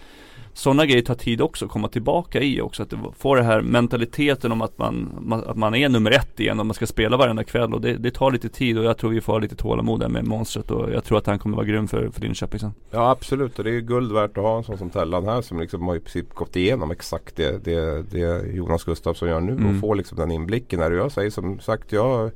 sådana 0.59 0.87
grejer 0.87 1.03
tar 1.03 1.15
tid 1.15 1.41
också 1.41 1.65
att 1.65 1.71
komma 1.71 1.89
tillbaka 1.89 2.41
i 2.41 2.61
också. 2.61 2.83
Att 2.83 2.93
få 3.19 3.35
det 3.35 3.43
här 3.43 3.63
mentaliteten 3.63 4.53
om 4.53 4.63
att 4.63 4.79
man, 4.79 5.45
att 5.47 5.57
man 5.57 5.75
är 5.75 5.89
nummer 5.89 6.11
ett 6.11 6.41
igen 6.41 6.61
och 6.61 6.67
man 6.67 6.75
ska 6.75 6.87
spela 6.87 7.17
varenda 7.17 7.45
kväll. 7.45 7.75
Och 7.75 7.81
det, 7.81 7.95
det 7.95 8.11
tar 8.11 8.31
lite 8.31 8.49
tid 8.49 8.79
och 8.79 8.85
jag 8.85 8.99
tror 8.99 9.11
vi 9.11 9.21
får 9.21 9.33
ha 9.33 9.41
lite 9.41 9.57
tålamod 9.57 10.01
där 10.01 10.09
med 10.09 10.25
monstret. 10.27 10.71
Och 10.71 10.93
jag 10.93 11.05
tror 11.05 11.19
att 11.19 11.27
han 11.27 11.39
kommer 11.39 11.57
vara 11.57 11.67
grym 11.67 11.89
för, 11.89 12.11
för 12.11 12.21
Linköping 12.21 12.61
sen. 12.61 12.73
Ja 12.91 13.11
absolut 13.11 13.59
och 13.59 13.65
det 13.65 13.71
är 13.71 13.81
guld 13.81 14.13
värt 14.13 14.39
att 14.39 14.45
ha 14.45 14.57
en 14.57 14.65
sån 14.65 14.79
som 14.79 14.91
Tellan 14.91 15.25
här 15.25 15.43
som 15.43 15.61
liksom 15.61 15.83
har 15.89 15.97
i 15.97 16.01
princip 16.01 16.35
gått 16.35 16.57
igenom 16.57 16.91
exakt 16.91 17.37
det, 17.37 17.65
det, 17.65 18.03
det 18.03 18.47
Jonas 18.53 18.85
Gustafsson 18.85 19.29
gör 19.29 19.41
nu. 19.41 19.53
Mm. 19.53 19.75
Och 19.75 19.81
får 19.81 19.95
liksom 19.95 20.19
den 20.19 20.31
inblicken 20.31 20.81
här. 20.81 20.91
Och 20.91 20.99
jag 20.99 21.13
säger 21.13 21.31
som 21.31 21.61
sagt, 21.61 21.93
jag 21.93 22.31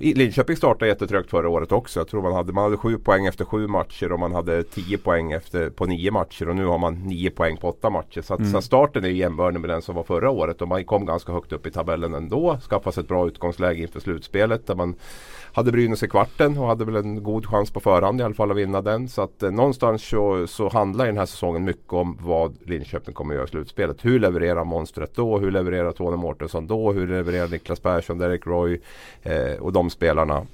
Linköping 0.00 0.56
startade 0.56 0.88
jättetrögt 0.88 1.30
förra 1.30 1.48
året 1.48 1.72
också. 1.72 2.00
Jag 2.00 2.08
tror 2.08 2.22
man 2.22 2.32
hade, 2.32 2.52
man 2.52 2.64
hade 2.64 2.76
sju 2.76 2.98
poäng 2.98 3.26
efter 3.26 3.44
sju 3.44 3.66
matcher 3.66 4.12
och 4.12 4.20
man 4.20 4.32
hade 4.32 4.62
tio 4.62 4.98
poäng 4.98 5.32
efter, 5.32 5.70
på 5.70 5.86
nio 5.86 6.10
matcher. 6.10 6.48
Och 6.48 6.56
nu 6.56 6.64
har 6.64 6.78
man 6.78 6.94
nio 6.94 7.30
poäng 7.30 7.56
på 7.56 7.68
åtta 7.68 7.90
matcher. 7.90 8.22
Så, 8.22 8.34
att, 8.34 8.40
mm. 8.40 8.52
så 8.52 8.60
starten 8.60 9.04
är 9.04 9.08
jämnbördig 9.08 9.60
med 9.60 9.70
den 9.70 9.82
som 9.82 9.94
var 9.94 10.02
förra 10.02 10.30
året. 10.30 10.62
Och 10.62 10.68
man 10.68 10.84
kom 10.84 11.06
ganska 11.06 11.32
högt 11.32 11.52
upp 11.52 11.66
i 11.66 11.70
tabellen 11.70 12.14
ändå. 12.14 12.58
Skaffade 12.68 12.94
sig 12.94 13.00
ett 13.00 13.08
bra 13.08 13.26
utgångsläge 13.26 13.82
inför 13.82 14.00
slutspelet. 14.00 14.66
Där 14.66 14.74
man 14.74 14.94
hade 15.52 15.72
Brynäs 15.72 16.02
i 16.02 16.08
kvarten 16.08 16.58
och 16.58 16.66
hade 16.66 16.84
väl 16.84 16.96
en 16.96 17.22
god 17.22 17.46
chans 17.46 17.70
på 17.70 17.80
förhand 17.80 18.20
i 18.20 18.24
alla 18.24 18.34
fall 18.34 18.50
att 18.50 18.56
vinna 18.56 18.82
den. 18.82 19.08
Så 19.08 19.22
att 19.22 19.42
eh, 19.42 19.50
någonstans 19.50 20.08
så, 20.08 20.46
så 20.46 20.68
handlar 20.68 21.06
den 21.06 21.18
här 21.18 21.26
säsongen 21.26 21.64
mycket 21.64 21.92
om 21.92 22.18
vad 22.20 22.56
Linköping 22.64 23.14
kommer 23.14 23.34
att 23.34 23.36
göra 23.36 23.46
i 23.46 23.50
slutspelet. 23.50 24.04
Hur 24.04 24.18
levererar 24.18 24.64
monstret 24.64 25.14
då? 25.14 25.38
Hur 25.38 25.50
levererar 25.50 25.92
Tony 25.92 26.16
Mårtensson 26.16 26.66
då? 26.66 26.92
Hur 26.92 27.08
levererar 27.08 27.48
Niklas 27.48 27.80
Persson, 27.80 28.18
Derek 28.18 28.46
Roy 28.46 28.80
eh, 29.22 29.60
och 29.60 29.72
de 29.72 29.90
spelarna? 29.90 30.46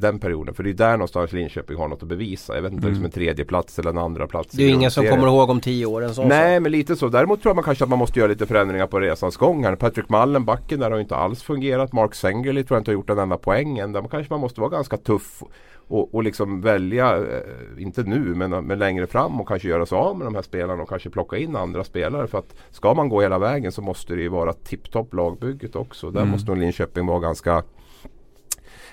Den 0.00 0.18
perioden. 0.18 0.54
För 0.54 0.62
det 0.62 0.70
är 0.70 0.74
där 0.74 0.92
någonstans 0.92 1.32
Linköping 1.32 1.76
har 1.76 1.88
något 1.88 2.02
att 2.02 2.08
bevisa. 2.08 2.54
Jag 2.54 2.62
vet 2.62 2.72
inte, 2.72 2.82
mm. 2.82 2.90
liksom 2.90 3.04
en 3.04 3.10
tredje 3.10 3.44
plats 3.44 3.78
eller 3.78 3.90
en 3.90 3.98
andra 3.98 4.26
plats. 4.26 4.54
Det 4.56 4.64
är 4.64 4.68
ingen 4.68 4.90
som 4.90 5.06
kommer 5.06 5.26
ihåg 5.26 5.50
om 5.50 5.60
tio 5.60 5.86
år. 5.86 6.04
En 6.04 6.14
sån 6.14 6.28
Nej, 6.28 6.56
så. 6.56 6.62
men 6.62 6.72
lite 6.72 6.96
så. 6.96 7.08
Däremot 7.08 7.42
tror 7.42 7.50
jag 7.50 7.56
man 7.56 7.64
kanske 7.64 7.84
att 7.84 7.90
man 7.90 7.98
måste 7.98 8.18
göra 8.18 8.28
lite 8.28 8.46
förändringar 8.46 8.86
på 8.86 9.00
resans 9.00 9.36
gång. 9.36 9.64
Här. 9.64 9.76
Patrick 9.76 10.08
Mullen, 10.08 10.44
backen 10.44 10.80
där 10.80 10.90
har 10.90 10.98
inte 10.98 11.16
alls 11.16 11.42
fungerat. 11.42 11.92
Mark 11.92 12.14
Sengeli 12.14 12.64
tror 12.64 12.76
jag 12.76 12.80
inte 12.80 12.90
har 12.90 12.94
gjort 12.94 13.10
en 13.10 13.18
enda 13.18 13.36
poäng 13.36 13.78
än. 13.78 13.92
Där 13.92 14.02
kanske 14.10 14.32
man 14.32 14.40
måste 14.40 14.60
vara 14.60 14.70
ganska 14.70 14.96
tuff 14.96 15.42
och, 15.88 16.14
och 16.14 16.22
liksom 16.22 16.60
välja, 16.60 17.16
eh, 17.16 17.82
inte 17.82 18.02
nu 18.02 18.34
men, 18.34 18.50
men 18.50 18.78
längre 18.78 19.06
fram 19.06 19.40
och 19.40 19.48
kanske 19.48 19.68
göra 19.68 19.86
sig 19.86 19.98
av 19.98 20.16
med 20.16 20.26
de 20.26 20.34
här 20.34 20.42
spelarna 20.42 20.82
och 20.82 20.88
kanske 20.88 21.10
plocka 21.10 21.36
in 21.36 21.56
andra 21.56 21.84
spelare. 21.84 22.26
För 22.26 22.38
att 22.38 22.54
ska 22.70 22.94
man 22.94 23.08
gå 23.08 23.20
hela 23.20 23.38
vägen 23.38 23.72
så 23.72 23.82
måste 23.82 24.14
det 24.14 24.22
ju 24.22 24.28
vara 24.28 24.52
tipptopp 24.52 25.14
lagbygget 25.14 25.76
också. 25.76 26.10
Där 26.10 26.20
mm. 26.20 26.30
måste 26.30 26.50
nog 26.50 26.58
Linköping 26.58 27.06
vara 27.06 27.20
ganska 27.20 27.62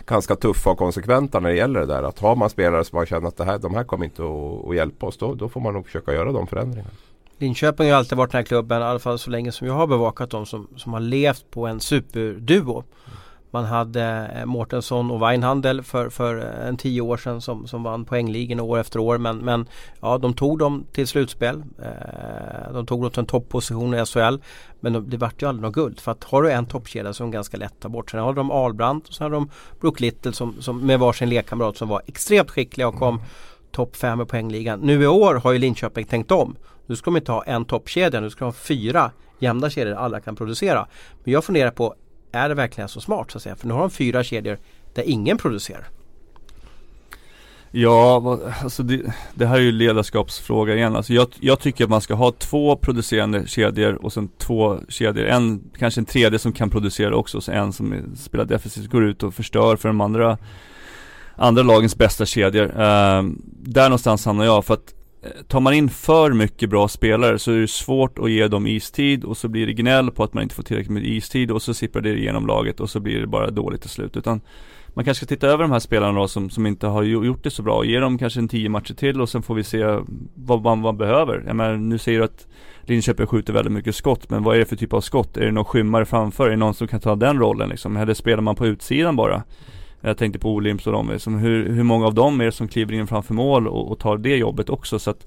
ganska 0.05 0.35
tuffa 0.35 0.69
och 0.69 0.77
konsekventa 0.77 1.39
när 1.39 1.49
det 1.49 1.55
gäller 1.55 1.79
det 1.79 1.85
där. 1.85 2.03
Att 2.03 2.19
har 2.19 2.35
man 2.35 2.49
spelare 2.49 2.83
som 2.83 2.97
man 2.97 3.05
känner 3.05 3.27
att 3.27 3.37
det 3.37 3.45
här, 3.45 3.57
de 3.57 3.75
här 3.75 3.83
kommer 3.83 4.05
inte 4.05 4.23
att, 4.23 4.69
att 4.69 4.75
hjälpa 4.75 5.05
oss 5.05 5.17
då, 5.17 5.33
då 5.33 5.49
får 5.49 5.61
man 5.61 5.73
nog 5.73 5.85
försöka 5.85 6.13
göra 6.13 6.31
de 6.31 6.47
förändringarna. 6.47 6.89
Linköping 7.37 7.89
har 7.89 7.97
alltid 7.97 8.17
varit 8.17 8.31
den 8.31 8.39
här 8.39 8.45
klubben, 8.45 8.81
i 8.81 8.85
alla 8.85 8.99
fall 8.99 9.19
så 9.19 9.29
länge 9.29 9.51
som 9.51 9.67
jag 9.67 9.73
har 9.73 9.87
bevakat 9.87 10.29
dem, 10.29 10.45
som, 10.45 10.67
som 10.75 10.93
har 10.93 10.99
levt 10.99 11.51
på 11.51 11.67
en 11.67 11.79
superduo. 11.79 12.83
Man 13.51 13.65
hade 13.65 14.31
eh, 14.35 14.45
Mårtensson 14.45 15.11
och 15.11 15.21
Weinhandel 15.21 15.83
för, 15.83 16.09
för 16.09 16.37
eh, 16.37 16.67
en 16.67 16.77
tio 16.77 17.01
år 17.01 17.17
sedan 17.17 17.41
som, 17.41 17.67
som 17.67 17.83
vann 17.83 18.05
poängligan 18.05 18.59
år 18.59 18.79
efter 18.79 18.99
år. 18.99 19.17
Men, 19.17 19.37
men 19.37 19.67
ja, 20.01 20.17
de 20.17 20.33
tog 20.33 20.59
dem 20.59 20.85
till 20.91 21.07
slutspel. 21.07 21.63
Eh, 21.83 22.73
de 22.73 22.85
tog 22.85 23.01
dem 23.01 23.11
till 23.11 23.19
en 23.19 23.25
topposition 23.25 23.93
i 23.93 24.05
SHL. 24.05 24.37
Men 24.79 24.93
de, 24.93 25.09
det 25.09 25.17
vart 25.17 25.41
ju 25.41 25.49
aldrig 25.49 25.61
något 25.61 25.73
guld. 25.75 25.99
För 25.99 26.11
att 26.11 26.23
har 26.23 26.43
du 26.43 26.51
en 26.51 26.65
toppkedja 26.65 27.13
som 27.13 27.27
är 27.27 27.31
ganska 27.31 27.57
lätt 27.57 27.71
att 27.71 27.79
ta 27.79 27.89
bort. 27.89 28.11
Sen 28.11 28.19
har 28.19 28.33
de 28.33 28.51
Albrandt 28.51 29.07
och 29.07 29.13
sen 29.13 29.23
har 29.23 29.31
de 29.31 29.49
Brook 29.81 29.99
Little 29.99 30.33
som, 30.33 30.61
som 30.61 30.85
med 30.85 30.99
varsin 30.99 31.29
lekkamrat 31.29 31.77
som 31.77 31.89
var 31.89 32.01
extremt 32.05 32.51
skickliga 32.51 32.87
och 32.87 32.95
kom 32.95 33.21
topp 33.71 33.95
5 33.95 34.21
i 34.21 34.25
poängligan. 34.25 34.79
Nu 34.79 35.03
i 35.03 35.07
år 35.07 35.35
har 35.35 35.51
ju 35.51 35.59
Linköping 35.59 36.05
tänkt 36.05 36.31
om. 36.31 36.55
Nu 36.85 36.95
ska 36.95 37.11
de 37.11 37.17
inte 37.17 37.31
ha 37.31 37.43
en 37.43 37.65
toppkedja, 37.65 38.19
nu 38.19 38.29
ska 38.29 38.45
de 38.45 38.47
ha 38.47 38.53
fyra 38.53 39.11
jämna 39.39 39.69
kedjor 39.69 39.95
alla 39.95 40.19
kan 40.19 40.35
producera. 40.35 40.87
Men 41.23 41.33
jag 41.33 41.43
funderar 41.43 41.71
på, 41.71 41.95
är 42.35 42.49
det 42.49 42.55
verkligen 42.55 42.89
så 42.89 43.01
smart 43.01 43.31
så 43.31 43.37
att 43.37 43.41
säga? 43.43 43.55
För 43.55 43.67
nu 43.67 43.73
har 43.73 43.81
de 43.81 43.89
fyra 43.89 44.23
kedjor 44.23 44.57
där 44.93 45.03
ingen 45.03 45.37
producerar. 45.37 45.87
Ja, 47.77 48.39
alltså 48.63 48.83
det, 48.83 49.01
det, 49.33 49.45
här 49.45 49.55
är 49.55 49.61
ju 49.61 49.71
ledarskapsfråga 49.71 50.75
igen. 50.75 50.95
Alltså 50.95 51.13
jag, 51.13 51.27
jag, 51.39 51.59
tycker 51.59 51.83
att 51.83 51.89
man 51.89 52.01
ska 52.01 52.13
ha 52.13 52.31
två 52.31 52.75
producerande 52.75 53.47
kedjor 53.47 54.05
och 54.05 54.13
sen 54.13 54.29
två 54.37 54.79
kedjor. 54.89 55.25
En, 55.25 55.63
kanske 55.77 56.01
en 56.01 56.05
tredje 56.05 56.39
som 56.39 56.53
kan 56.53 56.69
producera 56.69 57.15
också. 57.15 57.37
och 57.37 57.49
en 57.49 57.73
som 57.73 58.15
spelar 58.15 58.45
defensivt, 58.45 58.89
går 58.89 59.05
ut 59.05 59.23
och 59.23 59.33
förstör 59.33 59.75
för 59.75 59.89
de 59.89 60.01
andra, 60.01 60.37
andra 61.35 61.63
lagens 61.63 61.97
bästa 61.97 62.25
kedjor. 62.25 62.65
Uh, 62.65 63.23
där 63.61 63.83
någonstans 63.83 64.25
hamnar 64.25 64.45
jag. 64.45 64.65
För 64.65 64.73
att 64.73 64.94
Eh, 65.25 65.43
tar 65.47 65.59
man 65.59 65.73
in 65.73 65.89
för 65.89 66.33
mycket 66.33 66.69
bra 66.69 66.87
spelare 66.87 67.39
så 67.39 67.51
är 67.51 67.57
det 67.57 67.67
svårt 67.67 68.19
att 68.19 68.31
ge 68.31 68.47
dem 68.47 68.67
istid 68.67 69.23
och 69.23 69.37
så 69.37 69.47
blir 69.47 69.67
det 69.67 69.73
gnäll 69.73 70.11
på 70.11 70.23
att 70.23 70.33
man 70.33 70.43
inte 70.43 70.55
får 70.55 70.63
tillräckligt 70.63 70.93
med 70.93 71.05
istid 71.05 71.51
och 71.51 71.61
så 71.61 71.73
sipprar 71.73 72.01
det 72.01 72.17
igenom 72.17 72.47
laget 72.47 72.79
och 72.79 72.89
så 72.89 72.99
blir 72.99 73.21
det 73.21 73.27
bara 73.27 73.49
dåligt 73.49 73.81
till 73.81 73.89
slut. 73.89 74.17
Utan 74.17 74.41
man 74.87 75.05
kanske 75.05 75.25
ska 75.25 75.35
titta 75.35 75.47
över 75.47 75.63
de 75.63 75.71
här 75.71 75.79
spelarna 75.79 76.19
då 76.19 76.27
som, 76.27 76.49
som 76.49 76.65
inte 76.65 76.87
har 76.87 77.03
gjort 77.03 77.43
det 77.43 77.49
så 77.49 77.63
bra 77.63 77.77
och 77.77 77.85
ge 77.85 77.99
dem 77.99 78.17
kanske 78.17 78.39
en 78.39 78.47
tio 78.47 78.69
matcher 78.69 78.93
till 78.93 79.21
och 79.21 79.29
sen 79.29 79.43
får 79.43 79.55
vi 79.55 79.63
se 79.63 79.99
vad 80.33 80.61
man, 80.61 80.81
vad 80.81 80.97
behöver. 80.97 81.43
Jag 81.47 81.55
menar, 81.55 81.77
nu 81.77 81.97
säger 81.97 82.19
du 82.19 82.25
att 82.25 82.47
Linköping 82.81 83.27
skjuter 83.27 83.53
väldigt 83.53 83.73
mycket 83.73 83.95
skott, 83.95 84.29
men 84.29 84.43
vad 84.43 84.55
är 84.55 84.59
det 84.59 84.65
för 84.65 84.75
typ 84.75 84.93
av 84.93 85.01
skott? 85.01 85.37
Är 85.37 85.45
det 85.45 85.51
någon 85.51 85.65
skymmare 85.65 86.05
framför? 86.05 86.45
Är 86.45 86.49
det 86.49 86.55
någon 86.55 86.73
som 86.73 86.87
kan 86.87 86.99
ta 86.99 87.15
den 87.15 87.39
rollen 87.39 87.69
liksom? 87.69 87.97
Eller 87.97 88.13
spelar 88.13 88.41
man 88.41 88.55
på 88.55 88.67
utsidan 88.67 89.15
bara? 89.15 89.43
Jag 90.05 90.17
tänkte 90.17 90.39
på 90.39 90.53
Olimps 90.53 90.87
och 90.87 90.93
dem, 90.93 91.09
liksom, 91.09 91.37
hur, 91.37 91.69
hur 91.69 91.83
många 91.83 92.05
av 92.05 92.13
dem 92.13 92.41
är 92.41 92.45
det 92.45 92.51
som 92.51 92.67
kliver 92.67 92.93
in 92.93 93.07
framför 93.07 93.33
mål 93.33 93.67
och, 93.67 93.91
och 93.91 93.99
tar 93.99 94.17
det 94.17 94.35
jobbet 94.35 94.69
också? 94.69 94.99
Så 94.99 95.09
att 95.09 95.25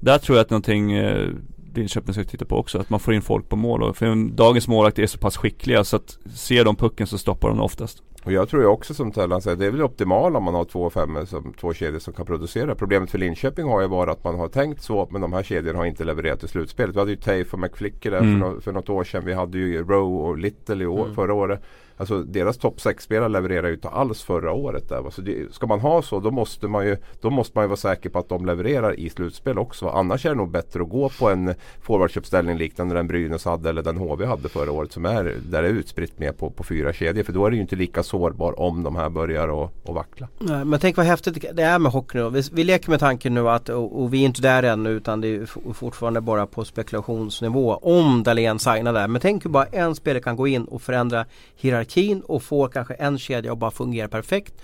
där 0.00 0.18
tror 0.18 0.38
jag 0.38 0.44
att 0.44 0.50
någonting 0.50 0.92
eh, 0.92 1.28
Linköping 1.74 2.14
ska 2.14 2.24
titta 2.24 2.44
på 2.44 2.56
också, 2.56 2.78
att 2.78 2.90
man 2.90 3.00
får 3.00 3.14
in 3.14 3.22
folk 3.22 3.48
på 3.48 3.56
mål. 3.56 3.82
Och 3.82 3.96
för 3.96 4.34
dagens 4.34 4.68
målvakter 4.68 5.02
är 5.02 5.06
så 5.06 5.18
pass 5.18 5.36
skickliga 5.36 5.84
så 5.84 5.96
att 5.96 6.18
ser 6.34 6.64
de 6.64 6.76
pucken 6.76 7.06
så 7.06 7.18
stoppar 7.18 7.48
de 7.48 7.60
oftast. 7.60 8.02
Och 8.24 8.32
jag 8.32 8.48
tror 8.48 8.62
ju 8.62 8.68
också 8.68 8.94
som 8.94 9.12
Tellan 9.12 9.42
säger, 9.42 9.56
det 9.56 9.66
är 9.66 9.70
väl 9.70 9.82
optimalt 9.82 10.36
om 10.36 10.44
man 10.44 10.54
har 10.54 10.64
två 10.64 10.90
femmor 10.90 11.24
som 11.24 11.52
två 11.60 11.74
kedjor 11.74 11.98
som 11.98 12.12
kan 12.12 12.26
producera. 12.26 12.74
Problemet 12.74 13.10
för 13.10 13.18
Linköping 13.18 13.66
har 13.66 13.80
ju 13.80 13.88
varit 13.88 14.10
att 14.10 14.24
man 14.24 14.38
har 14.38 14.48
tänkt 14.48 14.82
så 14.82 15.08
men 15.10 15.20
de 15.20 15.32
här 15.32 15.42
kedjorna 15.42 15.78
har 15.78 15.86
inte 15.86 16.04
levererat 16.04 16.44
i 16.44 16.48
slutspelet. 16.48 16.96
Vi 16.96 16.98
hade 16.98 17.10
ju 17.10 17.16
Tafe 17.16 17.48
och 17.52 17.58
McFlicker 17.58 18.10
där 18.10 18.18
mm. 18.18 18.40
för, 18.40 18.48
no 18.48 18.60
för 18.60 18.72
något 18.72 18.88
år 18.88 19.04
sedan. 19.04 19.22
Vi 19.24 19.32
hade 19.32 19.58
ju 19.58 19.84
Rowe 19.84 20.28
och 20.28 20.38
Little 20.38 20.84
i 20.84 20.86
år, 20.86 21.04
mm. 21.04 21.14
förra 21.14 21.34
året. 21.34 21.62
Alltså 21.96 22.22
deras 22.22 22.58
topp 22.58 22.78
6-spelare 22.78 23.28
levererar 23.28 23.68
ju 23.68 23.74
inte 23.74 23.88
alls 23.88 24.22
förra 24.22 24.52
året. 24.52 24.88
Där. 24.88 25.10
Så 25.10 25.22
det, 25.22 25.54
ska 25.54 25.66
man 25.66 25.80
ha 25.80 26.02
så 26.02 26.20
då 26.20 26.30
måste, 26.30 26.68
man 26.68 26.86
ju, 26.86 26.96
då 27.20 27.30
måste 27.30 27.58
man 27.58 27.64
ju 27.64 27.68
vara 27.68 27.76
säker 27.76 28.10
på 28.10 28.18
att 28.18 28.28
de 28.28 28.46
levererar 28.46 29.00
i 29.00 29.10
slutspel 29.10 29.58
också. 29.58 29.88
Annars 29.88 30.26
är 30.26 30.30
det 30.30 30.36
nog 30.36 30.50
bättre 30.50 30.82
att 30.82 30.88
gå 30.88 31.08
på 31.08 31.30
en 31.30 31.54
forwardsuppställning 31.80 32.56
liknande 32.56 32.94
den 32.94 33.06
Brynäs 33.06 33.44
hade 33.44 33.68
eller 33.70 33.82
den 33.82 33.96
HV 33.96 34.26
hade 34.26 34.48
förra 34.48 34.72
året. 34.72 34.92
Som 34.92 35.04
är, 35.04 35.36
där 35.50 35.62
det 35.62 35.68
är 35.68 35.72
utspritt 35.72 36.18
med 36.18 36.38
på, 36.38 36.50
på 36.50 36.64
fyra 36.64 36.92
kedjor. 36.92 37.22
För 37.22 37.32
då 37.32 37.46
är 37.46 37.50
det 37.50 37.56
ju 37.56 37.62
inte 37.62 37.76
lika 37.76 38.02
sårbar 38.12 38.60
om 38.60 38.82
de 38.82 38.96
här 38.96 39.10
börjar 39.10 39.64
att 39.64 39.94
vackla. 39.94 40.28
Nej, 40.38 40.64
men 40.64 40.80
tänk 40.80 40.96
vad 40.96 41.06
häftigt 41.06 41.44
det 41.52 41.62
är 41.62 41.78
med 41.78 41.92
hockey 41.92 42.18
nu. 42.18 42.30
Vi, 42.30 42.42
vi 42.52 42.64
leker 42.64 42.90
med 42.90 43.00
tanken 43.00 43.34
nu 43.34 43.48
att, 43.48 43.68
och, 43.68 44.02
och, 44.02 44.14
vi 44.14 44.20
är 44.20 44.24
inte 44.24 44.42
där 44.42 44.62
ännu 44.62 44.90
utan 44.90 45.20
det 45.20 45.28
är 45.28 45.72
fortfarande 45.72 46.20
bara 46.20 46.46
på 46.46 46.64
spekulationsnivå. 46.64 47.74
Om 47.74 48.22
Dahlén 48.22 48.58
signar 48.58 48.92
där. 48.92 49.08
Men 49.08 49.20
tänk 49.20 49.44
hur 49.44 49.50
bara 49.50 49.64
en 49.64 49.94
spelare 49.94 50.22
kan 50.22 50.36
gå 50.36 50.48
in 50.48 50.64
och 50.64 50.82
förändra 50.82 51.24
hierarkin 51.56 52.20
och 52.20 52.42
få 52.42 52.68
kanske 52.68 52.94
en 52.94 53.18
kedja 53.18 53.52
att 53.52 53.58
bara 53.58 53.70
fungera 53.70 54.08
perfekt. 54.08 54.54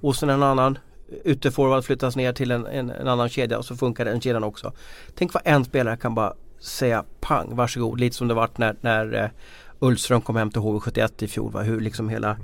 Och 0.00 0.16
sen 0.16 0.30
en 0.30 0.42
annan 0.42 0.78
ytterforward 1.24 1.84
flyttas 1.84 2.16
ner 2.16 2.32
till 2.32 2.50
en, 2.50 2.66
en, 2.66 2.90
en, 2.90 3.08
annan 3.08 3.28
kedja 3.28 3.58
och 3.58 3.64
så 3.64 3.76
funkar 3.76 4.04
den 4.04 4.20
kedjan 4.20 4.44
också. 4.44 4.72
Tänk 5.14 5.34
vad 5.34 5.42
en 5.46 5.64
spelare 5.64 5.96
kan 5.96 6.14
bara 6.14 6.34
säga 6.60 7.04
pang, 7.20 7.56
varsågod. 7.56 8.00
Lite 8.00 8.16
som 8.16 8.28
det 8.28 8.34
vart 8.34 8.58
när, 8.58 8.76
när 8.80 9.14
eh, 9.14 9.30
Ullström 9.80 10.20
kom 10.20 10.36
hem 10.36 10.50
till 10.50 10.60
HV71 10.60 11.24
i 11.24 11.28
fjol. 11.28 11.52
Va? 11.52 11.62
Hur 11.62 11.80
liksom 11.80 12.08
hela 12.08 12.36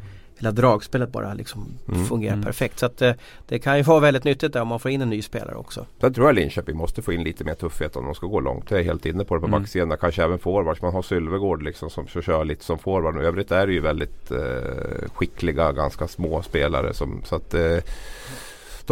hela 0.42 0.52
dragspelet 0.52 1.12
bara 1.12 1.34
liksom 1.34 1.78
mm, 1.88 2.04
fungerar 2.04 2.32
mm. 2.32 2.44
perfekt. 2.44 2.78
Så 2.78 2.86
att 2.86 2.96
det, 2.96 3.08
eh, 3.08 3.14
det 3.48 3.58
kan 3.58 3.76
ju 3.76 3.82
vara 3.82 4.00
väldigt 4.00 4.24
nyttigt 4.24 4.52
där 4.52 4.62
om 4.62 4.68
man 4.68 4.80
får 4.80 4.90
in 4.90 5.02
en 5.02 5.10
ny 5.10 5.22
spelare 5.22 5.54
också. 5.54 5.86
Sen 6.00 6.14
tror 6.14 6.26
jag 6.26 6.34
Linköping 6.34 6.76
måste 6.76 7.02
få 7.02 7.12
in 7.12 7.24
lite 7.24 7.44
mer 7.44 7.54
tuffhet 7.54 7.96
om 7.96 8.04
de 8.04 8.14
ska 8.14 8.26
gå 8.26 8.40
långt. 8.40 8.70
Jag 8.70 8.80
är 8.80 8.84
helt 8.84 9.06
inne 9.06 9.24
på 9.24 9.34
det 9.34 9.40
på 9.40 9.46
mm. 9.46 9.60
backsidan. 9.60 9.98
Kanske 10.00 10.24
även 10.24 10.38
forwards. 10.38 10.82
Man 10.82 10.92
har 10.92 11.02
Sylvegård 11.02 11.62
liksom 11.62 11.90
som 11.90 12.06
kör 12.06 12.44
lite 12.44 12.64
som 12.64 12.78
forward. 12.78 13.22
I 13.22 13.26
övrigt 13.26 13.52
är 13.52 13.66
det 13.66 13.72
ju 13.72 13.80
väldigt 13.80 14.30
eh, 14.30 15.08
skickliga, 15.14 15.72
ganska 15.72 16.08
små 16.08 16.42
spelare. 16.42 16.94
Som, 16.94 17.22
så 17.24 17.36
att 17.36 17.54
eh, 17.54 17.78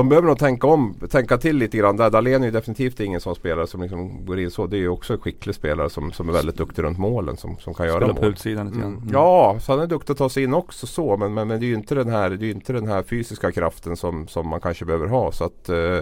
de 0.01 0.09
behöver 0.09 0.29
nog 0.29 0.39
tänka 0.39 0.67
om, 0.67 0.95
tänka 1.11 1.39
till 1.39 1.57
lite 1.57 1.79
grann. 1.79 1.97
Där 1.97 2.11
Dahlén 2.11 2.43
är 2.43 2.47
ju 2.47 2.53
definitivt 2.53 3.01
ingen 3.01 3.21
sån 3.21 3.35
spelare 3.35 3.67
som 3.67 3.83
liksom 3.83 4.27
går 4.27 4.41
in 4.41 4.51
så. 4.51 4.67
Det 4.67 4.77
är 4.77 4.79
ju 4.79 4.89
också 4.89 5.13
en 5.13 5.19
skicklig 5.19 5.55
spelare 5.55 5.91
som, 5.91 6.13
som 6.13 6.29
är 6.29 6.33
väldigt 6.33 6.57
duktig 6.57 6.83
runt 6.83 6.99
målen 6.99 7.37
som, 7.37 7.57
som 7.59 7.75
kan 7.75 7.87
Spela 7.87 7.89
göra 7.89 8.07
mål. 8.07 8.17
på 8.17 8.27
utsidan 8.27 8.67
lite 8.67 8.79
mm. 8.79 8.97
mm. 8.97 9.09
Ja, 9.13 9.57
så 9.61 9.73
han 9.73 9.81
är 9.81 9.87
duktig 9.87 10.13
att 10.13 10.19
ta 10.19 10.29
sig 10.29 10.43
in 10.43 10.55
också 10.55 10.87
så. 10.87 11.17
Men, 11.17 11.35
men, 11.35 11.49
men 11.49 11.61
det 11.61 11.67
är 11.67 11.69
ju 11.69 11.75
inte 11.75 11.95
den 11.95 12.09
här, 12.09 12.31
det 12.31 12.47
är 12.47 12.51
inte 12.51 12.73
den 12.73 12.87
här 12.87 13.03
fysiska 13.03 13.53
kraften 13.53 13.97
som, 13.97 14.29
som 14.29 14.49
man 14.49 14.61
kanske 14.61 14.85
behöver 14.85 15.07
ha. 15.07 15.33
Så 15.33 15.45
att 15.45 15.69
eh, 15.69 16.01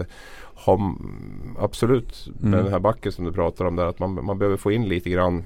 ha, 0.53 0.95
absolut 1.59 2.27
med 2.39 2.53
mm. 2.53 2.63
den 2.63 2.73
här 2.73 2.79
backen 2.79 3.11
som 3.11 3.25
du 3.25 3.31
pratar 3.31 3.65
om 3.65 3.75
där. 3.75 3.85
Att 3.85 3.99
man, 3.99 4.25
man 4.25 4.37
behöver 4.37 4.57
få 4.57 4.71
in 4.71 4.89
lite 4.89 5.09
grann 5.09 5.45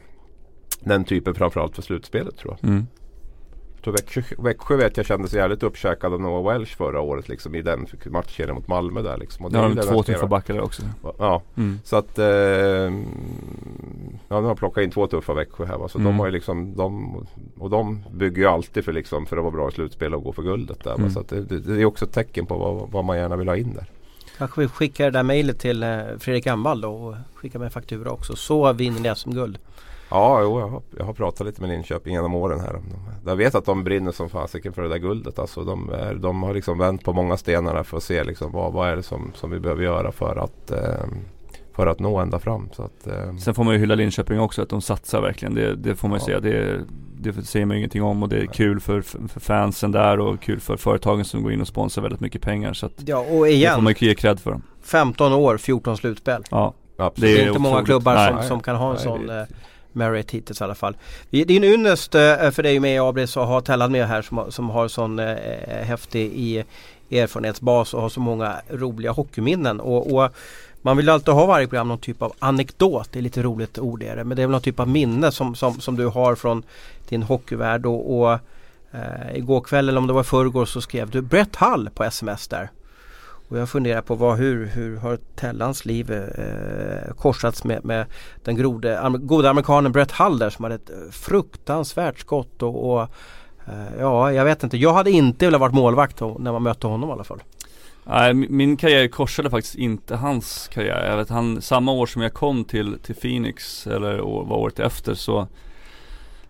den 0.79 1.03
typen 1.03 1.35
framförallt 1.35 1.75
för 1.75 1.81
slutspelet 1.81 2.37
tror 2.37 2.57
jag. 2.61 2.69
Mm. 3.89 3.95
Växjö, 3.95 4.21
Växjö 4.37 4.75
vet 4.75 4.97
jag 4.97 5.05
kände 5.05 5.27
sig 5.27 5.39
jävligt 5.39 5.63
uppkäkad 5.63 6.13
av 6.13 6.21
Noah 6.21 6.53
Welsh 6.53 6.77
förra 6.77 7.01
året 7.01 7.29
liksom, 7.29 7.55
i 7.55 7.61
den 7.61 7.87
matchen 8.05 8.55
mot 8.55 8.67
Malmö 8.67 9.01
där 9.01 9.17
liksom. 9.17 9.45
Och 9.45 9.51
det 9.51 9.57
ja, 9.57 9.69
de 9.69 9.81
två 9.81 10.03
tuffa 10.03 10.27
backar 10.27 10.61
också. 10.61 10.81
Ja, 11.17 11.41
mm. 11.55 11.79
så 11.83 11.95
att 11.95 12.19
eh, 12.19 12.25
Ja, 14.27 14.35
de 14.35 14.45
har 14.45 14.55
plockat 14.55 14.83
in 14.83 14.91
två 14.91 15.07
tuffa 15.07 15.33
Växjö 15.33 15.65
här 15.65 15.77
va. 15.77 15.87
Så 15.87 15.99
mm. 15.99 16.11
de 16.11 16.19
har 16.19 16.25
ju 16.25 16.31
liksom 16.31 16.75
de, 16.75 17.15
Och 17.57 17.69
de 17.69 18.03
bygger 18.11 18.41
ju 18.41 18.47
alltid 18.47 18.85
för 18.85 18.93
liksom 18.93 19.25
för 19.25 19.37
att 19.37 19.43
vara 19.43 19.51
bra 19.51 19.69
i 19.69 19.71
slutspel 19.71 20.15
och 20.15 20.23
gå 20.23 20.33
för 20.33 20.43
guldet 20.43 20.83
där. 20.83 20.95
Mm. 20.95 21.11
Så 21.11 21.19
att 21.19 21.27
det, 21.27 21.41
det, 21.41 21.59
det, 21.59 21.81
är 21.81 21.85
också 21.85 22.05
ett 22.05 22.11
tecken 22.11 22.45
på 22.45 22.57
vad, 22.57 22.91
vad 22.91 23.05
man 23.05 23.17
gärna 23.17 23.35
vill 23.35 23.47
ha 23.47 23.57
in 23.57 23.73
där. 23.73 23.85
Kanske 24.37 24.61
vi 24.61 24.67
skickar 24.67 25.05
det 25.05 25.11
där 25.11 25.23
mejlet 25.23 25.59
till 25.59 25.83
eh, 25.83 25.99
Fredrik 26.19 26.47
Amvall 26.47 26.81
då 26.81 26.89
och 26.89 27.15
skickar 27.35 27.59
med 27.59 27.73
faktura 27.73 28.11
också. 28.11 28.35
Så 28.35 28.73
vinner 28.73 28.99
ni 28.99 29.15
SM-guld. 29.15 29.57
Ja, 30.13 30.41
jo, 30.41 30.59
jag, 30.59 30.67
har, 30.67 30.81
jag 30.97 31.05
har 31.05 31.13
pratat 31.13 31.47
lite 31.47 31.61
med 31.61 31.69
Linköping 31.69 32.13
genom 32.13 32.35
åren 32.35 32.59
här. 32.59 32.79
Jag 33.25 33.35
vet 33.35 33.55
att 33.55 33.65
de 33.65 33.83
brinner 33.83 34.11
som 34.11 34.29
fasiken 34.29 34.73
för 34.73 34.81
det 34.81 34.89
där 34.89 34.97
guldet. 34.97 35.39
Alltså, 35.39 35.63
de, 35.63 35.89
är, 35.89 36.13
de 36.13 36.43
har 36.43 36.53
liksom 36.53 36.77
vänt 36.77 37.03
på 37.03 37.13
många 37.13 37.37
stenar 37.37 37.83
för 37.83 37.97
att 37.97 38.03
se 38.03 38.23
liksom, 38.23 38.51
vad, 38.51 38.73
vad 38.73 38.89
är 38.89 38.95
det 38.95 39.03
som, 39.03 39.31
som 39.35 39.51
vi 39.51 39.59
behöver 39.59 39.83
göra 39.83 40.11
för 40.11 40.35
att 40.35 40.71
eh, 40.71 41.05
för 41.75 41.87
att 41.87 41.99
nå 41.99 42.17
ända 42.17 42.39
fram. 42.39 42.69
Så 42.71 42.83
att, 42.83 43.07
eh. 43.07 43.35
Sen 43.37 43.53
får 43.53 43.63
man 43.63 43.73
ju 43.73 43.79
hylla 43.79 43.95
Linköping 43.95 44.39
också 44.39 44.61
att 44.61 44.69
de 44.69 44.81
satsar 44.81 45.21
verkligen. 45.21 45.53
Det, 45.53 45.75
det 45.75 45.95
får 45.95 46.07
man 46.07 46.17
ju 46.17 46.21
ja. 46.21 46.25
säga. 46.25 46.39
Det, 46.39 46.85
det 47.17 47.45
säger 47.45 47.65
man 47.65 47.75
ju 47.75 47.79
ingenting 47.79 48.03
om 48.03 48.23
och 48.23 48.29
det 48.29 48.37
är 48.37 48.45
kul 48.45 48.79
för, 48.79 49.01
för 49.01 49.39
fansen 49.39 49.91
där 49.91 50.19
och 50.19 50.41
kul 50.41 50.59
för 50.59 50.77
företagen 50.77 51.25
som 51.25 51.43
går 51.43 51.53
in 51.53 51.61
och 51.61 51.67
sponsrar 51.67 52.01
väldigt 52.01 52.21
mycket 52.21 52.41
pengar. 52.41 52.73
Så 52.73 52.85
att 52.85 52.93
ja, 53.05 53.17
och 53.17 53.47
igen, 53.47 53.71
det 53.71 53.75
får 53.75 53.81
man 53.81 53.93
ju 53.97 54.07
ge 54.07 54.15
cred 54.15 54.39
för. 54.39 54.61
15 54.83 55.33
år, 55.33 55.57
14 55.57 55.97
slutspel. 55.97 56.43
Ja, 56.51 56.73
absolut. 56.97 57.29
Det 57.29 57.33
är, 57.33 57.37
det 57.37 57.43
är 57.43 57.47
inte 57.47 57.59
många 57.59 57.85
klubbar 57.85 58.27
som, 58.27 58.43
som, 58.43 58.59
kan 58.59 58.75
ha 58.75 58.87
en 58.87 58.93
Nej, 58.93 59.03
sån 59.03 59.27
det, 59.27 59.47
merit 59.95 60.31
hittills 60.31 60.61
i 60.61 60.63
alla 60.63 60.75
fall. 60.75 60.97
Det 61.29 61.41
är 61.41 61.51
en 61.51 61.63
ynnest 61.63 62.15
eh, 62.15 62.51
för 62.51 62.63
dig 62.63 62.79
med 62.79 63.01
Abris 63.01 63.37
att 63.37 63.47
ha 63.47 63.61
Tellan 63.61 63.91
med 63.91 64.07
här 64.07 64.21
som, 64.21 64.51
som 64.51 64.69
har 64.69 64.87
sån 64.87 65.19
eh, 65.19 65.31
eh, 65.31 65.85
häftig 65.85 66.31
i 66.35 66.63
erfarenhetsbas 67.11 67.93
och 67.93 68.01
har 68.01 68.09
så 68.09 68.19
många 68.19 68.55
roliga 68.69 69.11
hockeyminnen. 69.11 69.79
Och, 69.79 70.13
och, 70.13 70.35
man 70.85 70.97
vill 70.97 71.09
alltid 71.09 71.33
ha 71.33 71.45
varje 71.45 71.67
program 71.67 71.87
någon 71.87 71.97
typ 71.97 72.21
av 72.21 72.33
anekdot, 72.39 73.09
det 73.11 73.19
är 73.19 73.23
lite 73.23 73.43
roligt 73.43 73.79
ord 73.79 74.03
är 74.03 74.15
det. 74.15 74.23
Men 74.23 74.35
det 74.35 74.43
är 74.43 74.47
väl 74.47 74.51
någon 74.51 74.61
typ 74.61 74.79
av 74.79 74.87
minne 74.87 75.31
som, 75.31 75.55
som, 75.55 75.81
som 75.81 75.95
du 75.95 76.07
har 76.07 76.35
från 76.35 76.63
din 77.09 77.23
hockeyvärld. 77.23 77.85
Och, 77.85 78.19
och 78.19 78.39
eh, 78.91 79.35
igår 79.35 79.61
kväll 79.61 79.89
eller 79.89 79.99
om 79.99 80.07
det 80.07 80.13
var 80.13 80.23
förrgår 80.23 80.65
så 80.65 80.81
skrev 80.81 81.09
du 81.09 81.21
Brett 81.21 81.55
Hall 81.55 81.89
på 81.93 82.03
sms 82.03 82.47
där. 82.47 82.69
Och 83.47 83.57
jag 83.57 83.69
funderar 83.69 84.01
på 84.01 84.15
vad, 84.15 84.37
hur, 84.37 84.65
hur 84.65 84.97
har 84.97 85.17
Tellans 85.35 85.85
liv 85.85 86.11
eh, 86.11 87.13
korsats 87.13 87.63
med, 87.63 87.85
med 87.85 88.05
den 88.43 88.55
grode, 88.55 89.11
goda 89.19 89.49
amerikanen 89.49 89.91
Brett 89.91 90.11
Hull 90.11 90.51
som 90.51 90.63
hade 90.63 90.75
ett 90.75 90.89
eh, 90.89 91.11
fruktansvärt 91.11 92.19
skott 92.19 92.63
och, 92.63 92.93
och 92.93 93.01
eh, 93.67 93.99
ja, 93.99 94.31
jag 94.31 94.45
vet 94.45 94.63
inte. 94.63 94.77
Jag 94.77 94.93
hade 94.93 95.11
inte 95.11 95.45
velat 95.45 95.61
vara 95.61 95.71
målvakt 95.71 96.21
när 96.21 96.51
man 96.51 96.63
mötte 96.63 96.87
honom 96.87 97.09
i 97.09 97.11
alla 97.11 97.23
fall. 97.23 97.43
Nej, 98.05 98.33
min 98.33 98.77
karriär 98.77 99.07
korsade 99.07 99.49
faktiskt 99.49 99.75
inte 99.75 100.15
hans 100.15 100.67
karriär. 100.73 101.09
Jag 101.09 101.17
vet, 101.17 101.29
han, 101.29 101.61
samma 101.61 101.91
år 101.91 102.05
som 102.05 102.21
jag 102.21 102.33
kom 102.33 102.65
till, 102.65 102.99
till 102.99 103.15
Phoenix, 103.15 103.87
eller 103.87 104.17
var 104.17 104.57
året 104.57 104.79
efter 104.79 105.13
så 105.13 105.47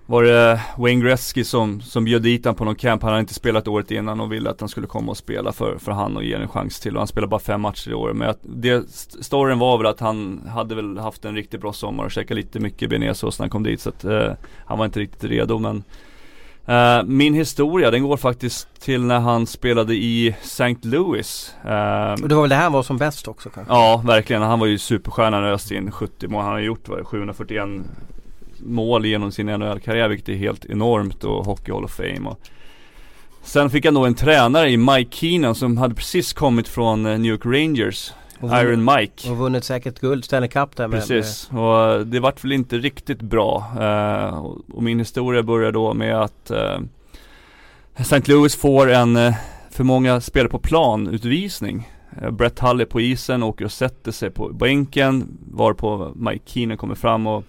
var 0.05 0.23
det 0.23 0.61
Wayne 0.77 1.01
Gretzky 1.01 1.43
som, 1.43 1.81
som 1.81 2.05
bjöd 2.05 2.21
dit 2.21 2.45
han 2.45 2.55
på 2.55 2.65
någon 2.65 2.75
camp. 2.75 3.01
Han 3.01 3.11
hade 3.11 3.19
inte 3.19 3.33
spelat 3.33 3.67
året 3.67 3.91
innan 3.91 4.19
och 4.19 4.31
ville 4.31 4.49
att 4.49 4.59
han 4.59 4.69
skulle 4.69 4.87
komma 4.87 5.11
och 5.11 5.17
spela 5.17 5.51
för, 5.51 5.77
för 5.77 5.91
han 5.91 6.17
och 6.17 6.23
ge 6.23 6.33
en 6.33 6.47
chans 6.47 6.79
till. 6.79 6.95
Och 6.95 6.99
han 6.99 7.07
spelade 7.07 7.29
bara 7.29 7.39
fem 7.39 7.61
matcher 7.61 7.91
i 7.91 7.93
år. 7.93 8.13
Men 8.13 8.29
att 8.29 8.39
det, 8.41 8.89
storyn 9.21 9.59
var 9.59 9.77
väl 9.77 9.87
att 9.87 9.99
han 9.99 10.41
hade 10.47 10.75
väl 10.75 10.97
haft 10.97 11.25
en 11.25 11.35
riktigt 11.35 11.61
bra 11.61 11.73
sommar 11.73 12.03
och 12.03 12.11
käkat 12.11 12.37
lite 12.37 12.59
mycket 12.59 12.89
bearnaisesås 12.89 13.39
när 13.39 13.43
han 13.43 13.49
kom 13.49 13.63
dit. 13.63 13.81
Så 13.81 13.89
att 13.89 14.03
eh, 14.03 14.31
han 14.65 14.77
var 14.77 14.85
inte 14.85 14.99
riktigt 14.99 15.23
redo 15.23 15.59
men 15.59 15.83
Uh, 16.69 17.03
min 17.05 17.33
historia 17.33 17.91
den 17.91 18.03
går 18.03 18.17
faktiskt 18.17 18.81
till 18.81 19.01
när 19.01 19.19
han 19.19 19.47
spelade 19.47 19.95
i 19.95 20.35
St. 20.41 20.77
Louis 20.81 21.55
uh, 21.65 22.23
Och 22.23 22.29
det 22.29 22.35
var 22.35 22.41
väl 22.41 22.49
det 22.49 22.55
han 22.55 22.71
var 22.71 22.83
som 22.83 22.97
bäst 22.97 23.27
också 23.27 23.49
kanske? 23.49 23.73
Ja 23.73 24.01
verkligen, 24.05 24.41
han 24.41 24.59
var 24.59 24.67
ju 24.67 24.77
superstjärnan 24.77 25.43
öste 25.43 25.75
in 25.75 25.91
70 25.91 26.27
mål, 26.27 26.43
han 26.43 26.51
har 26.51 26.59
gjort 26.59 26.87
vad, 26.87 27.07
741 27.07 27.69
mål 28.66 29.05
genom 29.05 29.32
sin 29.32 29.45
NHL-karriär 29.45 30.07
vilket 30.07 30.30
är 30.30 30.34
helt 30.34 30.66
enormt 30.66 31.24
och 31.24 31.45
Hockey 31.45 31.72
Hall 31.72 31.84
of 31.84 31.91
Fame 31.91 32.30
och 32.30 32.39
Sen 33.43 33.70
fick 33.70 33.86
han 33.86 33.93
då 33.93 34.05
en 34.05 34.16
tränare 34.16 34.70
i 34.70 34.78
Mike 34.78 35.18
Keenan 35.18 35.55
som 35.55 35.78
hade 35.78 35.95
precis 35.95 36.34
kommit 36.34 36.68
från 36.68 37.05
uh, 37.05 37.20
New 37.20 37.32
York 37.32 37.45
Rangers 37.45 38.11
Iron 38.41 38.86
Mike 38.86 39.30
Och 39.30 39.38
vunnit 39.38 39.64
säkert 39.64 39.99
guld, 39.99 40.26
Stanley 40.26 40.49
Cup 40.49 40.76
där 40.76 40.88
med 40.88 40.99
Precis, 40.99 41.49
och 41.51 42.07
det 42.07 42.20
vart 42.20 42.43
väl 42.43 42.51
inte 42.51 42.78
riktigt 42.78 43.22
bra 43.22 43.66
uh, 43.80 44.45
Och 44.74 44.84
min 44.84 44.99
historia 44.99 45.43
börjar 45.43 45.72
då 45.72 45.93
med 45.93 46.22
att 46.22 46.51
uh, 46.51 46.57
eh, 46.57 48.01
St. 48.01 48.22
Louis 48.26 48.55
får 48.55 48.91
en 48.91 49.18
uh, 49.18 49.34
för 49.70 49.84
många 49.84 50.22
spelare 50.22 50.49
på 50.49 50.59
plan 50.59 51.07
utvisning 51.07 51.89
Brett 52.32 52.59
Hull 52.59 52.82
är 52.82 52.86
på 52.86 53.01
isen, 53.01 53.43
åker 53.43 53.66
och 53.66 53.72
sätter 53.72 54.11
sig 54.11 54.30
på 54.30 54.49
bänken 54.49 55.38
Varpå 55.51 56.11
Mike 56.16 56.43
Keenan 56.45 56.78
kommer 56.78 56.95
fram 56.95 57.28
och 57.28 57.43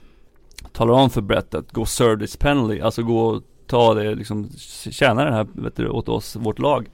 talar 0.73 0.95
om 0.95 1.11
för 1.11 1.21
Brett 1.21 1.55
att 1.55 1.73
gå 1.73 1.87
service 1.87 2.37
penalty, 2.37 2.81
alltså 2.81 3.03
gå 3.03 3.27
och 3.27 3.43
ta 3.67 3.95
det 3.95 4.15
liksom, 4.15 4.49
tjäna 4.91 5.25
det 5.25 5.33
här 5.33 5.47
vet 5.53 5.77
du, 5.77 5.89
åt 5.89 6.09
oss, 6.09 6.37
vårt 6.37 6.59
lag. 6.59 6.91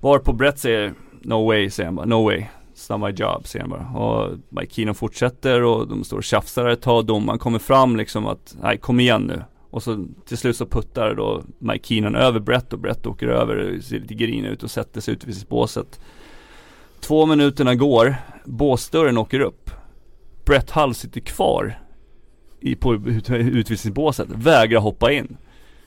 Varpå 0.00 0.32
Brett 0.32 0.58
säger 0.58 0.94
No 1.22 1.46
way, 1.46 1.70
säger 1.70 1.86
han 1.86 1.96
bara, 1.96 2.06
no 2.06 2.24
way. 2.24 2.44
It's 2.74 2.98
not 2.98 3.08
my 3.08 3.24
job, 3.24 3.46
säger 3.46 3.66
han 3.66 3.70
bara. 3.70 4.04
Och 4.04 4.38
Mike 4.48 4.74
Keenan 4.74 4.94
fortsätter 4.94 5.62
och 5.62 5.88
de 5.88 6.04
står 6.04 6.16
och 6.16 6.24
tjafsar 6.24 6.66
ett 6.66 6.82
tag. 6.82 7.06
Domaren 7.06 7.38
kommer 7.38 7.58
fram 7.58 7.96
liksom 7.96 8.26
att, 8.26 8.56
nej 8.62 8.78
kom 8.78 9.00
igen 9.00 9.22
nu. 9.22 9.42
Och 9.70 9.82
så 9.82 10.06
till 10.26 10.38
slut 10.38 10.56
så 10.56 10.66
puttar 10.66 11.14
då 11.14 11.42
Mike 11.58 11.86
Keenan 11.88 12.14
över 12.14 12.40
Brett 12.40 12.72
och 12.72 12.78
Brett 12.78 13.06
åker 13.06 13.28
över, 13.28 13.80
ser 13.80 14.00
lite 14.00 14.14
grinig 14.14 14.48
ut 14.48 14.62
och 14.62 14.70
sätter 14.70 15.00
sig 15.00 15.14
ute 15.14 15.26
vid 15.26 15.36
sitt 15.36 15.48
båset. 15.48 16.00
Två 17.00 17.26
minuterna 17.26 17.74
går, 17.74 18.16
båsdörren 18.44 19.18
åker 19.18 19.40
upp. 19.40 19.70
Brett 20.44 20.70
Hull 20.70 20.94
sitter 20.94 21.20
kvar 21.20 21.85
i, 22.66 22.74
på 22.74 22.94
utvisningsbåset, 23.30 24.28
vägrar 24.30 24.80
hoppa 24.80 25.12
in. 25.12 25.36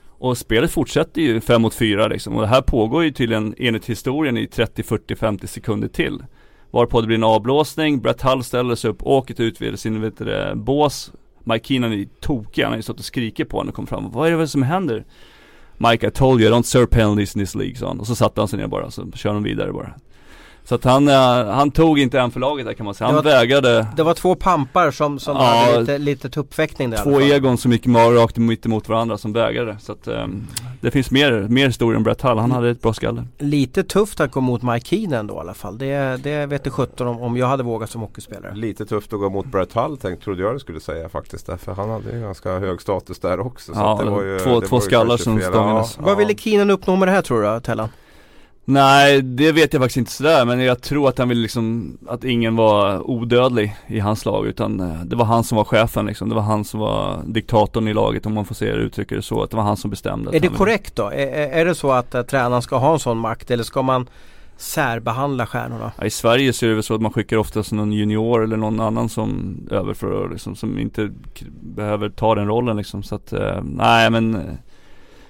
Och 0.07 0.37
spelet 0.37 0.71
fortsätter 0.71 1.21
ju 1.21 1.41
5 1.41 1.61
mot 1.61 1.73
4 1.73 2.07
liksom 2.07 2.35
och 2.35 2.41
det 2.41 2.47
här 2.47 2.61
pågår 2.61 3.03
ju 3.03 3.11
tydligen 3.11 3.55
enligt 3.57 3.85
historien 3.85 4.37
i 4.37 4.47
30, 4.47 4.83
40, 4.83 5.15
50 5.15 5.47
sekunder 5.47 5.87
till. 5.87 6.23
Varpå 6.71 7.01
det 7.01 7.07
blir 7.07 7.17
en 7.17 7.23
avblåsning, 7.23 8.01
Brett 8.01 8.21
Hull 8.21 8.43
ställer 8.43 8.75
sig 8.75 8.89
upp, 8.89 9.03
åker 9.03 9.33
till 9.33 9.45
utvisningsbåset. 9.45 10.57
bås 10.57 11.11
Mike 11.43 11.67
Keenan 11.67 11.93
är 11.93 12.05
tokig, 12.19 12.63
han 12.63 12.71
har 12.71 12.77
ju 12.77 12.83
stått 12.83 12.99
och 12.99 13.05
skrikit 13.05 13.49
på 13.49 13.57
honom 13.57 13.69
och 13.69 13.75
kom 13.75 13.87
fram 13.87 14.11
Vad 14.11 14.27
är 14.27 14.37
det 14.37 14.47
som 14.47 14.63
händer? 14.63 15.05
Mike 15.77 16.07
I 16.07 16.11
told 16.11 16.41
you 16.41 16.49
I 16.49 16.53
don't 16.53 16.63
serve 16.63 16.87
penalties 16.87 17.35
in 17.35 17.41
this 17.41 17.55
League 17.55 17.75
sa 17.75 17.87
han 17.87 17.99
Och 17.99 18.07
så 18.07 18.15
satte 18.15 18.41
han 18.41 18.47
sig 18.47 18.59
ner 18.59 18.67
bara, 18.67 18.91
så 18.91 19.11
kör 19.11 19.33
de 19.33 19.43
vidare 19.43 19.73
bara 19.73 19.93
så 20.69 20.75
att 20.75 20.83
han, 20.83 21.07
uh, 21.07 21.15
han 21.51 21.71
tog 21.71 21.99
inte 21.99 22.19
en 22.19 22.31
för 22.31 22.39
laget 22.39 22.65
där 22.65 22.73
kan 22.73 22.85
man 22.85 22.95
säga. 22.95 23.07
Han 23.07 23.15
det 23.15 23.21
var, 23.21 23.31
vägrade 23.31 23.87
Det 23.95 24.03
var 24.03 24.13
två 24.13 24.35
pampar 24.35 24.91
som, 24.91 25.19
som 25.19 25.37
ja, 25.37 25.43
hade 25.43 25.79
lite, 25.79 25.97
lite 25.97 26.29
tuppfäktning 26.29 26.89
där 26.89 26.97
Två 26.97 27.21
egon 27.21 27.57
som 27.57 27.71
gick 27.71 27.87
rakt 27.87 28.37
mitt 28.37 28.65
emot 28.65 28.89
varandra 28.89 29.17
som 29.17 29.33
vägrade. 29.33 29.77
Så 29.79 29.91
att 29.91 30.07
um, 30.07 30.47
det 30.81 30.91
finns 30.91 31.11
mer, 31.11 31.31
mer 31.49 31.67
historia 31.67 31.97
om 31.97 32.03
Brett 32.03 32.21
Hull. 32.21 32.37
Han 32.37 32.51
hade 32.51 32.69
ett 32.69 32.81
bra 32.81 32.93
skalle. 32.93 33.25
Lite 33.37 33.83
tufft 33.83 34.19
att 34.19 34.31
gå 34.31 34.41
mot 34.41 34.63
Mike 34.63 34.85
Keenan 34.85 35.27
då 35.27 35.33
i 35.35 35.37
alla 35.37 35.53
fall. 35.53 35.77
Det, 35.77 36.23
det 36.23 36.45
vet 36.45 36.63
du 36.63 36.69
sjutton 36.69 37.07
om, 37.07 37.21
om 37.21 37.37
jag 37.37 37.47
hade 37.47 37.63
vågat 37.63 37.89
som 37.89 38.01
hockeyspelare. 38.01 38.55
Lite 38.55 38.85
tufft 38.85 39.13
att 39.13 39.19
gå 39.19 39.29
mot 39.29 39.45
Brett 39.45 39.73
Hull 39.73 39.97
tänkte, 39.97 40.23
trodde 40.25 40.41
jag 40.41 40.55
det 40.55 40.59
skulle 40.59 40.79
säga 40.79 41.09
faktiskt. 41.09 41.45
Därför 41.45 41.73
han 41.73 41.89
hade 41.89 42.11
ju 42.11 42.21
ganska 42.21 42.59
hög 42.59 42.81
status 42.81 43.19
där 43.19 43.39
också. 43.39 43.71
Ja, 43.75 44.01
det 44.03 44.09
var 44.09 44.23
ju, 44.23 44.39
två, 44.39 44.59
det 44.59 44.67
två 44.67 44.75
var 44.75 44.81
skallar 44.81 45.17
som 45.17 45.41
stångades. 45.41 45.95
Ja. 45.97 46.05
Vad 46.05 46.17
ville 46.17 46.37
Keenan 46.37 46.69
uppnå 46.69 46.95
med 46.95 47.07
det 47.07 47.11
här 47.11 47.21
tror 47.21 47.53
du 47.53 47.59
Tellan? 47.59 47.89
Nej, 48.69 49.21
det 49.21 49.51
vet 49.51 49.73
jag 49.73 49.81
faktiskt 49.81 49.97
inte 49.97 50.11
sådär 50.11 50.45
men 50.45 50.59
jag 50.59 50.81
tror 50.81 51.09
att 51.09 51.17
han 51.17 51.29
ville 51.29 51.41
liksom 51.41 51.97
att 52.07 52.23
ingen 52.23 52.55
var 52.55 53.09
odödlig 53.09 53.75
i 53.87 53.99
hans 53.99 54.25
lag 54.25 54.47
utan 54.47 54.79
eh, 54.79 55.01
det 55.03 55.15
var 55.15 55.25
han 55.25 55.43
som 55.43 55.55
var 55.55 55.63
chefen 55.63 56.05
liksom. 56.05 56.29
Det 56.29 56.35
var 56.35 56.41
han 56.41 56.65
som 56.65 56.79
var 56.79 57.21
diktatorn 57.25 57.87
i 57.87 57.93
laget 57.93 58.25
om 58.25 58.33
man 58.33 58.45
får 58.45 58.55
se 58.55 58.65
det 58.65 58.81
uttrycka 58.81 59.15
det 59.15 59.21
så. 59.21 59.43
Att 59.43 59.51
det 59.51 59.57
var 59.57 59.63
han 59.63 59.77
som 59.77 59.89
bestämde. 59.89 60.35
Är 60.35 60.39
det 60.39 60.47
korrekt 60.47 60.95
då? 60.95 61.03
Är, 61.03 61.27
är 61.31 61.65
det 61.65 61.75
så 61.75 61.91
att 61.91 62.15
uh, 62.15 62.21
tränaren 62.21 62.61
ska 62.61 62.77
ha 62.77 62.93
en 62.93 62.99
sån 62.99 63.17
makt 63.17 63.51
eller 63.51 63.63
ska 63.63 63.81
man 63.81 64.09
särbehandla 64.57 65.45
stjärnorna? 65.45 65.91
Ja, 65.97 66.05
I 66.05 66.09
Sverige 66.09 66.53
så 66.53 66.65
är 66.65 66.69
det 66.69 66.75
väl 66.75 66.83
så 66.83 66.95
att 66.95 67.01
man 67.01 67.13
skickar 67.13 67.37
oftast 67.37 67.71
någon 67.71 67.93
junior 67.93 68.43
eller 68.43 68.57
någon 68.57 68.79
annan 68.79 69.09
som 69.09 69.57
över 69.71 69.93
för 69.93 70.29
liksom, 70.29 70.55
som 70.55 70.79
inte 70.79 71.09
behöver 71.61 72.09
ta 72.09 72.35
den 72.35 72.47
rollen 72.47 72.77
liksom. 72.77 73.03
Så 73.03 73.15
att, 73.15 73.33
uh, 73.33 73.61
nej 73.63 74.09
men 74.09 74.57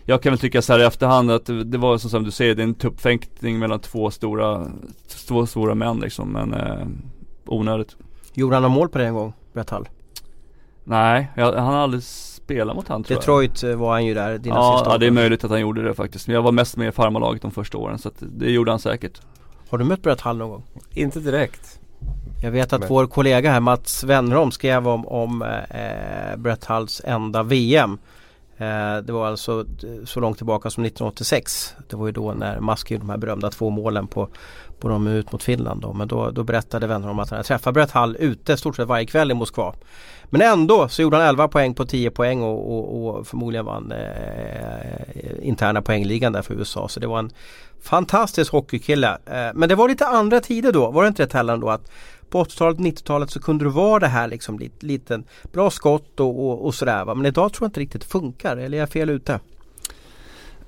jag 0.10 0.22
kan 0.22 0.32
väl 0.32 0.40
tycka 0.40 0.62
så 0.62 0.74
här 0.74 0.80
i 0.80 0.84
efterhand 0.84 1.32
att 1.32 1.46
det 1.66 1.78
var 1.78 1.98
som 1.98 2.24
du 2.24 2.32
säger, 2.32 2.56
det 2.56 2.62
är 2.62 2.68
en 2.68 2.74
tuppfäktning 2.74 3.60
mellan 3.60 3.80
två 3.80 4.12
stora, 4.12 4.68
två 5.28 5.46
stora 5.46 5.76
män 5.76 6.00
liksom, 6.00 6.32
men 6.32 6.54
eh, 6.54 6.88
onödigt. 7.46 7.96
Gjorde 8.34 8.56
han 8.56 8.64
några 8.64 8.76
mål 8.76 8.90
på 8.90 8.98
det 8.98 9.06
en 9.06 9.14
gång, 9.14 9.34
Brett 9.54 9.70
Hall? 9.70 9.90
Nej, 10.84 11.32
jag, 11.36 11.54
han 11.54 11.74
har 11.74 11.82
aldrig 11.82 12.04
spelat 12.04 12.76
mot 12.76 12.88
han 12.88 13.04
tror 13.04 13.18
Detroit 13.18 13.64
jag. 13.64 13.72
Eh, 13.72 13.78
var 13.78 13.92
han 13.92 14.06
ju 14.06 14.14
där, 14.14 14.38
dina 14.38 14.56
ja, 14.56 14.78
sista 14.78 14.92
Ja, 14.94 14.98
det 14.98 15.08
är 15.08 15.12
möjligt 15.12 15.44
att 15.44 15.52
han 15.52 15.62
gjorde 15.62 15.84
det 15.84 15.94
faktiskt. 15.94 16.28
Men 16.28 16.34
jag 16.34 16.42
var 16.42 16.52
mest 16.52 16.78
med 16.78 16.88
i 16.88 16.92
farmarlaget 16.92 17.42
de 17.42 17.52
första 17.52 17.78
åren, 17.78 18.00
så 18.00 18.08
att 18.08 18.16
det 18.20 18.52
gjorde 18.52 18.72
han 18.72 18.80
säkert. 18.80 19.22
Har 19.70 19.78
du 19.78 19.86
mött 19.86 20.02
Brett 20.02 20.22
Hall 20.22 20.38
någon 20.38 20.50
gång? 20.50 20.64
Inte 20.94 21.20
direkt. 21.20 21.80
Jag 22.44 22.52
vet 22.52 22.74
att 22.74 22.80
Men. 22.80 22.90
vår 22.90 23.08
kollega 23.08 23.52
här 23.52 23.60
Mats 23.60 24.04
Wennerholm 24.04 24.52
skrev 24.52 24.88
om, 24.88 25.08
om 25.08 25.42
eh, 25.42 26.38
Brett 26.38 26.66
Halls 26.66 27.02
enda 27.06 27.44
VM 27.44 27.92
Eh, 27.92 27.98
Eh, 28.60 28.98
det 28.98 29.12
var 29.12 29.28
alltså 29.28 29.66
eh, 29.84 30.06
så 30.06 30.20
långt 30.20 30.38
tillbaka 30.38 30.70
som 30.70 30.86
1986. 30.86 31.76
Det 31.88 31.96
var 31.96 32.06
ju 32.06 32.12
då 32.12 32.34
när 32.34 32.60
Musk 32.60 32.92
gjorde 32.92 33.02
de 33.02 33.10
här 33.10 33.18
berömda 33.18 33.50
två 33.50 33.70
målen 33.70 34.08
på, 34.08 34.30
på 34.80 34.90
de 34.90 35.08
ut 35.08 35.32
mot 35.32 35.44
Finland. 35.44 35.82
Då. 35.82 35.94
Men 35.94 36.08
då, 36.08 36.32
då 36.32 36.44
berättade 36.44 36.88
vänner 36.88 37.10
om 37.10 37.20
att 37.20 37.30
han 37.30 37.44
träffat 37.44 37.74
Brett 37.74 37.92
Hall 37.92 38.18
ute 38.20 38.58
stort 38.58 38.76
sett 38.76 38.88
varje 38.88 39.06
kväll 39.06 39.32
i 39.32 39.34
Moskva. 39.34 39.74
Men 40.30 40.42
ändå 40.42 40.90
så 40.90 41.02
gjorde 41.02 41.18
han 41.18 41.26
11 41.26 41.48
poäng 41.48 41.74
på 41.74 41.86
10 41.86 42.12
poäng 42.12 42.42
och, 42.42 42.78
och, 42.78 43.08
och 43.08 43.28
förmodligen 43.28 43.66
vann 43.66 43.92
eh, 43.92 45.48
interna 45.48 45.82
poängligan 45.82 46.34
där 46.34 46.42
för 46.42 46.54
USA. 46.54 46.88
Så 46.88 47.00
det 47.00 47.08
var 47.08 47.20
en 47.20 47.32
fantastisk 47.82 48.52
hockeykille. 48.52 49.18
Eh, 49.26 49.50
men 49.54 49.70
det 49.70 49.76
var 49.76 49.90
lite 49.90 50.08
andra 50.08 50.40
tider 50.40 50.72
då, 50.72 50.92
var 50.92 51.04
det 51.04 51.08
inte 51.08 51.24
det 51.24 51.30
Tellan 51.30 51.60
då? 51.60 51.70
Att 51.70 51.92
på 52.30 52.44
80-talet, 52.44 52.78
90-talet 52.78 53.32
så 53.32 53.40
kunde 53.40 53.66
det 53.66 53.70
vara 53.70 54.00
det 54.00 54.08
här 54.08 54.28
liksom 54.28 54.60
lite, 54.60 54.86
lite 54.86 55.24
bra 55.52 55.70
skott 55.70 56.20
och, 56.20 56.46
och, 56.46 56.66
och 56.66 56.76
sådär 56.76 57.06
va. 57.06 57.16
Men 57.16 57.26
idag 57.26 57.54
tror 57.54 57.66
jag 57.66 57.70
inte 57.70 57.80
riktigt 57.80 58.02
det 58.02 58.08
funkar, 58.08 58.58
eller 58.58 58.78
är 58.78 58.82
jag 58.82 58.90
fel 58.90 59.10
ute? 59.10 59.40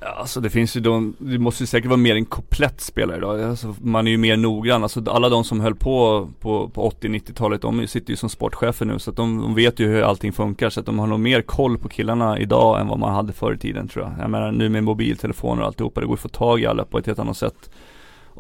Alltså 0.05 0.41
det 0.41 0.49
finns 0.49 0.77
ju 0.77 0.81
de, 0.81 1.15
det 1.19 1.39
måste 1.39 1.63
ju 1.63 1.67
säkert 1.67 1.89
vara 1.89 1.97
mer 1.97 2.15
en 2.15 2.25
komplett 2.25 2.81
spelare 2.81 3.17
idag. 3.17 3.41
Alltså, 3.41 3.75
man 3.81 4.07
är 4.07 4.11
ju 4.11 4.17
mer 4.17 4.37
noggrann. 4.37 4.83
Alltså 4.83 5.03
alla 5.07 5.29
de 5.29 5.43
som 5.43 5.59
höll 5.59 5.75
på 5.75 6.29
på, 6.39 6.69
på 6.69 6.89
80-90-talet, 6.89 7.61
de 7.61 7.87
sitter 7.87 8.09
ju 8.09 8.15
som 8.15 8.29
sportchefer 8.29 8.85
nu. 8.85 8.99
Så 8.99 9.09
att 9.09 9.15
de, 9.15 9.41
de, 9.41 9.55
vet 9.55 9.79
ju 9.79 9.87
hur 9.87 10.01
allting 10.01 10.33
funkar. 10.33 10.69
Så 10.69 10.79
att 10.79 10.85
de 10.85 10.99
har 10.99 11.07
nog 11.07 11.19
mer 11.19 11.41
koll 11.41 11.77
på 11.77 11.89
killarna 11.89 12.39
idag 12.39 12.81
än 12.81 12.87
vad 12.87 12.99
man 12.99 13.13
hade 13.13 13.33
förr 13.33 13.53
i 13.53 13.57
tiden 13.57 13.87
tror 13.87 14.05
jag. 14.05 14.23
Jag 14.23 14.29
menar 14.29 14.51
nu 14.51 14.69
med 14.69 14.83
mobiltelefoner 14.83 15.61
och 15.61 15.67
alltihopa, 15.67 16.01
det 16.01 16.07
går 16.07 16.13
ju 16.13 16.17
att 16.17 16.21
få 16.21 16.29
tag 16.29 16.61
i 16.61 16.65
alla 16.65 16.85
på 16.85 16.97
ett 16.97 17.05
helt 17.05 17.19
annat 17.19 17.37
sätt. 17.37 17.69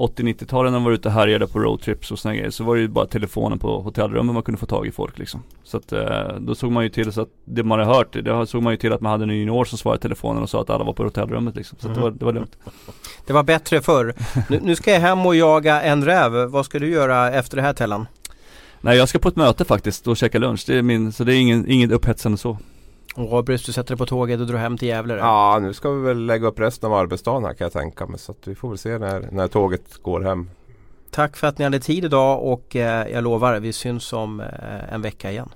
80-90-talen 0.01 0.71
när 0.71 0.79
man 0.79 0.85
var 0.85 0.91
ute 0.91 1.07
och 1.07 1.13
härjade 1.13 1.47
på 1.47 1.59
roadtrips 1.59 2.11
och 2.11 2.19
sådana 2.19 2.35
grejer 2.35 2.49
så 2.49 2.63
var 2.63 2.75
det 2.75 2.81
ju 2.81 2.87
bara 2.87 3.05
telefonen 3.05 3.59
på 3.59 3.81
hotellrummet 3.81 4.33
man 4.33 4.43
kunde 4.43 4.59
få 4.59 4.65
tag 4.65 4.87
i 4.87 4.91
folk 4.91 5.19
liksom. 5.19 5.43
Så 5.63 5.77
att 5.77 5.91
eh, 5.91 6.35
då 6.39 6.55
såg 6.55 6.71
man 6.71 6.83
ju 6.83 6.89
till 6.89 7.11
så 7.11 7.21
att 7.21 7.29
det 7.45 7.63
man 7.63 7.79
hade 7.79 7.91
hört, 7.93 8.13
det 8.13 8.47
såg 8.47 8.63
man 8.63 8.73
ju 8.73 8.77
till 8.77 8.93
att 8.93 9.01
man 9.01 9.11
hade 9.11 9.23
en 9.23 9.29
junior 9.29 9.65
som 9.65 9.77
svarade 9.77 10.01
telefonen 10.01 10.43
och 10.43 10.49
sa 10.49 10.61
att 10.61 10.69
alla 10.69 10.83
var 10.83 10.93
på 10.93 11.03
hotellrummet 11.03 11.55
liksom. 11.55 11.77
Så 11.81 11.87
mm. 11.87 11.97
det, 11.97 12.03
var, 12.03 12.11
det 12.11 12.25
var 12.25 12.33
lugnt. 12.33 12.57
Det 13.25 13.33
var 13.33 13.43
bättre 13.43 13.81
förr. 13.81 14.13
Nu, 14.49 14.59
nu, 14.63 14.75
ska 14.75 14.91
jag 14.91 14.99
hem 14.99 15.25
och 15.25 15.35
jaga 15.35 15.81
en 15.81 16.05
räv. 16.05 16.31
Vad 16.31 16.65
ska 16.65 16.79
du 16.79 16.89
göra 16.89 17.31
efter 17.31 17.57
det 17.57 17.63
här 17.63 17.73
Tellan? 17.73 18.07
Nej 18.81 18.97
jag 18.97 19.09
ska 19.09 19.19
på 19.19 19.29
ett 19.29 19.35
möte 19.35 19.65
faktiskt 19.65 20.07
och 20.07 20.17
käka 20.17 20.39
lunch. 20.39 20.63
Det 20.67 20.77
är 20.77 20.81
min, 20.81 21.11
så 21.11 21.23
det 21.23 21.35
är 21.35 21.39
ingen, 21.39 21.69
inget 21.69 21.91
upphetsande 21.91 22.37
så. 22.37 22.57
Och 23.15 23.43
Bruce, 23.43 23.63
du 23.65 23.71
sätter 23.71 23.89
dig 23.89 23.97
på 23.97 24.05
tåget 24.05 24.39
och 24.39 24.47
drar 24.47 24.57
hem 24.57 24.77
till 24.77 24.87
Gävle? 24.87 25.15
Ja, 25.15 25.59
nu 25.61 25.73
ska 25.73 25.89
vi 25.91 26.01
väl 26.01 26.25
lägga 26.25 26.47
upp 26.47 26.59
resten 26.59 26.91
av 26.91 26.97
arbetsdagen 26.97 27.45
här 27.45 27.53
kan 27.53 27.65
jag 27.65 27.73
tänka 27.73 28.05
mig. 28.07 28.19
Så 28.19 28.35
vi 28.45 28.55
får 28.55 28.69
väl 28.69 28.77
se 28.77 28.97
när, 28.97 29.29
när 29.31 29.47
tåget 29.47 29.97
går 30.01 30.21
hem. 30.21 30.49
Tack 31.11 31.37
för 31.37 31.47
att 31.47 31.57
ni 31.57 31.63
hade 31.63 31.79
tid 31.79 32.05
idag 32.05 32.43
och 32.43 32.75
eh, 32.75 33.07
jag 33.07 33.23
lovar, 33.23 33.59
vi 33.59 33.73
syns 33.73 34.13
om 34.13 34.39
eh, 34.39 34.93
en 34.93 35.01
vecka 35.01 35.31
igen. 35.31 35.49